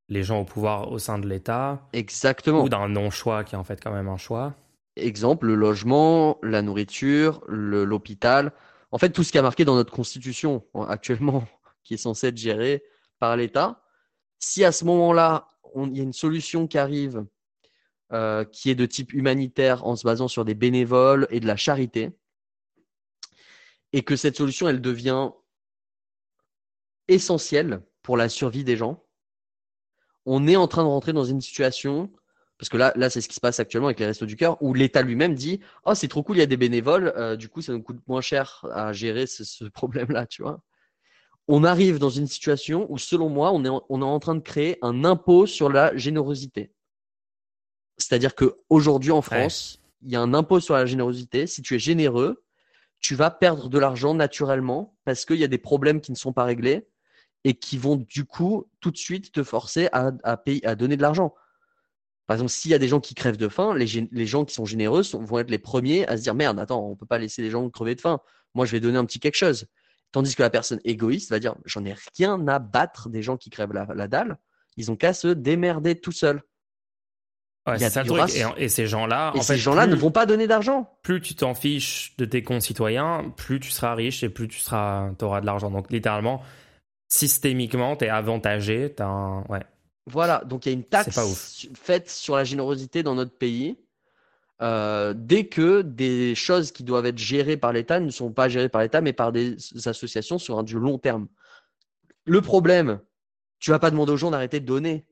les 0.10 0.24
gens 0.24 0.42
au 0.42 0.46
pouvoir 0.46 0.92
au 0.92 1.00
sein 1.00 1.18
de 1.18 1.28
l'État. 1.28 1.88
Exactement. 1.94 2.64
Ou 2.64 2.70
d'un 2.70 2.90
non-choix 2.90 3.44
qui 3.44 3.56
est 3.56 3.58
en 3.58 3.64
fait 3.64 3.82
quand 3.82 3.94
même 3.94 4.10
un 4.10 4.18
choix. 4.18 4.54
Exemple, 4.98 5.48
le 5.48 5.56
logement, 5.56 6.38
la 6.44 6.62
nourriture, 6.62 7.44
l'hôpital. 7.48 8.52
En 8.92 8.98
fait, 8.98 9.10
tout 9.10 9.24
ce 9.24 9.32
qui 9.32 9.38
a 9.38 9.42
marqué 9.42 9.66
dans 9.66 9.76
notre 9.76 9.92
constitution 9.92 10.66
actuellement, 10.88 11.46
qui 11.84 11.96
est 11.96 11.98
censé 11.98 12.28
être 12.28 12.38
géré 12.38 12.84
par 13.20 13.36
l'État. 13.38 13.84
Si 14.40 14.64
à 14.64 14.72
ce 14.72 14.86
moment-là, 14.86 15.48
il 15.76 15.98
y 15.98 16.00
a 16.00 16.04
une 16.04 16.14
solution 16.14 16.68
qui 16.68 16.78
arrive 16.78 17.26
euh, 18.14 18.46
qui 18.46 18.70
est 18.70 18.76
de 18.76 18.86
type 18.86 19.12
humanitaire 19.12 19.86
en 19.86 19.98
se 19.98 20.06
basant 20.06 20.30
sur 20.30 20.46
des 20.46 20.54
bénévoles 20.54 21.28
et 21.30 21.42
de 21.42 21.48
la 21.48 21.58
charité, 21.58 22.12
et 23.92 24.02
que 24.04 24.16
cette 24.16 24.38
solution, 24.38 24.70
elle 24.70 24.80
devient 24.80 25.32
essentielle 27.10 27.82
pour 28.04 28.16
la 28.16 28.30
survie 28.30 28.64
des 28.64 28.78
gens, 28.78 29.04
on 30.26 30.48
est 30.48 30.56
en 30.56 30.68
train 30.70 30.84
de 30.84 30.88
rentrer 30.88 31.12
dans 31.12 31.26
une 31.26 31.42
situation, 31.42 32.12
parce 32.58 32.70
que 32.70 32.78
là, 32.78 32.92
là 32.96 33.10
c'est 33.10 33.22
ce 33.22 33.28
qui 33.28 33.36
se 33.36 33.40
passe 33.40 33.60
actuellement 33.60 33.88
avec 33.88 34.00
les 34.00 34.06
Restos 34.06 34.26
du 34.26 34.36
Cœur, 34.36 34.62
où 34.62 34.74
l'État 34.74 35.02
lui-même 35.02 35.36
dit 35.36 35.60
Oh, 35.86 35.94
c'est 35.94 36.08
trop 36.08 36.24
cool, 36.24 36.38
il 36.38 36.40
y 36.40 36.44
a 36.44 36.48
des 36.48 36.58
bénévoles, 36.58 37.14
euh, 37.16 37.36
du 37.36 37.50
coup, 37.50 37.62
ça 37.62 37.72
nous 37.72 37.82
coûte 37.82 38.00
moins 38.08 38.22
cher 38.22 38.66
à 38.72 38.94
gérer 38.94 39.28
ce, 39.28 39.66
problème-là, 39.66 40.26
tu 40.26 40.42
vois. 40.42 40.62
On 41.48 41.64
arrive 41.64 42.00
dans 42.00 42.10
une 42.10 42.28
situation 42.28 42.86
où, 42.90 42.98
selon 42.98 43.30
moi, 43.30 43.52
on 43.54 43.64
est, 43.64 43.70
on 43.90 44.02
est 44.02 44.06
en 44.06 44.20
train 44.20 44.36
de 44.36 44.42
créer 44.42 44.78
un 44.82 45.06
impôt 45.06 45.46
sur 45.46 45.70
la 45.70 45.96
générosité. 45.96 46.72
C'est-à-dire 47.98 48.36
qu'aujourd'hui 48.36 49.12
en 49.12 49.22
France, 49.22 49.82
il 50.02 50.12
y 50.12 50.16
a 50.16 50.22
un 50.22 50.34
impôt 50.34 50.60
sur 50.60 50.76
la 50.76 50.86
générosité. 50.86 51.48
Si 51.48 51.62
tu 51.62 51.76
es 51.76 51.80
généreux, 51.80 52.44
tu 53.00 53.16
vas 53.16 53.32
perdre 53.32 53.70
de 53.70 53.80
l'argent 53.80 54.14
naturellement 54.14 54.96
parce 55.06 55.26
qu'il 55.26 55.38
y 55.38 55.44
a 55.44 55.48
des 55.48 55.58
problèmes 55.58 56.02
qui 56.02 56.12
ne 56.12 56.18
sont 56.18 56.34
pas 56.34 56.44
réglés 56.44 56.88
et 57.44 57.54
qui 57.54 57.78
vont 57.78 57.96
du 57.96 58.26
coup 58.26 58.70
tout 58.80 58.92
de 58.92 58.98
suite 58.98 59.32
te 59.32 59.44
forcer 59.44 59.90
à, 59.92 60.38
payer, 60.38 60.66
à 60.66 60.76
donner 60.76 60.98
de 60.98 61.02
l'argent. 61.02 61.34
Par 62.28 62.36
exemple, 62.36 62.52
s'il 62.52 62.72
y 62.72 62.74
a 62.74 62.80
des 62.80 62.88
gens 62.88 63.00
qui 63.00 63.16
crèvent 63.16 63.38
de 63.38 63.48
faim, 63.48 63.74
les, 63.74 64.26
gens 64.26 64.46
qui 64.46 64.54
sont 64.54 64.66
généreux 64.66 65.02
vont 65.14 65.40
être 65.40 65.50
les 65.50 65.58
premiers 65.58 66.06
à 66.08 66.18
se 66.18 66.24
dire 66.24 66.36
merde, 66.36 66.60
attends, 66.60 66.86
on 66.86 66.92
ne 66.92 66.96
peut 66.96 67.06
pas 67.06 67.18
laisser 67.18 67.42
les 67.42 67.50
gens 67.50 67.68
crever 67.70 67.96
de 67.96 68.02
faim. 68.02 68.20
Moi, 68.54 68.66
je 68.66 68.74
vais 68.74 68.80
donner 68.80 68.98
un 68.98 69.06
petit 69.06 69.20
quelque 69.20 69.38
chose. 69.38 69.66
Tandis 70.12 70.36
que 70.36 70.44
la 70.44 70.50
personne 70.50 70.80
égoïste 70.84 71.30
va 71.30 71.40
dire 71.40 71.56
j'en 71.66 71.86
ai 71.86 71.96
rien 72.18 72.46
à 72.48 72.60
battre 72.60 73.10
des 73.10 73.22
gens 73.22 73.38
qui 73.38 73.50
crèvent 73.50 73.74
la, 73.74 73.88
la 73.96 74.08
dalle. 74.08 74.38
Ils 74.76 74.92
ont 74.92 74.96
qu'à 74.96 75.14
se 75.14 75.30
démerder 75.30 76.00
tout 76.00 76.12
seuls 76.12 76.42
c'est 77.78 77.90
ça 77.90 78.04
le 78.04 78.10
truc. 78.10 78.48
Et, 78.58 78.70
ces 78.70 78.88
gens-là, 78.88 79.34
en 79.36 79.42
ces 79.42 79.58
gens-là 79.58 79.88
ne 79.88 79.96
vont 79.96 80.12
pas 80.12 80.26
donner 80.26 80.48
d'argent. 80.48 80.90
Plus 81.02 81.20
tu 81.20 81.36
t'en 81.36 81.54
fiches 81.54 82.16
de 82.18 82.26
tes 82.26 82.44
concitoyens, 82.44 83.34
plus 83.36 83.60
tu 83.60 83.72
seras 83.72 83.94
riche 83.96 84.24
et 84.24 84.30
plus 84.30 84.48
tu 84.48 84.60
seras, 84.60 85.12
auras 85.22 85.42
de 85.42 85.46
l'argent. 85.46 85.70
Donc 85.70 85.92
littéralement, 85.92 86.42
systémiquement, 87.10 87.96
tu 87.96 88.06
es 88.06 88.10
avantagé. 88.10 88.94
As 89.00 89.44
ouais. 89.50 89.66
Voilà, 90.08 90.42
donc 90.46 90.66
il 90.66 90.70
y 90.70 90.72
a 90.72 90.76
une 90.76 90.86
taxe 90.86 91.20
faite 91.76 92.10
sur 92.10 92.38
la 92.38 92.46
générosité 92.46 93.04
dans 93.04 93.14
notre 93.14 93.38
pays. 93.38 93.78
Euh, 94.62 95.14
dès 95.16 95.46
que 95.46 95.82
des 95.82 96.34
choses 96.34 96.72
qui 96.72 96.84
doivent 96.84 97.06
être 97.06 97.18
gérées 97.18 97.58
par 97.58 97.74
l'État 97.74 98.00
ne 98.00 98.10
sont 98.10 98.32
pas 98.32 98.50
gérées 98.50 98.70
par 98.70 98.82
l'État, 98.82 99.02
mais 99.02 99.14
par 99.14 99.32
des 99.32 99.58
associations 99.86 100.40
sur 100.40 100.58
un 100.58 100.64
du 100.64 100.80
long 100.80 100.98
terme. 100.98 101.28
Le 102.26 102.42
problème, 102.42 103.00
tu 103.60 103.70
vas 103.70 103.80
pas 103.80 103.92
demander 103.92 104.14
aux 104.14 104.18
gens 104.18 104.32
d'arrêter 104.32 104.60
de 104.60 104.66
donner. 104.66 105.06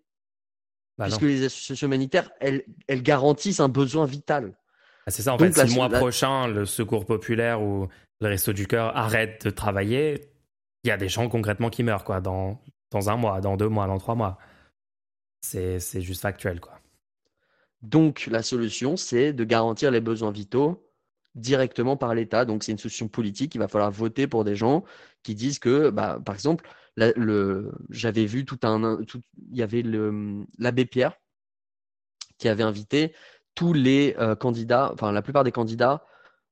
Bah 0.98 1.06
puisque 1.06 1.24
les 1.24 1.44
associations 1.44 1.88
humanitaires, 1.88 2.32
elles, 2.40 2.64
elles 2.88 3.04
garantissent 3.04 3.60
un 3.60 3.68
besoin 3.68 4.06
vital. 4.06 4.58
Ah, 5.06 5.12
c'est 5.12 5.24
ça, 5.24 5.34
en 5.34 5.38
fait, 5.38 5.52
si 5.52 5.68
le 5.68 5.74
mois 5.74 5.90
prochain, 5.90 6.48
le 6.48 6.66
Secours 6.66 7.06
populaire 7.06 7.62
ou 7.62 7.90
le 8.22 8.28
Resto 8.28 8.54
du 8.54 8.66
Cœur 8.66 8.96
arrête 8.96 9.46
de 9.46 9.50
travailler, 9.50 10.32
il 10.84 10.88
y 10.88 10.92
a 10.92 10.98
des 10.98 11.10
gens 11.10 11.28
concrètement 11.28 11.70
qui 11.70 11.84
meurent, 11.84 12.06
quoi, 12.06 12.22
dans, 12.22 12.62
dans 12.92 13.10
un 13.10 13.18
mois, 13.18 13.42
dans 13.42 13.58
deux 13.58 13.68
mois, 13.68 13.88
dans 13.88 13.98
trois 13.98 14.16
mois. 14.16 14.40
C'est 15.46 16.02
juste 16.02 16.22
factuel, 16.22 16.60
quoi. 16.60 16.80
Donc, 17.82 18.28
la 18.32 18.42
solution, 18.42 18.98
c'est 18.98 19.32
de 19.32 19.44
garantir 19.44 19.92
les 19.92 20.02
besoins 20.02 20.32
vitaux 20.32 20.90
directement 21.36 21.98
par 21.98 22.16
l'État. 22.16 22.46
Donc, 22.46 22.64
c'est 22.64 22.72
une 22.72 22.80
solution 22.80 23.08
politique. 23.08 23.54
Il 23.54 23.60
va 23.60 23.68
falloir 23.68 23.92
voter 23.92 24.28
pour 24.28 24.44
des 24.44 24.56
gens 24.56 24.84
qui 25.24 25.36
disent 25.36 25.60
que, 25.60 25.90
bah, 25.90 26.20
par 26.26 26.34
exemple, 26.34 26.68
le, 26.98 27.72
j'avais 27.90 28.26
vu 28.26 28.46
tout 28.46 28.60
un, 28.64 29.00
il 29.52 29.58
y 29.58 29.62
avait 29.62 29.84
l'abbé 30.58 30.86
Pierre 30.86 31.18
qui 32.38 32.48
avait 32.48 32.64
invité 32.64 33.14
tous 33.54 33.74
les 33.74 34.16
euh, 34.20 34.36
candidats, 34.36 34.92
enfin 34.94 35.12
la 35.12 35.22
plupart 35.22 35.44
des 35.44 35.52
candidats, 35.52 36.04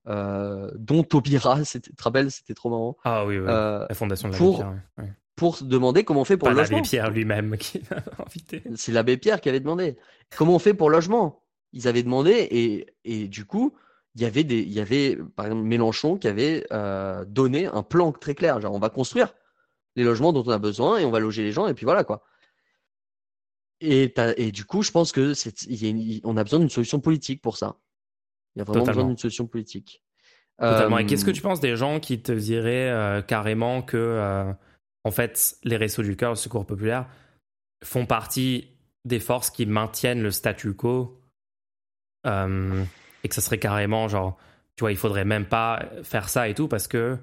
euh, 0.08 0.70
dont 0.76 1.04
Taubira, 1.04 1.64
c'était, 1.66 1.92
tu 1.92 2.30
c'était 2.30 2.54
trop 2.54 2.70
marrant. 2.70 2.98
Ah 3.04 3.26
oui, 3.26 3.38
euh, 3.38 3.86
la 3.88 3.96
fondation 3.96 4.30
de 4.30 4.34
l'abbé 4.34 4.56
Pierre. 4.56 5.14
Pour 5.36 5.58
se 5.58 5.64
demander 5.64 6.04
comment 6.04 6.22
on 6.22 6.26
fait 6.26 6.38
pour 6.38 6.50
le 6.50 6.56
logement. 6.56 6.78
l'abbé 6.78 6.88
Pierre 6.88 7.10
lui-même 7.10 7.58
qui 7.60 7.82
invité. 8.26 8.64
C'est 8.76 8.92
l'abbé 8.92 9.18
Pierre 9.18 9.42
qui 9.42 9.50
avait 9.50 9.60
demandé. 9.60 9.98
Comment 10.36 10.56
on 10.56 10.60
fait 10.60 10.74
pour 10.74 10.90
le 10.90 10.98
logement? 10.98 11.44
Ils 11.72 11.88
avaient 11.88 12.04
demandé 12.04 12.32
et, 12.32 12.88
et 13.04 13.28
du 13.28 13.46
coup, 13.46 13.74
il 14.16 14.22
y 14.22 14.26
avait 14.26 14.44
des, 14.44 14.60
il 14.60 14.72
y 14.72 14.80
avait 14.80 15.18
par 15.36 15.48
exemple 15.48 15.64
Mélenchon 15.64 16.18
qui 16.18 16.28
avait 16.28 16.66
donné 17.28 17.66
un 17.66 17.82
plan 17.82 18.12
très 18.12 18.36
clair, 18.36 18.62
genre 18.62 18.74
on 18.74 18.80
va 18.80 18.90
construire 18.90 19.34
les 19.96 20.04
logements 20.04 20.34
dont 20.34 20.44
on 20.46 20.52
a 20.52 20.60
besoin 20.60 21.00
et 21.00 21.06
on 21.06 21.12
va 21.12 21.20
loger 21.20 21.44
les 21.44 21.52
gens 21.52 21.68
et 21.68 21.74
puis 21.74 21.86
voilà 21.86 22.04
quoi. 22.04 22.24
Et, 23.82 24.14
et 24.38 24.52
du 24.52 24.64
coup, 24.66 24.82
je 24.82 24.92
pense 24.92 25.12
que 25.12 25.34
c'est, 25.34 25.54
on 26.24 26.38
a 26.38 26.44
besoin 26.44 26.60
d'une 26.60 26.70
solution 26.70 27.00
politique 27.00 27.42
pour 27.42 27.58
ça. 27.58 27.76
Il 28.56 28.60
y 28.60 28.62
a 28.62 28.66
vraiment 28.66 28.86
besoin 28.86 29.04
d'une 29.06 29.18
solution 29.18 29.46
politique. 29.46 30.02
Totalement. 30.60 31.00
Et 31.00 31.06
qu'est-ce 31.06 31.26
que 31.26 31.32
euh, 31.32 31.34
tu 31.34 31.42
penses 31.42 31.60
des 31.60 31.76
gens 31.76 32.00
qui 32.00 32.22
te 32.22 32.32
diraient 32.32 32.90
euh, 32.90 33.22
carrément 33.22 33.82
que, 33.82 33.98
euh, 33.98 34.54
en 35.04 35.12
fait, 35.12 35.58
les 35.64 35.78
Restos 35.78 36.04
du 36.04 36.16
Cœur, 36.16 36.32
le 36.32 36.36
Secours 36.36 36.66
Populaire, 36.66 37.08
font 37.84 38.06
partie 38.06 38.68
des 39.06 39.20
forces 39.20 39.50
qui 39.50 39.66
maintiennent 39.66 40.22
le 40.22 40.32
statu 40.32 40.74
quo 40.74 41.20
et 42.26 43.30
que 43.30 43.36
ça 43.36 43.42
serait 43.42 43.58
carrément 43.58 44.08
genre, 44.08 44.38
tu 44.78 44.82
vois, 44.82 44.92
il 44.92 44.98
faudrait 44.98 45.26
même 45.26 45.46
pas 45.46 45.86
faire 46.04 46.30
ça 46.30 46.48
et 46.48 46.54
tout 46.54 46.70
parce 46.70 46.88
que 46.88 47.18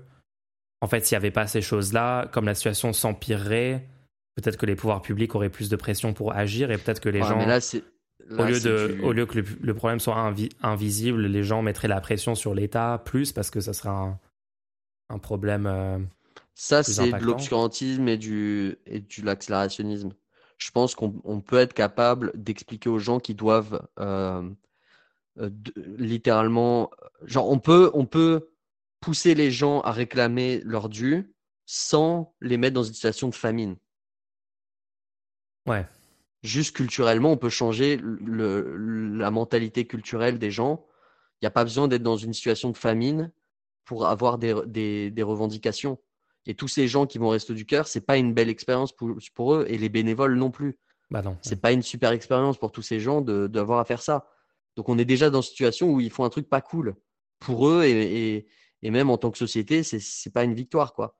en 0.83 0.87
fait, 0.87 1.05
s'il 1.05 1.15
n'y 1.15 1.19
avait 1.19 1.31
pas 1.31 1.47
ces 1.47 1.61
choses-là, 1.61 2.27
comme 2.33 2.47
la 2.47 2.55
situation 2.55 2.93
s'empirerait, 2.93 3.87
peut-être 4.37 4.57
que 4.57 4.67
les 4.67 4.77
pouvoirs 4.77 5.03
publics 5.03 5.35
auraient 5.35 5.51
plus 5.51 5.69
de 5.69 5.77
pression 5.77 6.13
pour 6.15 6.35
agir 6.35 6.71
et 6.71 6.79
peut-être 6.79 7.01
que 7.01 7.09
les 7.09 7.21
gens. 7.21 7.39
au, 7.39 8.45
lieu 8.45 8.61
de, 8.61 8.99
au 9.03 9.13
lieu 9.13 9.27
que 9.27 9.39
le, 9.61 9.75
problème 9.75 10.01
soit 10.01 10.33
invisible, 10.63 11.27
les 11.27 11.43
gens 11.43 11.63
mettraient 11.63 11.89
la 11.89 12.01
pression 12.01 12.35
sur 12.35 12.55
l'État 12.55 13.03
plus 13.05 13.33
parce 13.33 13.51
que 13.51 13.61
ça 13.61 13.73
serait 13.73 13.91
un, 13.91 15.19
problème. 15.19 15.67
Euh, 15.67 15.99
ça, 16.55 16.83
c'est 16.83 17.13
de 17.13 17.25
l'obscurantisme 17.25 18.09
et 18.09 18.19
du, 18.19 18.79
et 18.87 19.01
de 19.01 19.25
l'accélérationnisme. 19.25 20.13
Je 20.59 20.71
pense 20.71 20.95
qu'on 20.95 21.41
peut 21.41 21.59
être 21.59 21.73
capable 21.73 22.33
d'expliquer 22.35 22.91
aux 22.91 22.99
gens 22.99 23.19
qui 23.19 23.35
doivent 23.35 23.89
euh, 23.99 24.49
euh, 25.39 25.51
littéralement. 25.97 26.91
Genre, 27.25 27.49
on 27.49 27.59
peut, 27.59 27.91
on 27.95 28.05
peut 28.05 28.51
pousser 29.01 29.35
les 29.35 29.51
gens 29.51 29.81
à 29.81 29.93
réclamer 29.93 30.61
leur 30.65 30.91
dû 30.91 31.35
sans 31.65 32.35
les 32.41 32.59
mettre 32.59 32.75
dans 32.75 32.83
une 32.83 32.93
situation 32.93 33.29
de 33.29 33.35
famine. 33.35 33.77
Ouais. 35.67 35.87
Juste 36.43 36.75
culturellement, 36.75 37.33
on 37.33 37.37
peut 37.37 37.49
changer 37.49 37.97
le, 37.97 38.77
la 39.17 39.31
mentalité 39.31 39.87
culturelle 39.87 40.39
des 40.39 40.51
gens. 40.51 40.87
Il 41.41 41.45
n'y 41.45 41.49
a 41.49 41.51
pas 41.53 41.65
besoin 41.65 41.89
d'être 41.89 42.03
dans 42.03 42.17
une 42.17 42.33
situation 42.33 42.71
de 42.71 42.77
famine 42.77 43.31
pour 43.85 44.07
avoir 44.07 44.39
des, 44.39 45.11
des, 45.11 45.23
revendications. 45.23 45.99
Et 46.51 46.55
tous 46.55 46.67
ces 46.67 46.89
gens 46.89 47.07
qui 47.07 47.19
vont 47.19 47.29
rester 47.29 47.55
du 47.55 47.65
cœur, 47.65 47.87
c'est 47.87 48.01
pas 48.01 48.17
une 48.17 48.35
belle 48.35 48.49
expérience 48.49 48.91
pour, 48.91 49.17
pour, 49.37 49.55
eux 49.55 49.67
et 49.69 49.79
les 49.79 49.89
bénévoles 49.89 50.35
non 50.35 50.51
plus. 50.51 50.77
Bah 51.09 51.23
non. 51.23 51.37
C'est 51.43 51.61
pas 51.61 51.71
une 51.71 51.83
super 51.83 52.11
expérience 52.11 52.59
pour 52.59 52.73
tous 52.73 52.83
ces 52.83 52.99
gens 52.99 53.21
d'avoir 53.21 53.79
à 53.79 53.85
faire 53.85 54.03
ça. 54.03 54.27
Donc 54.75 54.89
on 54.89 54.99
est 54.99 55.05
déjà 55.05 55.31
dans 55.31 55.43
une 55.43 55.49
situation 55.49 55.93
où 55.93 56.01
ils 56.01 56.11
font 56.11 56.25
un 56.25 56.29
truc 56.29 56.49
pas 56.49 56.61
cool 56.61 56.97
pour 57.39 57.69
eux 57.69 57.85
et, 57.85 58.49
et, 58.83 58.91
même 58.91 59.11
en 59.11 59.17
tant 59.17 59.31
que 59.31 59.39
société, 59.39 59.85
c'est 59.85 60.33
pas 60.33 60.43
une 60.43 60.55
victoire 60.55 60.93
quoi. 60.93 61.17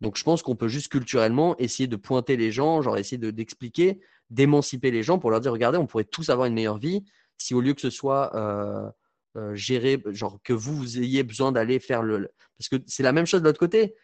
Donc 0.00 0.16
je 0.16 0.24
pense 0.24 0.42
qu'on 0.42 0.56
peut 0.56 0.68
juste 0.68 0.88
culturellement 0.88 1.58
essayer 1.58 1.86
de 1.86 1.96
pointer 1.96 2.38
les 2.38 2.50
gens, 2.50 2.80
genre 2.80 2.96
essayer 2.96 3.18
d'expliquer, 3.18 4.00
d'émanciper 4.30 4.90
les 4.90 5.02
gens 5.02 5.18
pour 5.18 5.30
leur 5.30 5.42
dire 5.42 5.52
regardez, 5.52 5.76
on 5.76 5.86
pourrait 5.86 6.04
tous 6.04 6.30
avoir 6.30 6.46
une 6.46 6.54
meilleure 6.54 6.78
vie 6.78 7.04
si 7.36 7.52
au 7.52 7.60
lieu 7.60 7.74
que 7.74 7.82
ce 7.82 7.90
soit 7.90 8.34
euh, 8.34 8.90
euh, 9.36 9.54
géré, 9.54 10.02
genre 10.06 10.40
que 10.42 10.54
vous, 10.54 10.98
ayez 10.98 11.22
besoin 11.22 11.52
d'aller 11.52 11.80
faire 11.80 12.02
le. 12.02 12.30
Parce 12.58 12.70
que 12.70 12.76
c'est 12.86 13.02
la 13.02 13.12
même 13.12 13.26
chose 13.26 13.42
de 13.42 13.46
l'autre 13.46 13.60
côté. 13.60 13.94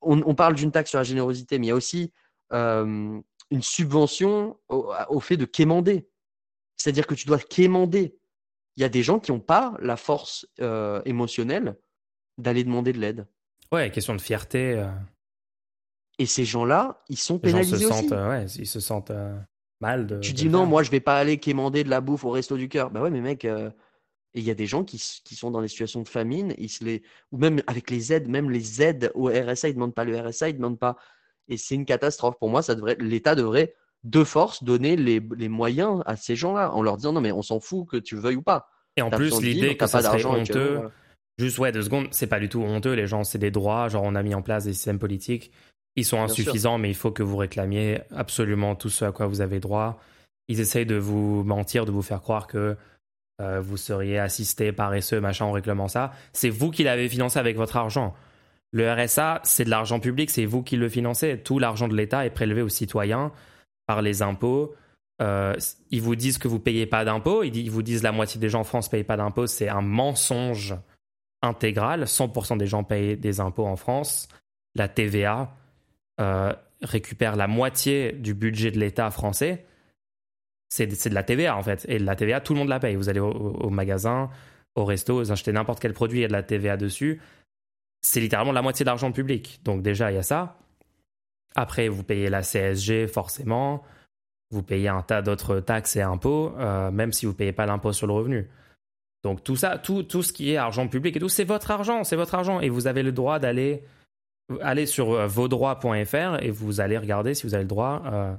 On, 0.00 0.34
parle 0.34 0.54
d'une 0.54 0.72
taxe 0.72 0.90
sur 0.90 0.98
la 0.98 1.04
générosité, 1.04 1.58
mais 1.58 1.66
il 1.66 1.68
y 1.68 1.72
a 1.72 1.76
aussi 1.76 2.12
euh, 2.52 3.20
une 3.50 3.62
subvention 3.62 4.58
au, 4.68 5.20
fait 5.20 5.36
de 5.36 5.44
quémander. 5.44 6.08
C'est-à-dire 6.76 7.06
que 7.06 7.14
tu 7.14 7.26
dois 7.26 7.38
quémander. 7.38 8.18
Il 8.76 8.82
y 8.82 8.84
a 8.84 8.88
des 8.88 9.02
gens 9.02 9.18
qui 9.18 9.32
n'ont 9.32 9.40
pas 9.40 9.76
la 9.80 9.96
force 9.96 10.46
émotionnelle 11.04 11.76
d'aller 12.38 12.64
demander 12.64 12.92
de 12.92 12.98
l'aide. 12.98 13.26
Ouais, 13.72 13.90
question 13.90 14.14
de 14.14 14.20
fierté. 14.20 14.84
Et 16.18 16.26
ces 16.26 16.44
gens-là, 16.44 17.02
ils 17.08 17.18
sont 17.18 17.38
pénalisés 17.38 17.76
se 17.76 17.84
aussi. 17.86 18.08
Sentent, 18.08 18.28
ouais, 18.28 18.46
ils 18.46 18.66
se 18.66 18.80
sentent 18.80 19.12
mal 19.80 20.06
de. 20.06 20.18
Tu 20.18 20.32
dis 20.32 20.48
non, 20.48 20.66
moi 20.66 20.82
je 20.82 20.90
vais 20.90 21.00
pas 21.00 21.18
aller 21.18 21.38
quémander 21.38 21.84
de 21.84 21.90
la 21.90 22.00
bouffe 22.00 22.24
au 22.24 22.30
resto 22.30 22.56
du 22.56 22.68
cœur. 22.68 22.90
Bah 22.90 23.00
ouais, 23.00 23.10
mais 23.10 23.20
mec, 23.20 23.46
euh, 24.38 24.40
il 24.40 24.44
y 24.44 24.50
a 24.50 24.54
des 24.54 24.66
gens 24.66 24.84
qui, 24.84 25.02
qui, 25.24 25.34
sont 25.34 25.50
dans 25.50 25.60
des 25.60 25.68
situations 25.68 26.02
de 26.02 26.08
famine, 26.08 26.54
ils 26.58 26.68
se 26.68 26.84
les... 26.84 27.02
ou 27.32 27.38
même 27.38 27.62
avec 27.66 27.90
les 27.90 28.12
aides, 28.12 28.28
même 28.28 28.50
les 28.50 28.82
aides 28.82 29.10
au 29.14 29.28
RSA, 29.28 29.68
ils 29.68 29.72
ne 29.72 29.74
demandent 29.74 29.94
pas 29.94 30.04
le 30.04 30.18
RSA, 30.18 30.48
ils 30.48 30.52
ne 30.52 30.58
demandent 30.58 30.78
pas. 30.78 30.96
Et 31.48 31.56
c'est 31.56 31.74
une 31.74 31.84
catastrophe. 31.84 32.38
Pour 32.38 32.48
moi, 32.48 32.62
ça 32.62 32.74
devrait... 32.74 32.96
l'État 33.00 33.34
devrait 33.34 33.74
de 34.04 34.22
force 34.22 34.62
donner 34.62 34.96
les, 34.96 35.20
les 35.36 35.48
moyens 35.48 36.02
à 36.06 36.16
ces 36.16 36.36
gens-là 36.36 36.72
en 36.72 36.82
leur 36.82 36.96
disant 36.96 37.12
non, 37.12 37.20
mais 37.20 37.32
on 37.32 37.42
s'en 37.42 37.58
fout 37.58 37.88
que 37.88 37.96
tu 37.96 38.16
veuilles 38.16 38.36
ou 38.36 38.42
pas. 38.42 38.68
Et 38.96 39.02
en 39.02 39.10
plus, 39.10 39.40
l'idée 39.40 39.76
que 39.76 39.86
ça 39.86 40.02
serait 40.02 40.24
honteux. 40.24 40.80
Juste, 41.38 41.58
ouais, 41.58 41.70
deux 41.70 41.82
secondes, 41.82 42.08
c'est 42.10 42.26
pas 42.26 42.40
du 42.40 42.48
tout 42.48 42.60
honteux. 42.62 42.94
Les 42.94 43.06
gens, 43.06 43.22
c'est 43.22 43.38
des 43.38 43.52
droits. 43.52 43.88
Genre, 43.88 44.02
on 44.02 44.16
a 44.16 44.22
mis 44.22 44.34
en 44.34 44.42
place 44.42 44.64
des 44.64 44.72
systèmes 44.72 44.98
politiques 44.98 45.52
ils 45.98 46.04
sont 46.04 46.20
insuffisants, 46.20 46.78
mais 46.78 46.88
il 46.88 46.94
faut 46.94 47.10
que 47.10 47.22
vous 47.22 47.36
réclamiez 47.36 48.00
absolument 48.14 48.76
tout 48.76 48.88
ce 48.88 49.04
à 49.04 49.12
quoi 49.12 49.26
vous 49.26 49.40
avez 49.40 49.58
droit. 49.58 50.00
Ils 50.46 50.60
essayent 50.60 50.86
de 50.86 50.96
vous 50.96 51.42
mentir, 51.42 51.86
de 51.86 51.90
vous 51.90 52.02
faire 52.02 52.20
croire 52.20 52.46
que 52.46 52.76
euh, 53.40 53.60
vous 53.60 53.76
seriez 53.76 54.18
assisté, 54.18 54.72
paresseux, 54.72 55.20
machin, 55.20 55.46
en 55.46 55.52
réclamant 55.52 55.88
ça. 55.88 56.12
C'est 56.32 56.50
vous 56.50 56.70
qui 56.70 56.84
l'avez 56.84 57.08
financé 57.08 57.38
avec 57.38 57.56
votre 57.56 57.76
argent. 57.76 58.14
Le 58.72 58.92
RSA, 58.92 59.40
c'est 59.44 59.64
de 59.64 59.70
l'argent 59.70 60.00
public, 60.00 60.30
c'est 60.30 60.44
vous 60.44 60.62
qui 60.62 60.76
le 60.76 60.88
financez. 60.88 61.38
Tout 61.38 61.58
l'argent 61.58 61.88
de 61.88 61.96
l'État 61.96 62.26
est 62.26 62.30
prélevé 62.30 62.62
aux 62.62 62.68
citoyens 62.68 63.32
par 63.86 64.02
les 64.02 64.22
impôts. 64.22 64.74
Euh, 65.20 65.56
ils 65.90 66.02
vous 66.02 66.16
disent 66.16 66.38
que 66.38 66.48
vous 66.48 66.60
payez 66.60 66.86
pas 66.86 67.04
d'impôts. 67.04 67.42
Ils 67.42 67.70
vous 67.70 67.82
disent 67.82 68.02
la 68.02 68.12
moitié 68.12 68.40
des 68.40 68.48
gens 68.48 68.60
en 68.60 68.64
France 68.64 68.88
ne 68.88 68.90
payent 68.90 69.04
pas 69.04 69.16
d'impôts. 69.16 69.46
C'est 69.46 69.68
un 69.68 69.80
mensonge 69.80 70.76
intégral. 71.42 72.04
100% 72.04 72.58
des 72.58 72.66
gens 72.66 72.84
payent 72.84 73.16
des 73.16 73.40
impôts 73.40 73.66
en 73.66 73.76
France. 73.76 74.28
La 74.74 74.88
TVA, 74.88 75.56
euh, 76.20 76.52
récupère 76.82 77.36
la 77.36 77.46
moitié 77.46 78.12
du 78.12 78.34
budget 78.34 78.70
de 78.70 78.78
l'État 78.78 79.10
français, 79.10 79.64
c'est 80.68 80.86
de 80.86 81.14
la 81.14 81.22
TVA 81.22 81.56
en 81.56 81.62
fait. 81.62 81.84
Et 81.88 81.98
la 81.98 82.16
TVA, 82.16 82.40
tout 82.40 82.52
le 82.52 82.58
monde 82.58 82.68
la 82.68 82.80
paye. 82.80 82.96
Vous 82.96 83.08
allez 83.08 83.20
au, 83.20 83.70
magasin, 83.70 84.30
au 84.74 84.84
resto, 84.84 85.16
vous 85.16 85.32
achetez 85.32 85.52
n'importe 85.52 85.80
quel 85.80 85.92
produit, 85.92 86.20
il 86.20 86.22
y 86.22 86.24
a 86.24 86.28
de 86.28 86.32
la 86.32 86.42
TVA 86.42 86.76
dessus. 86.76 87.20
C'est 88.00 88.20
littéralement 88.20 88.52
la 88.52 88.62
moitié 88.62 88.84
de 88.84 88.88
l'argent 88.88 89.10
public. 89.12 89.60
Donc 89.64 89.82
déjà, 89.82 90.12
il 90.12 90.14
y 90.14 90.18
a 90.18 90.22
ça. 90.22 90.56
Après, 91.56 91.88
vous 91.88 92.04
payez 92.04 92.30
la 92.30 92.42
CSG 92.42 93.08
forcément. 93.08 93.82
Vous 94.50 94.62
payez 94.62 94.88
un 94.88 95.02
tas 95.02 95.20
d'autres 95.20 95.60
taxes 95.60 95.96
et 95.96 96.02
impôts, 96.02 96.54
euh, 96.58 96.90
même 96.90 97.12
si 97.12 97.26
vous 97.26 97.32
ne 97.32 97.36
payez 97.36 97.52
pas 97.52 97.66
l'impôt 97.66 97.92
sur 97.92 98.06
le 98.06 98.12
revenu. 98.12 98.48
Donc 99.24 99.42
tout 99.42 99.56
ça, 99.56 99.78
tout, 99.78 100.04
tout 100.04 100.22
ce 100.22 100.32
qui 100.32 100.52
est 100.52 100.56
argent 100.56 100.86
public 100.88 101.16
et 101.16 101.20
tout, 101.20 101.28
c'est 101.28 101.44
votre 101.44 101.70
argent, 101.70 102.04
c'est 102.04 102.16
votre 102.16 102.34
argent. 102.34 102.60
Et 102.60 102.68
vous 102.68 102.86
avez 102.86 103.02
le 103.02 103.12
droit 103.12 103.38
d'aller 103.38 103.82
allez 104.62 104.86
sur 104.86 105.12
euh, 105.12 105.26
vaudroits.fr 105.26 106.42
et 106.42 106.50
vous 106.50 106.80
allez 106.80 106.98
regarder 106.98 107.34
si 107.34 107.46
vous 107.46 107.54
avez 107.54 107.64
le 107.64 107.68
droit 107.68 108.02
euh, 108.06 108.34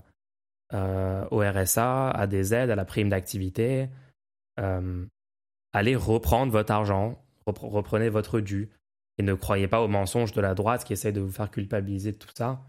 euh, 0.73 1.25
au 1.31 1.39
RSA, 1.39 2.11
à 2.11 2.27
des 2.27 2.53
aides, 2.53 2.69
à 2.69 2.75
la 2.75 2.85
prime 2.85 3.09
d'activité. 3.09 3.89
allez 5.73 5.95
reprendre 5.95 6.51
votre 6.51 6.71
argent, 6.71 7.21
reprenez 7.45 8.09
votre 8.09 8.39
dû. 8.39 8.69
Et 9.17 9.21
ne 9.21 9.33
croyez 9.33 9.67
pas 9.67 9.81
aux 9.81 9.89
mensonges 9.89 10.31
de 10.31 10.39
la 10.39 10.55
droite 10.55 10.85
qui 10.85 10.93
essaie 10.93 11.11
de 11.11 11.19
vous 11.19 11.31
faire 11.31 11.51
culpabiliser 11.51 12.13
de 12.13 12.17
tout 12.17 12.29
ça. 12.33 12.61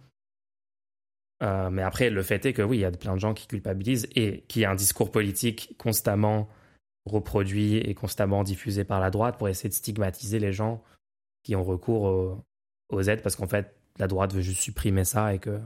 mais 1.41 1.83
après, 1.83 2.11
le 2.11 2.23
fait 2.23 2.45
est 2.47 2.53
que 2.53 2.63
oui, 2.63 2.79
il 2.79 2.81
y 2.81 2.85
a 2.85 2.91
plein 2.91 3.15
de 3.15 3.21
gens 3.21 3.35
qui 3.35 3.47
culpabilisent 3.47 4.09
et 4.17 4.43
qui 4.49 4.65
a 4.65 4.71
un 4.71 4.75
discours 4.75 5.13
politique 5.13 5.77
constamment 5.79 6.49
reproduit 7.07 7.77
et 7.77 7.95
constamment 7.95 8.43
diffusé 8.45 8.85
par 8.85 9.01
la 9.01 9.11
droite 9.11 9.39
pour 9.39 9.49
essayer 9.49 9.69
de 9.69 9.75
stigmatiser 9.75 10.39
les 10.39 10.53
gens 10.53 10.83
qui 11.43 11.57
ont 11.57 11.65
recours 11.65 12.03
au, 12.03 12.45
aux 12.91 13.03
aides 13.03 13.23
parce 13.23 13.37
qu'en 13.37 13.47
fait, 13.47 13.75
la 13.99 14.07
droite 14.07 14.35
veut 14.35 14.41
juste 14.41 14.61
supprimer 14.61 15.05
ça 15.05 15.35
et 15.35 15.39
que. 15.39 15.61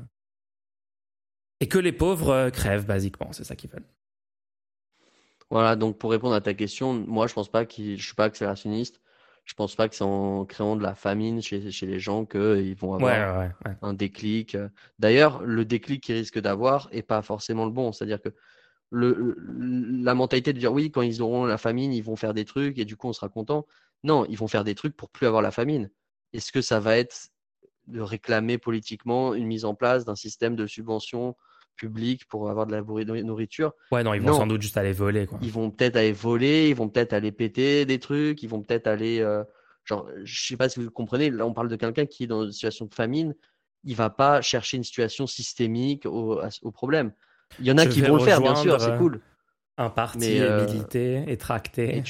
Et 1.60 1.68
que 1.68 1.78
les 1.78 1.92
pauvres 1.92 2.30
euh, 2.30 2.50
crèvent, 2.50 2.86
basiquement. 2.86 3.32
C'est 3.32 3.44
ça 3.44 3.56
qu'ils 3.56 3.70
veulent. 3.70 3.88
Voilà, 5.50 5.76
donc 5.76 5.98
pour 5.98 6.10
répondre 6.10 6.34
à 6.34 6.40
ta 6.40 6.54
question, 6.54 6.94
moi, 6.94 7.26
je 7.26 7.34
pense 7.34 7.50
pas 7.50 7.64
que 7.64 7.96
je 7.96 8.02
suis 8.02 8.14
pas 8.14 8.24
accélérationniste. 8.24 9.00
Je 9.44 9.52
pense 9.54 9.74
pas 9.76 9.88
que 9.88 9.94
c'est 9.94 10.04
en 10.04 10.46
créant 10.46 10.74
de 10.74 10.82
la 10.82 10.94
famine 10.94 11.42
chez, 11.42 11.70
chez 11.70 11.86
les 11.86 11.98
gens 11.98 12.24
qu'ils 12.24 12.74
vont 12.76 12.94
avoir 12.94 13.50
un 13.82 13.92
déclic. 13.92 14.56
D'ailleurs, 14.98 15.42
le 15.42 15.66
déclic 15.66 16.02
qu'ils 16.02 16.14
risquent 16.14 16.38
d'avoir 16.38 16.88
est 16.92 17.02
pas 17.02 17.20
forcément 17.20 17.66
le 17.66 17.70
bon. 17.70 17.92
C'est-à-dire 17.92 18.22
que 18.22 18.30
le, 18.90 19.36
la 20.02 20.14
mentalité 20.14 20.54
de 20.54 20.58
dire 20.58 20.72
oui, 20.72 20.90
quand 20.90 21.02
ils 21.02 21.20
auront 21.20 21.44
la 21.44 21.58
famine, 21.58 21.92
ils 21.92 22.02
vont 22.02 22.16
faire 22.16 22.32
des 22.32 22.46
trucs 22.46 22.78
et 22.78 22.86
du 22.86 22.96
coup 22.96 23.08
on 23.08 23.12
sera 23.12 23.28
content. 23.28 23.66
Non, 24.02 24.24
ils 24.26 24.38
vont 24.38 24.48
faire 24.48 24.64
des 24.64 24.74
trucs 24.74 24.96
pour 24.96 25.10
plus 25.10 25.26
avoir 25.26 25.42
la 25.42 25.50
famine. 25.50 25.90
Est-ce 26.32 26.50
que 26.50 26.62
ça 26.62 26.80
va 26.80 26.96
être 26.96 27.28
de 27.86 28.00
réclamer 28.00 28.58
politiquement 28.58 29.34
une 29.34 29.46
mise 29.46 29.64
en 29.64 29.74
place 29.74 30.04
d'un 30.04 30.14
système 30.14 30.56
de 30.56 30.66
subvention 30.66 31.36
publique 31.76 32.26
pour 32.26 32.48
avoir 32.50 32.66
de 32.66 32.72
la 32.72 32.82
nourriture 33.22 33.72
Ouais, 33.90 34.02
non, 34.02 34.14
ils 34.14 34.22
vont 34.22 34.34
sans 34.34 34.46
doute 34.46 34.62
juste 34.62 34.76
aller 34.76 34.92
voler. 34.92 35.26
Quoi. 35.26 35.38
Ils 35.42 35.50
vont 35.50 35.70
peut-être 35.70 35.96
aller 35.96 36.12
voler, 36.12 36.68
ils 36.68 36.76
vont 36.76 36.88
peut-être 36.88 37.12
aller 37.12 37.32
péter 37.32 37.84
des 37.84 37.98
trucs, 37.98 38.42
ils 38.42 38.48
vont 38.48 38.62
peut-être 38.62 38.86
aller. 38.86 39.20
Euh, 39.20 39.42
genre, 39.84 40.08
je 40.22 40.46
sais 40.46 40.56
pas 40.56 40.68
si 40.68 40.80
vous 40.80 40.90
comprenez, 40.90 41.30
là 41.30 41.46
on 41.46 41.52
parle 41.52 41.68
de 41.68 41.76
quelqu'un 41.76 42.06
qui 42.06 42.24
est 42.24 42.26
dans 42.26 42.44
une 42.44 42.52
situation 42.52 42.86
de 42.86 42.94
famine, 42.94 43.34
il 43.84 43.96
va 43.96 44.10
pas 44.10 44.40
chercher 44.40 44.76
une 44.76 44.84
situation 44.84 45.26
systémique 45.26 46.06
au, 46.06 46.40
problème. 46.72 47.12
Il 47.60 47.66
y 47.66 47.72
en 47.72 47.78
a 47.78 47.86
qui 47.86 48.00
vont 48.00 48.16
le 48.16 48.24
faire, 48.24 48.40
bien 48.40 48.54
sûr, 48.54 48.80
c'est 48.80 48.96
cool. 48.96 49.20
Un 49.76 49.90
parti 49.90 50.18
mais, 50.18 50.40
euh, 50.40 51.24
et 51.26 51.36
tracté. 51.36 52.02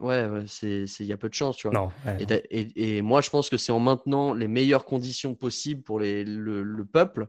Ouais, 0.00 0.26
c'est, 0.46 0.84
il 1.00 1.06
y 1.06 1.12
a 1.12 1.16
peu 1.16 1.28
de 1.28 1.34
chance, 1.34 1.56
tu 1.56 1.68
vois. 1.68 1.92
Non, 2.06 2.16
et, 2.18 2.96
et, 2.96 3.02
moi, 3.02 3.20
je 3.20 3.28
pense 3.30 3.50
que 3.50 3.56
c'est 3.56 3.72
en 3.72 3.80
maintenant 3.80 4.32
les 4.32 4.48
meilleures 4.48 4.84
conditions 4.84 5.34
possibles 5.34 5.82
pour 5.82 6.00
les, 6.00 6.24
le, 6.24 6.84
peuple 6.84 7.28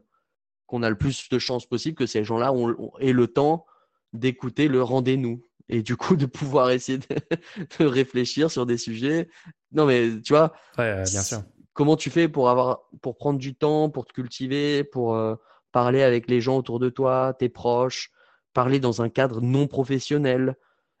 qu'on 0.66 0.82
a 0.82 0.88
le 0.88 0.96
plus 0.96 1.28
de 1.28 1.38
chances 1.38 1.66
possible 1.66 1.96
que 1.96 2.06
ces 2.06 2.24
gens-là 2.24 2.52
ont, 2.52 2.92
aient 2.98 3.12
le 3.12 3.26
temps 3.26 3.66
d'écouter 4.14 4.68
le 4.68 4.82
rendez-nous 4.82 5.44
et 5.68 5.82
du 5.82 5.96
coup 5.96 6.16
de 6.16 6.26
pouvoir 6.26 6.70
essayer 6.70 6.98
de, 6.98 7.84
réfléchir 7.84 8.50
sur 8.50 8.64
des 8.64 8.78
sujets. 8.78 9.28
Non, 9.72 9.86
mais 9.86 10.20
tu 10.22 10.32
vois, 10.32 10.52
ouais, 10.78 11.04
bien 11.10 11.22
sûr. 11.22 11.42
Comment 11.74 11.96
tu 11.96 12.10
fais 12.10 12.28
pour 12.28 12.50
avoir, 12.50 12.80
pour 13.00 13.16
prendre 13.16 13.38
du 13.38 13.54
temps, 13.54 13.90
pour 13.90 14.06
te 14.06 14.12
cultiver, 14.12 14.84
pour 14.84 15.14
euh, 15.14 15.36
parler 15.72 16.02
avec 16.02 16.28
les 16.28 16.40
gens 16.40 16.58
autour 16.58 16.78
de 16.78 16.90
toi, 16.90 17.34
tes 17.38 17.48
proches, 17.48 18.10
parler 18.52 18.80
dans 18.80 19.02
un 19.02 19.08
cadre 19.08 19.40
non 19.40 19.66
professionnel? 19.66 20.56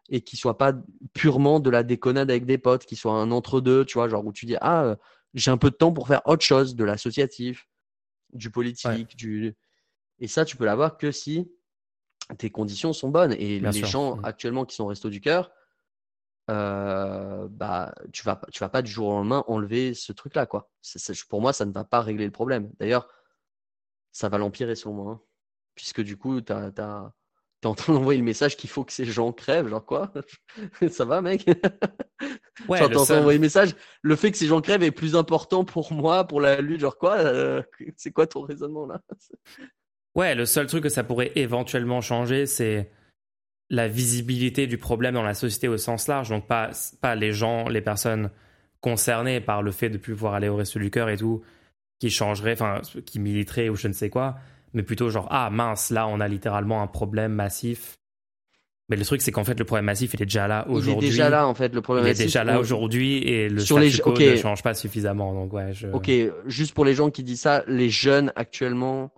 Et 0.08 0.20
qui 0.20 0.36
soit 0.36 0.58
pas 0.58 0.74
purement 1.14 1.60
de 1.60 1.70
la 1.70 1.82
déconnade 1.82 2.30
avec 2.30 2.46
des 2.46 2.58
potes, 2.58 2.84
qui 2.84 2.96
soit 2.96 3.14
un 3.14 3.30
entre-deux, 3.30 3.84
tu 3.84 3.94
vois, 3.94 4.08
genre 4.08 4.24
où 4.24 4.32
tu 4.32 4.46
dis 4.46 4.56
ah 4.60 4.84
euh, 4.84 4.96
j'ai 5.34 5.50
un 5.50 5.58
peu 5.58 5.70
de 5.70 5.76
temps 5.76 5.92
pour 5.92 6.08
faire 6.08 6.22
autre 6.26 6.44
chose, 6.44 6.74
de 6.76 6.84
l'associatif, 6.84 7.68
du 8.32 8.50
politique, 8.50 9.16
du 9.16 9.56
et 10.18 10.28
ça 10.28 10.44
tu 10.44 10.56
peux 10.56 10.64
l'avoir 10.64 10.98
que 10.98 11.10
si 11.10 11.50
tes 12.38 12.50
conditions 12.50 12.92
sont 12.92 13.08
bonnes 13.08 13.32
et 13.32 13.60
les 13.60 13.84
gens 13.84 14.16
mmh. 14.16 14.24
actuellement 14.24 14.64
qui 14.64 14.76
sont 14.76 14.86
resto 14.86 15.10
du 15.10 15.20
cœur, 15.20 15.50
euh, 16.50 17.46
bah 17.50 17.94
tu 18.12 18.24
vas 18.24 18.40
tu 18.50 18.60
vas 18.60 18.68
pas 18.68 18.82
du 18.82 18.90
jour 18.90 19.08
au 19.08 19.12
lendemain 19.12 19.44
enlever 19.46 19.94
ce 19.94 20.12
truc 20.12 20.34
là 20.34 20.44
quoi. 20.46 20.70
pour 21.28 21.40
moi 21.40 21.52
ça 21.52 21.64
ne 21.64 21.72
va 21.72 21.84
pas 21.84 22.00
régler 22.00 22.24
le 22.24 22.32
problème. 22.32 22.70
D'ailleurs 22.78 23.08
ça 24.12 24.28
va 24.28 24.38
l'empirer 24.38 24.74
selon 24.74 24.94
moi, 24.94 25.12
hein. 25.12 25.20
puisque 25.74 26.02
du 26.02 26.16
coup 26.16 26.40
tu 26.40 26.52
as 26.52 27.12
T'es 27.62 27.68
en 27.68 27.76
train 27.76 27.92
d'envoyer 27.92 28.18
le 28.18 28.24
message 28.24 28.56
qu'il 28.56 28.68
faut 28.68 28.82
que 28.82 28.92
ces 28.92 29.04
gens 29.04 29.30
crèvent, 29.30 29.68
genre 29.68 29.86
quoi? 29.86 30.12
Ça 30.90 31.04
va, 31.04 31.22
mec? 31.22 31.46
Ouais, 32.68 32.88
d'envoyer 32.88 33.38
le 33.38 33.40
message. 33.40 33.74
Le 34.02 34.14
fait 34.14 34.30
que 34.30 34.36
ces 34.36 34.46
gens 34.46 34.60
crèvent 34.60 34.84
est 34.84 34.92
plus 34.92 35.16
important 35.16 35.64
pour 35.64 35.92
moi, 35.92 36.24
pour 36.24 36.40
la 36.40 36.60
lutte, 36.60 36.80
genre 36.80 36.96
quoi? 36.96 37.16
Euh, 37.18 37.62
C'est 37.96 38.12
quoi 38.12 38.26
ton 38.26 38.42
raisonnement 38.42 38.86
là? 38.86 39.00
Ouais, 40.14 40.34
le 40.34 40.44
seul 40.44 40.66
truc 40.66 40.82
que 40.82 40.90
ça 40.90 41.04
pourrait 41.04 41.32
éventuellement 41.36 42.02
changer, 42.02 42.44
c'est 42.44 42.90
la 43.70 43.88
visibilité 43.88 44.66
du 44.66 44.76
problème 44.76 45.14
dans 45.14 45.22
la 45.22 45.32
société 45.32 45.68
au 45.68 45.78
sens 45.78 46.06
large. 46.06 46.28
Donc 46.28 46.46
pas, 46.46 46.70
pas 47.00 47.14
les 47.14 47.32
gens, 47.32 47.66
les 47.68 47.80
personnes 47.80 48.30
concernés 48.82 49.40
par 49.40 49.62
le 49.62 49.70
fait 49.70 49.88
de 49.88 49.96
pouvoir 49.96 50.34
aller 50.34 50.48
au 50.48 50.56
resto 50.56 50.78
du 50.78 50.90
cœur 50.90 51.08
et 51.08 51.16
tout, 51.16 51.42
qui 51.98 52.10
changeraient, 52.10 52.52
enfin, 52.52 52.82
qui 53.06 53.20
militeraient 53.20 53.70
ou 53.70 53.74
je 53.74 53.88
ne 53.88 53.94
sais 53.94 54.10
quoi, 54.10 54.36
mais 54.74 54.82
plutôt 54.82 55.10
genre, 55.10 55.26
ah 55.30 55.50
mince, 55.50 55.90
là, 55.90 56.06
on 56.08 56.20
a 56.20 56.28
littéralement 56.28 56.82
un 56.82 56.86
problème 56.86 57.32
massif. 57.32 57.98
Mais 58.88 58.96
le 58.96 59.04
truc, 59.04 59.22
c'est 59.22 59.30
qu'en 59.32 59.44
fait, 59.44 59.58
le 59.58 59.64
problème 59.64 59.86
massif, 59.86 60.12
il 60.14 60.22
est 60.22 60.26
déjà 60.26 60.48
là 60.48 60.66
aujourd'hui. 60.68 61.06
Il 61.06 61.06
est 61.06 61.10
déjà 61.10 61.30
là, 61.30 61.46
en 61.46 61.54
fait, 61.54 61.74
le 61.74 61.80
problème 61.80 62.04
Il 62.06 62.10
est 62.10 62.24
déjà 62.24 62.44
là 62.44 62.58
aujourd'hui 62.58 63.18
et 63.18 63.48
le 63.48 63.60
Sur 63.60 63.76
statu 63.78 63.90
les- 63.96 63.98
quo 64.02 64.10
ok. 64.10 64.20
ne 64.20 64.36
change 64.36 64.62
pas 64.62 64.74
suffisamment. 64.74 65.32
Donc, 65.32 65.52
ouais, 65.52 65.72
je... 65.72 65.88
Ok, 65.88 66.10
juste 66.46 66.74
pour 66.74 66.84
les 66.84 66.94
gens 66.94 67.10
qui 67.10 67.22
disent 67.22 67.40
ça, 67.42 67.64
les 67.66 67.88
jeunes 67.90 68.32
actuellement 68.36 69.12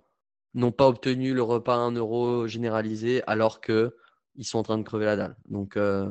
n'ont 0.53 0.71
pas 0.71 0.87
obtenu 0.87 1.33
le 1.33 1.41
repas 1.43 1.75
à 1.75 1.79
1 1.79 1.91
euro 1.93 2.47
généralisé 2.47 3.21
alors 3.27 3.59
que 3.59 3.95
ils 4.35 4.45
sont 4.45 4.59
en 4.59 4.63
train 4.63 4.77
de 4.77 4.83
crever 4.83 5.05
la 5.05 5.15
dalle. 5.17 5.35
Donc, 5.49 5.75
euh, 5.77 6.09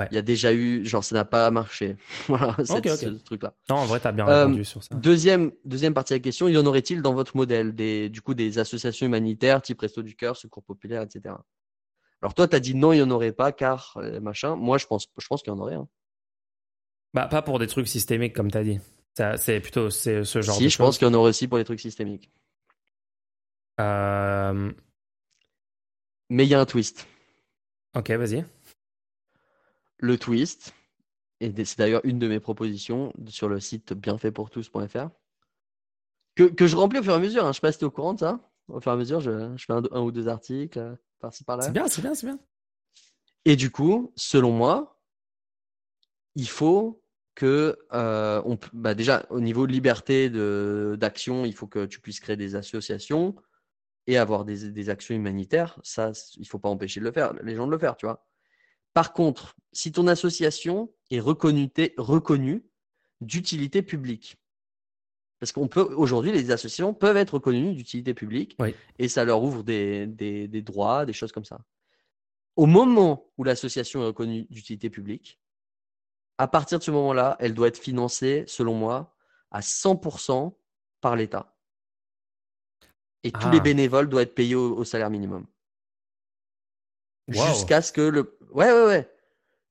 il 0.00 0.02
Ouais. 0.04 0.08
y 0.12 0.18
a 0.18 0.22
déjà 0.22 0.52
eu, 0.54 0.84
genre, 0.86 1.04
ça 1.04 1.14
n'a 1.14 1.24
pas 1.24 1.50
marché. 1.50 1.96
voilà, 2.28 2.56
cette- 2.64 2.86
ok. 2.86 2.88
ce 2.98 3.06
truc-là. 3.24 3.54
Non, 3.68 3.76
en 3.76 3.84
vrai, 3.86 4.00
t'as 4.00 4.12
bien 4.12 4.26
Euh, 4.28 4.46
répondu 4.46 4.64
sur 4.64 4.82
ça. 4.82 4.94
Deuxième, 4.94 5.52
deuxième 5.64 5.94
partie 5.94 6.12
de 6.14 6.18
la 6.18 6.22
question, 6.22 6.48
y 6.48 6.56
en 6.56 6.64
aurait-il 6.66 7.02
dans 7.02 7.12
votre 7.14 7.36
modèle 7.36 7.74
des, 7.74 8.08
du 8.08 8.22
coup, 8.22 8.34
des 8.34 8.58
associations 8.58 9.06
humanitaires 9.06 9.60
type 9.62 9.80
Resto 9.80 10.02
du 10.02 10.16
Cœur, 10.16 10.36
Secours 10.36 10.62
Populaire, 10.64 11.02
etc. 11.02 11.34
Alors 12.22 12.34
toi, 12.34 12.46
tu 12.48 12.56
as 12.56 12.60
dit 12.60 12.74
non, 12.74 12.92
il 12.92 12.96
n'y 12.96 13.02
en 13.02 13.10
aurait 13.10 13.32
pas 13.32 13.52
car 13.52 13.94
euh, 13.96 14.20
machin. 14.20 14.56
Moi, 14.56 14.78
je 14.78 14.86
pense, 14.86 15.06
je 15.18 15.26
pense 15.26 15.42
qu'il 15.42 15.52
y 15.52 15.56
en 15.56 15.58
aurait. 15.58 15.74
hein. 15.74 15.88
Bah, 17.14 17.26
pas 17.26 17.42
pour 17.42 17.58
des 17.58 17.66
trucs 17.66 17.88
systémiques, 17.88 18.34
comme 18.34 18.50
t'as 18.50 18.62
dit. 18.62 18.78
Ça, 19.16 19.36
C'est 19.36 19.58
plutôt 19.60 19.90
ce 19.90 20.22
genre 20.22 20.54
si, 20.56 20.64
de 20.64 20.68
je 20.68 20.76
pense 20.78 20.96
qu'il 20.98 21.06
y 21.08 21.10
en 21.10 21.14
aurait 21.14 21.30
aussi 21.30 21.48
pour 21.48 21.58
les 21.58 21.64
trucs 21.64 21.80
systémiques. 21.80 22.30
Euh, 23.80 24.72
Mais 26.28 26.44
il 26.44 26.48
y 26.48 26.54
a 26.54 26.60
un 26.60 26.66
twist. 26.66 27.06
Ok, 27.96 28.10
vas-y. 28.10 28.44
Le 30.02 30.16
twist, 30.16 30.74
et 31.40 31.52
c'est 31.64 31.78
d'ailleurs 31.78 32.00
une 32.04 32.18
de 32.18 32.26
mes 32.26 32.40
propositions 32.40 33.12
sur 33.28 33.48
le 33.48 33.60
site 33.60 33.92
bienfaitpourtous.fr, 33.92 35.08
que, 36.36 36.44
que 36.44 36.66
je 36.66 36.76
remplis 36.76 37.00
au 37.00 37.02
fur 37.02 37.12
et 37.12 37.16
à 37.16 37.18
mesure. 37.18 37.44
Hein. 37.44 37.52
Je 37.52 37.56
sais 37.56 37.60
pas 37.60 37.72
si 37.72 37.78
tu 37.78 37.84
es 37.84 37.86
au 37.86 37.90
courant 37.90 38.14
de 38.14 38.20
ça. 38.20 38.40
Au 38.68 38.80
fur 38.80 38.90
et 38.92 38.94
à 38.94 38.96
mesure, 38.96 39.20
je, 39.20 39.54
je 39.56 39.64
fais 39.64 39.72
un, 39.74 39.82
un 39.92 40.00
ou 40.00 40.10
deux 40.10 40.28
articles 40.28 40.78
euh, 40.78 40.94
par-ci 41.18 41.44
par-là. 41.44 41.64
C'est 41.64 41.72
bien, 41.72 41.86
c'est 41.86 42.00
bien, 42.00 42.14
c'est 42.14 42.26
bien. 42.26 42.38
Et 43.44 43.56
du 43.56 43.70
coup, 43.70 44.12
selon 44.16 44.52
moi, 44.52 45.02
il 46.34 46.48
faut 46.48 47.02
que, 47.34 47.78
euh, 47.92 48.40
on, 48.46 48.58
bah 48.72 48.94
déjà, 48.94 49.26
au 49.28 49.40
niveau 49.40 49.66
de 49.66 49.72
liberté 49.72 50.30
de- 50.30 50.96
d'action, 50.98 51.44
il 51.44 51.54
faut 51.54 51.66
que 51.66 51.84
tu 51.84 52.00
puisses 52.00 52.20
créer 52.20 52.36
des 52.36 52.54
associations 52.54 53.34
et 54.06 54.16
avoir 54.16 54.44
des, 54.44 54.70
des 54.70 54.88
actions 54.88 55.14
humanitaires. 55.14 55.78
Ça, 55.82 56.12
il 56.38 56.46
faut 56.46 56.58
pas 56.58 56.68
empêcher 56.70 57.00
de 57.00 57.04
le 57.04 57.12
faire, 57.12 57.34
les 57.42 57.54
gens 57.56 57.66
de 57.66 57.72
le 57.72 57.78
faire, 57.78 57.96
tu 57.96 58.06
vois. 58.06 58.26
Par 58.94 59.12
contre, 59.12 59.56
si 59.72 59.92
ton 59.92 60.06
association 60.06 60.92
est 61.10 61.20
reconnue, 61.20 61.70
reconnue 61.96 62.64
d'utilité 63.20 63.82
publique, 63.82 64.36
parce 65.38 65.52
qu'on 65.52 65.68
peut 65.68 65.82
aujourd'hui, 65.94 66.32
les 66.32 66.50
associations 66.50 66.92
peuvent 66.92 67.16
être 67.16 67.34
reconnues 67.34 67.74
d'utilité 67.74 68.12
publique 68.14 68.56
Oui. 68.58 68.74
et 68.98 69.08
ça 69.08 69.24
leur 69.24 69.42
ouvre 69.42 69.62
des, 69.62 70.06
des, 70.06 70.48
des 70.48 70.62
droits, 70.62 71.06
des 71.06 71.12
choses 71.12 71.32
comme 71.32 71.44
ça. 71.44 71.60
Au 72.56 72.66
moment 72.66 73.30
où 73.38 73.44
l'association 73.44 74.02
est 74.02 74.06
reconnue 74.06 74.46
d'utilité 74.50 74.90
publique, 74.90 75.38
à 76.36 76.46
partir 76.48 76.78
de 76.78 76.84
ce 76.84 76.90
moment-là, 76.90 77.36
elle 77.38 77.54
doit 77.54 77.68
être 77.68 77.78
financée, 77.78 78.44
selon 78.46 78.74
moi, 78.74 79.14
à 79.50 79.60
100% 79.60 80.54
par 81.00 81.16
l'État. 81.16 81.56
Et 83.22 83.30
tous 83.32 83.40
Ah. 83.44 83.50
les 83.52 83.60
bénévoles 83.60 84.08
doivent 84.08 84.22
être 84.24 84.34
payés 84.34 84.54
au, 84.54 84.76
au 84.76 84.84
salaire 84.84 85.10
minimum. 85.10 85.46
Wow. 87.34 87.46
Jusqu'à 87.46 87.82
ce 87.82 87.92
que 87.92 88.00
le. 88.00 88.38
Ouais, 88.52 88.70
ouais, 88.72 88.86
ouais. 88.86 89.10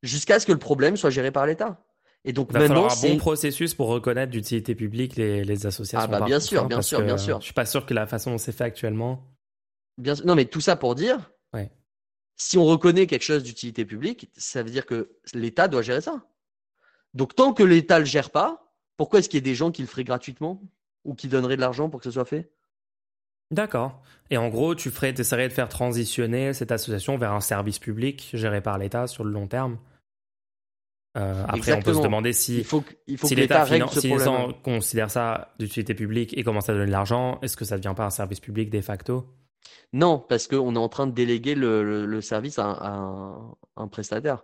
Jusqu'à 0.03 0.39
ce 0.39 0.45
que 0.45 0.51
le 0.51 0.59
problème 0.59 0.95
soit 0.97 1.09
géré 1.09 1.31
par 1.31 1.45
l'État. 1.45 1.83
Et 2.25 2.33
donc 2.33 2.47
Il 2.49 2.53
va 2.53 2.59
maintenant, 2.59 2.89
falloir 2.89 2.91
un 2.97 3.01
bon 3.13 3.17
processus 3.17 3.73
pour 3.73 3.87
reconnaître 3.87 4.31
d'utilité 4.31 4.75
publique 4.75 5.15
les, 5.15 5.43
les 5.43 5.65
associations. 5.65 6.09
Ah 6.13 6.19
bah, 6.19 6.25
bien 6.25 6.39
sûr, 6.39 6.65
bien 6.65 6.81
sûr, 6.81 7.01
bien 7.01 7.17
sûr. 7.17 7.39
Je 7.39 7.45
suis 7.45 7.53
pas 7.53 7.65
sûr 7.65 7.85
que 7.85 7.93
la 7.93 8.07
façon 8.07 8.31
dont 8.31 8.37
c'est 8.37 8.51
fait 8.51 8.65
actuellement. 8.65 9.25
Bien 9.97 10.15
sûr- 10.15 10.25
Non, 10.25 10.35
mais 10.35 10.45
tout 10.45 10.61
ça 10.61 10.75
pour 10.75 10.95
dire, 10.95 11.31
Ouais. 11.53 11.71
si 12.35 12.57
on 12.57 12.65
reconnaît 12.65 13.07
quelque 13.07 13.23
chose 13.23 13.43
d'utilité 13.43 13.85
publique, 13.85 14.29
ça 14.37 14.63
veut 14.63 14.69
dire 14.69 14.85
que 14.85 15.11
l'État 15.33 15.67
doit 15.69 15.81
gérer 15.81 16.01
ça. 16.01 16.25
Donc 17.13 17.35
tant 17.35 17.53
que 17.53 17.63
l'État 17.63 17.95
ne 17.95 17.99
le 18.01 18.05
gère 18.05 18.29
pas, 18.31 18.73
pourquoi 18.97 19.19
est-ce 19.19 19.29
qu'il 19.29 19.37
y 19.39 19.43
a 19.43 19.45
des 19.45 19.55
gens 19.55 19.71
qui 19.71 19.81
le 19.81 19.87
feraient 19.87 20.03
gratuitement 20.03 20.61
ou 21.05 21.15
qui 21.15 21.27
donneraient 21.29 21.55
de 21.55 21.61
l'argent 21.61 21.89
pour 21.89 21.99
que 22.01 22.03
ce 22.05 22.11
soit 22.11 22.25
fait? 22.25 22.51
D'accord. 23.51 24.01
Et 24.29 24.37
en 24.37 24.49
gros, 24.49 24.75
tu 24.75 24.91
ferais, 24.91 25.11
essaierais 25.17 25.47
de 25.47 25.53
faire 25.53 25.69
transitionner 25.69 26.53
cette 26.53 26.71
association 26.71 27.17
vers 27.17 27.33
un 27.33 27.41
service 27.41 27.79
public 27.79 28.29
géré 28.33 28.61
par 28.61 28.77
l'État 28.77 29.07
sur 29.07 29.23
le 29.23 29.31
long 29.31 29.47
terme? 29.47 29.79
Euh, 31.17 31.43
après, 31.47 31.73
on 31.73 31.81
peut 31.81 31.95
se 31.95 32.01
demander 32.01 32.29
Il 32.29 32.33
si, 32.35 32.63
faut, 32.63 32.83
il 33.07 33.17
faut 33.17 33.27
si 33.27 33.33
que 33.35 33.41
l'État 33.41 33.65
si 33.65 33.79
considèrent 34.63 35.09
ça 35.09 35.53
d'utilité 35.57 35.95
publique 35.95 36.37
et 36.37 36.43
commencent 36.43 36.69
à 36.69 36.73
donner 36.73 36.85
de 36.85 36.91
l'argent, 36.91 37.39
est-ce 37.41 37.57
que 37.57 37.65
ça 37.65 37.75
ne 37.77 37.81
devient 37.81 37.95
pas 37.95 38.05
un 38.05 38.11
service 38.11 38.39
public 38.39 38.69
de 38.69 38.81
facto? 38.81 39.25
Non, 39.91 40.19
parce 40.19 40.47
qu'on 40.47 40.75
est 40.75 40.79
en 40.79 40.87
train 40.89 41.07
de 41.07 41.11
déléguer 41.11 41.55
le, 41.55 41.83
le- 41.83 42.05
le 42.05 42.21
service 42.21 42.59
à 42.59 42.65
un, 42.65 42.73
à 42.73 42.89
un- 42.91 43.55
un 43.77 43.87
prestataire 43.87 44.43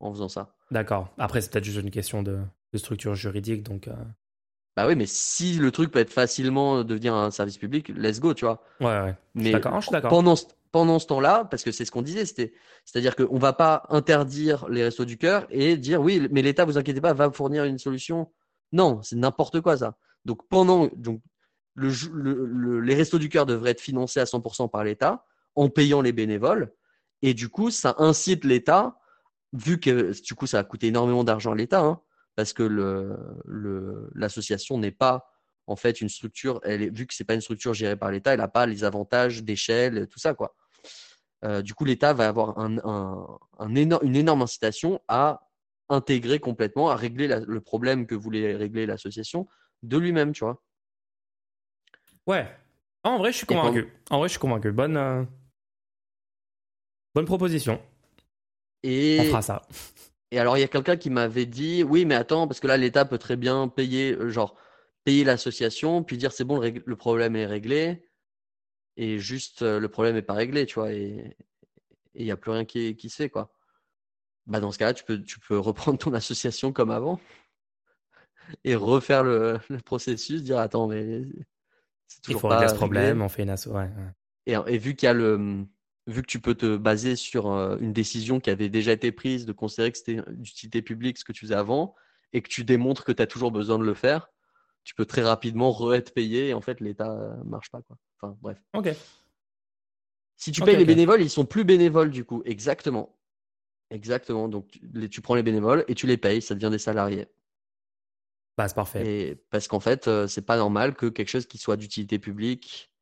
en 0.00 0.12
faisant 0.12 0.28
ça. 0.28 0.54
D'accord. 0.70 1.08
Après, 1.16 1.40
c'est 1.40 1.50
peut-être 1.50 1.64
juste 1.64 1.80
une 1.80 1.90
question 1.90 2.22
de, 2.22 2.40
de 2.74 2.78
structure 2.78 3.14
juridique, 3.14 3.62
donc. 3.62 3.88
euh, 3.88 3.94
Bah 4.76 4.86
oui, 4.86 4.96
mais 4.96 5.06
si 5.06 5.54
le 5.58 5.70
truc 5.70 5.90
peut 5.90 5.98
être 5.98 6.12
facilement 6.12 6.82
devenir 6.82 7.14
un 7.14 7.30
service 7.30 7.58
public, 7.58 7.88
let's 7.90 8.20
go, 8.20 8.32
tu 8.32 8.44
vois. 8.46 8.62
Ouais, 8.80 8.86
ouais. 8.86 9.14
Mais 9.34 9.52
je 9.80 9.86
suis 9.86 9.92
d'accord. 9.92 10.10
pendant 10.10 10.34
ce, 10.36 10.46
pendant 10.70 10.98
ce 10.98 11.06
temps-là, 11.08 11.44
parce 11.50 11.62
que 11.62 11.70
c'est 11.72 11.84
ce 11.84 11.90
qu'on 11.90 12.00
disait, 12.00 12.24
c'était, 12.24 12.54
c'est-à-dire 12.86 13.14
qu'on 13.14 13.38
va 13.38 13.52
pas 13.52 13.82
interdire 13.90 14.66
les 14.70 14.82
restos 14.84 15.04
du 15.04 15.18
cœur 15.18 15.46
et 15.50 15.76
dire 15.76 16.00
oui, 16.00 16.26
mais 16.30 16.40
l'État, 16.40 16.64
vous 16.64 16.78
inquiétez 16.78 17.02
pas, 17.02 17.12
va 17.12 17.30
fournir 17.30 17.64
une 17.64 17.78
solution. 17.78 18.32
Non, 18.72 19.02
c'est 19.02 19.16
n'importe 19.16 19.60
quoi 19.60 19.76
ça. 19.76 19.96
Donc 20.24 20.48
pendant, 20.48 20.88
donc 20.96 21.20
le, 21.74 21.90
le- 22.12 22.46
le- 22.46 22.80
les 22.80 22.94
restos 22.94 23.18
du 23.18 23.28
cœur 23.28 23.44
devraient 23.44 23.72
être 23.72 23.80
financés 23.82 24.20
à 24.20 24.24
100% 24.24 24.68
par 24.70 24.84
l'État 24.84 25.26
en 25.54 25.68
payant 25.68 26.00
les 26.00 26.12
bénévoles 26.12 26.72
et 27.20 27.34
du 27.34 27.48
coup 27.50 27.70
ça 27.70 27.94
incite 27.98 28.44
l'État, 28.44 28.98
vu 29.52 29.78
que 29.80 30.12
du 30.22 30.34
coup 30.34 30.46
ça 30.46 30.60
a 30.60 30.64
coûté 30.64 30.86
énormément 30.86 31.24
d'argent 31.24 31.52
à 31.52 31.54
l'État, 31.54 31.80
hein, 31.80 32.00
parce 32.36 32.52
que 32.52 32.62
le, 32.62 33.16
le- 33.44 34.10
l'association 34.14 34.78
n'est 34.78 34.90
pas 34.90 35.28
en 35.66 35.76
fait 35.76 36.00
une 36.00 36.08
structure, 36.08 36.60
elle 36.64 36.82
est, 36.82 36.90
vu 36.90 37.06
que 37.06 37.14
c'est 37.14 37.24
pas 37.24 37.34
une 37.34 37.40
structure 37.40 37.72
gérée 37.74 37.96
par 37.96 38.10
l'État, 38.10 38.32
elle 38.32 38.40
n'a 38.40 38.48
pas 38.48 38.66
les 38.66 38.84
avantages 38.84 39.42
d'échelle, 39.44 40.06
tout 40.08 40.18
ça 40.18 40.34
quoi. 40.34 40.54
Euh, 41.44 41.60
du 41.62 41.74
coup, 41.74 41.84
l'État 41.84 42.12
va 42.12 42.28
avoir 42.28 42.58
un, 42.58 42.78
un- 42.84 43.26
un 43.58 43.74
énorme, 43.74 44.04
une 44.06 44.16
énorme 44.16 44.42
incitation 44.42 45.00
à 45.08 45.48
intégrer 45.88 46.38
complètement, 46.38 46.90
à 46.90 46.96
régler 46.96 47.26
la- 47.28 47.40
le 47.40 47.60
problème 47.60 48.06
que 48.06 48.14
voulait 48.14 48.54
régler 48.56 48.86
l'association 48.86 49.48
de 49.82 49.98
lui-même, 49.98 50.32
tu 50.32 50.44
vois. 50.44 50.62
Ouais. 52.26 52.46
En 53.04 53.18
vrai, 53.18 53.32
je 53.32 53.38
suis 53.38 53.46
convaincu. 53.62 53.92
En 54.10 54.18
vrai, 54.18 54.28
je 54.28 54.32
suis 54.32 54.38
convaincu. 54.40 54.70
Bonne, 54.70 54.96
euh, 54.96 55.24
bonne 57.14 57.26
proposition. 57.26 57.82
On 58.84 59.24
fera 59.24 59.42
ça. 59.42 59.62
Et 60.32 60.38
alors, 60.38 60.56
il 60.56 60.62
y 60.62 60.64
a 60.64 60.68
quelqu'un 60.68 60.96
qui 60.96 61.10
m'avait 61.10 61.44
dit, 61.44 61.82
oui, 61.82 62.06
mais 62.06 62.14
attends, 62.14 62.48
parce 62.48 62.58
que 62.58 62.66
là, 62.66 62.78
l'État 62.78 63.04
peut 63.04 63.18
très 63.18 63.36
bien 63.36 63.68
payer, 63.68 64.14
euh, 64.14 64.30
genre, 64.30 64.56
payer 65.04 65.24
l'association, 65.24 66.02
puis 66.02 66.16
dire, 66.16 66.32
c'est 66.32 66.44
bon, 66.44 66.58
le, 66.58 66.96
problème 66.96 67.36
est 67.36 67.44
réglé, 67.44 68.08
et 68.96 69.18
juste, 69.18 69.60
euh, 69.60 69.78
le 69.78 69.88
problème 69.90 70.14
n'est 70.14 70.22
pas 70.22 70.32
réglé, 70.32 70.64
tu 70.64 70.76
vois, 70.76 70.90
et 70.90 71.36
il 72.14 72.24
n'y 72.24 72.30
a 72.30 72.38
plus 72.38 72.50
rien 72.50 72.64
qui, 72.64 72.96
qui 72.96 73.10
se 73.10 73.16
fait, 73.16 73.28
quoi. 73.28 73.52
Bah, 74.46 74.58
dans 74.58 74.72
ce 74.72 74.78
cas-là, 74.78 74.94
tu 74.94 75.04
peux, 75.04 75.22
tu 75.22 75.38
peux 75.38 75.58
reprendre 75.58 75.98
ton 75.98 76.14
association 76.14 76.72
comme 76.72 76.90
avant 76.90 77.20
et 78.64 78.74
refaire 78.74 79.24
le, 79.24 79.60
le 79.68 79.80
processus, 79.80 80.42
dire, 80.42 80.60
attends, 80.60 80.88
mais 80.88 81.24
c'est 82.06 82.28
Il 82.28 82.38
faut 82.38 82.48
pas 82.48 82.56
régler 82.56 82.72
ce 82.72 82.78
problème, 82.78 83.20
on 83.20 83.28
fait 83.28 83.42
une 83.42 83.50
asso. 83.50 83.66
Ouais, 83.66 83.82
ouais. 83.82 84.12
Et, 84.46 84.52
et 84.52 84.78
vu 84.78 84.96
qu'il 84.96 85.08
y 85.08 85.10
a 85.10 85.12
le, 85.12 85.66
vu 86.06 86.22
que 86.22 86.26
tu 86.26 86.40
peux 86.40 86.54
te 86.54 86.76
baser 86.76 87.14
sur 87.16 87.50
euh, 87.52 87.76
une 87.80 87.92
décision 87.92 88.40
qui 88.40 88.50
avait 88.50 88.68
déjà 88.68 88.92
été 88.92 89.12
prise 89.12 89.46
de 89.46 89.52
considérer 89.52 89.92
que 89.92 89.98
c'était 89.98 90.20
d'utilité 90.28 90.82
publique 90.82 91.18
ce 91.18 91.24
que 91.24 91.32
tu 91.32 91.42
faisais 91.42 91.54
avant 91.54 91.94
et 92.32 92.42
que 92.42 92.48
tu 92.48 92.64
démontres 92.64 93.04
que 93.04 93.12
tu 93.12 93.22
as 93.22 93.26
toujours 93.26 93.52
besoin 93.52 93.78
de 93.78 93.84
le 93.84 93.94
faire, 93.94 94.30
tu 94.84 94.94
peux 94.94 95.04
très 95.06 95.22
rapidement 95.22 95.70
re-être 95.70 96.12
payé 96.12 96.48
et 96.48 96.54
en 96.54 96.60
fait 96.60 96.80
l'État 96.80 97.10
euh, 97.12 97.36
marche 97.44 97.70
pas 97.70 97.82
quoi. 97.82 97.96
Enfin 98.20 98.36
bref. 98.40 98.58
Ok. 98.74 98.88
Si 100.36 100.50
tu 100.50 100.60
payes 100.62 100.76
les 100.76 100.84
bénévoles, 100.84 101.22
ils 101.22 101.30
sont 101.30 101.44
plus 101.44 101.62
bénévoles 101.62 102.10
du 102.10 102.24
coup. 102.24 102.42
Exactement. 102.44 103.16
Exactement. 103.90 104.48
Donc 104.48 104.68
tu, 104.68 104.80
les- 104.92 105.08
tu 105.08 105.20
prends 105.20 105.36
les 105.36 105.42
bénévoles 105.44 105.84
et 105.86 105.94
tu 105.94 106.06
les 106.08 106.16
payes, 106.16 106.42
ça 106.42 106.54
devient 106.56 106.70
des 106.70 106.78
salariés. 106.78 107.28
Bah, 108.58 108.66
c'est 108.66 108.74
parfait. 108.74 109.06
Et 109.06 109.34
parce 109.50 109.68
qu'en 109.68 109.80
fait, 109.80 110.08
euh, 110.08 110.26
c'est 110.26 110.42
pas 110.44 110.56
normal 110.56 110.94
que 110.94 111.06
quelque 111.06 111.28
chose 111.28 111.46
qui 111.46 111.58
soit 111.58 111.76
d'utilité 111.76 112.18
publique, 112.18 112.92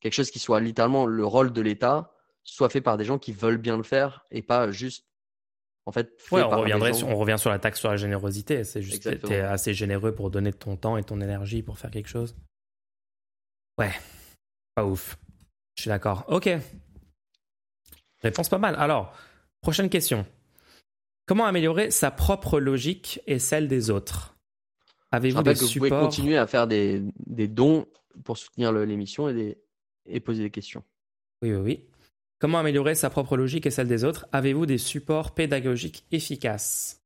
quelque 0.00 0.14
chose 0.14 0.30
qui 0.30 0.38
soit 0.38 0.60
littéralement 0.60 1.04
le 1.06 1.24
rôle 1.26 1.52
de 1.52 1.60
l'État, 1.60 2.15
soit 2.46 2.70
fait 2.70 2.80
par 2.80 2.96
des 2.96 3.04
gens 3.04 3.18
qui 3.18 3.32
veulent 3.32 3.58
bien 3.58 3.76
le 3.76 3.82
faire 3.82 4.24
et 4.30 4.40
pas 4.42 4.70
juste, 4.70 5.06
en 5.84 5.92
fait, 5.92 6.10
Ouais, 6.30 6.42
on 6.42 6.48
reviendrait 6.48 6.94
sur, 6.94 7.08
on 7.08 7.16
revient 7.16 7.36
sur 7.38 7.50
la 7.50 7.58
taxe 7.58 7.78
sur 7.78 7.90
la 7.90 7.96
générosité. 7.96 8.64
C'est 8.64 8.82
juste 8.82 9.04
que 9.04 9.14
t'es 9.14 9.40
assez 9.40 9.74
généreux 9.74 10.14
pour 10.14 10.30
donner 10.30 10.50
de 10.50 10.56
ton 10.56 10.76
temps 10.76 10.96
et 10.96 11.04
ton 11.04 11.20
énergie 11.20 11.62
pour 11.62 11.78
faire 11.78 11.90
quelque 11.90 12.08
chose. 12.08 12.34
Ouais, 13.78 13.92
pas 14.74 14.84
ouf. 14.84 15.18
Je 15.76 15.82
suis 15.82 15.88
d'accord. 15.88 16.24
Ok. 16.28 16.48
Réponse 18.22 18.48
pas 18.48 18.58
mal. 18.58 18.74
Alors, 18.76 19.12
prochaine 19.60 19.90
question. 19.90 20.26
Comment 21.26 21.44
améliorer 21.44 21.90
sa 21.90 22.10
propre 22.10 22.58
logique 22.58 23.20
et 23.26 23.38
celle 23.38 23.68
des 23.68 23.90
autres? 23.90 24.36
Avez-vous 25.12 25.42
des 25.42 25.54
que 25.54 25.64
vous 25.64 25.72
pouvez 25.74 25.90
continuer 25.90 26.36
à 26.36 26.46
faire 26.46 26.66
des, 26.66 27.02
des 27.26 27.48
dons 27.48 27.86
pour 28.24 28.38
soutenir 28.38 28.72
l'émission 28.72 29.28
et, 29.28 29.58
et 30.06 30.20
poser 30.20 30.42
des 30.44 30.50
questions. 30.50 30.82
Oui, 31.42 31.52
oui, 31.52 31.58
oui. 31.58 31.84
Comment 32.38 32.58
améliorer 32.58 32.94
sa 32.94 33.08
propre 33.08 33.36
logique 33.36 33.66
et 33.66 33.70
celle 33.70 33.88
des 33.88 34.04
autres? 34.04 34.26
Avez-vous 34.32 34.66
des 34.66 34.78
supports 34.78 35.34
pédagogiques 35.34 36.04
efficaces? 36.12 37.02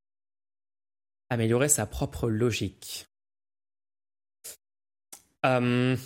Améliorer 1.28 1.68
sa 1.68 1.86
propre 1.86 2.28
logique. 2.28 3.06
Hum, 5.44 5.96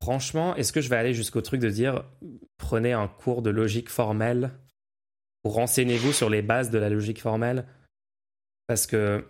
franchement, 0.00 0.54
est-ce 0.54 0.72
que 0.72 0.80
je 0.80 0.88
vais 0.88 0.96
aller 0.96 1.12
jusqu'au 1.12 1.42
truc 1.42 1.60
de 1.60 1.68
dire 1.68 2.04
prenez 2.56 2.92
un 2.92 3.08
cours 3.08 3.42
de 3.42 3.50
logique 3.50 3.90
formelle? 3.90 4.52
Ou 5.44 5.50
renseignez-vous 5.50 6.12
sur 6.12 6.30
les 6.30 6.40
bases 6.40 6.70
de 6.70 6.78
la 6.78 6.88
logique 6.88 7.20
formelle? 7.20 7.66
Parce 8.66 8.86
que, 8.86 9.28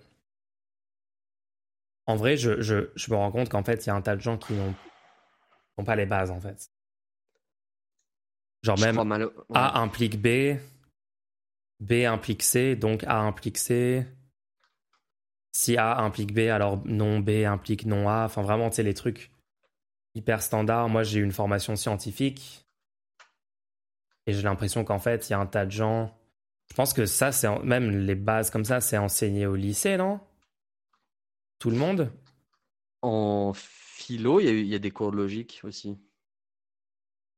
en 2.06 2.16
vrai, 2.16 2.36
je, 2.36 2.60
je 2.60 3.10
me 3.10 3.16
rends 3.16 3.32
compte 3.32 3.48
qu'en 3.48 3.64
fait, 3.64 3.84
il 3.84 3.88
y 3.88 3.90
a 3.90 3.94
un 3.94 4.02
tas 4.02 4.14
de 4.14 4.20
gens 4.20 4.38
qui 4.38 4.52
n'ont 4.52 5.84
pas 5.84 5.96
les 5.96 6.06
bases, 6.06 6.30
en 6.30 6.40
fait. 6.40 6.70
Genre 8.64 8.78
même 8.78 8.98
A 9.52 9.80
implique 9.80 10.18
B, 10.20 10.56
B 11.80 11.92
implique 12.06 12.42
C, 12.42 12.76
donc 12.76 13.04
A 13.04 13.18
implique 13.20 13.58
C. 13.58 14.06
Si 15.52 15.76
A 15.76 15.98
implique 15.98 16.32
B, 16.32 16.38
alors 16.50 16.80
non 16.86 17.20
B 17.20 17.44
implique 17.46 17.84
non 17.84 18.08
A. 18.08 18.24
Enfin 18.24 18.40
vraiment, 18.40 18.70
tu 18.70 18.76
sais, 18.76 18.82
les 18.82 18.94
trucs 18.94 19.30
hyper 20.14 20.40
standards. 20.40 20.88
Moi, 20.88 21.02
j'ai 21.02 21.20
une 21.20 21.30
formation 21.30 21.76
scientifique 21.76 22.64
et 24.26 24.32
j'ai 24.32 24.42
l'impression 24.42 24.82
qu'en 24.82 24.98
fait, 24.98 25.28
il 25.28 25.32
y 25.32 25.34
a 25.34 25.38
un 25.38 25.46
tas 25.46 25.66
de 25.66 25.70
gens. 25.70 26.18
Je 26.70 26.74
pense 26.74 26.94
que 26.94 27.04
ça, 27.04 27.32
c'est 27.32 27.50
même 27.64 27.90
les 27.90 28.14
bases 28.14 28.48
comme 28.48 28.64
ça, 28.64 28.80
c'est 28.80 28.96
enseigné 28.96 29.46
au 29.46 29.56
lycée, 29.56 29.98
non? 29.98 30.20
Tout 31.58 31.68
le 31.68 31.76
monde? 31.76 32.10
En 33.02 33.52
philo, 33.52 34.40
il 34.40 34.64
y, 34.66 34.74
a 34.74 34.78
des 34.78 34.90
cours 34.90 35.12
de 35.12 35.18
logique 35.18 35.60
aussi. 35.64 35.98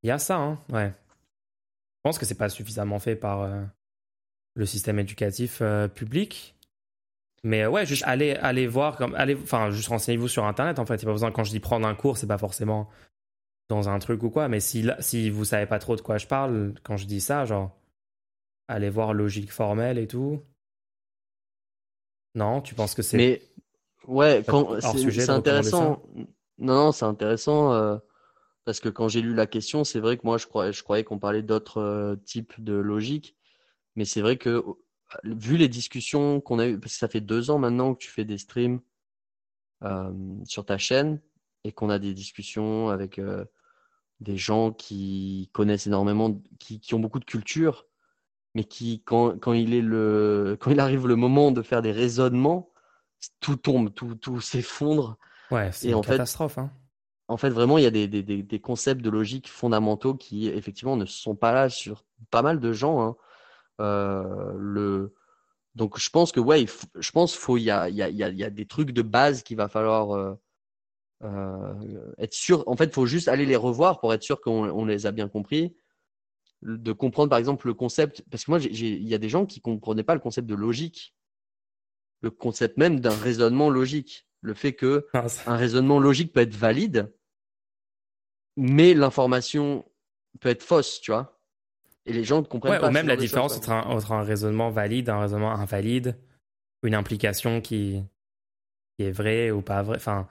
Il 0.05 0.07
y 0.07 0.13
a 0.13 0.21
ça, 0.21 0.37
hein 0.37 0.63
ouais. 0.69 0.95
Je 2.07 2.09
pense 2.11 2.19
que 2.21 2.25
c'est 2.25 2.37
pas 2.37 2.49
suffisamment 2.49 3.01
fait 3.01 3.17
par 3.17 3.43
euh, 3.43 3.65
le 4.55 4.65
système 4.65 5.01
éducatif 5.01 5.59
euh, 5.61 5.89
public. 5.89 6.55
Mais 7.43 7.63
euh, 7.63 7.69
ouais, 7.69 7.85
juste 7.85 8.05
allez, 8.07 8.31
allez 8.35 8.69
voir, 8.69 8.97
comme, 8.97 9.13
allez, 9.17 9.35
enfin, 9.35 9.73
juste 9.73 9.89
renseignez-vous 9.89 10.29
sur 10.29 10.45
Internet. 10.45 10.79
En 10.79 10.87
fait, 10.87 11.03
il 11.03 11.05
pas 11.05 11.11
besoin. 11.11 11.33
Quand 11.33 11.43
je 11.43 11.51
dis 11.51 11.59
prendre 11.59 11.85
un 11.85 11.97
cours, 11.97 12.17
c'est 12.17 12.29
pas 12.29 12.39
forcément 12.39 12.89
dans 13.69 13.89
un 13.89 13.99
truc 13.99 14.23
ou 14.23 14.31
quoi. 14.31 14.47
Mais 14.47 14.61
si, 14.61 14.89
si 15.01 15.31
vous 15.31 15.45
savez 15.45 15.67
pas 15.67 15.81
trop 15.81 15.97
de 15.97 16.01
quoi 16.01 16.17
je 16.17 16.29
parle, 16.29 16.75
quand 16.85 16.97
je 16.97 17.07
dis 17.07 17.21
ça, 17.21 17.45
genre, 17.45 17.77
allez 18.69 18.89
voir 18.89 19.13
logique 19.13 19.51
formelle 19.51 19.99
et 19.99 20.07
tout. 20.07 20.41
Non, 22.37 22.61
tu 22.61 22.77
penses 22.77 22.95
que 22.95 23.03
c'est. 23.03 23.17
Mais 23.17 23.43
ouais, 24.07 24.45
c'est 24.45 25.31
intéressant. 25.31 26.05
Non, 26.59 26.75
non, 26.85 26.93
c'est 26.93 27.05
intéressant. 27.05 27.99
Parce 28.67 28.81
que 28.81 28.89
quand 28.89 29.07
j'ai 29.07 29.23
lu 29.23 29.33
la 29.33 29.47
question, 29.47 29.85
c'est 29.85 30.01
vrai 30.01 30.17
que 30.17 30.23
moi, 30.25 30.39
je 30.39 30.47
croyais, 30.47 30.73
je 30.73 30.83
croyais 30.83 31.05
qu'on 31.05 31.21
parlait 31.21 31.45
d'autres 31.45 31.81
euh, 31.81 32.17
types 32.17 32.53
de 32.59 32.75
logique. 32.75 33.37
Mais 33.95 34.05
c'est 34.05 34.21
vrai 34.21 34.39
que, 34.39 34.61
vu 35.23 35.57
les 35.57 35.69
discussions 35.69 36.41
qu'on 36.41 36.59
a 36.59 36.67
eues, 36.67 36.79
parce 36.79 36.95
que 36.95 36.99
ça 36.99 37.07
fait 37.07 37.21
deux 37.21 37.49
ans 37.51 37.59
maintenant 37.59 37.95
que 37.95 38.01
tu 38.01 38.11
fais 38.11 38.25
des 38.25 38.39
streams 38.39 38.81
euh, 39.85 40.13
sur 40.45 40.67
ta 40.67 40.79
chaîne 40.79 41.21
et 41.63 41.71
qu'on 41.71 41.91
a 41.91 42.01
des 42.01 42.13
discussions 42.13 42.89
avec 42.89 43.21
euh, 43.21 43.45
des 44.19 44.37
gens 44.37 44.73
qui 44.73 45.49
connaissent 45.53 45.87
énormément, 45.87 46.43
qui, 46.59 46.81
qui, 46.81 46.95
ont 46.95 47.01
beaucoup 47.01 47.21
de 47.21 47.25
culture, 47.25 47.87
mais 48.57 48.65
qui, 48.65 49.01
quand, 49.05 49.39
quand, 49.39 49.53
il 49.53 49.75
est 49.75 49.81
le, 49.81 50.57
quand 50.61 50.73
il 50.73 50.81
arrive 50.81 51.07
le 51.07 51.15
moment 51.15 51.53
de 51.53 51.63
faire 51.63 51.83
des 51.83 51.93
raisonnements, 51.93 52.73
tout 53.39 53.57
tombe, 53.57 53.95
tout, 53.95 54.17
tout 54.17 54.41
s'effondre. 54.41 55.19
Ouais, 55.53 55.71
c'est 55.71 55.91
une 55.91 55.95
en 55.95 56.01
catastrophe. 56.01 56.55
Fait, 56.55 56.63
hein 56.63 56.73
en 57.29 57.37
fait, 57.37 57.51
vraiment, 57.51 57.79
il 57.79 57.85
y 57.85 57.87
a 57.87 57.91
des, 57.91 58.61
concepts 58.61 59.03
de 59.03 59.11
logique 59.11 59.49
fondamentaux 59.49 60.15
qui, 60.15 60.49
effectivement, 60.49 60.97
ne 60.97 61.07
sont 61.07 61.35
pas 61.35 61.53
là 61.53 61.69
sur 61.69 62.05
pas 62.31 62.43
mal 62.43 62.61
de 62.61 62.73
gens. 62.73 63.01
Hein. 63.01 63.17
Euh, 63.81 64.53
le... 64.57 65.15
Donc, 65.75 65.99
je 65.99 66.09
pense 66.09 66.33
que, 66.33 66.41
ouais, 66.41 66.67
je 66.95 67.11
pense 67.11 67.37
qu'il 67.37 67.59
y 67.59 67.71
a, 67.71 67.89
y, 67.89 68.03
a, 68.03 68.09
y 68.09 68.45
a, 68.45 68.51
des 68.51 68.67
trucs 68.67 68.93
de 68.93 69.03
base 69.03 69.43
qu'il 69.43 69.57
va 69.57 69.69
falloir 69.69 70.13
euh, 70.13 70.35
euh, 71.25 72.13
être 72.19 72.33
sûr. 72.33 72.63
En 72.67 72.77
fait, 72.77 72.87
il 72.87 72.93
faut 72.93 73.07
juste 73.07 73.29
aller 73.29 73.45
les 73.45 73.57
revoir 73.57 73.99
pour 74.01 74.15
être 74.15 74.23
sûr 74.23 74.41
qu'on 74.41 74.85
les 74.85 75.07
a 75.07 75.13
bien 75.13 75.29
compris. 75.29 75.77
De 76.63 76.93
comprendre, 76.93 77.29
par 77.29 77.39
exemple, 77.39 77.67
le 77.67 77.75
concept. 77.75 78.25
Parce 78.31 78.45
que 78.45 78.51
moi, 78.53 78.61
il 78.61 79.07
y 79.07 79.15
a 79.15 79.19
des 79.19 79.29
gens 79.29 79.47
qui 79.47 79.59
ne 79.59 79.63
comprenaient 79.63 80.05
pas 80.05 80.15
le 80.15 80.21
concept 80.21 80.47
de 80.49 80.55
logique. 80.55 81.15
Le 82.23 82.31
concept 82.31 82.79
même 82.79 83.01
d'un 83.01 83.15
raisonnement 83.15 83.69
logique. 83.69 84.27
Le 84.41 84.55
fait 84.55 84.75
que 84.75 85.07
ah, 85.13 85.27
un 85.47 85.57
raisonnement 85.57 85.99
logique 85.99 86.33
peut 86.33 86.41
être 86.41 86.55
valide, 86.55 87.13
mais 88.57 88.95
l'information 88.95 89.85
peut 90.41 90.49
être 90.49 90.63
fausse, 90.63 91.01
tu 91.01 91.11
vois. 91.11 91.41
Et 92.07 92.13
les 92.13 92.25
gens 92.25 92.41
ne 92.41 92.47
comprennent 92.47 92.81
pas. 92.81 92.89
Ou 92.89 92.93
même 92.93 93.09
la 93.09 93.17
différence 93.17 93.57
entre, 93.57 94.13
un, 94.13 94.23
raisonnement 94.23 94.71
valide, 94.71 95.09
un 95.09 95.21
raisonnement 95.21 95.53
invalide, 95.53 96.17
une 96.83 96.95
implication 96.95 97.61
qui, 97.61 98.03
qui 98.97 99.07
est 99.07 99.11
vraie 99.11 99.51
ou 99.51 99.61
pas 99.61 99.83
vraie. 99.83 99.97
Enfin, 99.97 100.29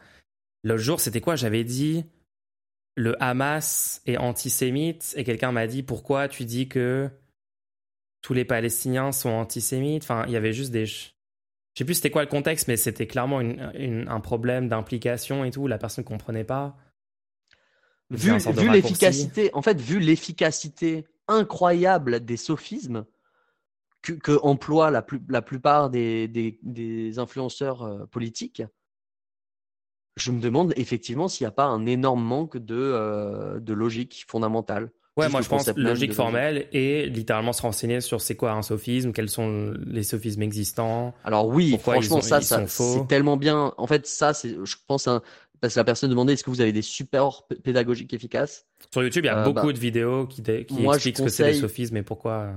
l'autre 0.63 0.81
jour, 0.81 0.99
c'était 0.99 1.21
quoi? 1.21 1.35
J'avais 1.35 1.63
dit 1.63 2.05
le 2.95 3.21
Hamas 3.21 4.01
est 4.05 4.17
antisémite 4.17 5.13
et 5.17 5.25
quelqu'un 5.25 5.51
m'a 5.51 5.67
dit 5.67 5.83
pourquoi 5.83 6.29
tu 6.29 6.45
dis 6.45 6.69
que 6.69 7.09
tous 8.21 8.33
les 8.33 8.45
Palestiniens 8.45 9.11
sont 9.11 9.29
antisémites? 9.29 10.03
Enfin, 10.03 10.23
il 10.27 10.31
y 10.31 10.37
avait 10.37 10.53
juste 10.53 10.71
des. 10.71 10.85
Je 10.85 11.11
sais 11.77 11.85
plus 11.85 11.95
c'était 11.95 12.09
quoi 12.09 12.23
le 12.23 12.29
contexte, 12.29 12.69
mais 12.69 12.77
c'était 12.77 13.05
clairement 13.05 13.39
un 13.39 14.19
problème 14.21 14.69
d'implication 14.69 15.43
et 15.43 15.51
tout. 15.51 15.67
La 15.67 15.77
personne 15.77 16.03
ne 16.05 16.07
comprenait 16.07 16.45
pas. 16.45 16.77
Vu, 18.11 18.31
l'efficacité, 18.71 19.49
en 19.53 19.61
fait, 19.61 19.81
vu 19.81 19.99
l'efficacité 19.99 21.05
incroyable 21.27 22.23
des 22.23 22.37
sophismes 22.37 23.05
que, 24.01 24.39
emploient 24.43 24.91
la, 24.91 25.05
la 25.29 25.41
plupart 25.41 25.89
des, 25.89 26.27
des, 26.27 27.19
influenceurs 27.19 27.81
euh, 27.81 28.05
politiques, 28.05 28.61
je 30.15 30.31
me 30.31 30.39
demande 30.39 30.73
effectivement 30.77 31.27
s'il 31.27 31.45
n'y 31.45 31.49
a 31.49 31.51
pas 31.51 31.65
un 31.65 31.85
énorme 31.87 32.23
manque 32.23 32.57
de, 32.57 32.75
euh, 32.75 33.59
de 33.59 33.73
logique 33.73 34.25
fondamentale. 34.27 34.91
Ouais, 35.17 35.29
moi 35.29 35.41
je 35.41 35.47
pense 35.47 35.69
logique 35.77 36.11
formelle 36.11 36.67
et 36.73 37.05
littéralement 37.07 37.53
se 37.53 37.61
renseigner 37.61 38.01
sur 38.01 38.19
c'est 38.19 38.35
quoi 38.35 38.51
un 38.51 38.61
sophisme, 38.61 39.13
quels 39.13 39.29
sont 39.29 39.73
les 39.85 40.03
sophismes 40.03 40.41
existants. 40.41 41.13
Alors 41.23 41.47
oui, 41.47 41.77
franchement 41.81 42.19
ça, 42.19 42.41
ça 42.41 42.67
c'est 42.67 43.07
tellement 43.07 43.37
bien. 43.37 43.73
En 43.77 43.87
fait, 43.87 44.05
ça 44.07 44.33
c'est, 44.33 44.57
je 44.61 44.75
pense, 44.85 45.07
un, 45.07 45.21
parce 45.65 45.73
que 45.73 45.79
la 45.79 45.83
personne 45.83 46.11
demandait 46.11 46.33
est-ce 46.33 46.43
que 46.43 46.51
vous 46.51 46.61
avez 46.61 46.71
des 46.71 46.83
supports 46.83 47.47
pédagogiques 47.63 48.13
efficaces? 48.13 48.67
Sur 48.91 49.01
YouTube, 49.01 49.23
il 49.23 49.27
y 49.27 49.31
a 49.31 49.39
euh, 49.39 49.45
beaucoup 49.45 49.65
bah, 49.65 49.73
de 49.73 49.79
vidéos 49.79 50.27
qui, 50.27 50.43
qui 50.43 50.85
expliquent 50.85 51.17
ce 51.17 51.23
que 51.23 51.29
c'est 51.29 51.53
les 51.53 51.59
sophismes 51.59 51.97
et 51.97 52.03
pourquoi. 52.03 52.53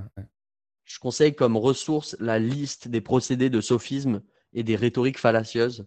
Je 0.84 0.98
conseille 0.98 1.34
comme 1.34 1.56
ressource 1.56 2.16
la 2.20 2.38
liste 2.38 2.88
des 2.88 3.00
procédés 3.00 3.48
de 3.48 3.62
sophisme 3.62 4.20
et 4.52 4.62
des 4.62 4.76
rhétoriques 4.76 5.18
fallacieuses. 5.18 5.86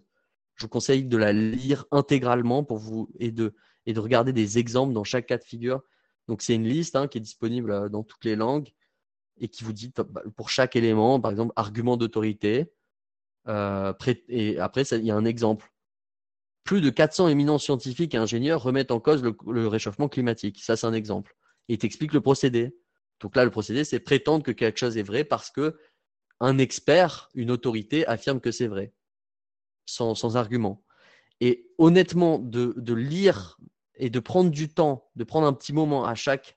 Je 0.56 0.64
vous 0.64 0.68
conseille 0.68 1.04
de 1.04 1.16
la 1.16 1.32
lire 1.32 1.84
intégralement 1.92 2.64
pour 2.64 2.78
vous 2.78 3.08
et 3.20 3.30
de, 3.30 3.54
et 3.86 3.92
de 3.92 4.00
regarder 4.00 4.32
des 4.32 4.58
exemples 4.58 4.92
dans 4.92 5.04
chaque 5.04 5.26
cas 5.26 5.38
de 5.38 5.44
figure. 5.44 5.80
Donc 6.26 6.42
c'est 6.42 6.56
une 6.56 6.66
liste 6.66 6.96
hein, 6.96 7.06
qui 7.06 7.18
est 7.18 7.20
disponible 7.20 7.70
euh, 7.70 7.88
dans 7.88 8.02
toutes 8.02 8.24
les 8.24 8.34
langues 8.34 8.72
et 9.38 9.46
qui 9.46 9.62
vous 9.62 9.72
dit 9.72 9.92
bah, 9.96 10.22
pour 10.34 10.50
chaque 10.50 10.74
élément, 10.74 11.20
par 11.20 11.30
exemple, 11.30 11.52
argument 11.54 11.96
d'autorité. 11.96 12.72
Euh, 13.46 13.92
et 14.28 14.58
après, 14.58 14.82
il 14.82 15.04
y 15.04 15.12
a 15.12 15.16
un 15.16 15.24
exemple 15.24 15.71
plus 16.64 16.80
de 16.80 16.90
400 16.90 17.28
éminents 17.28 17.58
scientifiques 17.58 18.14
et 18.14 18.18
ingénieurs 18.18 18.62
remettent 18.62 18.90
en 18.90 19.00
cause 19.00 19.22
le, 19.22 19.66
réchauffement 19.66 20.08
climatique. 20.08 20.60
Ça, 20.62 20.76
c'est 20.76 20.86
un 20.86 20.92
exemple. 20.92 21.36
Et 21.68 21.74
il 21.74 21.78
t'explique 21.78 22.12
le 22.12 22.20
procédé. 22.20 22.76
Donc 23.20 23.36
là, 23.36 23.44
le 23.44 23.50
procédé, 23.50 23.84
c'est 23.84 24.00
prétendre 24.00 24.44
que 24.44 24.52
quelque 24.52 24.78
chose 24.78 24.96
est 24.96 25.02
vrai 25.02 25.24
parce 25.24 25.50
que 25.50 25.76
un 26.40 26.58
expert, 26.58 27.30
une 27.34 27.50
autorité 27.50 28.06
affirme 28.06 28.40
que 28.40 28.50
c'est 28.50 28.66
vrai, 28.66 28.92
sans, 29.86 30.36
argument. 30.36 30.82
Et 31.40 31.68
honnêtement, 31.78 32.38
de, 32.38 32.94
lire 32.94 33.58
et 33.94 34.10
de 34.10 34.18
prendre 34.18 34.50
du 34.50 34.68
temps, 34.68 35.08
de 35.14 35.24
prendre 35.24 35.46
un 35.46 35.52
petit 35.52 35.72
moment 35.72 36.04
à 36.04 36.14
chaque, 36.14 36.56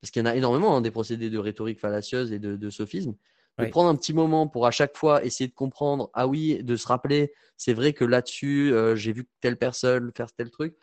parce 0.00 0.10
qu'il 0.10 0.20
y 0.20 0.22
en 0.22 0.26
a 0.26 0.36
énormément 0.36 0.76
hein, 0.76 0.80
des 0.80 0.90
procédés 0.90 1.28
de 1.28 1.38
rhétorique 1.38 1.80
fallacieuse 1.80 2.32
et 2.32 2.38
de 2.38 2.70
sophisme, 2.70 3.14
de 3.58 3.66
prendre 3.66 3.88
un 3.88 3.96
petit 3.96 4.12
moment 4.12 4.46
pour 4.48 4.66
à 4.66 4.70
chaque 4.70 4.96
fois 4.96 5.24
essayer 5.24 5.48
de 5.48 5.54
comprendre, 5.54 6.10
ah 6.14 6.26
oui, 6.26 6.62
de 6.62 6.76
se 6.76 6.86
rappeler, 6.86 7.32
c'est 7.56 7.72
vrai 7.72 7.92
que 7.92 8.04
là-dessus, 8.04 8.72
euh, 8.72 8.96
j'ai 8.96 9.12
vu 9.12 9.28
telle 9.40 9.56
personne 9.56 10.12
faire 10.16 10.32
tel 10.32 10.50
truc. 10.50 10.76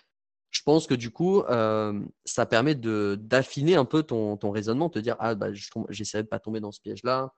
Je 0.50 0.62
pense 0.62 0.86
que 0.86 0.94
du 0.94 1.10
coup, 1.10 1.42
euh, 1.42 2.00
ça 2.26 2.46
permet 2.46 2.76
de 2.76 3.18
d'affiner 3.20 3.76
un 3.76 3.86
peu 3.86 4.04
ton, 4.04 4.38
ton 4.38 4.52
raisonnement, 4.52 4.90
te 4.90 5.00
dire, 5.00 5.16
ah, 5.20 5.36
bah, 5.36 5.48
j'essaierai 5.90 6.24
de 6.24 6.28
pas 6.28 6.40
tomber 6.40 6.60
dans 6.60 6.72
ce 6.72 6.80
piège-là. 6.82 7.34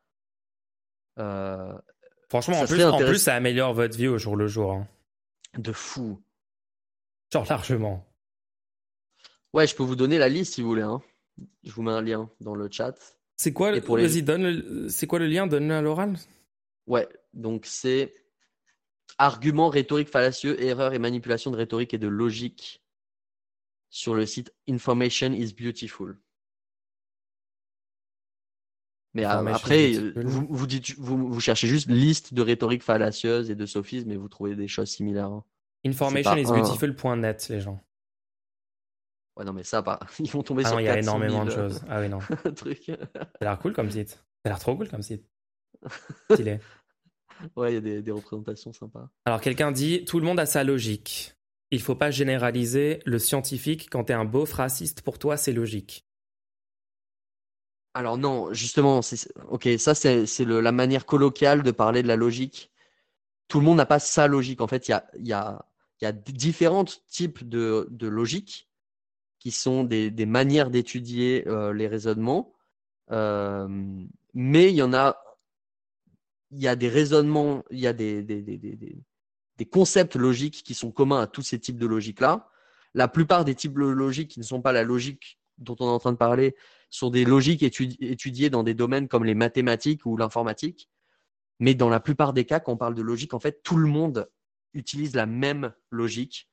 Euh, 1.19 1.73
Franchement, 2.29 2.59
en 2.59 2.65
plus, 2.65 2.83
en 2.83 2.97
plus, 2.97 3.19
ça 3.19 3.35
améliore 3.35 3.73
votre 3.73 3.95
vie 3.95 4.07
au 4.07 4.17
jour 4.17 4.35
le 4.35 4.47
jour. 4.47 4.73
Hein. 4.73 4.87
De 5.57 5.71
fou. 5.71 6.21
Genre 7.31 7.45
largement. 7.49 8.05
Ouais, 9.53 9.67
je 9.67 9.75
peux 9.75 9.83
vous 9.83 9.95
donner 9.95 10.17
la 10.17 10.27
liste 10.27 10.55
si 10.55 10.61
vous 10.61 10.67
voulez. 10.67 10.81
Hein. 10.81 11.01
Je 11.63 11.71
vous 11.71 11.83
mets 11.83 11.91
un 11.91 12.01
lien 12.01 12.29
dans 12.41 12.55
le 12.55 12.69
chat. 12.69 12.95
C'est 13.37 13.53
quoi, 13.53 13.75
Et 13.75 13.81
pour 13.81 13.97
les- 13.97 14.07
vas-y, 14.07 14.23
donne 14.23 14.43
le- 14.49 14.89
c'est 14.89 15.07
quoi 15.07 15.19
le 15.19 15.27
lien? 15.27 15.45
Donne-le 15.47 15.73
à 15.73 15.81
l'oral. 15.81 16.17
Ouais, 16.87 17.07
donc 17.33 17.65
c'est 17.65 18.13
argument 19.17 19.69
rhétorique 19.69 20.09
fallacieux, 20.09 20.61
erreur 20.61 20.93
et 20.93 20.99
manipulation 20.99 21.51
de 21.51 21.57
rhétorique 21.57 21.93
et 21.93 21.97
de 21.97 22.07
logique 22.07 22.81
sur 23.89 24.13
le 24.15 24.25
site 24.25 24.53
Information 24.69 25.31
is 25.33 25.53
Beautiful. 25.53 26.17
Mais 29.13 29.23
euh, 29.25 29.29
après, 29.55 29.95
euh, 29.95 30.13
vous, 30.25 30.45
vous, 30.49 30.67
dites, 30.67 30.97
vous, 30.97 31.29
vous 31.31 31.39
cherchez 31.39 31.67
juste 31.67 31.89
liste 31.89 32.33
de 32.33 32.41
rhétorique 32.41 32.83
fallacieuse 32.83 33.49
et 33.49 33.55
de 33.55 33.65
sophisme 33.65 34.11
et 34.11 34.17
vous 34.17 34.27
trouvez 34.27 34.55
des 34.55 34.67
choses 34.67 34.89
similaires. 34.89 35.27
hein. 35.31 35.43
Information 35.85 36.35
is 36.37 36.45
beautiful.net, 36.51 37.47
les 37.49 37.61
gens. 37.61 37.84
Ouais, 39.37 39.43
non, 39.45 39.53
mais 39.53 39.63
ça, 39.63 39.81
pas. 39.83 39.99
Ils 40.19 40.29
vont 40.31 40.43
tomber 40.43 40.63
Ah 40.65 40.69
sur 40.69 40.75
non, 40.75 40.79
il 40.81 40.85
y 40.85 40.89
a 40.89 40.95
400 40.95 41.11
000, 41.19 41.23
énormément 41.23 41.45
de 41.45 41.51
euh, 41.51 41.69
choses. 41.69 41.81
Ah 41.89 41.99
oui, 42.01 42.09
non. 42.09 42.19
Ça 42.43 42.51
trucs. 42.51 42.89
a 42.89 42.97
l'air 43.41 43.59
cool 43.59 43.73
comme 43.73 43.91
site. 43.91 44.09
Ça 44.11 44.17
a 44.45 44.49
l'air 44.49 44.59
trop 44.59 44.75
cool 44.75 44.87
comme 44.89 45.01
site. 45.01 45.25
Stylé. 46.31 46.59
Ouais, 47.57 47.71
il 47.71 47.75
y 47.75 47.77
a 47.77 47.81
des, 47.81 48.01
des 48.01 48.11
représentations 48.11 48.71
sympas. 48.71 49.09
Alors, 49.25 49.41
quelqu'un 49.41 49.71
dit 49.71 50.05
Tout 50.05 50.19
le 50.19 50.25
monde 50.25 50.39
a 50.39 50.45
sa 50.45 50.63
logique. 50.63 51.35
Il 51.71 51.81
faut 51.81 51.95
pas 51.95 52.11
généraliser 52.11 52.99
le 53.05 53.19
scientifique 53.19 53.89
quand 53.91 54.05
t'es 54.05 54.13
un 54.13 54.23
beauf 54.23 54.53
raciste. 54.53 55.01
Pour 55.01 55.19
toi, 55.19 55.35
c'est 55.35 55.51
logique. 55.51 56.05
Alors 57.93 58.17
non, 58.17 58.53
justement, 58.53 59.01
c'est 59.01 59.29
ok, 59.47 59.69
ça 59.77 59.95
c'est 59.95 60.25
c'est 60.25 60.43
le- 60.43 60.59
la 60.59 60.71
manière 60.73 61.05
colloquiale 61.05 61.63
de 61.63 61.71
parler 61.71 62.03
de 62.03 62.07
la 62.07 62.17
logique. 62.17 62.71
Tout 63.47 63.59
le 63.59 63.65
monde 63.65 63.77
n'a 63.77 63.85
pas 63.85 63.99
sa 63.99 64.27
logique. 64.27 64.59
En 64.61 64.67
fait, 64.67 64.87
il 64.87 64.91
y 64.91 64.93
a, 64.93 65.07
il 65.17 65.27
y 65.27 65.33
a, 65.33 65.65
il 66.01 66.05
y 66.05 66.07
a 66.07 66.11
différents 66.11 66.83
types 67.07 67.47
de, 67.47 67.87
de 67.91 68.07
logique 68.07 68.69
qui 69.45 69.51
sont 69.51 69.83
des, 69.83 70.25
manières 70.25 70.71
d'étudier 70.71 71.47
euh, 71.47 71.71
les 71.71 71.87
raisonnements. 71.87 72.55
Euh, 73.11 73.67
mais 74.33 74.71
il 74.71 74.75
y 74.75 74.81
en 74.81 74.91
a, 74.91 75.21
il 76.49 76.57
y 76.57 76.67
a 76.67 76.75
des 76.75 76.89
raisonnements, 76.89 77.63
il 77.69 77.77
y 77.77 77.85
a 77.85 77.93
des, 77.93 78.25
concepts 79.71 80.15
logiques 80.15 80.63
qui 80.63 80.73
sont 80.73 80.91
communs 80.91 81.21
à 81.21 81.27
tous 81.27 81.43
ces 81.43 81.59
types 81.59 81.77
de 81.77 81.85
logiques-là. 81.85 82.49
La 82.95 83.07
plupart 83.07 83.45
des 83.45 83.53
types 83.53 83.75
de 83.75 83.85
logiques 83.85 84.31
qui 84.31 84.39
ne 84.39 84.45
sont 84.45 84.63
pas 84.63 84.71
la 84.71 84.81
logique 84.81 85.37
dont 85.59 85.75
on 85.79 85.85
est 85.85 85.91
en 85.91 85.99
train 85.99 86.13
de 86.13 86.17
parler 86.17 86.55
sont 86.89 87.11
des 87.11 87.23
logiques 87.23 87.61
étudi- 87.61 87.97
étudiées 87.99 88.49
dans 88.49 88.63
des 88.63 88.73
domaines 88.73 89.07
comme 89.07 89.25
les 89.25 89.35
mathématiques 89.35 90.07
ou 90.07 90.17
l'informatique. 90.17 90.89
Mais 91.59 91.75
dans 91.75 91.89
la 91.89 91.99
plupart 91.99 92.33
des 92.33 92.45
cas, 92.45 92.59
quand 92.59 92.73
on 92.73 92.77
parle 92.77 92.95
de 92.95 93.03
logique, 93.03 93.35
en 93.35 93.39
fait, 93.39 93.61
tout 93.61 93.77
le 93.77 93.87
monde 93.87 94.27
utilise 94.73 95.15
la 95.15 95.27
même 95.27 95.71
logique. 95.91 96.49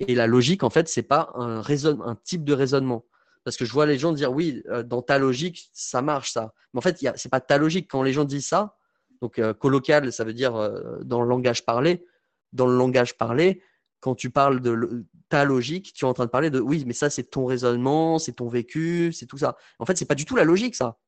Et 0.00 0.14
la 0.14 0.26
logique, 0.26 0.62
en 0.62 0.70
fait, 0.70 0.88
c'est 0.88 1.02
pas 1.02 1.30
un, 1.34 1.60
raisonne, 1.60 2.00
un 2.04 2.14
type 2.14 2.44
de 2.44 2.52
raisonnement. 2.52 3.04
Parce 3.44 3.56
que 3.56 3.64
je 3.64 3.72
vois 3.72 3.86
les 3.86 3.98
gens 3.98 4.12
dire 4.12 4.32
oui, 4.32 4.62
euh, 4.68 4.82
dans 4.82 5.02
ta 5.02 5.18
logique, 5.18 5.70
ça 5.72 6.02
marche 6.02 6.32
ça. 6.32 6.52
Mais 6.72 6.78
en 6.78 6.82
fait, 6.82 7.04
a- 7.06 7.16
c'est 7.16 7.28
pas 7.30 7.40
ta 7.40 7.58
logique. 7.58 7.88
Quand 7.90 8.02
les 8.02 8.12
gens 8.12 8.24
disent 8.24 8.48
ça, 8.48 8.76
donc 9.20 9.38
euh, 9.38 9.54
ça 10.10 10.24
veut 10.24 10.34
dire 10.34 10.54
euh, 10.56 10.98
dans 11.02 11.22
le 11.22 11.28
langage 11.28 11.64
parlé. 11.64 12.04
Dans 12.52 12.66
le 12.66 12.76
langage 12.76 13.16
parlé, 13.16 13.62
quand 14.00 14.14
tu 14.14 14.30
parles 14.30 14.60
de 14.60 15.04
ta 15.28 15.44
logique, 15.44 15.92
tu 15.92 16.04
es 16.04 16.08
en 16.08 16.14
train 16.14 16.24
de 16.24 16.30
parler 16.30 16.50
de 16.50 16.60
oui, 16.60 16.84
mais 16.86 16.94
ça 16.94 17.10
c'est 17.10 17.24
ton 17.24 17.44
raisonnement, 17.44 18.18
c'est 18.18 18.32
ton 18.34 18.48
vécu, 18.48 19.12
c'est 19.12 19.26
tout 19.26 19.38
ça. 19.38 19.56
En 19.78 19.84
fait, 19.86 19.96
c'est 19.98 20.06
pas 20.06 20.14
du 20.14 20.24
tout 20.24 20.36
la 20.36 20.44
logique 20.44 20.74
ça. 20.74 20.98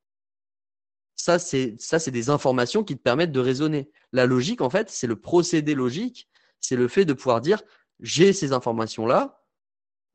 Ça 1.17 1.39
c'est 1.39 1.77
ça 1.79 1.99
c'est 1.99 2.11
des 2.11 2.31
informations 2.31 2.85
qui 2.85 2.97
te 2.97 3.03
permettent 3.03 3.33
de 3.33 3.41
raisonner. 3.41 3.91
La 4.13 4.27
logique 4.27 4.61
en 4.61 4.71
fait, 4.71 4.91
c'est 4.91 5.07
le 5.07 5.17
procédé 5.17 5.75
logique, 5.75 6.29
c'est 6.61 6.77
le 6.77 6.89
fait 6.89 7.05
de 7.05 7.13
pouvoir 7.13 7.41
dire 7.41 7.63
j'ai 8.01 8.33
ces 8.33 8.53
informations 8.53 9.07
là, 9.07 9.43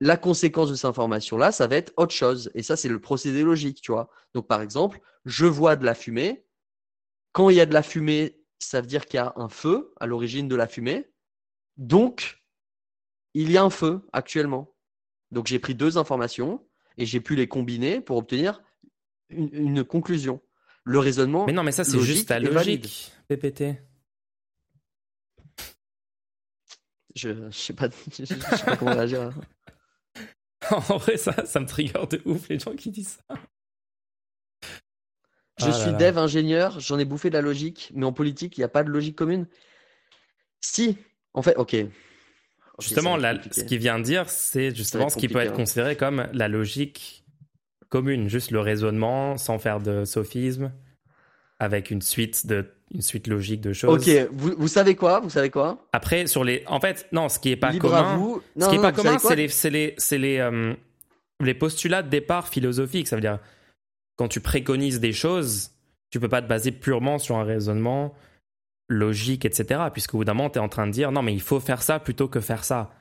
la 0.01 0.17
conséquence 0.17 0.69
de 0.69 0.75
ces 0.75 0.85
informations 0.85 1.37
là, 1.37 1.51
ça 1.51 1.67
va 1.67 1.75
être 1.77 1.93
autre 1.97 2.13
chose 2.13 2.51
et 2.53 2.63
ça 2.63 2.75
c'est 2.75 2.89
le 2.89 2.99
procédé 2.99 3.43
logique, 3.43 3.81
tu 3.81 3.91
vois. 3.91 4.09
Donc 4.33 4.47
par 4.47 4.61
exemple, 4.61 4.99
je 5.25 5.45
vois 5.45 5.75
de 5.75 5.85
la 5.85 5.95
fumée. 5.95 6.45
Quand 7.31 7.49
il 7.49 7.55
y 7.57 7.61
a 7.61 7.65
de 7.65 7.73
la 7.73 7.83
fumée, 7.83 8.41
ça 8.59 8.81
veut 8.81 8.87
dire 8.87 9.05
qu'il 9.05 9.17
y 9.17 9.21
a 9.21 9.33
un 9.35 9.49
feu 9.49 9.93
à 9.99 10.05
l'origine 10.05 10.47
de 10.47 10.55
la 10.55 10.67
fumée. 10.67 11.09
Donc, 11.77 12.41
il 13.33 13.51
y 13.51 13.57
a 13.57 13.63
un 13.63 13.69
feu 13.69 14.01
actuellement. 14.13 14.73
Donc, 15.31 15.47
j'ai 15.47 15.59
pris 15.59 15.75
deux 15.75 15.97
informations 15.97 16.65
et 16.97 17.05
j'ai 17.05 17.19
pu 17.19 17.35
les 17.35 17.47
combiner 17.47 17.99
pour 17.99 18.17
obtenir 18.17 18.61
une, 19.29 19.49
une 19.51 19.83
conclusion. 19.83 20.41
Le 20.85 20.99
raisonnement, 20.99 21.45
Mais 21.47 21.51
non, 21.51 21.63
mais 21.63 21.71
ça, 21.71 21.83
c'est 21.83 21.99
juste 21.99 22.29
valide. 22.29 22.53
logique, 22.53 23.11
PPT. 23.27 23.81
Je 27.15 27.29
ne 27.29 27.51
sais, 27.51 27.73
pas- 27.73 27.89
je, 28.11 28.25
je 28.25 28.35
sais 28.35 28.65
pas 28.65 28.77
comment 28.77 28.93
réagir. 28.95 29.31
en 30.71 30.97
vrai, 30.97 31.17
ça, 31.17 31.45
ça 31.45 31.59
me 31.59 31.65
trigger 31.65 32.05
de 32.09 32.21
ouf, 32.25 32.49
les 32.49 32.59
gens 32.59 32.75
qui 32.75 32.89
disent 32.91 33.19
ça. 33.29 33.35
Je 35.57 35.67
Ah 35.67 35.71
suis 35.71 35.91
là. 35.91 35.97
dev 35.97 36.17
ingénieur, 36.17 36.79
j'en 36.81 36.99
ai 36.99 37.05
bouffé 37.05 37.29
de 37.29 37.35
la 37.35 37.41
logique, 37.41 37.91
mais 37.95 38.05
en 38.05 38.11
politique, 38.11 38.57
il 38.57 38.61
n'y 38.61 38.65
a 38.65 38.69
pas 38.69 38.83
de 38.83 38.89
logique 38.89 39.15
commune. 39.15 39.47
Si, 40.59 40.97
en 41.33 41.41
fait, 41.41 41.55
ok. 41.55 41.75
Justement, 42.79 43.17
ce 43.17 43.63
qu'il 43.63 43.77
vient 43.79 43.99
de 43.99 44.03
dire, 44.03 44.29
c'est 44.29 44.75
justement 44.75 45.07
ce 45.07 45.15
qui 45.17 45.29
peut 45.29 45.39
être 45.39 45.53
hein. 45.53 45.55
considéré 45.55 45.95
comme 45.95 46.27
la 46.33 46.49
logique 46.49 47.23
commune, 47.87 48.27
juste 48.27 48.51
le 48.51 48.59
raisonnement 48.59 49.37
sans 49.37 49.57
faire 49.59 49.79
de 49.79 50.03
sophisme, 50.03 50.73
avec 51.65 51.91
une 51.91 52.01
suite 52.01 52.47
de 52.47 52.65
une 52.93 53.01
suite 53.01 53.27
logique 53.27 53.61
de 53.61 53.73
choses. 53.73 54.07
Ok, 54.07 54.29
vous, 54.31 54.53
vous 54.57 54.67
savez 54.67 54.95
quoi 54.95 55.19
Vous 55.19 55.29
savez 55.29 55.49
quoi? 55.49 55.85
Après, 55.91 56.27
sur 56.27 56.43
les, 56.43 56.63
en 56.67 56.79
fait, 56.79 57.07
non, 57.11 57.29
ce 57.29 57.39
qui 57.39 57.49
est 57.49 57.55
pas 57.55 57.71
Libre 57.71 57.89
commun, 57.89 58.39
ce 58.55 58.59
Non, 58.59 58.69
qui 58.69 58.75
est 58.75 58.81
pas 58.81 58.91
commun, 58.91 59.17
c'est 59.17 59.35
les, 59.35 59.47
c'est 59.49 59.69
les, 59.69 59.95
c'est 59.97 60.17
les, 60.17 60.37
euh, 60.37 60.73
les 61.41 61.53
postulats 61.53 62.03
de 62.03 62.09
départ 62.09 62.47
philosophiques. 62.47 63.07
Ça 63.07 63.15
veut 63.15 63.21
dire 63.21 63.39
quand 64.15 64.27
tu 64.27 64.39
préconises 64.39 64.99
des 64.99 65.13
choses, 65.13 65.71
tu 66.09 66.19
peux 66.19 66.29
pas 66.29 66.41
te 66.41 66.47
baser 66.47 66.71
purement 66.71 67.17
sur 67.17 67.37
un 67.37 67.43
raisonnement 67.43 68.13
logique, 68.87 69.45
etc. 69.45 69.81
Puisqu'au 69.91 70.19
bout 70.19 70.25
d'un 70.25 70.33
moment, 70.33 70.49
tu 70.49 70.59
es 70.59 70.61
en 70.61 70.69
train 70.69 70.87
de 70.87 70.91
dire 70.91 71.11
non, 71.11 71.21
mais 71.21 71.33
il 71.33 71.41
faut 71.41 71.59
faire 71.59 71.81
ça 71.81 71.99
plutôt 71.99 72.27
que 72.27 72.39
faire 72.39 72.63
ça. 72.63 72.91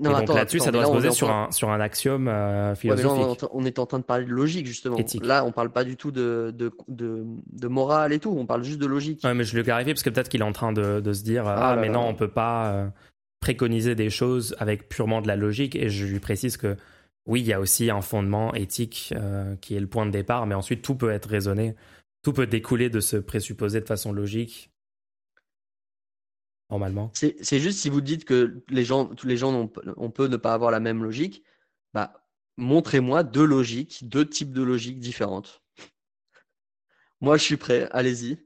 Non, 0.00 0.18
Et 0.18 0.24
donc 0.24 0.34
là-dessus, 0.36 0.58
ça 0.58 0.70
doit 0.72 0.82
là, 0.82 0.88
se 0.88 0.92
poser 0.92 1.10
sur 1.12 1.28
train- 1.28 1.46
un, 1.48 1.50
sur 1.52 1.70
un 1.70 1.80
axiome 1.80 2.26
euh, 2.28 2.32
Ouais, 2.72 2.78
mais 2.84 2.90
là, 2.90 2.96
philosophique. 2.96 3.10
on, 3.12 3.20
est 3.20 3.24
en 3.30 3.34
train- 3.36 3.48
on 3.52 3.64
est 3.64 3.78
en 3.78 3.86
train 3.86 3.98
de 4.00 4.04
parler 4.04 4.24
de 4.24 4.30
logique, 4.32 4.66
justement. 4.66 4.96
Éthique. 4.96 5.24
Là, 5.24 5.44
on 5.44 5.52
parle 5.52 5.70
pas 5.70 5.84
du 5.84 5.96
tout 5.96 6.10
de, 6.10 6.52
de, 6.56 6.72
de, 6.88 7.24
de 7.52 7.68
morale 7.68 8.12
et 8.12 8.18
tout, 8.18 8.34
on 8.36 8.46
parle 8.46 8.64
juste 8.64 8.78
de 8.80 8.86
logique. 8.86 9.20
Ouais, 9.24 9.34
mais 9.34 9.44
je 9.44 9.52
lui 9.54 9.60
ai 9.60 9.64
clarifié 9.64 9.94
parce 9.94 10.02
que 10.02 10.10
peut-être 10.10 10.28
qu'il 10.28 10.40
est 10.40 10.44
en 10.44 10.52
train 10.52 10.72
de, 10.72 11.00
de 11.00 11.12
se 11.12 11.22
dire 11.22 11.46
Ah 11.46 11.70
ah, 11.70 11.74
là 11.76 11.80
mais 11.80 11.88
non, 11.88 12.06
on 12.08 12.14
peut 12.14 12.28
pas 12.28 12.72
euh, 12.72 12.86
préconiser 13.40 13.94
des 13.94 14.10
choses 14.10 14.56
avec 14.58 14.88
purement 14.88 15.20
de 15.20 15.28
la 15.28 15.36
logique. 15.36 15.76
Et 15.76 15.88
je 15.90 16.06
lui 16.06 16.18
précise 16.20 16.56
que 16.56 16.76
oui, 17.26 17.40
il 17.40 17.46
y 17.46 17.52
a 17.52 17.60
aussi 17.60 17.90
un 17.90 18.00
fondement 18.00 18.52
éthique 18.54 19.12
euh, 19.16 19.54
qui 19.60 19.76
est 19.76 19.80
le 19.80 19.86
point 19.86 20.06
de 20.06 20.10
départ, 20.10 20.46
mais 20.46 20.54
ensuite 20.54 20.82
tout 20.82 20.94
peut 20.94 21.10
être 21.10 21.28
raisonné, 21.28 21.74
tout 22.22 22.32
peut 22.32 22.46
découler 22.46 22.90
de 22.90 23.00
ce 23.00 23.16
présupposé 23.16 23.80
de 23.80 23.86
façon 23.86 24.12
logique. 24.12 24.70
Normalement. 26.70 27.10
C'est 27.14 27.60
juste 27.60 27.78
si 27.78 27.90
vous 27.90 28.00
dites 28.00 28.24
que 28.24 28.64
les 28.68 28.84
gens, 28.84 29.06
tous 29.06 29.26
les 29.26 29.36
gens, 29.36 29.70
on 29.96 30.10
peut 30.10 30.26
ne 30.26 30.36
pas 30.36 30.54
avoir 30.54 30.70
la 30.70 30.80
même 30.80 31.02
logique, 31.02 31.44
bah, 31.92 32.24
montrez-moi 32.56 33.22
deux 33.22 33.44
logiques, 33.44 34.08
deux 34.08 34.28
types 34.28 34.52
de 34.52 34.62
logiques 34.62 34.98
différentes. 34.98 35.62
Moi, 37.20 37.36
je 37.36 37.42
suis 37.42 37.56
prêt, 37.56 37.88
allez-y. 37.92 38.38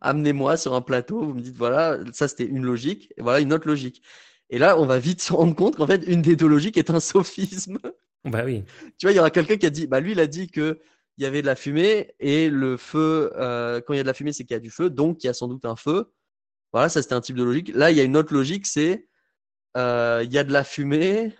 Amenez-moi 0.00 0.56
sur 0.56 0.74
un 0.74 0.80
plateau, 0.80 1.22
vous 1.24 1.34
me 1.34 1.40
dites, 1.40 1.56
voilà, 1.56 1.98
ça 2.12 2.28
c'était 2.28 2.46
une 2.46 2.64
logique, 2.64 3.12
et 3.16 3.22
voilà 3.22 3.40
une 3.40 3.52
autre 3.52 3.66
logique. 3.66 4.02
Et 4.50 4.58
là, 4.58 4.78
on 4.78 4.86
va 4.86 4.98
vite 4.98 5.20
se 5.22 5.32
rendre 5.32 5.54
compte 5.54 5.76
qu'en 5.76 5.86
fait, 5.86 6.04
une 6.06 6.22
des 6.22 6.36
deux 6.36 6.46
logiques 6.46 6.76
est 6.76 6.90
un 6.90 7.00
sophisme. 7.00 7.78
Bah 8.24 8.42
oui. 8.44 8.64
Tu 8.98 9.06
vois, 9.06 9.12
il 9.12 9.16
y 9.16 9.18
aura 9.18 9.30
quelqu'un 9.30 9.56
qui 9.56 9.66
a 9.66 9.70
dit, 9.70 9.86
bah 9.86 10.00
lui, 10.00 10.12
il 10.12 10.20
a 10.20 10.26
dit 10.26 10.48
que 10.48 10.80
il 11.18 11.24
y 11.24 11.26
avait 11.26 11.42
de 11.42 11.46
la 11.46 11.56
fumée 11.56 12.14
et 12.20 12.48
le 12.48 12.76
feu, 12.76 13.32
euh, 13.36 13.80
quand 13.80 13.92
il 13.92 13.96
y 13.96 14.00
a 14.00 14.02
de 14.02 14.08
la 14.08 14.14
fumée, 14.14 14.32
c'est 14.32 14.44
qu'il 14.44 14.54
y 14.54 14.56
a 14.56 14.60
du 14.60 14.70
feu, 14.70 14.90
donc 14.90 15.22
il 15.22 15.26
y 15.26 15.30
a 15.30 15.34
sans 15.34 15.48
doute 15.48 15.64
un 15.64 15.76
feu. 15.76 16.10
Voilà, 16.72 16.88
ça 16.88 17.02
c'était 17.02 17.14
un 17.14 17.20
type 17.20 17.36
de 17.36 17.42
logique. 17.44 17.70
Là, 17.74 17.90
il 17.90 17.96
y 17.96 18.00
a 18.00 18.04
une 18.04 18.16
autre 18.16 18.32
logique, 18.32 18.66
c'est 18.66 19.06
euh, 19.76 20.22
il 20.24 20.32
y 20.32 20.38
a 20.38 20.44
de 20.44 20.52
la 20.52 20.64
fumée. 20.64 21.34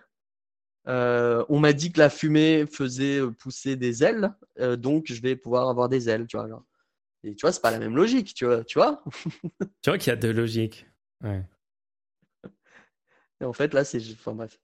euh, 0.88 1.44
on 1.48 1.60
m'a 1.60 1.72
dit 1.72 1.92
que 1.92 1.98
la 1.98 2.10
fumée 2.10 2.66
faisait 2.66 3.20
pousser 3.38 3.76
des 3.76 4.02
ailes, 4.04 4.32
euh, 4.60 4.76
donc 4.76 5.06
je 5.06 5.20
vais 5.22 5.36
pouvoir 5.36 5.68
avoir 5.68 5.88
des 5.88 6.08
ailes, 6.08 6.26
tu 6.26 6.36
vois. 6.36 6.48
genre. 6.48 6.64
Et 7.24 7.34
tu 7.36 7.42
vois, 7.42 7.52
c'est 7.52 7.62
pas 7.62 7.70
la 7.70 7.78
même 7.78 7.94
logique, 7.96 8.34
tu 8.34 8.46
vois. 8.46 8.64
Tu 8.64 8.78
vois 8.78 9.02
Tu 9.82 9.90
vois 9.90 9.98
qu'il 9.98 10.10
y 10.10 10.12
a 10.12 10.16
deux 10.16 10.32
logiques. 10.32 10.86
Ouais. 11.22 11.44
Et 13.40 13.44
en 13.44 13.52
fait, 13.52 13.74
là, 13.74 13.84
c'est. 13.84 14.00
Enfin, 14.12 14.32
bref. 14.32 14.58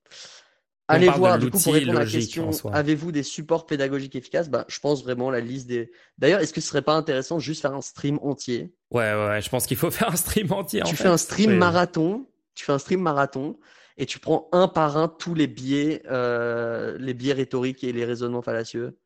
Allez 0.89 1.09
voir, 1.10 1.39
du 1.39 1.51
coup, 1.51 1.59
pour 1.60 1.74
répondre 1.74 1.98
à 1.98 2.05
la 2.05 2.10
question, 2.10 2.51
avez-vous 2.73 3.12
des 3.12 3.23
supports 3.23 3.66
pédagogiques 3.66 4.16
efficaces? 4.16 4.48
Bah, 4.48 4.65
Je 4.69 4.81
pense 4.81 5.02
vraiment 5.05 5.31
la 5.31 5.40
liste 5.40 5.66
des. 5.66 5.90
D'ailleurs, 6.16 6.40
est-ce 6.40 6.52
que 6.55 6.60
ce 6.62 6.69
serait 6.69 6.82
pas 6.82 6.94
intéressant 6.94 7.39
juste 7.39 7.60
faire 7.60 7.74
un 7.74 7.82
stream 7.82 8.19
entier? 8.23 8.73
Ouais, 8.90 9.12
ouais, 9.12 9.27
ouais, 9.28 9.43
je 9.43 9.51
pense 9.51 9.66
qu'il 9.66 9.77
faut 9.77 9.90
faire 9.93 10.10
un 10.10 10.16
stream 10.16 10.51
entier. 10.52 10.82
en 10.82 10.86
Tu 10.86 10.97
fait. 10.97 11.02
fais 11.05 11.09
un 11.10 11.19
stream 11.19 11.55
marathon, 11.56 12.27
tu 12.55 12.65
fais 12.65 12.73
un 12.73 12.78
stream 12.78 13.01
marathon 13.02 13.59
et 13.98 14.06
tu 14.06 14.19
prends 14.19 14.48
un 14.52 14.66
par 14.66 14.97
un 14.97 15.09
tous 15.09 15.35
les 15.35 15.47
biais, 15.47 16.02
euh, 16.10 16.97
les 16.98 17.12
biais 17.15 17.35
rhétoriques 17.35 17.85
et 17.85 17.93
les 17.93 18.05
raisonnements 18.06 18.43
fallacieux. 18.43 18.97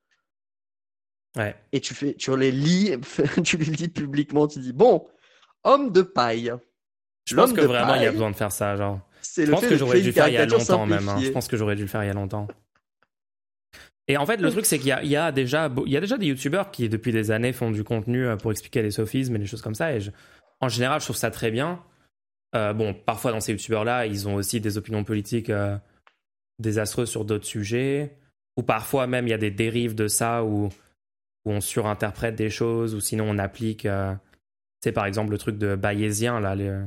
Ouais. 1.36 1.56
Et 1.72 1.80
tu 1.80 1.94
fais, 1.94 2.14
tu 2.14 2.36
les 2.36 2.52
lis, 2.52 2.94
tu 3.44 3.56
les 3.56 3.64
lis 3.64 3.88
publiquement. 3.88 4.46
Tu 4.46 4.60
dis 4.60 4.72
bon, 4.72 5.06
homme 5.64 5.90
de 5.90 6.02
paille. 6.02 6.52
Je 7.24 7.34
pense 7.34 7.52
que 7.52 7.60
vraiment, 7.60 7.94
il 7.96 8.02
y 8.02 8.06
a 8.06 8.12
besoin 8.12 8.30
de 8.30 8.36
faire 8.36 8.52
ça. 8.52 8.76
Genre. 8.76 9.00
C'est 9.22 9.42
Je 9.42 9.46
le 9.46 9.52
pense 9.52 9.62
fait 9.62 9.68
que 9.70 9.76
j'aurais 9.76 10.00
dû 10.00 10.06
le 10.06 10.12
faire 10.12 10.28
il 10.28 10.34
y 10.34 10.36
a 10.36 10.46
longtemps 10.46 10.86
même. 10.86 11.08
hein. 11.08 11.20
Je 11.22 11.30
pense 11.30 11.48
que 11.48 11.56
j'aurais 11.56 11.76
dû 11.76 11.82
le 11.82 11.88
faire 11.88 12.02
il 12.04 12.08
y 12.08 12.10
a 12.10 12.14
longtemps. 12.14 12.48
Et 14.08 14.16
en 14.16 14.26
fait, 14.26 14.38
le 14.38 14.50
truc, 14.50 14.66
c'est 14.66 14.78
qu'il 14.78 14.88
y, 14.88 15.16
a 15.16 15.32
déjà, 15.32 15.70
il 15.86 15.92
y 15.92 15.96
a 15.96 16.00
déjà 16.00 16.18
des 16.18 16.26
youtubeurs 16.26 16.70
qui, 16.70 16.88
depuis 16.88 17.12
des 17.12 17.30
années, 17.30 17.52
font 17.52 17.70
du 17.70 17.84
contenu 17.84 18.26
euh, 18.26 18.36
pour 18.36 18.50
expliquer 18.50 18.82
les 18.82 18.90
sophismes 18.90 19.36
et 19.36 19.38
des 19.38 19.46
choses 19.46 19.62
comme 19.62 19.76
ça. 19.76 19.94
Et 19.94 20.00
en 20.60 20.68
général, 20.68 21.00
je 21.00 21.06
trouve 21.06 21.16
ça 21.16 21.30
très 21.30 21.50
bien. 21.50 21.80
Euh, 22.54 22.72
bon, 22.72 22.94
parfois, 22.94 23.30
dans 23.30 23.40
ces 23.40 23.52
youtubeurs-là, 23.52 24.06
ils 24.06 24.28
ont 24.28 24.34
aussi 24.34 24.60
des 24.60 24.76
opinions 24.76 25.04
politiques 25.04 25.50
euh, 25.50 25.76
désastreuses 26.58 27.10
sur 27.10 27.24
d'autres 27.24 27.46
sujets. 27.46 28.18
Ou 28.56 28.62
parfois, 28.64 29.06
même, 29.06 29.28
il 29.28 29.30
y 29.30 29.34
a 29.34 29.38
des 29.38 29.52
dérives 29.52 29.94
de 29.94 30.08
ça 30.08 30.42
où, 30.44 30.66
où 31.44 31.50
on 31.50 31.60
surinterprète 31.60 32.34
des 32.34 32.50
choses, 32.50 32.94
ou 32.94 33.00
sinon 33.00 33.30
on 33.30 33.38
applique. 33.38 33.88
c'est 34.82 34.92
par 34.92 35.06
exemple 35.06 35.30
le 35.30 35.38
truc 35.38 35.56
de 35.56 35.74
bayésien, 35.76 36.38
là. 36.40 36.54
Le, 36.54 36.84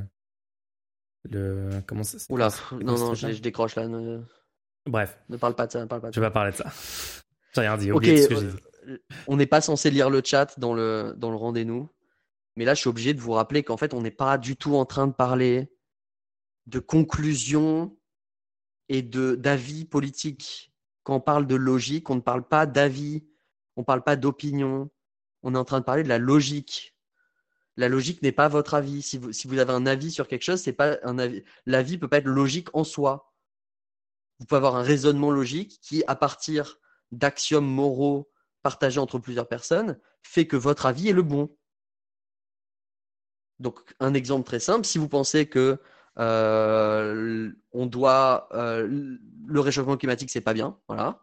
le 1.30 1.82
comment 1.86 2.04
ça 2.04 2.18
Oula, 2.30 2.48
non, 2.72 2.98
non, 2.98 3.14
je, 3.14 3.32
je, 3.32 3.40
décroche 3.40 3.76
là. 3.76 3.86
Bref. 4.86 5.18
Ne 5.28 5.36
parle 5.36 5.54
pas 5.54 5.66
de 5.66 5.72
ça. 5.72 5.80
Ne 5.80 5.86
parle 5.86 6.00
pas 6.00 6.10
de 6.10 6.14
je 6.14 6.20
vais 6.20 6.26
pas 6.26 6.30
parler 6.30 6.52
de 6.52 6.56
ça. 6.56 6.66
J'ai 7.54 7.60
rien 7.60 7.76
dit. 7.76 7.92
Ok. 7.92 8.06
Euh, 8.06 8.98
on 9.26 9.36
n'est 9.36 9.46
pas 9.46 9.60
censé 9.60 9.90
lire 9.90 10.10
le 10.10 10.22
chat 10.24 10.58
dans 10.60 10.74
le, 10.74 11.14
dans 11.16 11.30
le 11.30 11.36
rendez-nous. 11.36 11.88
Mais 12.56 12.64
là, 12.64 12.74
je 12.74 12.80
suis 12.80 12.88
obligé 12.88 13.14
de 13.14 13.20
vous 13.20 13.32
rappeler 13.32 13.62
qu'en 13.62 13.76
fait, 13.76 13.94
on 13.94 14.00
n'est 14.00 14.10
pas 14.10 14.38
du 14.38 14.56
tout 14.56 14.76
en 14.76 14.84
train 14.84 15.06
de 15.06 15.12
parler 15.12 15.70
de 16.66 16.78
conclusion 16.78 17.96
et 18.88 19.02
de 19.02 19.34
d'avis 19.34 19.84
politique. 19.84 20.72
Quand 21.02 21.16
on 21.16 21.20
parle 21.20 21.46
de 21.46 21.54
logique, 21.54 22.08
on 22.10 22.16
ne 22.16 22.20
parle 22.20 22.46
pas 22.46 22.66
d'avis, 22.66 23.24
on 23.76 23.82
ne 23.82 23.84
parle 23.84 24.02
pas 24.02 24.16
d'opinion. 24.16 24.90
On 25.42 25.54
est 25.54 25.58
en 25.58 25.64
train 25.64 25.80
de 25.80 25.84
parler 25.84 26.02
de 26.02 26.08
la 26.08 26.18
logique. 26.18 26.95
La 27.76 27.88
logique 27.88 28.22
n'est 28.22 28.32
pas 28.32 28.48
votre 28.48 28.74
avis. 28.74 29.02
Si 29.02 29.18
vous, 29.18 29.58
avez 29.58 29.72
un 29.72 29.86
avis 29.86 30.10
sur 30.10 30.28
quelque 30.28 30.42
chose, 30.42 30.60
c'est 30.60 30.72
pas 30.72 30.98
un 31.02 31.18
avis. 31.18 31.44
L'avis 31.66 31.98
peut 31.98 32.08
pas 32.08 32.18
être 32.18 32.26
logique 32.26 32.68
en 32.74 32.84
soi 32.84 33.32
vous 34.38 34.46
pouvez 34.46 34.58
avoir 34.58 34.76
un 34.76 34.82
raisonnement 34.82 35.30
logique 35.30 35.78
qui, 35.80 36.04
à 36.06 36.14
partir 36.14 36.78
d'axiomes 37.12 37.66
moraux 37.66 38.30
partagés 38.62 39.00
entre 39.00 39.18
plusieurs 39.18 39.48
personnes, 39.48 39.98
fait 40.22 40.46
que 40.46 40.56
votre 40.56 40.86
avis 40.86 41.08
est 41.08 41.12
le 41.12 41.22
bon. 41.22 41.56
Donc, 43.58 43.94
un 44.00 44.12
exemple 44.12 44.46
très 44.46 44.60
simple, 44.60 44.84
si 44.84 44.98
vous 44.98 45.08
pensez 45.08 45.46
que 45.46 45.80
euh, 46.18 47.50
on 47.72 47.86
doit 47.86 48.48
euh, 48.52 48.86
le 49.46 49.60
réchauffement 49.60 49.96
climatique, 49.96 50.30
c'est 50.30 50.40
pas 50.40 50.54
bien, 50.54 50.78
voilà, 50.88 51.22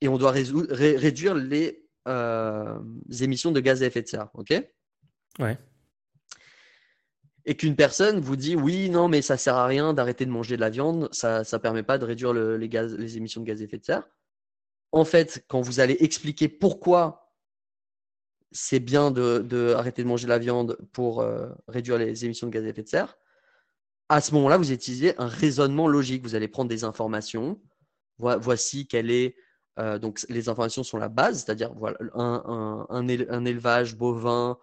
et 0.00 0.08
on 0.08 0.18
doit 0.18 0.32
réduire 0.32 1.34
les, 1.34 1.88
euh, 2.06 2.78
émissions 3.20 3.52
de 3.52 3.60
gaz 3.60 3.82
à 3.82 3.86
effet 3.86 4.02
de 4.02 4.08
serre, 4.08 4.28
ok? 4.34 4.52
Ouais 5.38 5.58
et 7.48 7.56
qu'une 7.56 7.76
personne 7.76 8.20
vous 8.20 8.36
dit 8.36 8.56
oui, 8.56 8.90
non, 8.90 9.08
mais 9.08 9.22
ça 9.22 9.38
sert 9.38 9.56
à 9.56 9.66
rien 9.66 9.94
d'arrêter 9.94 10.26
de 10.26 10.30
manger 10.30 10.56
de 10.56 10.60
la 10.60 10.68
viande, 10.68 11.08
ça 11.12 11.40
ne 11.40 11.56
permet 11.56 11.82
pas 11.82 11.96
de 11.96 12.04
réduire 12.04 12.34
les, 12.34 12.68
gaz, 12.68 12.94
les 12.94 13.16
émissions 13.16 13.40
de 13.40 13.46
gaz 13.46 13.62
à 13.62 13.64
effet 13.64 13.78
de 13.78 13.84
serre. 13.84 14.06
En 14.92 15.06
fait, 15.06 15.46
quand 15.48 15.62
vous 15.62 15.80
allez 15.80 15.96
expliquer 16.00 16.48
pourquoi 16.48 17.32
c'est 18.52 18.80
bien 18.80 19.10
de, 19.10 19.38
de, 19.38 19.72
arrêter 19.72 20.02
de 20.02 20.08
manger 20.08 20.24
de 20.24 20.28
la 20.28 20.38
viande 20.38 20.76
pour 20.92 21.22
euh, 21.22 21.48
réduire 21.68 21.96
les 21.96 22.26
émissions 22.26 22.46
de 22.46 22.52
gaz 22.52 22.66
à 22.66 22.68
effet 22.68 22.82
de 22.82 22.88
serre, 22.88 23.16
à 24.10 24.20
ce 24.20 24.34
moment-là, 24.34 24.58
vous 24.58 24.70
utilisez 24.70 25.18
un 25.18 25.26
raisonnement 25.26 25.88
logique. 25.88 26.22
Vous 26.22 26.34
allez 26.34 26.48
prendre 26.48 26.68
des 26.68 26.84
informations. 26.84 27.58
Voici 28.18 28.86
quelle 28.86 29.10
est 29.10 29.36
euh, 29.78 29.98
donc 29.98 30.20
les 30.28 30.50
informations 30.50 30.82
sont 30.82 30.98
la 30.98 31.08
base, 31.08 31.44
c'est-à-dire 31.44 31.72
un, 32.14 32.86
un, 32.90 33.06
un, 33.28 33.44
élevage 33.44 33.96
bovin 33.96 34.58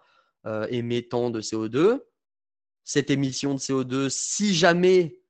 euh, 0.46 0.66
émettant 0.70 1.30
de 1.30 1.40
CO2 1.40 2.00
cette 2.86 3.10
émission 3.10 3.52
de 3.52 3.58
CO2, 3.58 4.08
si 4.08 4.54
jamais 4.54 5.20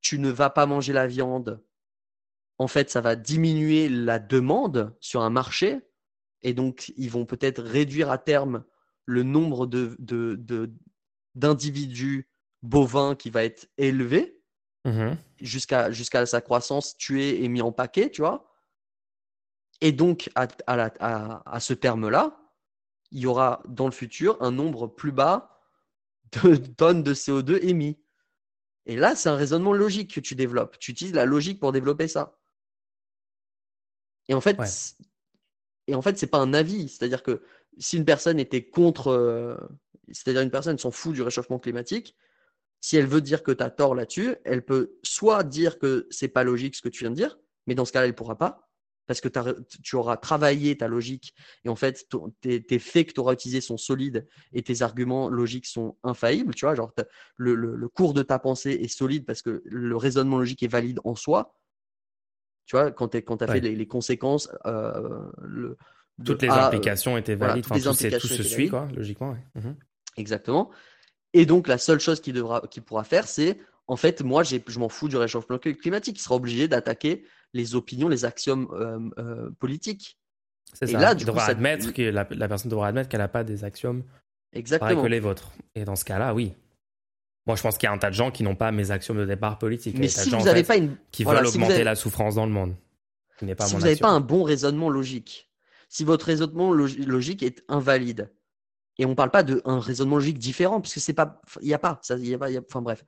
tu 0.00 0.18
ne 0.18 0.28
vas 0.28 0.50
pas 0.50 0.66
manger 0.66 0.92
la 0.92 1.06
viande, 1.06 1.64
en 2.58 2.66
fait, 2.66 2.90
ça 2.90 3.00
va 3.00 3.14
diminuer 3.14 3.88
la 3.88 4.18
demande 4.18 4.92
sur 5.00 5.22
un 5.22 5.30
marché. 5.30 5.78
Et 6.42 6.52
donc, 6.52 6.92
ils 6.96 7.10
vont 7.10 7.24
peut-être 7.24 7.62
réduire 7.62 8.10
à 8.10 8.18
terme 8.18 8.64
le 9.04 9.22
nombre 9.22 9.66
d'individus 11.34 12.18
de, 12.18 12.68
bovins 12.68 13.14
qui 13.14 13.30
va 13.30 13.44
être 13.44 13.68
élevé 13.78 14.42
mmh 14.84 15.12
jusqu'à 15.40 15.90
jusqu'à 15.90 16.24
sa 16.24 16.40
croissance 16.40 16.96
tuée 16.96 17.44
et 17.44 17.48
mis 17.48 17.60
en 17.60 17.70
paquet, 17.70 18.10
tu 18.10 18.22
vois. 18.22 18.50
Et 19.82 19.92
donc, 19.92 20.30
à, 20.34 20.48
à 20.66 21.60
ce 21.60 21.74
terme-là, 21.74 22.40
il 23.10 23.20
y 23.20 23.26
aura 23.26 23.62
dans 23.68 23.86
le 23.86 23.92
futur 23.92 24.36
un 24.40 24.50
nombre 24.50 24.86
plus 24.86 25.12
bas 25.12 25.60
de 26.32 26.56
tonnes 26.76 27.02
de 27.02 27.14
CO2 27.14 27.58
émis. 27.62 27.98
Et 28.86 28.96
là, 28.96 29.16
c'est 29.16 29.28
un 29.28 29.36
raisonnement 29.36 29.72
logique 29.72 30.14
que 30.14 30.20
tu 30.20 30.34
développes. 30.34 30.78
Tu 30.78 30.92
utilises 30.92 31.14
la 31.14 31.24
logique 31.24 31.60
pour 31.60 31.72
développer 31.72 32.08
ça. 32.08 32.38
Et 34.28 34.34
en 34.34 34.40
fait, 34.40 34.58
et 35.86 35.94
en 35.94 36.02
fait, 36.02 36.18
c'est 36.18 36.26
pas 36.26 36.38
un 36.38 36.54
avis. 36.54 36.88
C'est-à-dire 36.88 37.22
que 37.22 37.42
si 37.78 37.96
une 37.96 38.04
personne 38.04 38.38
était 38.38 38.68
contre, 38.68 39.08
euh, 39.08 39.56
c'est-à-dire 40.12 40.42
une 40.42 40.50
personne 40.50 40.78
s'en 40.78 40.90
fout 40.90 41.14
du 41.14 41.22
réchauffement 41.22 41.58
climatique, 41.58 42.16
si 42.80 42.96
elle 42.96 43.06
veut 43.06 43.20
dire 43.20 43.42
que 43.42 43.52
tu 43.52 43.62
as 43.62 43.70
tort 43.70 43.94
là-dessus, 43.94 44.36
elle 44.44 44.64
peut 44.64 44.96
soit 45.02 45.42
dire 45.42 45.78
que 45.78 46.06
c'est 46.10 46.28
pas 46.28 46.44
logique 46.44 46.76
ce 46.76 46.82
que 46.82 46.88
tu 46.88 47.04
viens 47.04 47.10
de 47.10 47.16
dire, 47.16 47.38
mais 47.66 47.74
dans 47.74 47.84
ce 47.84 47.92
cas-là, 47.92 48.06
elle 48.06 48.14
pourra 48.14 48.36
pas 48.36 48.65
parce 49.06 49.20
que 49.20 49.28
tu 49.82 49.96
auras 49.96 50.16
travaillé 50.16 50.76
ta 50.76 50.88
logique 50.88 51.34
et 51.64 51.68
en 51.68 51.76
fait, 51.76 52.06
tes, 52.40 52.78
faits 52.78 53.08
que 53.08 53.12
tu 53.12 53.20
auras 53.20 53.32
utilisés 53.32 53.60
sont 53.60 53.76
solides 53.76 54.26
et 54.52 54.62
tes 54.62 54.82
arguments 54.82 55.28
logiques 55.28 55.66
sont 55.66 55.96
infaillibles. 56.02 56.54
Tu 56.54 56.64
vois, 56.64 56.74
genre, 56.74 56.92
le, 57.36 57.88
cours 57.88 58.14
de 58.14 58.22
ta 58.22 58.38
pensée 58.38 58.72
est 58.72 58.88
solide 58.88 59.24
parce 59.24 59.42
que 59.42 59.62
le 59.64 59.96
raisonnement 59.96 60.38
logique 60.38 60.62
est 60.62 60.68
valide 60.68 61.00
en 61.04 61.14
soi. 61.14 61.54
Tu 62.66 62.76
vois, 62.76 62.90
quand 62.90 63.08
tu 63.08 63.18
as 63.18 63.46
fait 63.46 63.60
les, 63.60 63.86
conséquences, 63.86 64.50
euh, 64.66 65.30
le, 65.40 65.76
toutes 66.24 66.42
les 66.42 66.48
implications 66.48 67.16
étaient 67.16 67.34
valides. 67.34 67.64
enfin, 67.68 67.78
tout, 67.78 68.26
se 68.26 68.42
suit, 68.42 68.68
quoi, 68.68 68.88
logiquement. 68.94 69.36
Mhm. 69.54 69.76
Exactement. 70.16 70.70
Et 71.32 71.46
donc, 71.46 71.68
la 71.68 71.78
seule 71.78 72.00
chose 72.00 72.20
qu'il 72.20 72.32
devra, 72.32 72.62
pourra 72.86 73.04
faire, 73.04 73.28
c'est 73.28 73.58
en 73.88 73.96
fait, 73.96 74.22
moi, 74.22 74.42
je 74.42 74.78
m'en 74.78 74.88
fous 74.88 75.08
du 75.08 75.16
réchauffement 75.16 75.58
climatique. 75.58 76.18
Il 76.18 76.22
sera 76.22 76.34
obligé 76.34 76.66
d'attaquer 76.66 77.24
les 77.56 77.74
opinions, 77.74 78.08
les 78.08 78.24
axiomes 78.24 78.68
euh, 78.72 78.98
euh, 79.18 79.50
politiques. 79.58 80.18
C'est 80.72 80.86
ça. 80.86 80.98
Là, 80.98 81.14
du 81.14 81.24
devra 81.24 81.46
admettre 81.46 81.92
que 81.92 82.02
la, 82.02 82.24
personne 82.24 82.70
devra 82.70 82.88
admettre 82.88 83.08
qu'elle 83.08 83.20
n'a 83.20 83.28
pas 83.28 83.44
des 83.44 83.64
axiomes 83.64 84.02
Exactement. 84.52 85.02
que 85.02 85.08
les 85.08 85.20
vôtres. 85.20 85.52
Et 85.74 85.84
dans 85.84 85.96
ce 85.96 86.04
cas-là, 86.04 86.34
oui. 86.34 86.52
Moi, 87.46 87.56
je 87.56 87.62
pense 87.62 87.78
qu'il 87.78 87.86
y 87.86 87.90
a 87.90 87.92
un 87.92 87.98
tas 87.98 88.10
de 88.10 88.14
gens 88.14 88.30
qui 88.30 88.42
n'ont 88.42 88.56
pas 88.56 88.72
mes 88.72 88.90
axiomes 88.90 89.18
de 89.18 89.24
départ 89.24 89.58
politiques. 89.58 89.96
Mais 89.98 90.08
si 90.08 90.30
vous 90.30 90.44
n'avez 90.44 90.64
pas 90.64 90.76
une... 90.76 90.96
Qui 91.12 91.24
veulent 91.24 91.46
augmenter 91.46 91.84
la 91.84 91.94
souffrance 91.94 92.34
dans 92.34 92.46
le 92.46 92.52
monde. 92.52 92.74
Pas 93.56 93.66
si 93.66 93.74
vous 93.74 93.82
n'avez 93.82 93.96
pas 93.96 94.08
un 94.08 94.20
bon 94.20 94.42
raisonnement 94.42 94.88
logique, 94.88 95.50
si 95.88 96.04
votre 96.04 96.26
raisonnement 96.26 96.72
logique 96.72 97.42
est 97.42 97.62
invalide, 97.68 98.30
et 98.98 99.04
on 99.04 99.10
ne 99.10 99.14
parle 99.14 99.30
pas 99.30 99.42
d'un 99.42 99.78
raisonnement 99.78 100.16
logique 100.16 100.38
différent, 100.38 100.80
puisque 100.80 101.00
c'est 101.00 101.12
pas, 101.12 101.40
il 101.60 101.68
n'y 101.68 101.74
a 101.74 101.78
pas, 101.78 101.98
ça, 102.02 102.16
y 102.16 102.32
a 102.32 102.38
pas, 102.38 102.48
enfin 102.66 102.80
bref. 102.80 103.04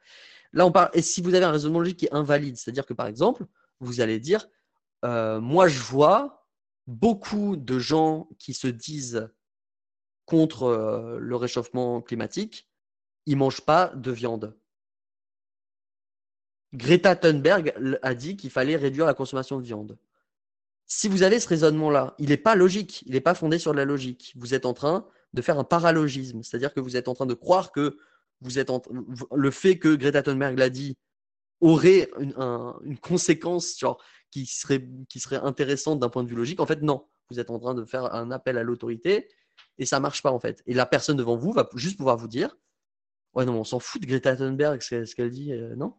Là, 0.52 0.66
on 0.66 0.72
parle, 0.72 0.90
et 0.92 1.02
si 1.02 1.22
vous 1.22 1.34
avez 1.34 1.44
un 1.44 1.50
raisonnement 1.50 1.80
logique 1.80 1.98
qui 1.98 2.06
est 2.06 2.14
invalide, 2.14 2.56
c'est-à-dire 2.56 2.84
que 2.84 2.92
par 2.92 3.06
exemple, 3.06 3.44
vous 3.80 4.00
allez 4.00 4.20
dire, 4.20 4.48
euh, 5.04 5.40
moi 5.40 5.68
je 5.68 5.80
vois 5.80 6.46
beaucoup 6.86 7.56
de 7.56 7.78
gens 7.78 8.28
qui 8.38 8.54
se 8.54 8.66
disent 8.66 9.28
contre 10.24 10.64
euh, 10.64 11.18
le 11.18 11.36
réchauffement 11.36 12.02
climatique, 12.02 12.68
ils 13.26 13.34
ne 13.34 13.38
mangent 13.38 13.64
pas 13.64 13.88
de 13.94 14.10
viande. 14.10 14.56
Greta 16.74 17.16
Thunberg 17.16 17.74
a 18.02 18.14
dit 18.14 18.36
qu'il 18.36 18.50
fallait 18.50 18.76
réduire 18.76 19.06
la 19.06 19.14
consommation 19.14 19.58
de 19.58 19.64
viande. 19.64 19.98
Si 20.86 21.08
vous 21.08 21.22
avez 21.22 21.40
ce 21.40 21.48
raisonnement-là, 21.48 22.14
il 22.18 22.28
n'est 22.30 22.36
pas 22.36 22.54
logique, 22.54 23.02
il 23.06 23.12
n'est 23.12 23.20
pas 23.20 23.34
fondé 23.34 23.58
sur 23.58 23.74
la 23.74 23.84
logique. 23.84 24.32
Vous 24.36 24.54
êtes 24.54 24.66
en 24.66 24.74
train 24.74 25.06
de 25.34 25.42
faire 25.42 25.58
un 25.58 25.64
paralogisme, 25.64 26.42
c'est-à-dire 26.42 26.72
que 26.72 26.80
vous 26.80 26.96
êtes 26.96 27.08
en 27.08 27.14
train 27.14 27.26
de 27.26 27.34
croire 27.34 27.72
que 27.72 27.98
vous 28.40 28.58
êtes 28.58 28.70
le 29.34 29.50
fait 29.50 29.78
que 29.78 29.94
Greta 29.94 30.22
Thunberg 30.22 30.58
l'a 30.58 30.70
dit 30.70 30.96
aurait 31.60 32.10
une, 32.18 32.98
conséquence 32.98 33.78
genre, 33.78 34.02
qui, 34.30 34.46
serait, 34.46 34.88
qui 35.08 35.20
serait 35.20 35.36
intéressante 35.36 35.98
d'un 35.98 36.08
point 36.08 36.24
de 36.24 36.28
vue 36.28 36.36
logique. 36.36 36.60
En 36.60 36.66
fait, 36.66 36.82
non. 36.82 37.06
Vous 37.30 37.40
êtes 37.40 37.50
en 37.50 37.58
train 37.58 37.74
de 37.74 37.84
faire 37.84 38.14
un 38.14 38.30
appel 38.30 38.56
à 38.56 38.62
l'autorité 38.62 39.28
et 39.76 39.86
ça 39.86 40.00
marche 40.00 40.22
pas 40.22 40.30
en 40.30 40.40
fait. 40.40 40.62
Et 40.66 40.74
la 40.74 40.86
personne 40.86 41.16
devant 41.16 41.36
vous 41.36 41.52
va 41.52 41.68
juste 41.74 41.98
pouvoir 41.98 42.16
vous 42.16 42.28
dire 42.28 42.56
Ouais, 43.34 43.44
non, 43.44 43.60
on 43.60 43.64
s'en 43.64 43.78
fout 43.78 44.00
de 44.00 44.06
Greta 44.06 44.36
Thunberg, 44.36 44.80
ce 44.80 45.14
qu'elle 45.14 45.30
dit, 45.30 45.52
euh, 45.52 45.76
non? 45.76 45.94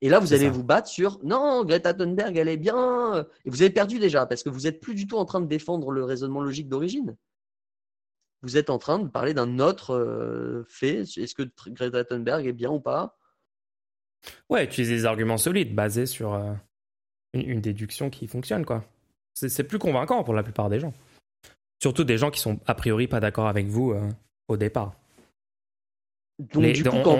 Et 0.00 0.08
là, 0.08 0.20
vous 0.20 0.32
allez 0.32 0.48
vous 0.48 0.62
battre 0.62 0.88
sur 0.88 1.18
Non, 1.24 1.64
Greta 1.64 1.94
Thunberg, 1.94 2.36
elle 2.36 2.48
est 2.48 2.56
bien. 2.56 3.26
Et 3.44 3.50
vous 3.50 3.62
avez 3.62 3.70
perdu 3.70 3.98
déjà 3.98 4.26
parce 4.26 4.42
que 4.42 4.50
vous 4.50 4.60
n'êtes 4.60 4.80
plus 4.80 4.94
du 4.94 5.06
tout 5.06 5.16
en 5.16 5.24
train 5.24 5.40
de 5.40 5.46
défendre 5.46 5.90
le 5.90 6.04
raisonnement 6.04 6.42
logique 6.42 6.68
d'origine. 6.68 7.16
Vous 8.42 8.56
êtes 8.56 8.70
en 8.70 8.78
train 8.78 8.98
de 8.98 9.08
parler 9.08 9.34
d'un 9.34 9.58
autre 9.58 9.94
euh, 9.94 10.64
fait. 10.68 11.00
Est-ce 11.00 11.34
que 11.34 11.42
Greta 11.68 12.04
Thunberg 12.04 12.46
est 12.46 12.52
bien 12.52 12.70
ou 12.70 12.80
pas? 12.80 13.18
Ouais, 14.50 14.64
utiliser 14.64 14.94
des 14.94 15.04
arguments 15.06 15.38
solides 15.38 15.74
basés 15.74 16.06
sur 16.06 16.34
euh, 16.34 16.52
une, 17.32 17.60
déduction 17.60 18.10
qui 18.10 18.26
fonctionne, 18.26 18.64
quoi. 18.64 18.84
C'est 19.34 19.64
plus 19.64 19.78
convaincant 19.78 20.24
pour 20.24 20.34
la 20.34 20.42
plupart 20.42 20.70
des 20.70 20.80
gens. 20.80 20.94
Surtout 21.82 22.04
des 22.04 22.16
gens 22.16 22.30
qui 22.30 22.40
sont 22.40 22.58
a 22.66 22.74
priori 22.74 23.06
pas 23.06 23.20
d'accord 23.20 23.48
avec 23.48 23.66
vous 23.66 23.92
euh, 23.92 24.08
au 24.48 24.56
départ. 24.56 24.94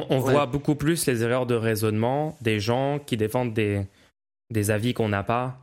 on, 0.08 0.18
voit 0.18 0.46
beaucoup 0.46 0.76
plus 0.76 1.06
les 1.06 1.22
erreurs 1.22 1.46
de 1.46 1.54
raisonnement 1.54 2.36
des 2.40 2.58
gens 2.58 2.98
qui 2.98 3.18
défendent 3.18 3.52
des, 3.52 3.86
des 4.50 4.70
avis 4.70 4.94
qu'on 4.94 5.10
n'a 5.10 5.22
pas 5.22 5.58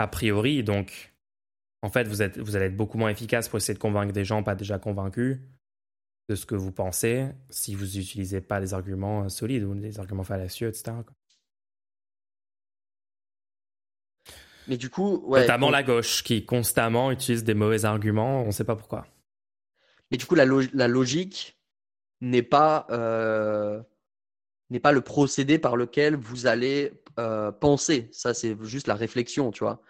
a 0.00 0.06
priori, 0.06 0.64
donc, 0.64 1.12
en 1.82 1.90
fait, 1.90 2.08
vous, 2.08 2.22
êtes, 2.22 2.38
vous 2.38 2.56
allez 2.56 2.66
être 2.66 2.76
beaucoup 2.76 2.96
moins 2.96 3.10
efficace 3.10 3.50
pour 3.50 3.58
essayer 3.58 3.74
de 3.74 3.78
convaincre 3.78 4.14
des 4.14 4.24
gens 4.24 4.42
pas 4.42 4.54
déjà 4.54 4.78
convaincus 4.78 5.38
de 6.30 6.36
ce 6.36 6.46
que 6.46 6.54
vous 6.54 6.70
pensez 6.70 7.26
si 7.48 7.74
vous 7.74 7.84
n'utilisez 7.84 8.40
pas 8.40 8.60
des 8.60 8.72
arguments 8.72 9.28
solides 9.28 9.64
ou 9.64 9.74
des 9.74 9.98
arguments 9.98 10.22
fallacieux, 10.22 10.68
etc. 10.68 10.92
Mais 14.68 14.76
du 14.76 14.90
coup, 14.90 15.26
notamment 15.28 15.70
la 15.70 15.82
gauche 15.82 16.22
qui 16.22 16.44
constamment 16.44 17.10
utilise 17.10 17.42
des 17.42 17.54
mauvais 17.54 17.84
arguments, 17.84 18.42
on 18.42 18.46
ne 18.46 18.50
sait 18.52 18.62
pas 18.62 18.76
pourquoi. 18.76 19.08
Mais 20.12 20.18
du 20.18 20.26
coup, 20.26 20.36
la, 20.36 20.44
la 20.72 20.86
logique 20.86 21.58
n'est 22.20 22.44
pas 22.44 22.86
euh, 22.90 23.82
n'est 24.70 24.78
pas 24.78 24.92
le 24.92 25.00
procédé 25.00 25.58
par 25.58 25.74
lequel 25.74 26.14
vous 26.14 26.46
allez 26.46 26.92
euh, 27.18 27.50
penser. 27.50 28.08
Ça, 28.12 28.34
c'est 28.34 28.56
juste 28.62 28.86
la 28.86 28.94
réflexion, 28.94 29.50
tu 29.50 29.64
vois. 29.64 29.82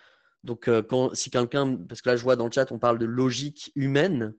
Donc, 0.43 0.69
euh, 0.69 0.83
quand, 0.83 1.15
si 1.15 1.29
quelqu'un, 1.29 1.77
parce 1.77 2.01
que 2.01 2.09
là, 2.09 2.17
je 2.17 2.23
vois 2.23 2.37
dans 2.37 2.47
le 2.47 2.53
chat, 2.53 2.73
on 2.73 2.79
parle 2.79 2.99
de 2.99 3.05
logique 3.05 3.73
humaine. 3.75 4.35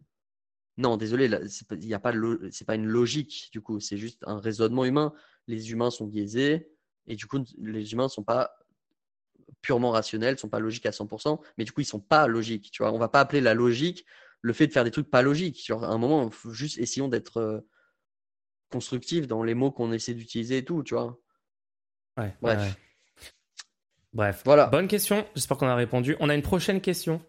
Non, 0.82 0.98
désolé, 0.98 1.30
il 1.72 1.78
n'y 1.88 1.94
a 1.94 2.00
pas, 2.00 2.12
c'est 2.50 2.66
pas 2.66 2.76
une 2.76 2.88
logique. 2.88 3.50
Du 3.52 3.62
coup, 3.62 3.80
c'est 3.80 3.98
juste 3.98 4.24
un 4.26 4.40
raisonnement 4.40 4.84
humain. 4.84 5.14
Les 5.48 5.72
humains 5.72 5.92
sont 5.92 6.08
biaisés 6.08 6.72
et 7.06 7.16
du 7.16 7.28
coup, 7.28 7.44
les 7.60 7.94
humains 7.94 8.08
sont 8.08 8.24
pas 8.24 8.52
purement 9.62 9.92
rationnels, 9.92 10.40
sont 10.40 10.50
pas 10.50 10.60
logiques 10.60 10.88
à 10.88 10.92
100%, 10.92 11.40
mais 11.58 11.66
du 11.66 11.72
coup, 11.72 11.82
ils 11.82 11.86
sont 11.86 12.00
pas 12.00 12.26
logiques. 12.26 12.72
Tu 12.72 12.82
vois, 12.82 12.92
on 12.94 12.98
va 12.98 13.10
pas 13.10 13.20
appeler 13.20 13.42
la 13.42 13.54
logique 13.54 14.06
le 14.42 14.54
fait 14.54 14.66
de 14.66 14.74
faire 14.74 14.84
des 14.84 14.92
trucs 14.92 15.12
pas 15.12 15.22
logiques. 15.22 15.64
Genre, 15.66 15.84
à 15.84 15.90
un 15.90 16.00
moment, 16.00 16.30
faut 16.32 16.52
juste 16.52 16.80
essayons 16.80 17.08
d'être 17.08 17.38
euh, 17.38 17.60
constructif 18.72 19.28
dans 19.28 19.44
les 19.44 19.54
mots 19.54 19.72
qu'on 19.72 19.92
essaie 19.92 20.16
d'utiliser 20.16 20.58
et 20.58 20.66
tout, 20.66 20.82
tu 20.82 20.96
vois. 20.96 21.20
Ouais. 22.18 22.36
Bref. 22.42 22.76
Bref. 24.14 24.42
Voilà. 24.46 24.66
Bonne 24.66 24.88
question. 24.88 25.28
J'espère 25.36 25.58
qu'on 25.58 25.68
a 25.68 25.76
répondu. 25.76 26.16
On 26.20 26.30
a 26.30 26.34
une 26.34 26.42
prochaine 26.42 26.82
question. 26.82 27.22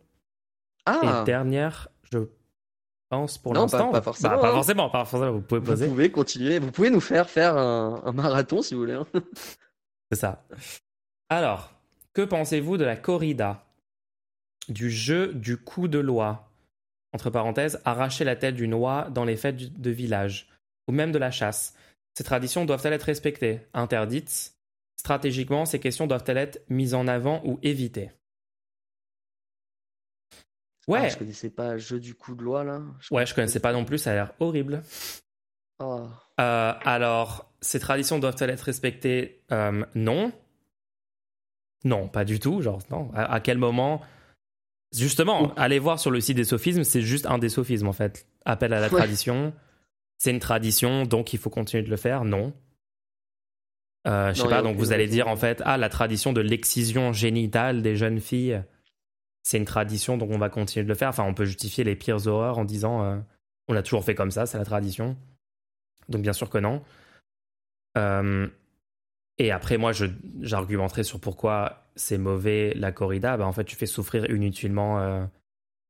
Ah. 0.86 1.20
Et 1.22 1.26
dernière, 1.26 1.88
je 2.10 2.18
pense 3.12 3.36
pour 3.36 3.52
l'instant. 3.52 3.90
Pas, 3.90 4.00
pas, 4.00 4.02
forcément. 4.02 4.36
Bah, 4.36 4.40
pas, 4.40 4.52
forcément. 4.52 4.90
Pas 4.90 5.04
forcément. 5.04 5.32
Vous 5.32 5.42
pouvez 5.42 5.60
poser. 5.60 5.86
Vous 5.86 5.92
pouvez 5.92 6.10
continuer. 6.10 6.58
Vous 6.58 6.72
pouvez 6.72 6.88
nous 6.88 7.00
faire 7.00 7.28
faire 7.28 7.58
un, 7.58 8.12
marathon 8.12 8.62
si 8.62 8.72
vous 8.72 8.80
voulez. 8.80 8.94
Hein. 8.94 9.06
C'est 10.10 10.18
ça. 10.18 10.42
Alors, 11.28 11.74
que 12.14 12.22
pensez-vous 12.22 12.78
de 12.78 12.84
la 12.84 12.96
corrida? 12.96 13.66
Du 14.68 14.90
jeu 14.90 15.34
du 15.34 15.58
coup 15.58 15.88
de 15.88 15.98
loi? 15.98 16.48
Entre 17.12 17.28
parenthèses, 17.28 17.80
arracher 17.84 18.24
la 18.24 18.34
tête 18.34 18.54
d'une 18.54 18.72
oie 18.72 19.08
dans 19.10 19.26
les 19.26 19.36
fêtes 19.36 19.78
de 19.78 19.90
village 19.90 20.48
ou 20.88 20.92
même 20.92 21.12
de 21.12 21.18
la 21.18 21.30
chasse. 21.30 21.74
Ces 22.14 22.24
traditions 22.24 22.64
doivent-elles 22.64 22.94
être 22.94 23.02
respectées, 23.02 23.60
interdites? 23.74 24.54
Stratégiquement, 24.96 25.66
ces 25.66 25.80
questions 25.80 26.06
doivent-elles 26.06 26.38
être 26.38 26.62
mises 26.70 26.94
en 26.94 27.06
avant 27.06 27.42
ou 27.44 27.58
évitées? 27.62 28.10
Ouais. 30.88 31.00
Ah, 31.04 31.08
je 31.08 31.16
connaissais 31.16 31.50
pas 31.50 31.72
le 31.72 31.78
jeu 31.78 32.00
du 32.00 32.14
coup 32.14 32.34
de 32.34 32.42
loi 32.42 32.64
là. 32.64 32.80
ouais, 33.10 33.24
je 33.24 33.34
connaissais 33.34 33.60
pas 33.60 33.72
non 33.72 33.84
plus, 33.84 33.98
ça 33.98 34.10
a 34.10 34.14
l'air 34.14 34.34
horrible. 34.40 34.82
Oh. 35.78 36.06
Euh, 36.40 36.72
alors, 36.82 37.52
ces 37.60 37.78
traditions 37.78 38.18
doivent-elles 38.18 38.50
être 38.50 38.62
respectées? 38.62 39.42
Euh, 39.52 39.84
Non. 39.94 40.32
Non, 41.84 42.08
pas 42.08 42.24
du 42.24 42.38
tout. 42.38 42.62
Genre, 42.62 42.80
non. 42.90 43.10
À, 43.14 43.40
quel 43.40 43.58
moment? 43.58 44.02
Justement, 44.94 45.52
allez 45.54 45.78
voir 45.78 45.98
sur 45.98 46.10
le 46.10 46.20
site 46.20 46.36
des 46.36 46.44
sophismes, 46.44 46.84
c'est 46.84 47.02
juste 47.02 47.26
un 47.26 47.38
des 47.38 47.48
sophismes 47.48 47.88
en 47.88 47.92
fait. 47.92 48.26
Appel 48.44 48.72
à 48.72 48.80
la 48.80 48.88
tradition 48.90 49.52
c'est 50.22 50.30
une 50.30 50.38
tradition, 50.38 51.02
donc 51.02 51.32
il 51.32 51.38
faut 51.40 51.50
continuer 51.50 51.82
de 51.82 51.90
le 51.90 51.96
faire 51.96 52.24
Non. 52.24 52.52
Euh, 54.06 54.32
je 54.32 54.40
sais 54.40 54.48
pas, 54.48 54.62
donc 54.62 54.76
vous 54.76 54.92
allez 54.92 55.08
dire 55.08 55.26
en 55.26 55.34
fait, 55.34 55.60
ah, 55.64 55.76
la 55.76 55.88
tradition 55.88 56.32
de 56.32 56.40
l'excision 56.40 57.12
génitale 57.12 57.82
des 57.82 57.96
jeunes 57.96 58.20
filles, 58.20 58.62
c'est 59.42 59.58
une 59.58 59.64
tradition, 59.64 60.16
donc 60.16 60.30
on 60.30 60.38
va 60.38 60.48
continuer 60.48 60.84
de 60.84 60.88
le 60.88 60.94
faire. 60.94 61.08
Enfin, 61.08 61.24
on 61.24 61.34
peut 61.34 61.44
justifier 61.44 61.84
les 61.84 61.96
pires 61.96 62.26
horreurs 62.26 62.58
en 62.58 62.64
disant, 62.64 63.04
euh, 63.04 63.18
on 63.68 63.72
l'a 63.72 63.82
toujours 63.82 64.04
fait 64.04 64.14
comme 64.14 64.30
ça, 64.30 64.46
c'est 64.46 64.58
la 64.58 64.64
tradition. 64.64 65.16
Donc 66.08 66.22
bien 66.22 66.32
sûr 66.32 66.48
que 66.48 66.58
non. 66.58 66.82
Euh, 67.98 68.48
et 69.38 69.50
après, 69.50 69.78
moi, 69.78 69.92
j'argumenterai 70.40 71.02
sur 71.02 71.20
pourquoi 71.20 71.88
c'est 71.96 72.18
mauvais 72.18 72.72
la 72.74 72.92
corrida. 72.92 73.36
Bah, 73.36 73.46
en 73.46 73.52
fait, 73.52 73.64
tu 73.64 73.74
fais 73.74 73.86
souffrir 73.86 74.30
inutilement 74.30 75.00
euh, 75.00 75.24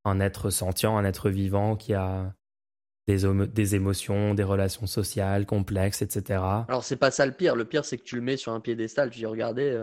un 0.05 0.21
être 0.21 0.49
sentient, 0.49 0.97
un 0.97 1.05
être 1.05 1.29
vivant 1.29 1.77
qui 1.77 1.93
a 1.93 2.35
des, 3.07 3.75
émotions, 3.75 4.33
des 4.33 4.45
relations 4.45 4.87
sociales 4.87 5.45
complexes, 5.45 6.01
etc. 6.01 6.41
Alors, 6.69 6.85
c'est 6.85 6.97
pas 6.97 7.11
ça 7.11 7.27
le 7.27 7.33
pire. 7.33 7.55
Le 7.55 7.67
pire, 7.67 7.85
c'est 7.85 7.99
que 7.99 8.05
tu 8.05 8.17
le 8.17 8.23
mets 8.23 8.39
sur 8.39 8.53
un 8.53 8.61
piédestal. 8.61 9.11
Tu 9.11 9.19
dis, 9.19 9.27
regardez, 9.27 9.79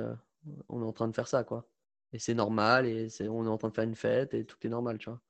on 0.70 0.82
est 0.82 0.86
en 0.86 0.94
train 0.94 1.08
de 1.08 1.14
faire 1.14 1.28
ça, 1.28 1.44
quoi. 1.44 1.68
Et 2.11 2.19
c'est 2.19 2.34
normal, 2.34 2.86
et 2.86 3.07
on 3.30 3.45
est 3.45 3.49
en 3.49 3.57
train 3.57 3.69
de 3.69 3.76
faire 3.76 3.84
une 3.84 3.95
fête, 3.95 4.34
et 4.34 4.45
tout 4.45 4.57
est 4.64 4.69
normal, 4.69 4.98
tu 4.98 5.10
vois. 5.10 5.22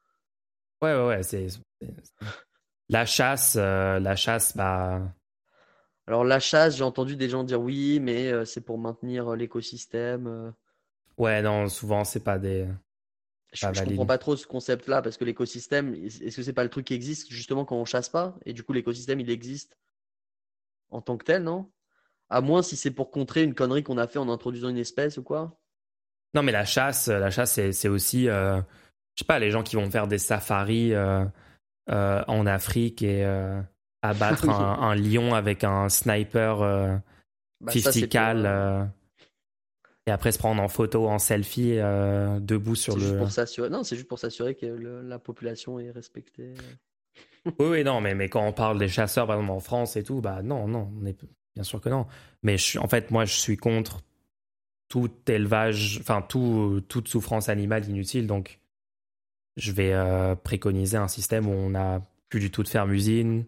Ouais, 0.82 0.96
ouais, 0.96 1.08
ouais. 1.08 1.24
C'est, 1.24 1.48
la 2.88 3.06
chasse, 3.06 3.58
euh, 3.60 4.00
la 4.00 4.16
chasse, 4.16 4.56
bah. 4.56 5.02
Alors, 6.08 6.24
la 6.24 6.40
chasse, 6.40 6.78
j'ai 6.78 6.84
entendu 6.84 7.16
des 7.16 7.30
gens 7.30 7.44
dire 7.44 7.62
oui, 7.62 8.00
mais 8.00 8.32
euh, 8.32 8.46
c'est 8.46 8.62
pour 8.62 8.78
maintenir 8.78 9.36
l'écosystème. 9.36 10.54
Ouais, 11.18 11.42
non, 11.42 11.68
souvent, 11.68 12.06
c'est 12.06 12.24
pas 12.24 12.40
des. 12.40 12.66
Je, 13.52 13.66
ne 13.66 13.86
comprends 13.86 14.06
pas 14.06 14.18
trop 14.18 14.36
ce 14.36 14.46
concept-là 14.46 15.02
parce 15.02 15.18
que 15.18 15.26
l'écosystème, 15.26 15.96
est-ce 15.96 16.36
que 16.36 16.44
c'est 16.44 16.54
pas 16.54 16.64
le 16.64 16.70
truc 16.70 16.86
qui 16.86 16.94
existe 16.94 17.32
justement 17.32 17.66
quand 17.66 17.78
on 17.78 17.86
chasse 17.86 18.10
pas? 18.10 18.38
Et 18.46 18.54
du 18.54 18.64
coup 18.64 18.74
l'écosystème 18.74 19.20
il 19.20 19.30
existe 19.32 19.76
en 20.92 21.02
tant 21.02 21.18
que 21.18 21.26
tel, 21.26 21.44
non? 21.44 21.72
À 22.30 22.42
moins 22.42 22.62
si 22.62 22.78
c'est 22.78 22.92
pour 22.92 23.10
contrer 23.10 23.44
une 23.44 23.56
connerie 23.56 23.84
qu'on 23.84 23.98
a 23.98 24.08
fait 24.08 24.20
en 24.20 24.30
introduisant 24.30 24.70
une 24.70 24.78
espèce 24.78 25.18
ou 25.18 25.24
quoi 25.24 25.60
Non, 26.34 26.44
mais 26.44 26.52
la 26.52 26.66
chasse, 26.66 27.08
la 27.08 27.32
chasse 27.32 27.60
c'est 27.72 27.88
aussi, 27.88 28.30
euh, 28.30 28.58
je 29.16 29.24
sais 29.24 29.28
pas, 29.28 29.40
les 29.40 29.52
gens 29.52 29.64
qui 29.64 29.76
vont 29.76 29.90
faire 29.90 30.08
des 30.08 30.20
safaris 30.20 30.94
euh, 30.94 31.26
euh, 31.90 32.24
en 32.28 32.46
Afrique 32.46 33.02
et 33.02 33.24
abattre 34.02 34.50
un, 34.50 34.96
lion 34.96 35.34
avec 35.34 35.64
un 35.64 35.90
sniper 35.90 37.02
bah, 37.62 37.72
et 40.10 40.12
après 40.12 40.32
se 40.32 40.40
prendre 40.40 40.62
en 40.62 40.68
photo, 40.68 41.08
en 41.08 41.20
selfie, 41.20 41.78
euh, 41.78 42.40
debout 42.40 42.76
sur 42.76 42.98
le. 42.98 43.20
pour 43.20 43.32
s'assurer. 43.32 43.70
Non, 43.70 43.84
c'est 43.84 43.96
juste 43.96 44.08
pour 44.08 44.18
s'assurer 44.18 44.56
que 44.56 44.66
la 44.66 45.20
population 45.20 45.80
est 45.80 45.92
respectée. 45.92 46.56
oui, 47.46 47.68
oui, 47.68 47.84
non, 47.84 48.02
mais, 48.02 48.16
mais 48.16 48.28
quand 48.28 48.44
on 48.44 48.52
parle 48.52 48.80
des 48.80 48.88
chasseurs, 48.88 49.28
par 49.28 49.36
exemple 49.36 49.52
en 49.52 49.60
France 49.60 49.98
et 49.98 50.04
tout, 50.04 50.20
bah 50.20 50.42
non, 50.42 50.68
non, 50.68 50.92
on 51.00 51.06
est 51.06 51.16
bien 51.54 51.64
sûr 51.64 51.80
que 51.80 51.90
non. 51.90 52.08
Mais 52.42 52.58
je, 52.58 52.80
en 52.80 52.88
fait, 52.88 53.12
moi, 53.12 53.26
je 53.26 53.36
suis 53.36 53.56
contre 53.56 54.02
tout 54.90 55.12
élevage, 55.28 56.00
enfin 56.02 56.22
tout, 56.22 56.84
toute 56.90 57.08
souffrance 57.08 57.48
animale 57.48 57.88
inutile. 57.88 58.28
Donc, 58.28 58.60
je 59.56 59.72
vais 59.72 59.94
euh, 59.94 60.36
préconiser 60.36 60.98
un 60.98 61.08
système 61.08 61.48
où 61.48 61.52
on 61.52 61.70
n'a 61.70 62.02
plus 62.30 62.40
du 62.40 62.52
tout 62.52 62.64
de 62.64 62.68
ferme-usine, 62.68 63.46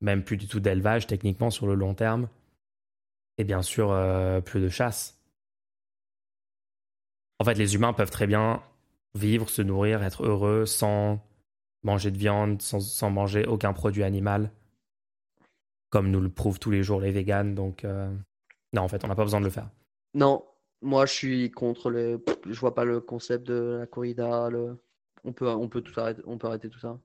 même 0.00 0.22
plus 0.22 0.36
du 0.36 0.46
tout 0.46 0.60
d'élevage 0.60 1.06
techniquement 1.06 1.50
sur 1.50 1.66
le 1.66 1.74
long 1.74 1.94
terme, 1.94 2.28
et 3.38 3.44
bien 3.44 3.62
sûr 3.62 3.90
euh, 3.90 4.40
plus 4.40 4.60
de 4.60 4.68
chasse. 4.68 5.18
En 7.38 7.44
fait, 7.44 7.54
les 7.54 7.74
humains 7.74 7.92
peuvent 7.92 8.10
très 8.10 8.26
bien 8.26 8.62
vivre, 9.14 9.48
se 9.48 9.62
nourrir, 9.62 10.02
être 10.02 10.24
heureux 10.24 10.66
sans 10.66 11.20
manger 11.82 12.10
de 12.10 12.18
viande, 12.18 12.60
sans, 12.60 13.10
manger 13.10 13.46
aucun 13.46 13.72
produit 13.72 14.02
animal, 14.02 14.50
comme 15.90 16.10
nous 16.10 16.20
le 16.20 16.28
prouvent 16.28 16.58
tous 16.58 16.70
les 16.70 16.82
jours 16.82 17.00
les 17.00 17.12
véganes. 17.12 17.54
Donc, 17.54 17.84
euh, 17.84 18.10
non, 18.72 18.82
en 18.82 18.88
fait, 18.88 19.04
on 19.04 19.08
n'a 19.08 19.14
pas 19.14 19.22
besoin 19.22 19.40
de 19.40 19.46
le 19.46 19.50
faire. 19.50 19.68
Non, 20.14 20.44
moi, 20.86 21.04
je 21.04 21.12
suis 21.12 21.50
contre 21.50 21.90
les. 21.90 22.16
Je 22.48 22.58
vois 22.58 22.74
pas 22.74 22.84
le 22.84 23.00
concept 23.00 23.46
de 23.46 23.78
la 23.80 23.86
corrida. 23.86 24.48
On 25.24 25.32
peut, 25.32 25.48
on 25.48 25.68
peut 25.68 25.80
tout 25.80 25.98
arrêter. 26.00 26.22
On 26.26 26.38
peut 26.38 26.46
arrêter 26.46 26.68
tout 26.68 26.78
ça. 26.78 26.98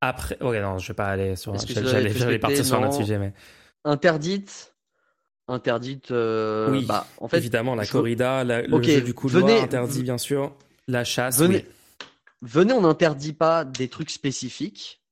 Après, 0.00 0.36
ok, 0.40 0.54
non, 0.56 0.78
je 0.78 0.88
vais 0.88 0.94
pas 0.94 1.06
aller 1.06 1.36
sur. 1.36 1.54
J'allais 1.56 2.38
partir 2.38 2.64
sur 2.64 2.76
un 2.76 2.86
autre 2.86 2.96
sujet, 2.96 3.18
mais. 3.18 3.32
Interdite? 3.84 4.74
Interdite. 5.46 6.10
Euh, 6.10 6.70
oui, 6.70 6.86
bah, 6.86 7.06
en 7.18 7.28
fait, 7.28 7.36
évidemment, 7.36 7.74
la 7.74 7.86
corrida, 7.86 8.44
le 8.44 8.82
jeu 8.82 9.02
du 9.02 9.12
coup 9.12 9.28
venez, 9.28 9.60
interdit 9.60 10.02
bien 10.02 10.16
sûr, 10.16 10.56
la 10.88 11.04
chasse. 11.04 11.38
Venez, 11.38 11.66
venez 12.40 12.72
on 12.72 12.80
n'interdit 12.80 13.34
pas 13.34 13.66
des 13.66 13.88
trucs 13.88 14.10
spécifiques 14.10 15.03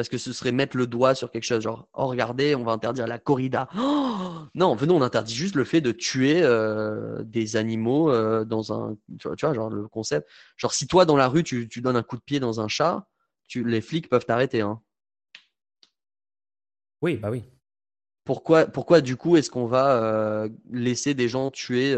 parce 0.00 0.08
que 0.08 0.16
ce 0.16 0.32
serait 0.32 0.50
mettre 0.50 0.78
le 0.78 0.86
doigt 0.86 1.14
sur 1.14 1.30
quelque 1.30 1.44
chose, 1.44 1.62
genre 1.62 1.86
oh 1.92 2.06
regardez, 2.06 2.54
on 2.54 2.64
va 2.64 2.72
interdire 2.72 3.06
la 3.06 3.18
corrida. 3.18 3.68
Oh 3.76 4.30
non, 4.54 4.74
venez 4.74 4.94
on 4.94 5.02
interdit 5.02 5.34
juste 5.34 5.56
le 5.56 5.64
fait 5.64 5.82
de 5.82 5.92
tuer 5.92 6.40
euh, 6.42 7.22
des 7.22 7.56
animaux 7.56 8.10
euh, 8.10 8.46
dans 8.46 8.72
un, 8.72 8.96
tu 9.18 9.28
vois, 9.28 9.52
genre 9.52 9.68
le 9.68 9.88
concept. 9.88 10.26
Genre 10.56 10.72
si 10.72 10.86
toi 10.86 11.04
dans 11.04 11.18
la 11.18 11.28
rue 11.28 11.44
tu, 11.44 11.68
tu 11.68 11.82
donnes 11.82 11.96
un 11.96 12.02
coup 12.02 12.16
de 12.16 12.22
pied 12.22 12.40
dans 12.40 12.62
un 12.62 12.68
chat, 12.68 13.06
tu, 13.46 13.62
les 13.62 13.82
flics 13.82 14.08
peuvent 14.08 14.24
t'arrêter. 14.24 14.62
Hein. 14.62 14.80
Oui, 17.02 17.16
bah 17.16 17.28
oui 17.30 17.44
pourquoi, 18.24 18.64
pourquoi 18.64 19.02
du 19.02 19.18
coup 19.18 19.36
est-ce 19.36 19.50
qu'on 19.50 19.66
va 19.66 20.02
euh, 20.02 20.48
laisser 20.70 21.12
des 21.12 21.28
gens 21.28 21.50
tuer 21.50 21.94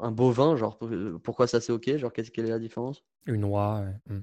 un 0.00 0.10
bovin 0.10 0.56
genre 0.56 0.76
pourquoi 1.22 1.46
ça 1.46 1.60
c'est 1.60 1.72
ok? 1.72 1.98
Genre 1.98 2.12
qu'est-ce 2.12 2.32
quelle 2.32 2.46
est 2.46 2.50
la 2.50 2.58
différence? 2.58 3.04
Une 3.26 3.44
oie 3.44 3.84
hmm. 4.08 4.22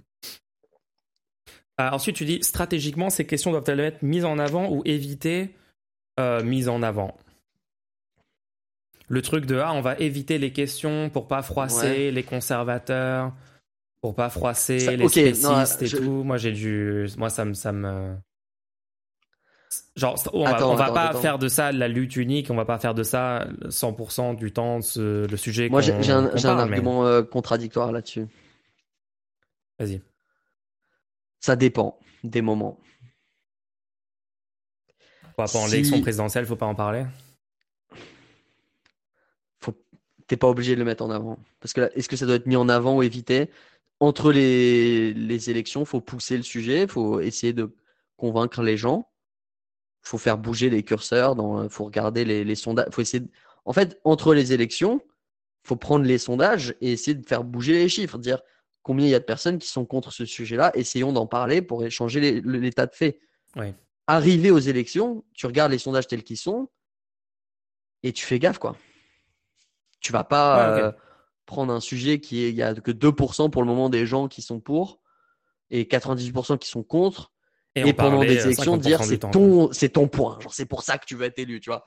Euh, 1.81 1.89
ensuite 1.91 2.15
tu 2.15 2.25
dis 2.25 2.39
stratégiquement 2.43 3.09
ces 3.09 3.25
questions 3.25 3.51
doivent-elles 3.51 3.79
être 3.79 4.01
mises 4.01 4.25
en 4.25 4.39
avant 4.39 4.69
ou 4.71 4.81
éviter 4.85 5.55
mises 6.43 6.69
en 6.69 6.83
avant 6.83 7.17
le 9.11 9.21
truc 9.21 9.45
de 9.45 9.57
ah, 9.57 9.73
on 9.73 9.81
va 9.81 9.97
éviter 9.97 10.37
les 10.37 10.53
questions 10.53 11.09
pour 11.09 11.27
pas 11.27 11.41
froisser 11.41 12.11
les 12.11 12.23
conservateurs, 12.23 13.33
pour 13.99 14.15
pas 14.15 14.29
froisser 14.29 14.95
les 14.95 15.07
spécistes 15.09 15.81
et 15.81 15.89
tout. 15.89 16.23
Moi, 16.23 16.37
j'ai 16.37 16.53
dû. 16.53 17.07
Moi, 17.17 17.29
ça 17.29 17.43
me. 17.43 17.53
Ça 17.53 17.73
me... 17.73 18.15
Genre, 19.97 20.17
on 20.31 20.45
va, 20.75 20.91
pas 20.91 21.13
faire 21.15 21.39
de 21.39 21.49
ça 21.49 21.73
la 21.73 21.89
lutte 21.89 22.15
unique, 22.15 22.49
on 22.49 22.55
va 22.55 22.63
pas 22.63 22.79
faire 22.79 22.93
de 22.93 23.03
ça 23.03 23.47
100% 23.65 24.37
du 24.37 24.53
temps 24.53 24.79
le 24.95 25.35
sujet. 25.35 25.67
Moi, 25.67 25.81
j'ai 25.81 25.93
un, 26.11 26.27
argument 26.45 27.05
euh, 27.05 27.21
contradictoire 27.21 27.91
là-dessus. 27.91 28.27
Vas-y. 29.77 30.01
Ça 31.41 31.55
dépend 31.55 31.99
des 32.23 32.41
moments. 32.41 32.79
Pour 35.35 35.45
rapport 35.45 35.65
si... 35.65 35.71
l'élection 35.71 35.99
présidentielle, 36.01 36.45
faut 36.45 36.55
pas 36.55 36.67
en 36.67 36.75
parler 36.75 37.05
faut... 39.59 39.73
T'es 40.27 40.37
pas 40.37 40.47
obligé 40.47 40.75
de 40.75 40.79
le 40.79 40.85
mettre 40.85 41.03
en 41.03 41.09
avant. 41.09 41.39
Parce 41.59 41.73
que 41.73 41.91
est-ce 41.95 42.07
que 42.07 42.15
ça 42.15 42.25
doit 42.25 42.35
être 42.35 42.45
mis 42.45 42.55
en 42.55 42.69
avant 42.69 42.95
ou 42.95 43.03
évité? 43.03 43.49
Entre 43.99 44.31
les, 44.31 45.13
les 45.13 45.49
élections, 45.49 45.83
faut 45.83 45.99
pousser 45.99 46.37
le 46.37 46.43
sujet, 46.43 46.87
faut 46.87 47.19
essayer 47.19 47.53
de 47.53 47.75
convaincre 48.17 48.61
les 48.61 48.77
gens, 48.77 49.09
faut 50.01 50.17
faire 50.17 50.37
bouger 50.37 50.69
les 50.69 50.83
curseurs, 50.83 51.35
il 51.63 51.69
faut 51.69 51.85
regarder 51.85 52.23
les, 52.23 52.43
les 52.43 52.55
sondages, 52.55 52.87
faut 52.91 53.01
essayer. 53.01 53.23
En 53.65 53.73
fait, 53.73 53.99
entre 54.03 54.33
les 54.33 54.53
élections, 54.53 55.01
faut 55.63 55.75
prendre 55.75 56.05
les 56.05 56.17
sondages 56.17 56.75
et 56.81 56.93
essayer 56.93 57.15
de 57.15 57.27
faire 57.27 57.43
bouger 57.43 57.73
les 57.73 57.89
chiffres, 57.89 58.17
dire 58.17 58.41
combien 58.83 59.05
il 59.05 59.09
y 59.09 59.15
a 59.15 59.19
de 59.19 59.25
personnes 59.25 59.59
qui 59.59 59.67
sont 59.67 59.85
contre 59.85 60.11
ce 60.11 60.25
sujet-là, 60.25 60.71
essayons 60.75 61.13
d'en 61.13 61.27
parler 61.27 61.61
pour 61.61 61.83
échanger 61.83 62.41
l'état 62.41 62.85
de 62.85 62.95
fait. 62.95 63.19
Oui 63.55 63.73
arrivé 64.11 64.51
aux 64.51 64.59
élections, 64.59 65.23
tu 65.33 65.45
regardes 65.45 65.71
les 65.71 65.77
sondages 65.77 66.07
tels 66.07 66.23
qu'ils 66.23 66.37
sont 66.37 66.69
et 68.03 68.11
tu 68.11 68.25
fais 68.25 68.39
gaffe, 68.39 68.57
quoi. 68.57 68.75
Tu 70.01 70.11
vas 70.11 70.23
pas 70.23 70.77
euh, 70.77 70.91
prendre 71.45 71.71
un 71.71 71.79
sujet 71.79 72.19
qui 72.19 72.43
est, 72.43 72.49
il 72.49 72.55
y 72.55 72.63
a 72.63 72.73
que 72.73 72.91
2% 72.91 73.49
pour 73.49 73.61
le 73.61 73.67
moment 73.67 73.89
des 73.89 74.05
gens 74.05 74.27
qui 74.27 74.41
sont 74.41 74.59
pour 74.59 74.99
et 75.69 75.83
98% 75.83 76.57
qui 76.57 76.67
sont 76.67 76.83
contre. 76.83 77.31
Et, 77.75 77.93
pendant 77.93 78.19
des 78.19 78.37
euh, 78.37 78.45
élections, 78.47 78.75
dire 78.75 79.01
c'est 79.01 79.19
ton, 79.19 79.71
c'est 79.71 79.89
ton 79.89 80.09
point. 80.09 80.37
Genre, 80.41 80.53
c'est 80.53 80.65
pour 80.65 80.83
ça 80.83 80.97
que 80.97 81.05
tu 81.05 81.15
veux 81.15 81.25
être 81.25 81.39
élu, 81.39 81.61
tu 81.61 81.69
vois. 81.69 81.85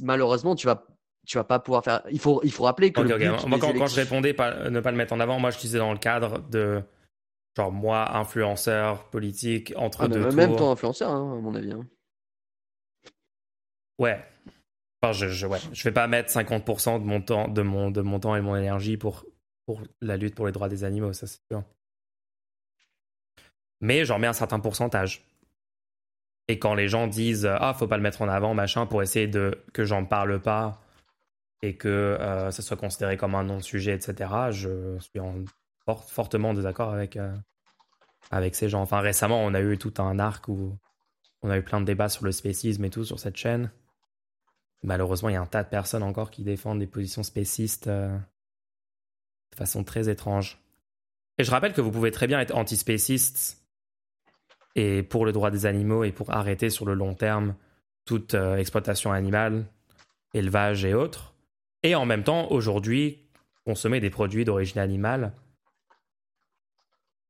Malheureusement, 0.00 0.56
tu 0.56 0.66
vas, 0.66 0.84
tu 1.26 1.38
vas 1.38 1.44
pas 1.44 1.58
pouvoir 1.58 1.84
faire. 1.84 2.02
Il 2.10 2.18
faut, 2.18 2.40
il 2.44 2.52
faut 2.52 2.64
rappeler 2.64 2.92
que. 2.92 3.00
Moi, 3.46 3.58
quand, 3.58 3.86
je 3.86 3.96
répondais 3.96 4.34
pas, 4.34 4.68
ne 4.70 4.80
pas 4.80 4.90
le 4.90 4.96
mettre 4.96 5.12
en 5.12 5.20
avant, 5.20 5.38
moi, 5.38 5.50
je 5.50 5.58
disais 5.58 5.78
dans 5.78 5.92
le 5.92 5.98
cadre 5.98 6.40
de 6.48 6.82
Genre 7.56 7.72
moi, 7.72 8.16
influenceur 8.16 9.08
politique, 9.10 9.72
entre 9.76 10.02
ah, 10.02 10.08
deux 10.08 10.22
tours. 10.22 10.32
Même 10.32 10.56
toi, 10.56 10.70
influenceur, 10.70 11.10
hein, 11.10 11.38
à 11.38 11.40
mon 11.40 11.54
avis. 11.54 11.72
Hein. 11.72 11.86
Ouais. 13.98 14.24
Enfin, 15.02 15.12
je, 15.12 15.28
je, 15.28 15.46
ouais. 15.46 15.58
je 15.72 15.82
vais 15.82 15.92
pas 15.92 16.06
mettre 16.06 16.32
50% 16.32 17.00
de 17.00 17.04
mon 17.04 17.20
temps, 17.20 17.48
de 17.48 17.62
mon, 17.62 17.90
de 17.90 18.02
mon 18.02 18.20
temps 18.20 18.36
et 18.36 18.40
mon 18.40 18.54
énergie 18.54 18.96
pour, 18.96 19.24
pour 19.66 19.82
la 20.00 20.16
lutte 20.16 20.34
pour 20.34 20.46
les 20.46 20.52
droits 20.52 20.68
des 20.68 20.84
animaux, 20.84 21.12
ça 21.12 21.26
c'est 21.26 21.40
sûr. 21.50 21.64
Mais 23.80 24.04
j'en 24.04 24.18
mets 24.18 24.26
un 24.26 24.32
certain 24.32 24.60
pourcentage. 24.60 25.24
Et 26.48 26.58
quand 26.58 26.74
les 26.74 26.88
gens 26.88 27.06
disent 27.06 27.46
ah 27.46 27.74
faut 27.74 27.86
pas 27.86 27.96
le 27.96 28.02
mettre 28.02 28.22
en 28.22 28.28
avant 28.28 28.54
machin 28.54 28.84
pour 28.84 29.02
essayer 29.02 29.26
de 29.26 29.62
que 29.72 29.84
j'en 29.84 30.04
parle 30.04 30.40
pas 30.40 30.82
et 31.62 31.76
que 31.76 31.88
euh, 31.88 32.50
ça 32.50 32.62
soit 32.62 32.76
considéré 32.76 33.16
comme 33.16 33.34
un 33.34 33.44
non-sujet 33.44 33.92
etc. 33.92 34.30
Je 34.50 34.98
suis 34.98 35.20
en 35.20 35.44
fortement 35.98 36.50
en 36.50 36.54
désaccord 36.54 36.90
avec, 36.90 37.16
euh, 37.16 37.34
avec 38.30 38.54
ces 38.54 38.68
gens. 38.68 38.82
Enfin, 38.82 39.00
récemment, 39.00 39.42
on 39.42 39.54
a 39.54 39.60
eu 39.60 39.78
tout 39.78 39.94
un 39.98 40.18
arc 40.18 40.48
où 40.48 40.76
on 41.42 41.50
a 41.50 41.58
eu 41.58 41.62
plein 41.62 41.80
de 41.80 41.86
débats 41.86 42.08
sur 42.08 42.24
le 42.24 42.32
spécisme 42.32 42.84
et 42.84 42.90
tout 42.90 43.04
sur 43.04 43.18
cette 43.18 43.36
chaîne. 43.36 43.70
Malheureusement, 44.82 45.28
il 45.28 45.32
y 45.32 45.36
a 45.36 45.40
un 45.40 45.46
tas 45.46 45.62
de 45.62 45.68
personnes 45.68 46.02
encore 46.02 46.30
qui 46.30 46.42
défendent 46.42 46.78
des 46.78 46.86
positions 46.86 47.22
spécistes 47.22 47.86
euh, 47.86 48.16
de 49.52 49.56
façon 49.56 49.84
très 49.84 50.08
étrange. 50.08 50.58
Et 51.38 51.44
je 51.44 51.50
rappelle 51.50 51.72
que 51.72 51.80
vous 51.80 51.90
pouvez 51.90 52.10
très 52.10 52.26
bien 52.26 52.40
être 52.40 52.54
antispéciste 52.54 53.62
et 54.76 55.02
pour 55.02 55.26
le 55.26 55.32
droit 55.32 55.50
des 55.50 55.66
animaux 55.66 56.04
et 56.04 56.12
pour 56.12 56.30
arrêter 56.30 56.70
sur 56.70 56.86
le 56.86 56.94
long 56.94 57.14
terme 57.14 57.54
toute 58.04 58.34
euh, 58.34 58.56
exploitation 58.56 59.12
animale, 59.12 59.66
élevage 60.32 60.84
et 60.84 60.94
autres. 60.94 61.29
Et 61.82 61.94
en 61.94 62.04
même 62.04 62.24
temps, 62.24 62.50
aujourd'hui, 62.50 63.30
consommer 63.64 64.00
des 64.00 64.10
produits 64.10 64.44
d'origine 64.44 64.78
animale 64.78 65.32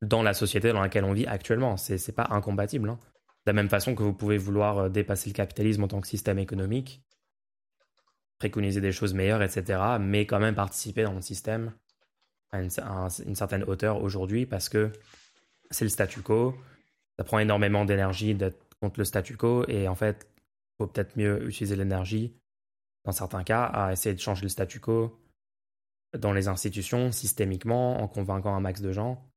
dans 0.03 0.23
la 0.23 0.35
société 0.35 0.73
dans 0.73 0.81
laquelle 0.81 1.05
on 1.05 1.13
vit 1.13 1.27
actuellement. 1.27 1.77
C'est 1.77 2.07
n'est 2.07 2.15
pas 2.15 2.29
incompatible. 2.31 2.89
Hein. 2.89 2.99
De 3.47 3.51
la 3.51 3.53
même 3.53 3.69
façon 3.69 3.95
que 3.95 4.03
vous 4.03 4.13
pouvez 4.13 4.39
vouloir 4.39 4.79
euh, 4.79 4.89
dépasser 4.89 5.31
le 5.31 5.35
capitalisme 5.35 5.85
en 5.85 5.89
tant 5.89 6.01
que 6.01 6.07
système 6.07 6.39
économique, 6.39 7.03
préconiser 8.39 8.81
des 8.81 8.93
choses 8.93 9.15
meilleures, 9.15 9.43
etc., 9.43 9.81
mais 10.01 10.27
quand 10.27 10.41
même 10.41 10.55
participer 10.55 11.05
dans 11.05 11.13
le 11.13 11.23
système 11.23 11.73
à 12.53 12.61
une, 12.61 12.71
certaine 12.71 13.63
hauteur 13.65 14.03
aujourd'hui 14.03 14.45
parce 14.45 14.69
que 14.69 14.91
c'est 15.71 15.85
le 15.85 15.91
statu 15.91 16.21
quo. 16.21 16.55
Ça 17.17 17.25
prend 17.25 17.39
énormément 17.39 17.85
d'énergie 17.85 18.35
d'être 18.35 18.59
contre 18.81 18.99
le 18.99 19.05
statu 19.05 19.37
quo 19.37 19.65
et 19.69 19.89
en 19.89 19.95
fait, 19.95 20.27
il 20.37 20.77
faut 20.79 20.87
peut-être 20.87 21.17
mieux 21.17 21.47
utiliser 21.47 21.77
l'énergie, 21.77 22.35
dans 23.05 23.13
certains 23.13 23.45
cas, 23.45 23.65
à 23.65 23.93
essayer 23.93 24.15
de 24.15 24.21
changer 24.21 24.43
le 24.43 24.49
statu 24.49 24.81
quo 24.81 25.19
dans 26.19 26.33
les 26.33 26.49
institutions 26.49 27.13
systémiquement 27.13 28.01
en 28.01 28.09
convainquant 28.09 28.55
un 28.55 28.61
max 28.61 28.81
de 28.81 28.93
gens 28.93 29.31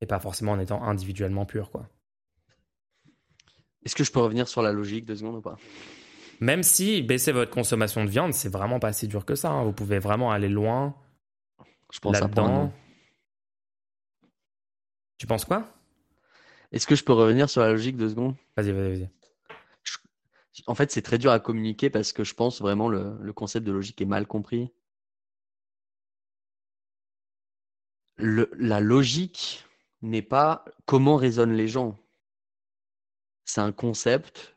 et 0.00 0.06
pas 0.06 0.20
forcément 0.20 0.52
en 0.52 0.60
étant 0.60 0.82
individuellement 0.82 1.44
pur, 1.44 1.70
quoi. 1.70 1.88
Est-ce 3.84 3.96
que 3.96 4.04
je 4.04 4.12
peux 4.12 4.20
revenir 4.20 4.48
sur 4.48 4.62
la 4.62 4.72
logique 4.72 5.04
deux 5.04 5.16
secondes 5.16 5.36
ou 5.36 5.40
pas? 5.40 5.56
Même 6.40 6.62
si 6.62 7.02
baisser 7.02 7.32
votre 7.32 7.50
consommation 7.50 8.04
de 8.04 8.10
viande, 8.10 8.32
c'est 8.32 8.48
vraiment 8.48 8.78
pas 8.78 8.92
si 8.92 9.08
dur 9.08 9.24
que 9.24 9.34
ça. 9.34 9.50
Hein. 9.50 9.64
Vous 9.64 9.72
pouvez 9.72 9.98
vraiment 9.98 10.30
aller 10.30 10.48
loin. 10.48 10.94
Je 11.92 11.98
pense 11.98 12.20
là-dedans. 12.20 12.72
Tu 15.18 15.26
penses 15.26 15.44
quoi? 15.44 15.68
Est-ce 16.70 16.86
que 16.86 16.94
je 16.94 17.02
peux 17.02 17.12
revenir 17.12 17.48
sur 17.50 17.62
la 17.62 17.70
logique 17.70 17.96
deux 17.96 18.10
secondes? 18.10 18.36
Vas-y, 18.56 18.72
vas-y, 18.72 18.90
vas-y. 18.90 19.10
En 20.66 20.74
fait, 20.74 20.90
c'est 20.90 21.02
très 21.02 21.18
dur 21.18 21.30
à 21.30 21.40
communiquer 21.40 21.90
parce 21.90 22.12
que 22.12 22.24
je 22.24 22.34
pense 22.34 22.60
vraiment 22.60 22.88
le, 22.88 23.16
le 23.20 23.32
concept 23.32 23.66
de 23.66 23.72
logique 23.72 24.00
est 24.00 24.06
mal 24.06 24.26
compris. 24.26 24.72
La 28.18 28.80
logique, 28.80 29.64
n'est 30.02 30.22
pas 30.22 30.64
comment 30.86 31.16
raisonnent 31.16 31.54
les 31.54 31.68
gens. 31.68 31.98
C'est 33.44 33.60
un 33.60 33.72
concept, 33.72 34.56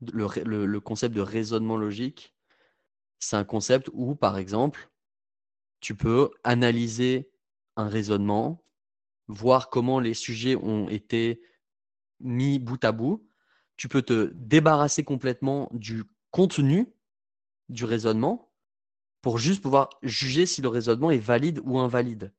le, 0.00 0.78
concept 0.80 1.14
de 1.14 1.20
raisonnement 1.20 1.76
logique, 1.76 2.34
c'est 3.18 3.36
un 3.36 3.44
concept 3.44 3.88
où, 3.92 4.14
par 4.14 4.36
exemple, 4.36 4.90
tu 5.80 5.94
peux 5.94 6.30
analyser 6.44 7.30
un 7.76 7.88
raisonnement, 7.88 8.62
voir 9.28 9.70
comment 9.70 10.00
les 10.00 10.14
sujets 10.14 10.56
ont 10.56 10.88
été 10.88 11.40
mis 12.20 12.58
bout 12.58 12.82
à 12.84 12.92
bout. 12.92 13.25
Tu 13.76 13.88
peux 13.88 14.02
te 14.02 14.30
débarrasser 14.34 15.04
complètement 15.04 15.68
du 15.72 16.04
contenu 16.30 16.92
du 17.68 17.84
raisonnement 17.84 18.52
pour 19.22 19.38
juste 19.38 19.62
pouvoir 19.62 19.90
juger 20.02 20.46
si 20.46 20.62
le 20.62 20.68
raisonnement 20.68 21.10
est 21.10 21.18
valide 21.18 21.60
ou 21.64 21.78
invalide. 21.78 22.32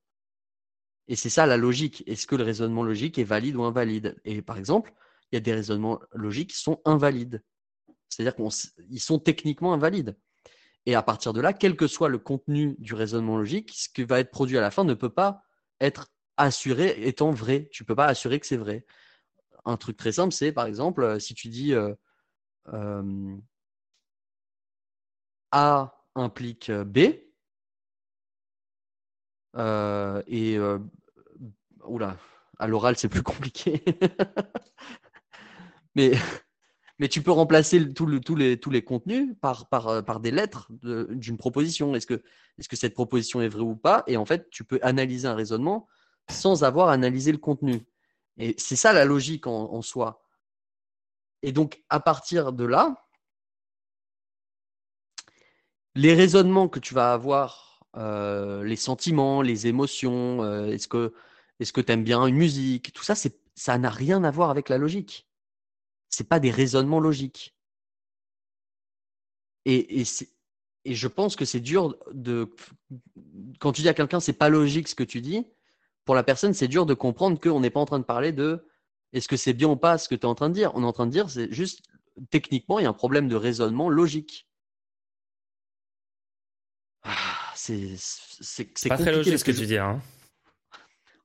Et 1.07 1.15
c'est 1.15 1.29
ça 1.29 1.45
la 1.45 1.57
logique. 1.57 2.03
Est-ce 2.07 2.27
que 2.27 2.35
le 2.35 2.43
raisonnement 2.43 2.83
logique 2.83 3.17
est 3.17 3.23
valide 3.23 3.55
ou 3.55 3.63
invalide? 3.63 4.15
Et 4.25 4.41
par 4.41 4.57
exemple, 4.57 4.93
il 5.31 5.35
y 5.35 5.37
a 5.37 5.41
des 5.41 5.53
raisonnements 5.53 5.99
logiques 6.13 6.51
qui 6.51 6.59
sont 6.59 6.81
invalides. 6.85 7.43
C'est-à-dire 8.09 8.35
qu'ils 8.35 9.01
sont 9.01 9.19
techniquement 9.19 9.73
invalides. 9.73 10.17
Et 10.85 10.95
à 10.95 11.03
partir 11.03 11.33
de 11.33 11.41
là, 11.41 11.51
quel 11.53 11.75
que 11.75 11.87
soit 11.87 12.07
le 12.07 12.17
contenu 12.17 12.75
du 12.79 12.93
raisonnement 12.93 13.37
logique, 13.37 13.71
ce 13.75 13.89
qui 13.89 14.03
va 14.03 14.19
être 14.19 14.31
produit 14.31 14.57
à 14.57 14.61
la 14.61 14.71
fin 14.71 14.85
ne 14.85 14.93
peut 14.93 15.13
pas 15.13 15.43
être 15.81 16.09
assuré 16.37 16.95
étant 17.07 17.31
vrai. 17.31 17.67
Tu 17.71 17.83
ne 17.83 17.87
peux 17.87 17.95
pas 17.95 18.05
assurer 18.05 18.39
que 18.39 18.47
c'est 18.47 18.57
vrai. 18.57 18.85
Un 19.67 19.75
truc 19.75 19.97
très 19.97 20.13
simple, 20.13 20.33
c'est 20.33 20.53
par 20.53 20.65
exemple, 20.65 21.03
euh, 21.03 21.19
si 21.19 21.33
tu 21.33 21.49
dis 21.49 21.73
euh, 21.73 21.93
euh, 22.73 23.35
A 25.51 25.93
implique 26.15 26.71
B, 26.71 26.99
et 30.27 30.57
oula, 31.83 32.17
à 32.59 32.67
l'oral 32.67 32.97
c'est 32.97 33.09
plus 33.09 33.23
compliqué. 33.23 33.83
mais, 35.95 36.11
mais 36.97 37.09
tu 37.09 37.21
peux 37.21 37.31
remplacer 37.31 37.93
tous 37.93 38.35
les, 38.35 38.59
tous 38.59 38.69
les 38.69 38.83
contenus 38.83 39.35
par, 39.41 39.67
par, 39.67 40.05
par 40.05 40.21
des 40.21 40.31
lettres 40.31 40.71
d'une 41.09 41.37
proposition. 41.37 41.93
Est-ce 41.93 42.07
que, 42.07 42.13
est 42.13 42.61
-ce 42.61 42.69
que 42.69 42.77
cette 42.77 42.93
proposition 42.93 43.41
est 43.41 43.49
vraie 43.49 43.63
ou 43.63 43.75
pas? 43.75 44.03
Et 44.07 44.15
en 44.15 44.25
fait, 44.25 44.49
tu 44.49 44.63
peux 44.63 44.79
analyser 44.81 45.27
un 45.27 45.35
raisonnement 45.35 45.87
sans 46.29 46.63
avoir 46.63 46.89
analysé 46.89 47.33
le 47.33 47.37
contenu. 47.37 47.85
Et 48.37 48.55
c'est 48.57 48.75
ça 48.75 48.93
la 48.93 49.05
logique 49.05 49.47
en, 49.47 49.81
soi. 49.81 50.23
Et 51.41 51.51
donc, 51.51 51.81
à 51.89 51.99
partir 51.99 52.53
de 52.53 52.65
là, 52.65 53.07
les 55.95 56.13
raisonnements 56.13 56.69
que 56.69 56.79
tu 56.79 56.93
vas 56.93 57.13
avoir 57.13 57.81
euh, 57.95 58.63
les 58.63 58.75
sentiments, 58.75 59.41
les 59.41 59.67
émotions, 59.67 60.43
euh, 60.43 60.67
est-ce 60.67 60.87
que 60.87 61.13
est-ce 61.59 61.73
tu 61.73 61.91
aimes 61.91 62.03
bien 62.03 62.25
une 62.27 62.35
musique, 62.35 62.93
tout 62.93 63.03
ça, 63.03 63.15
ça 63.55 63.77
n'a 63.79 63.89
rien 63.89 64.23
à 64.23 64.29
voir 64.29 64.51
avec 64.51 64.69
la 64.69 64.77
logique. 64.77 65.27
C'est 66.09 66.29
pas 66.29 66.39
des 66.39 66.51
raisonnements 66.51 66.99
logiques. 66.99 67.55
Et, 69.65 70.03
et 70.85 70.95
je 70.95 71.07
pense 71.07 71.35
que 71.35 71.43
c'est 71.43 71.59
dur 71.59 71.97
de. 72.13 72.49
Quand 73.59 73.73
tu 73.73 73.81
dis 73.81 73.89
à 73.89 73.93
quelqu'un, 73.93 74.19
c'est 74.19 74.33
pas 74.33 74.49
logique 74.49 74.87
ce 74.87 74.95
que 74.95 75.03
tu 75.03 75.19
dis, 75.19 75.45
pour 76.07 76.15
la 76.15 76.23
personne, 76.23 76.53
c'est 76.53 76.69
dur 76.69 76.85
de 76.85 76.93
comprendre 76.95 77.37
qu'on 77.39 77.59
n'est 77.59 77.69
pas 77.69 77.81
en 77.81 77.85
train 77.85 77.99
de 77.99 78.05
parler 78.05 78.31
de 78.31 78.65
est-ce 79.11 79.27
que 79.27 79.35
c'est 79.35 79.53
bien 79.53 79.67
ou 79.67 79.75
pas 79.75 79.97
ce 79.97 80.07
que 80.07 80.15
tu 80.15 80.21
es 80.21 80.25
en 80.25 80.35
train 80.35 80.47
de 80.47 80.53
dire. 80.53 80.71
On 80.73 80.81
est 80.81 80.85
en 80.85 80.93
train 80.93 81.05
de 81.05 81.11
dire, 81.11 81.29
c'est 81.29 81.51
juste 81.51 81.81
techniquement, 82.31 82.79
il 82.79 82.83
y 82.83 82.85
a 82.85 82.89
un 82.89 82.93
problème 82.93 83.27
de 83.27 83.35
raisonnement 83.35 83.89
logique. 83.89 84.47
Ah, 87.03 87.13
c'est 87.55 87.97
pas 88.87 88.97
très 88.97 89.11
logique 89.11 89.37
ce 89.37 89.43
que, 89.43 89.51
tu 89.51 89.65
dis. 89.65 89.77
Hein. 89.77 90.01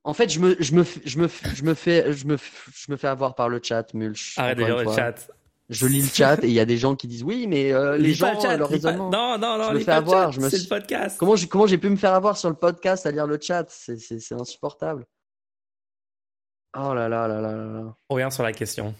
En 0.03 0.13
fait, 0.13 0.29
je 0.29 0.41
me, 0.41 0.57
je 0.59 0.75
me, 0.75 0.83
je 1.05 1.17
me, 1.17 1.29
je 1.29 1.63
me 1.63 1.73
fais, 1.75 2.11
je 2.11 2.27
me, 2.27 2.37
je 2.37 2.91
me 2.91 2.97
fais 2.97 3.07
avoir 3.07 3.35
par 3.35 3.47
le 3.47 3.61
chat, 3.63 3.93
Mulch. 3.93 4.37
Arrête 4.37 4.57
de 4.57 4.65
lire 4.65 4.77
le 4.77 4.93
chat 4.93 5.29
je 5.69 5.87
lis 5.87 6.01
le 6.01 6.07
chat 6.07 6.43
et 6.43 6.47
il 6.47 6.53
y 6.53 6.59
a 6.59 6.65
des 6.65 6.77
gens 6.77 6.95
qui 6.95 7.07
disent 7.07 7.23
oui, 7.23 7.47
mais 7.47 7.71
euh, 7.71 7.97
les 7.97 8.13
gens, 8.13 8.39
chat, 8.39 8.57
leur 8.57 8.69
raisonnement. 8.69 9.09
Non, 9.09 9.37
non, 9.37 9.57
non, 9.57 9.69
je 9.69 9.75
me 9.75 9.79
fais 9.79 9.91
avoir. 9.91 10.31
je 10.31 10.41
me 10.41 10.49
c'est 10.49 10.57
le 10.57 10.67
podcast. 10.67 11.17
Comment 11.17 11.35
j'ai, 11.35 11.47
comment 11.47 11.65
pu 11.65 11.89
me 11.89 11.95
faire 11.95 12.13
avoir 12.13 12.37
sur 12.37 12.49
le 12.49 12.55
podcast 12.55 13.05
à 13.05 13.11
lire 13.11 13.27
le 13.27 13.39
chat? 13.39 13.65
C'est, 13.69 13.97
insupportable. 14.31 15.05
Oh 16.77 16.93
là 16.93 17.07
là 17.07 17.27
là 17.27 17.39
là 17.39 17.51
là. 17.51 17.95
On 18.09 18.15
revient 18.15 18.31
sur 18.31 18.43
la 18.43 18.51
question. 18.51 18.93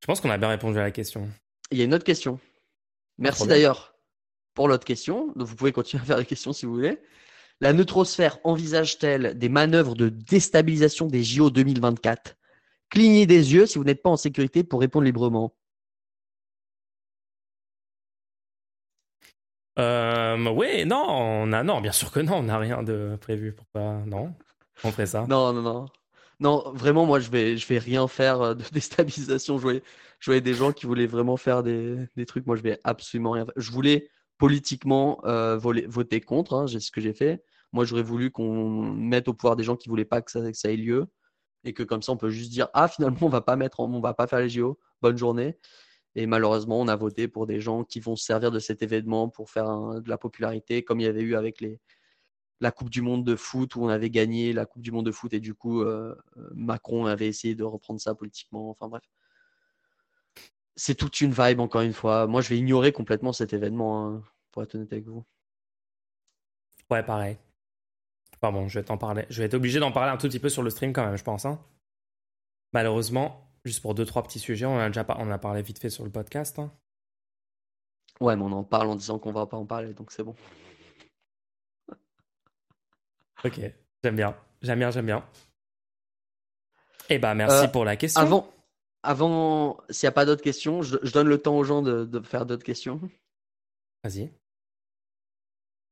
Je 0.00 0.06
pense 0.06 0.20
qu'on 0.20 0.30
a 0.30 0.38
bien 0.38 0.48
répondu 0.48 0.78
à 0.78 0.82
la 0.82 0.90
question. 0.90 1.28
Il 1.70 1.78
y 1.78 1.80
a 1.80 1.84
une 1.84 1.94
autre 1.94 2.04
question. 2.04 2.38
Merci 3.18 3.46
d'ailleurs 3.46 3.94
pour 4.54 4.68
l'autre 4.68 4.84
question. 4.84 5.32
Donc 5.36 5.46
vous 5.48 5.56
pouvez 5.56 5.72
continuer 5.72 6.02
à 6.02 6.06
faire 6.06 6.18
des 6.18 6.26
questions 6.26 6.52
si 6.52 6.66
vous 6.66 6.74
voulez. 6.74 6.98
La 7.60 7.72
neutrosphère 7.72 8.38
envisage-t-elle 8.44 9.38
des 9.38 9.48
manœuvres 9.48 9.94
de 9.94 10.10
déstabilisation 10.10 11.06
des 11.06 11.24
JO 11.24 11.50
2024 11.50 12.36
Clignez 12.90 13.26
des 13.26 13.52
yeux 13.54 13.66
si 13.66 13.78
vous 13.78 13.84
n'êtes 13.84 14.02
pas 14.02 14.10
en 14.10 14.16
sécurité 14.16 14.64
pour 14.64 14.80
répondre 14.80 15.04
librement. 15.04 15.54
Euh, 19.78 20.48
oui, 20.50 20.86
non, 20.86 21.04
on 21.08 21.52
a, 21.52 21.62
non, 21.62 21.80
bien 21.80 21.92
sûr 21.92 22.10
que 22.10 22.20
non, 22.20 22.36
on 22.36 22.42
n'a 22.44 22.58
rien 22.58 22.82
de 22.82 23.16
prévu. 23.20 23.52
Pourquoi 23.52 24.02
Non, 24.06 24.34
on 24.84 24.90
ferait 24.90 25.06
ça. 25.06 25.26
Non, 25.28 25.52
non, 25.52 25.62
non. 25.62 25.86
Non, 26.40 26.72
vraiment, 26.74 27.06
moi, 27.06 27.20
je 27.20 27.30
vais, 27.30 27.56
je 27.56 27.66
vais 27.66 27.78
rien 27.78 28.08
faire 28.08 28.40
euh, 28.40 28.54
de 28.54 28.64
déstabilisation. 28.72 29.56
Je 29.58 29.62
voyais, 29.62 29.82
je 30.20 30.30
voyais 30.30 30.40
des 30.40 30.54
gens 30.54 30.72
qui 30.72 30.86
voulaient 30.86 31.06
vraiment 31.06 31.36
faire 31.36 31.62
des, 31.62 31.96
des, 32.16 32.26
trucs. 32.26 32.46
Moi, 32.46 32.56
je 32.56 32.62
vais 32.62 32.80
absolument 32.84 33.32
rien 33.32 33.44
faire. 33.44 33.54
Je 33.56 33.70
voulais 33.70 34.08
politiquement 34.38 35.20
euh, 35.24 35.56
voter 35.58 36.20
contre, 36.20 36.54
hein, 36.54 36.66
c'est 36.66 36.80
ce 36.80 36.90
que 36.90 37.00
j'ai 37.00 37.14
fait. 37.14 37.42
Moi, 37.72 37.84
j'aurais 37.84 38.02
voulu 38.02 38.30
qu'on 38.30 38.82
mette 38.82 39.28
au 39.28 39.34
pouvoir 39.34 39.56
des 39.56 39.64
gens 39.64 39.76
qui 39.76 39.88
voulaient 39.88 40.04
pas 40.04 40.22
que 40.22 40.30
ça, 40.30 40.40
que 40.40 40.56
ça 40.56 40.70
ait 40.70 40.76
lieu 40.76 41.06
et 41.64 41.72
que 41.72 41.82
comme 41.82 42.02
ça 42.02 42.12
on 42.12 42.16
peut 42.16 42.30
juste 42.30 42.50
dire 42.50 42.68
ah 42.74 42.88
finalement 42.88 43.18
on 43.22 43.28
va 43.28 43.40
pas 43.40 43.56
mettre 43.56 43.80
on 43.80 44.00
va 44.00 44.14
pas 44.14 44.26
faire 44.26 44.40
les 44.40 44.48
JO 44.48 44.78
bonne 45.02 45.16
journée. 45.16 45.58
Et 46.14 46.26
malheureusement 46.26 46.80
on 46.80 46.88
a 46.88 46.96
voté 46.96 47.28
pour 47.28 47.46
des 47.46 47.60
gens 47.60 47.84
qui 47.84 48.00
vont 48.00 48.16
se 48.16 48.24
servir 48.24 48.50
de 48.50 48.58
cet 48.58 48.82
événement 48.82 49.28
pour 49.28 49.50
faire 49.50 50.00
de 50.00 50.08
la 50.08 50.18
popularité 50.18 50.82
comme 50.82 51.00
il 51.00 51.04
y 51.04 51.08
avait 51.08 51.22
eu 51.22 51.36
avec 51.36 51.60
les 51.60 51.80
la 52.60 52.70
Coupe 52.70 52.90
du 52.90 53.02
Monde 53.02 53.24
de 53.24 53.36
foot 53.36 53.76
où 53.76 53.84
on 53.84 53.88
avait 53.88 54.10
gagné 54.10 54.52
la 54.52 54.64
Coupe 54.64 54.82
du 54.82 54.90
Monde 54.90 55.06
de 55.06 55.12
foot 55.12 55.32
et 55.34 55.40
du 55.40 55.54
coup 55.54 55.82
euh, 55.82 56.14
Macron 56.54 57.06
avait 57.06 57.28
essayé 57.28 57.54
de 57.54 57.64
reprendre 57.64 58.00
ça 58.00 58.14
politiquement. 58.14 58.70
Enfin 58.70 58.88
bref. 58.88 59.02
C'est 60.74 60.94
toute 60.94 61.20
une 61.20 61.32
vibe 61.32 61.60
encore 61.60 61.82
une 61.82 61.92
fois. 61.92 62.26
Moi 62.26 62.40
je 62.40 62.48
vais 62.48 62.58
ignorer 62.58 62.92
complètement 62.92 63.32
cet 63.32 63.52
événement 63.52 64.08
hein, 64.08 64.22
pour 64.52 64.62
être 64.62 64.74
honnête 64.74 64.92
avec 64.92 65.06
vous. 65.06 65.24
Ouais 66.90 67.02
pareil 67.02 67.38
bon, 68.52 68.68
je 68.68 68.78
vais 68.78 68.84
t'en 68.84 68.98
parler. 68.98 69.26
Je 69.30 69.38
vais 69.38 69.46
être 69.46 69.54
obligé 69.54 69.80
d'en 69.80 69.92
parler 69.92 70.10
un 70.12 70.16
tout 70.16 70.28
petit 70.28 70.38
peu 70.38 70.48
sur 70.48 70.62
le 70.62 70.70
stream 70.70 70.92
quand 70.92 71.04
même, 71.04 71.16
je 71.16 71.24
pense. 71.24 71.44
Hein. 71.44 71.60
Malheureusement, 72.72 73.50
juste 73.64 73.80
pour 73.80 73.94
deux, 73.94 74.04
trois 74.04 74.22
petits 74.22 74.38
sujets, 74.38 74.66
on 74.66 74.78
a 74.78 74.88
déjà 74.88 75.06
on 75.18 75.30
a 75.30 75.38
parlé 75.38 75.62
vite 75.62 75.78
fait 75.78 75.90
sur 75.90 76.04
le 76.04 76.10
podcast. 76.10 76.58
Hein. 76.58 76.72
Ouais, 78.20 78.36
mais 78.36 78.42
on 78.42 78.52
en 78.52 78.64
parle 78.64 78.88
en 78.88 78.96
disant 78.96 79.18
qu'on 79.18 79.32
va 79.32 79.46
pas 79.46 79.56
en 79.56 79.66
parler, 79.66 79.92
donc 79.94 80.10
c'est 80.12 80.22
bon. 80.22 80.34
ok, 83.44 83.60
j'aime 84.02 84.16
bien. 84.16 84.36
J'aime 84.62 84.78
bien, 84.78 84.90
j'aime 84.90 85.06
bien. 85.06 85.24
Eh 87.08 87.18
ben, 87.18 87.34
merci 87.34 87.66
euh, 87.66 87.68
pour 87.68 87.84
la 87.84 87.96
question. 87.96 88.20
Avant, 88.20 88.50
avant 89.02 89.78
s'il 89.90 90.06
n'y 90.06 90.08
a 90.08 90.12
pas 90.12 90.24
d'autres 90.24 90.42
questions, 90.42 90.82
je, 90.82 90.96
donne 91.12 91.28
le 91.28 91.40
temps 91.40 91.56
aux 91.56 91.64
gens 91.64 91.82
de, 91.82 92.04
de 92.04 92.20
faire 92.20 92.46
d'autres 92.46 92.64
questions. 92.64 93.00
Vas-y. 94.02 94.32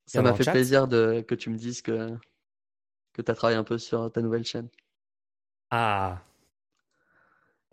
Ça 0.07 0.23
m'a 0.23 0.35
fait 0.35 0.51
plaisir 0.51 0.87
de, 0.87 1.25
que 1.27 1.35
tu 1.35 1.51
me 1.51 1.57
dises 1.57 1.83
que 1.83 2.11
que 3.15 3.23
tu 3.23 3.31
as 3.31 3.35
travaillé 3.35 3.57
un 3.57 3.65
peu 3.65 3.79
sur 3.79 4.13
ta 4.13 4.21
nouvelle 4.21 4.45
chaîne. 4.45 4.69
Ah. 5.71 6.21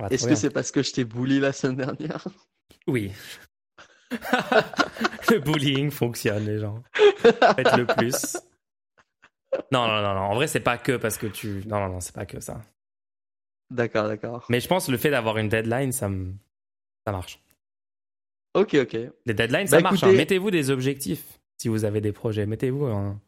Est-ce 0.10 0.28
que 0.28 0.36
c'est 0.36 0.50
parce 0.50 0.72
que 0.72 0.82
je 0.82 0.94
t'ai 0.94 1.04
bully 1.04 1.40
la 1.40 1.52
semaine 1.52 1.78
dernière? 1.78 2.26
Oui. 2.88 3.12
le 5.30 5.40
bullying 5.40 5.92
fonctionne, 5.92 6.46
les 6.46 6.60
gens. 6.60 6.82
Faites 6.96 7.76
le 7.78 7.86
plus. 7.86 8.38
Non, 9.72 9.88
non, 9.88 10.02
non, 10.02 10.14
non. 10.14 10.22
En 10.22 10.36
vrai, 10.36 10.48
c'est 10.48 10.62
pas 10.62 10.78
que 10.78 10.98
parce 10.98 11.18
que 11.18 11.28
tu. 11.28 11.64
Non, 11.68 11.80
non, 11.80 11.90
non, 11.90 12.00
c'est 12.00 12.16
pas 12.16 12.26
que 12.26 12.40
ça. 12.40 12.62
D'accord, 13.70 14.08
d'accord. 14.08 14.46
Mais 14.50 14.60
je 14.60 14.68
pense 14.68 14.88
que 14.88 14.92
le 14.92 14.98
fait 14.98 15.12
d'avoir 15.12 15.38
une 15.38 15.50
deadline, 15.50 15.92
ça, 15.92 16.10
me... 16.10 16.34
ça 17.06 17.12
marche. 17.12 17.40
Ok, 18.54 18.76
ok. 18.76 18.98
Les 19.26 19.34
deadlines, 19.34 19.68
ça 19.68 19.78
bah, 19.78 19.92
marche. 19.92 20.04
Hein. 20.04 20.12
Mettez-vous 20.14 20.52
des 20.52 20.72
objectifs 20.72 21.40
si 21.58 21.68
vous 21.68 21.86
avez 21.86 22.02
des 22.02 22.12
projets. 22.12 22.46
Mettez-vous 22.46 22.86
un, 22.86 23.22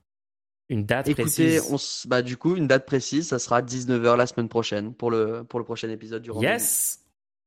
une 0.70 0.86
date 0.86 1.08
Écoutez, 1.08 1.24
précise. 1.24 1.72
On, 1.72 2.10
bah, 2.10 2.22
du 2.22 2.38
coup, 2.38 2.56
une 2.56 2.68
date 2.68 2.86
précise, 2.86 3.28
ça 3.28 3.40
sera 3.40 3.62
19h 3.62 4.16
la 4.16 4.28
semaine 4.28 4.50
prochaine 4.50 4.94
pour 4.94 5.12
le, 5.12 5.44
pour 5.44 5.60
le 5.60 5.66
prochain 5.66 5.90
épisode 5.90 6.22
du 6.22 6.32
Yes 6.40 7.00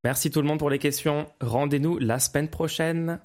Merci 0.05 0.31
tout 0.31 0.41
le 0.41 0.47
monde 0.47 0.59
pour 0.59 0.71
les 0.71 0.79
questions. 0.79 1.27
Rendez-nous 1.41 1.99
la 1.99 2.21
semaine 2.21 2.49
prochaine. 2.49 3.19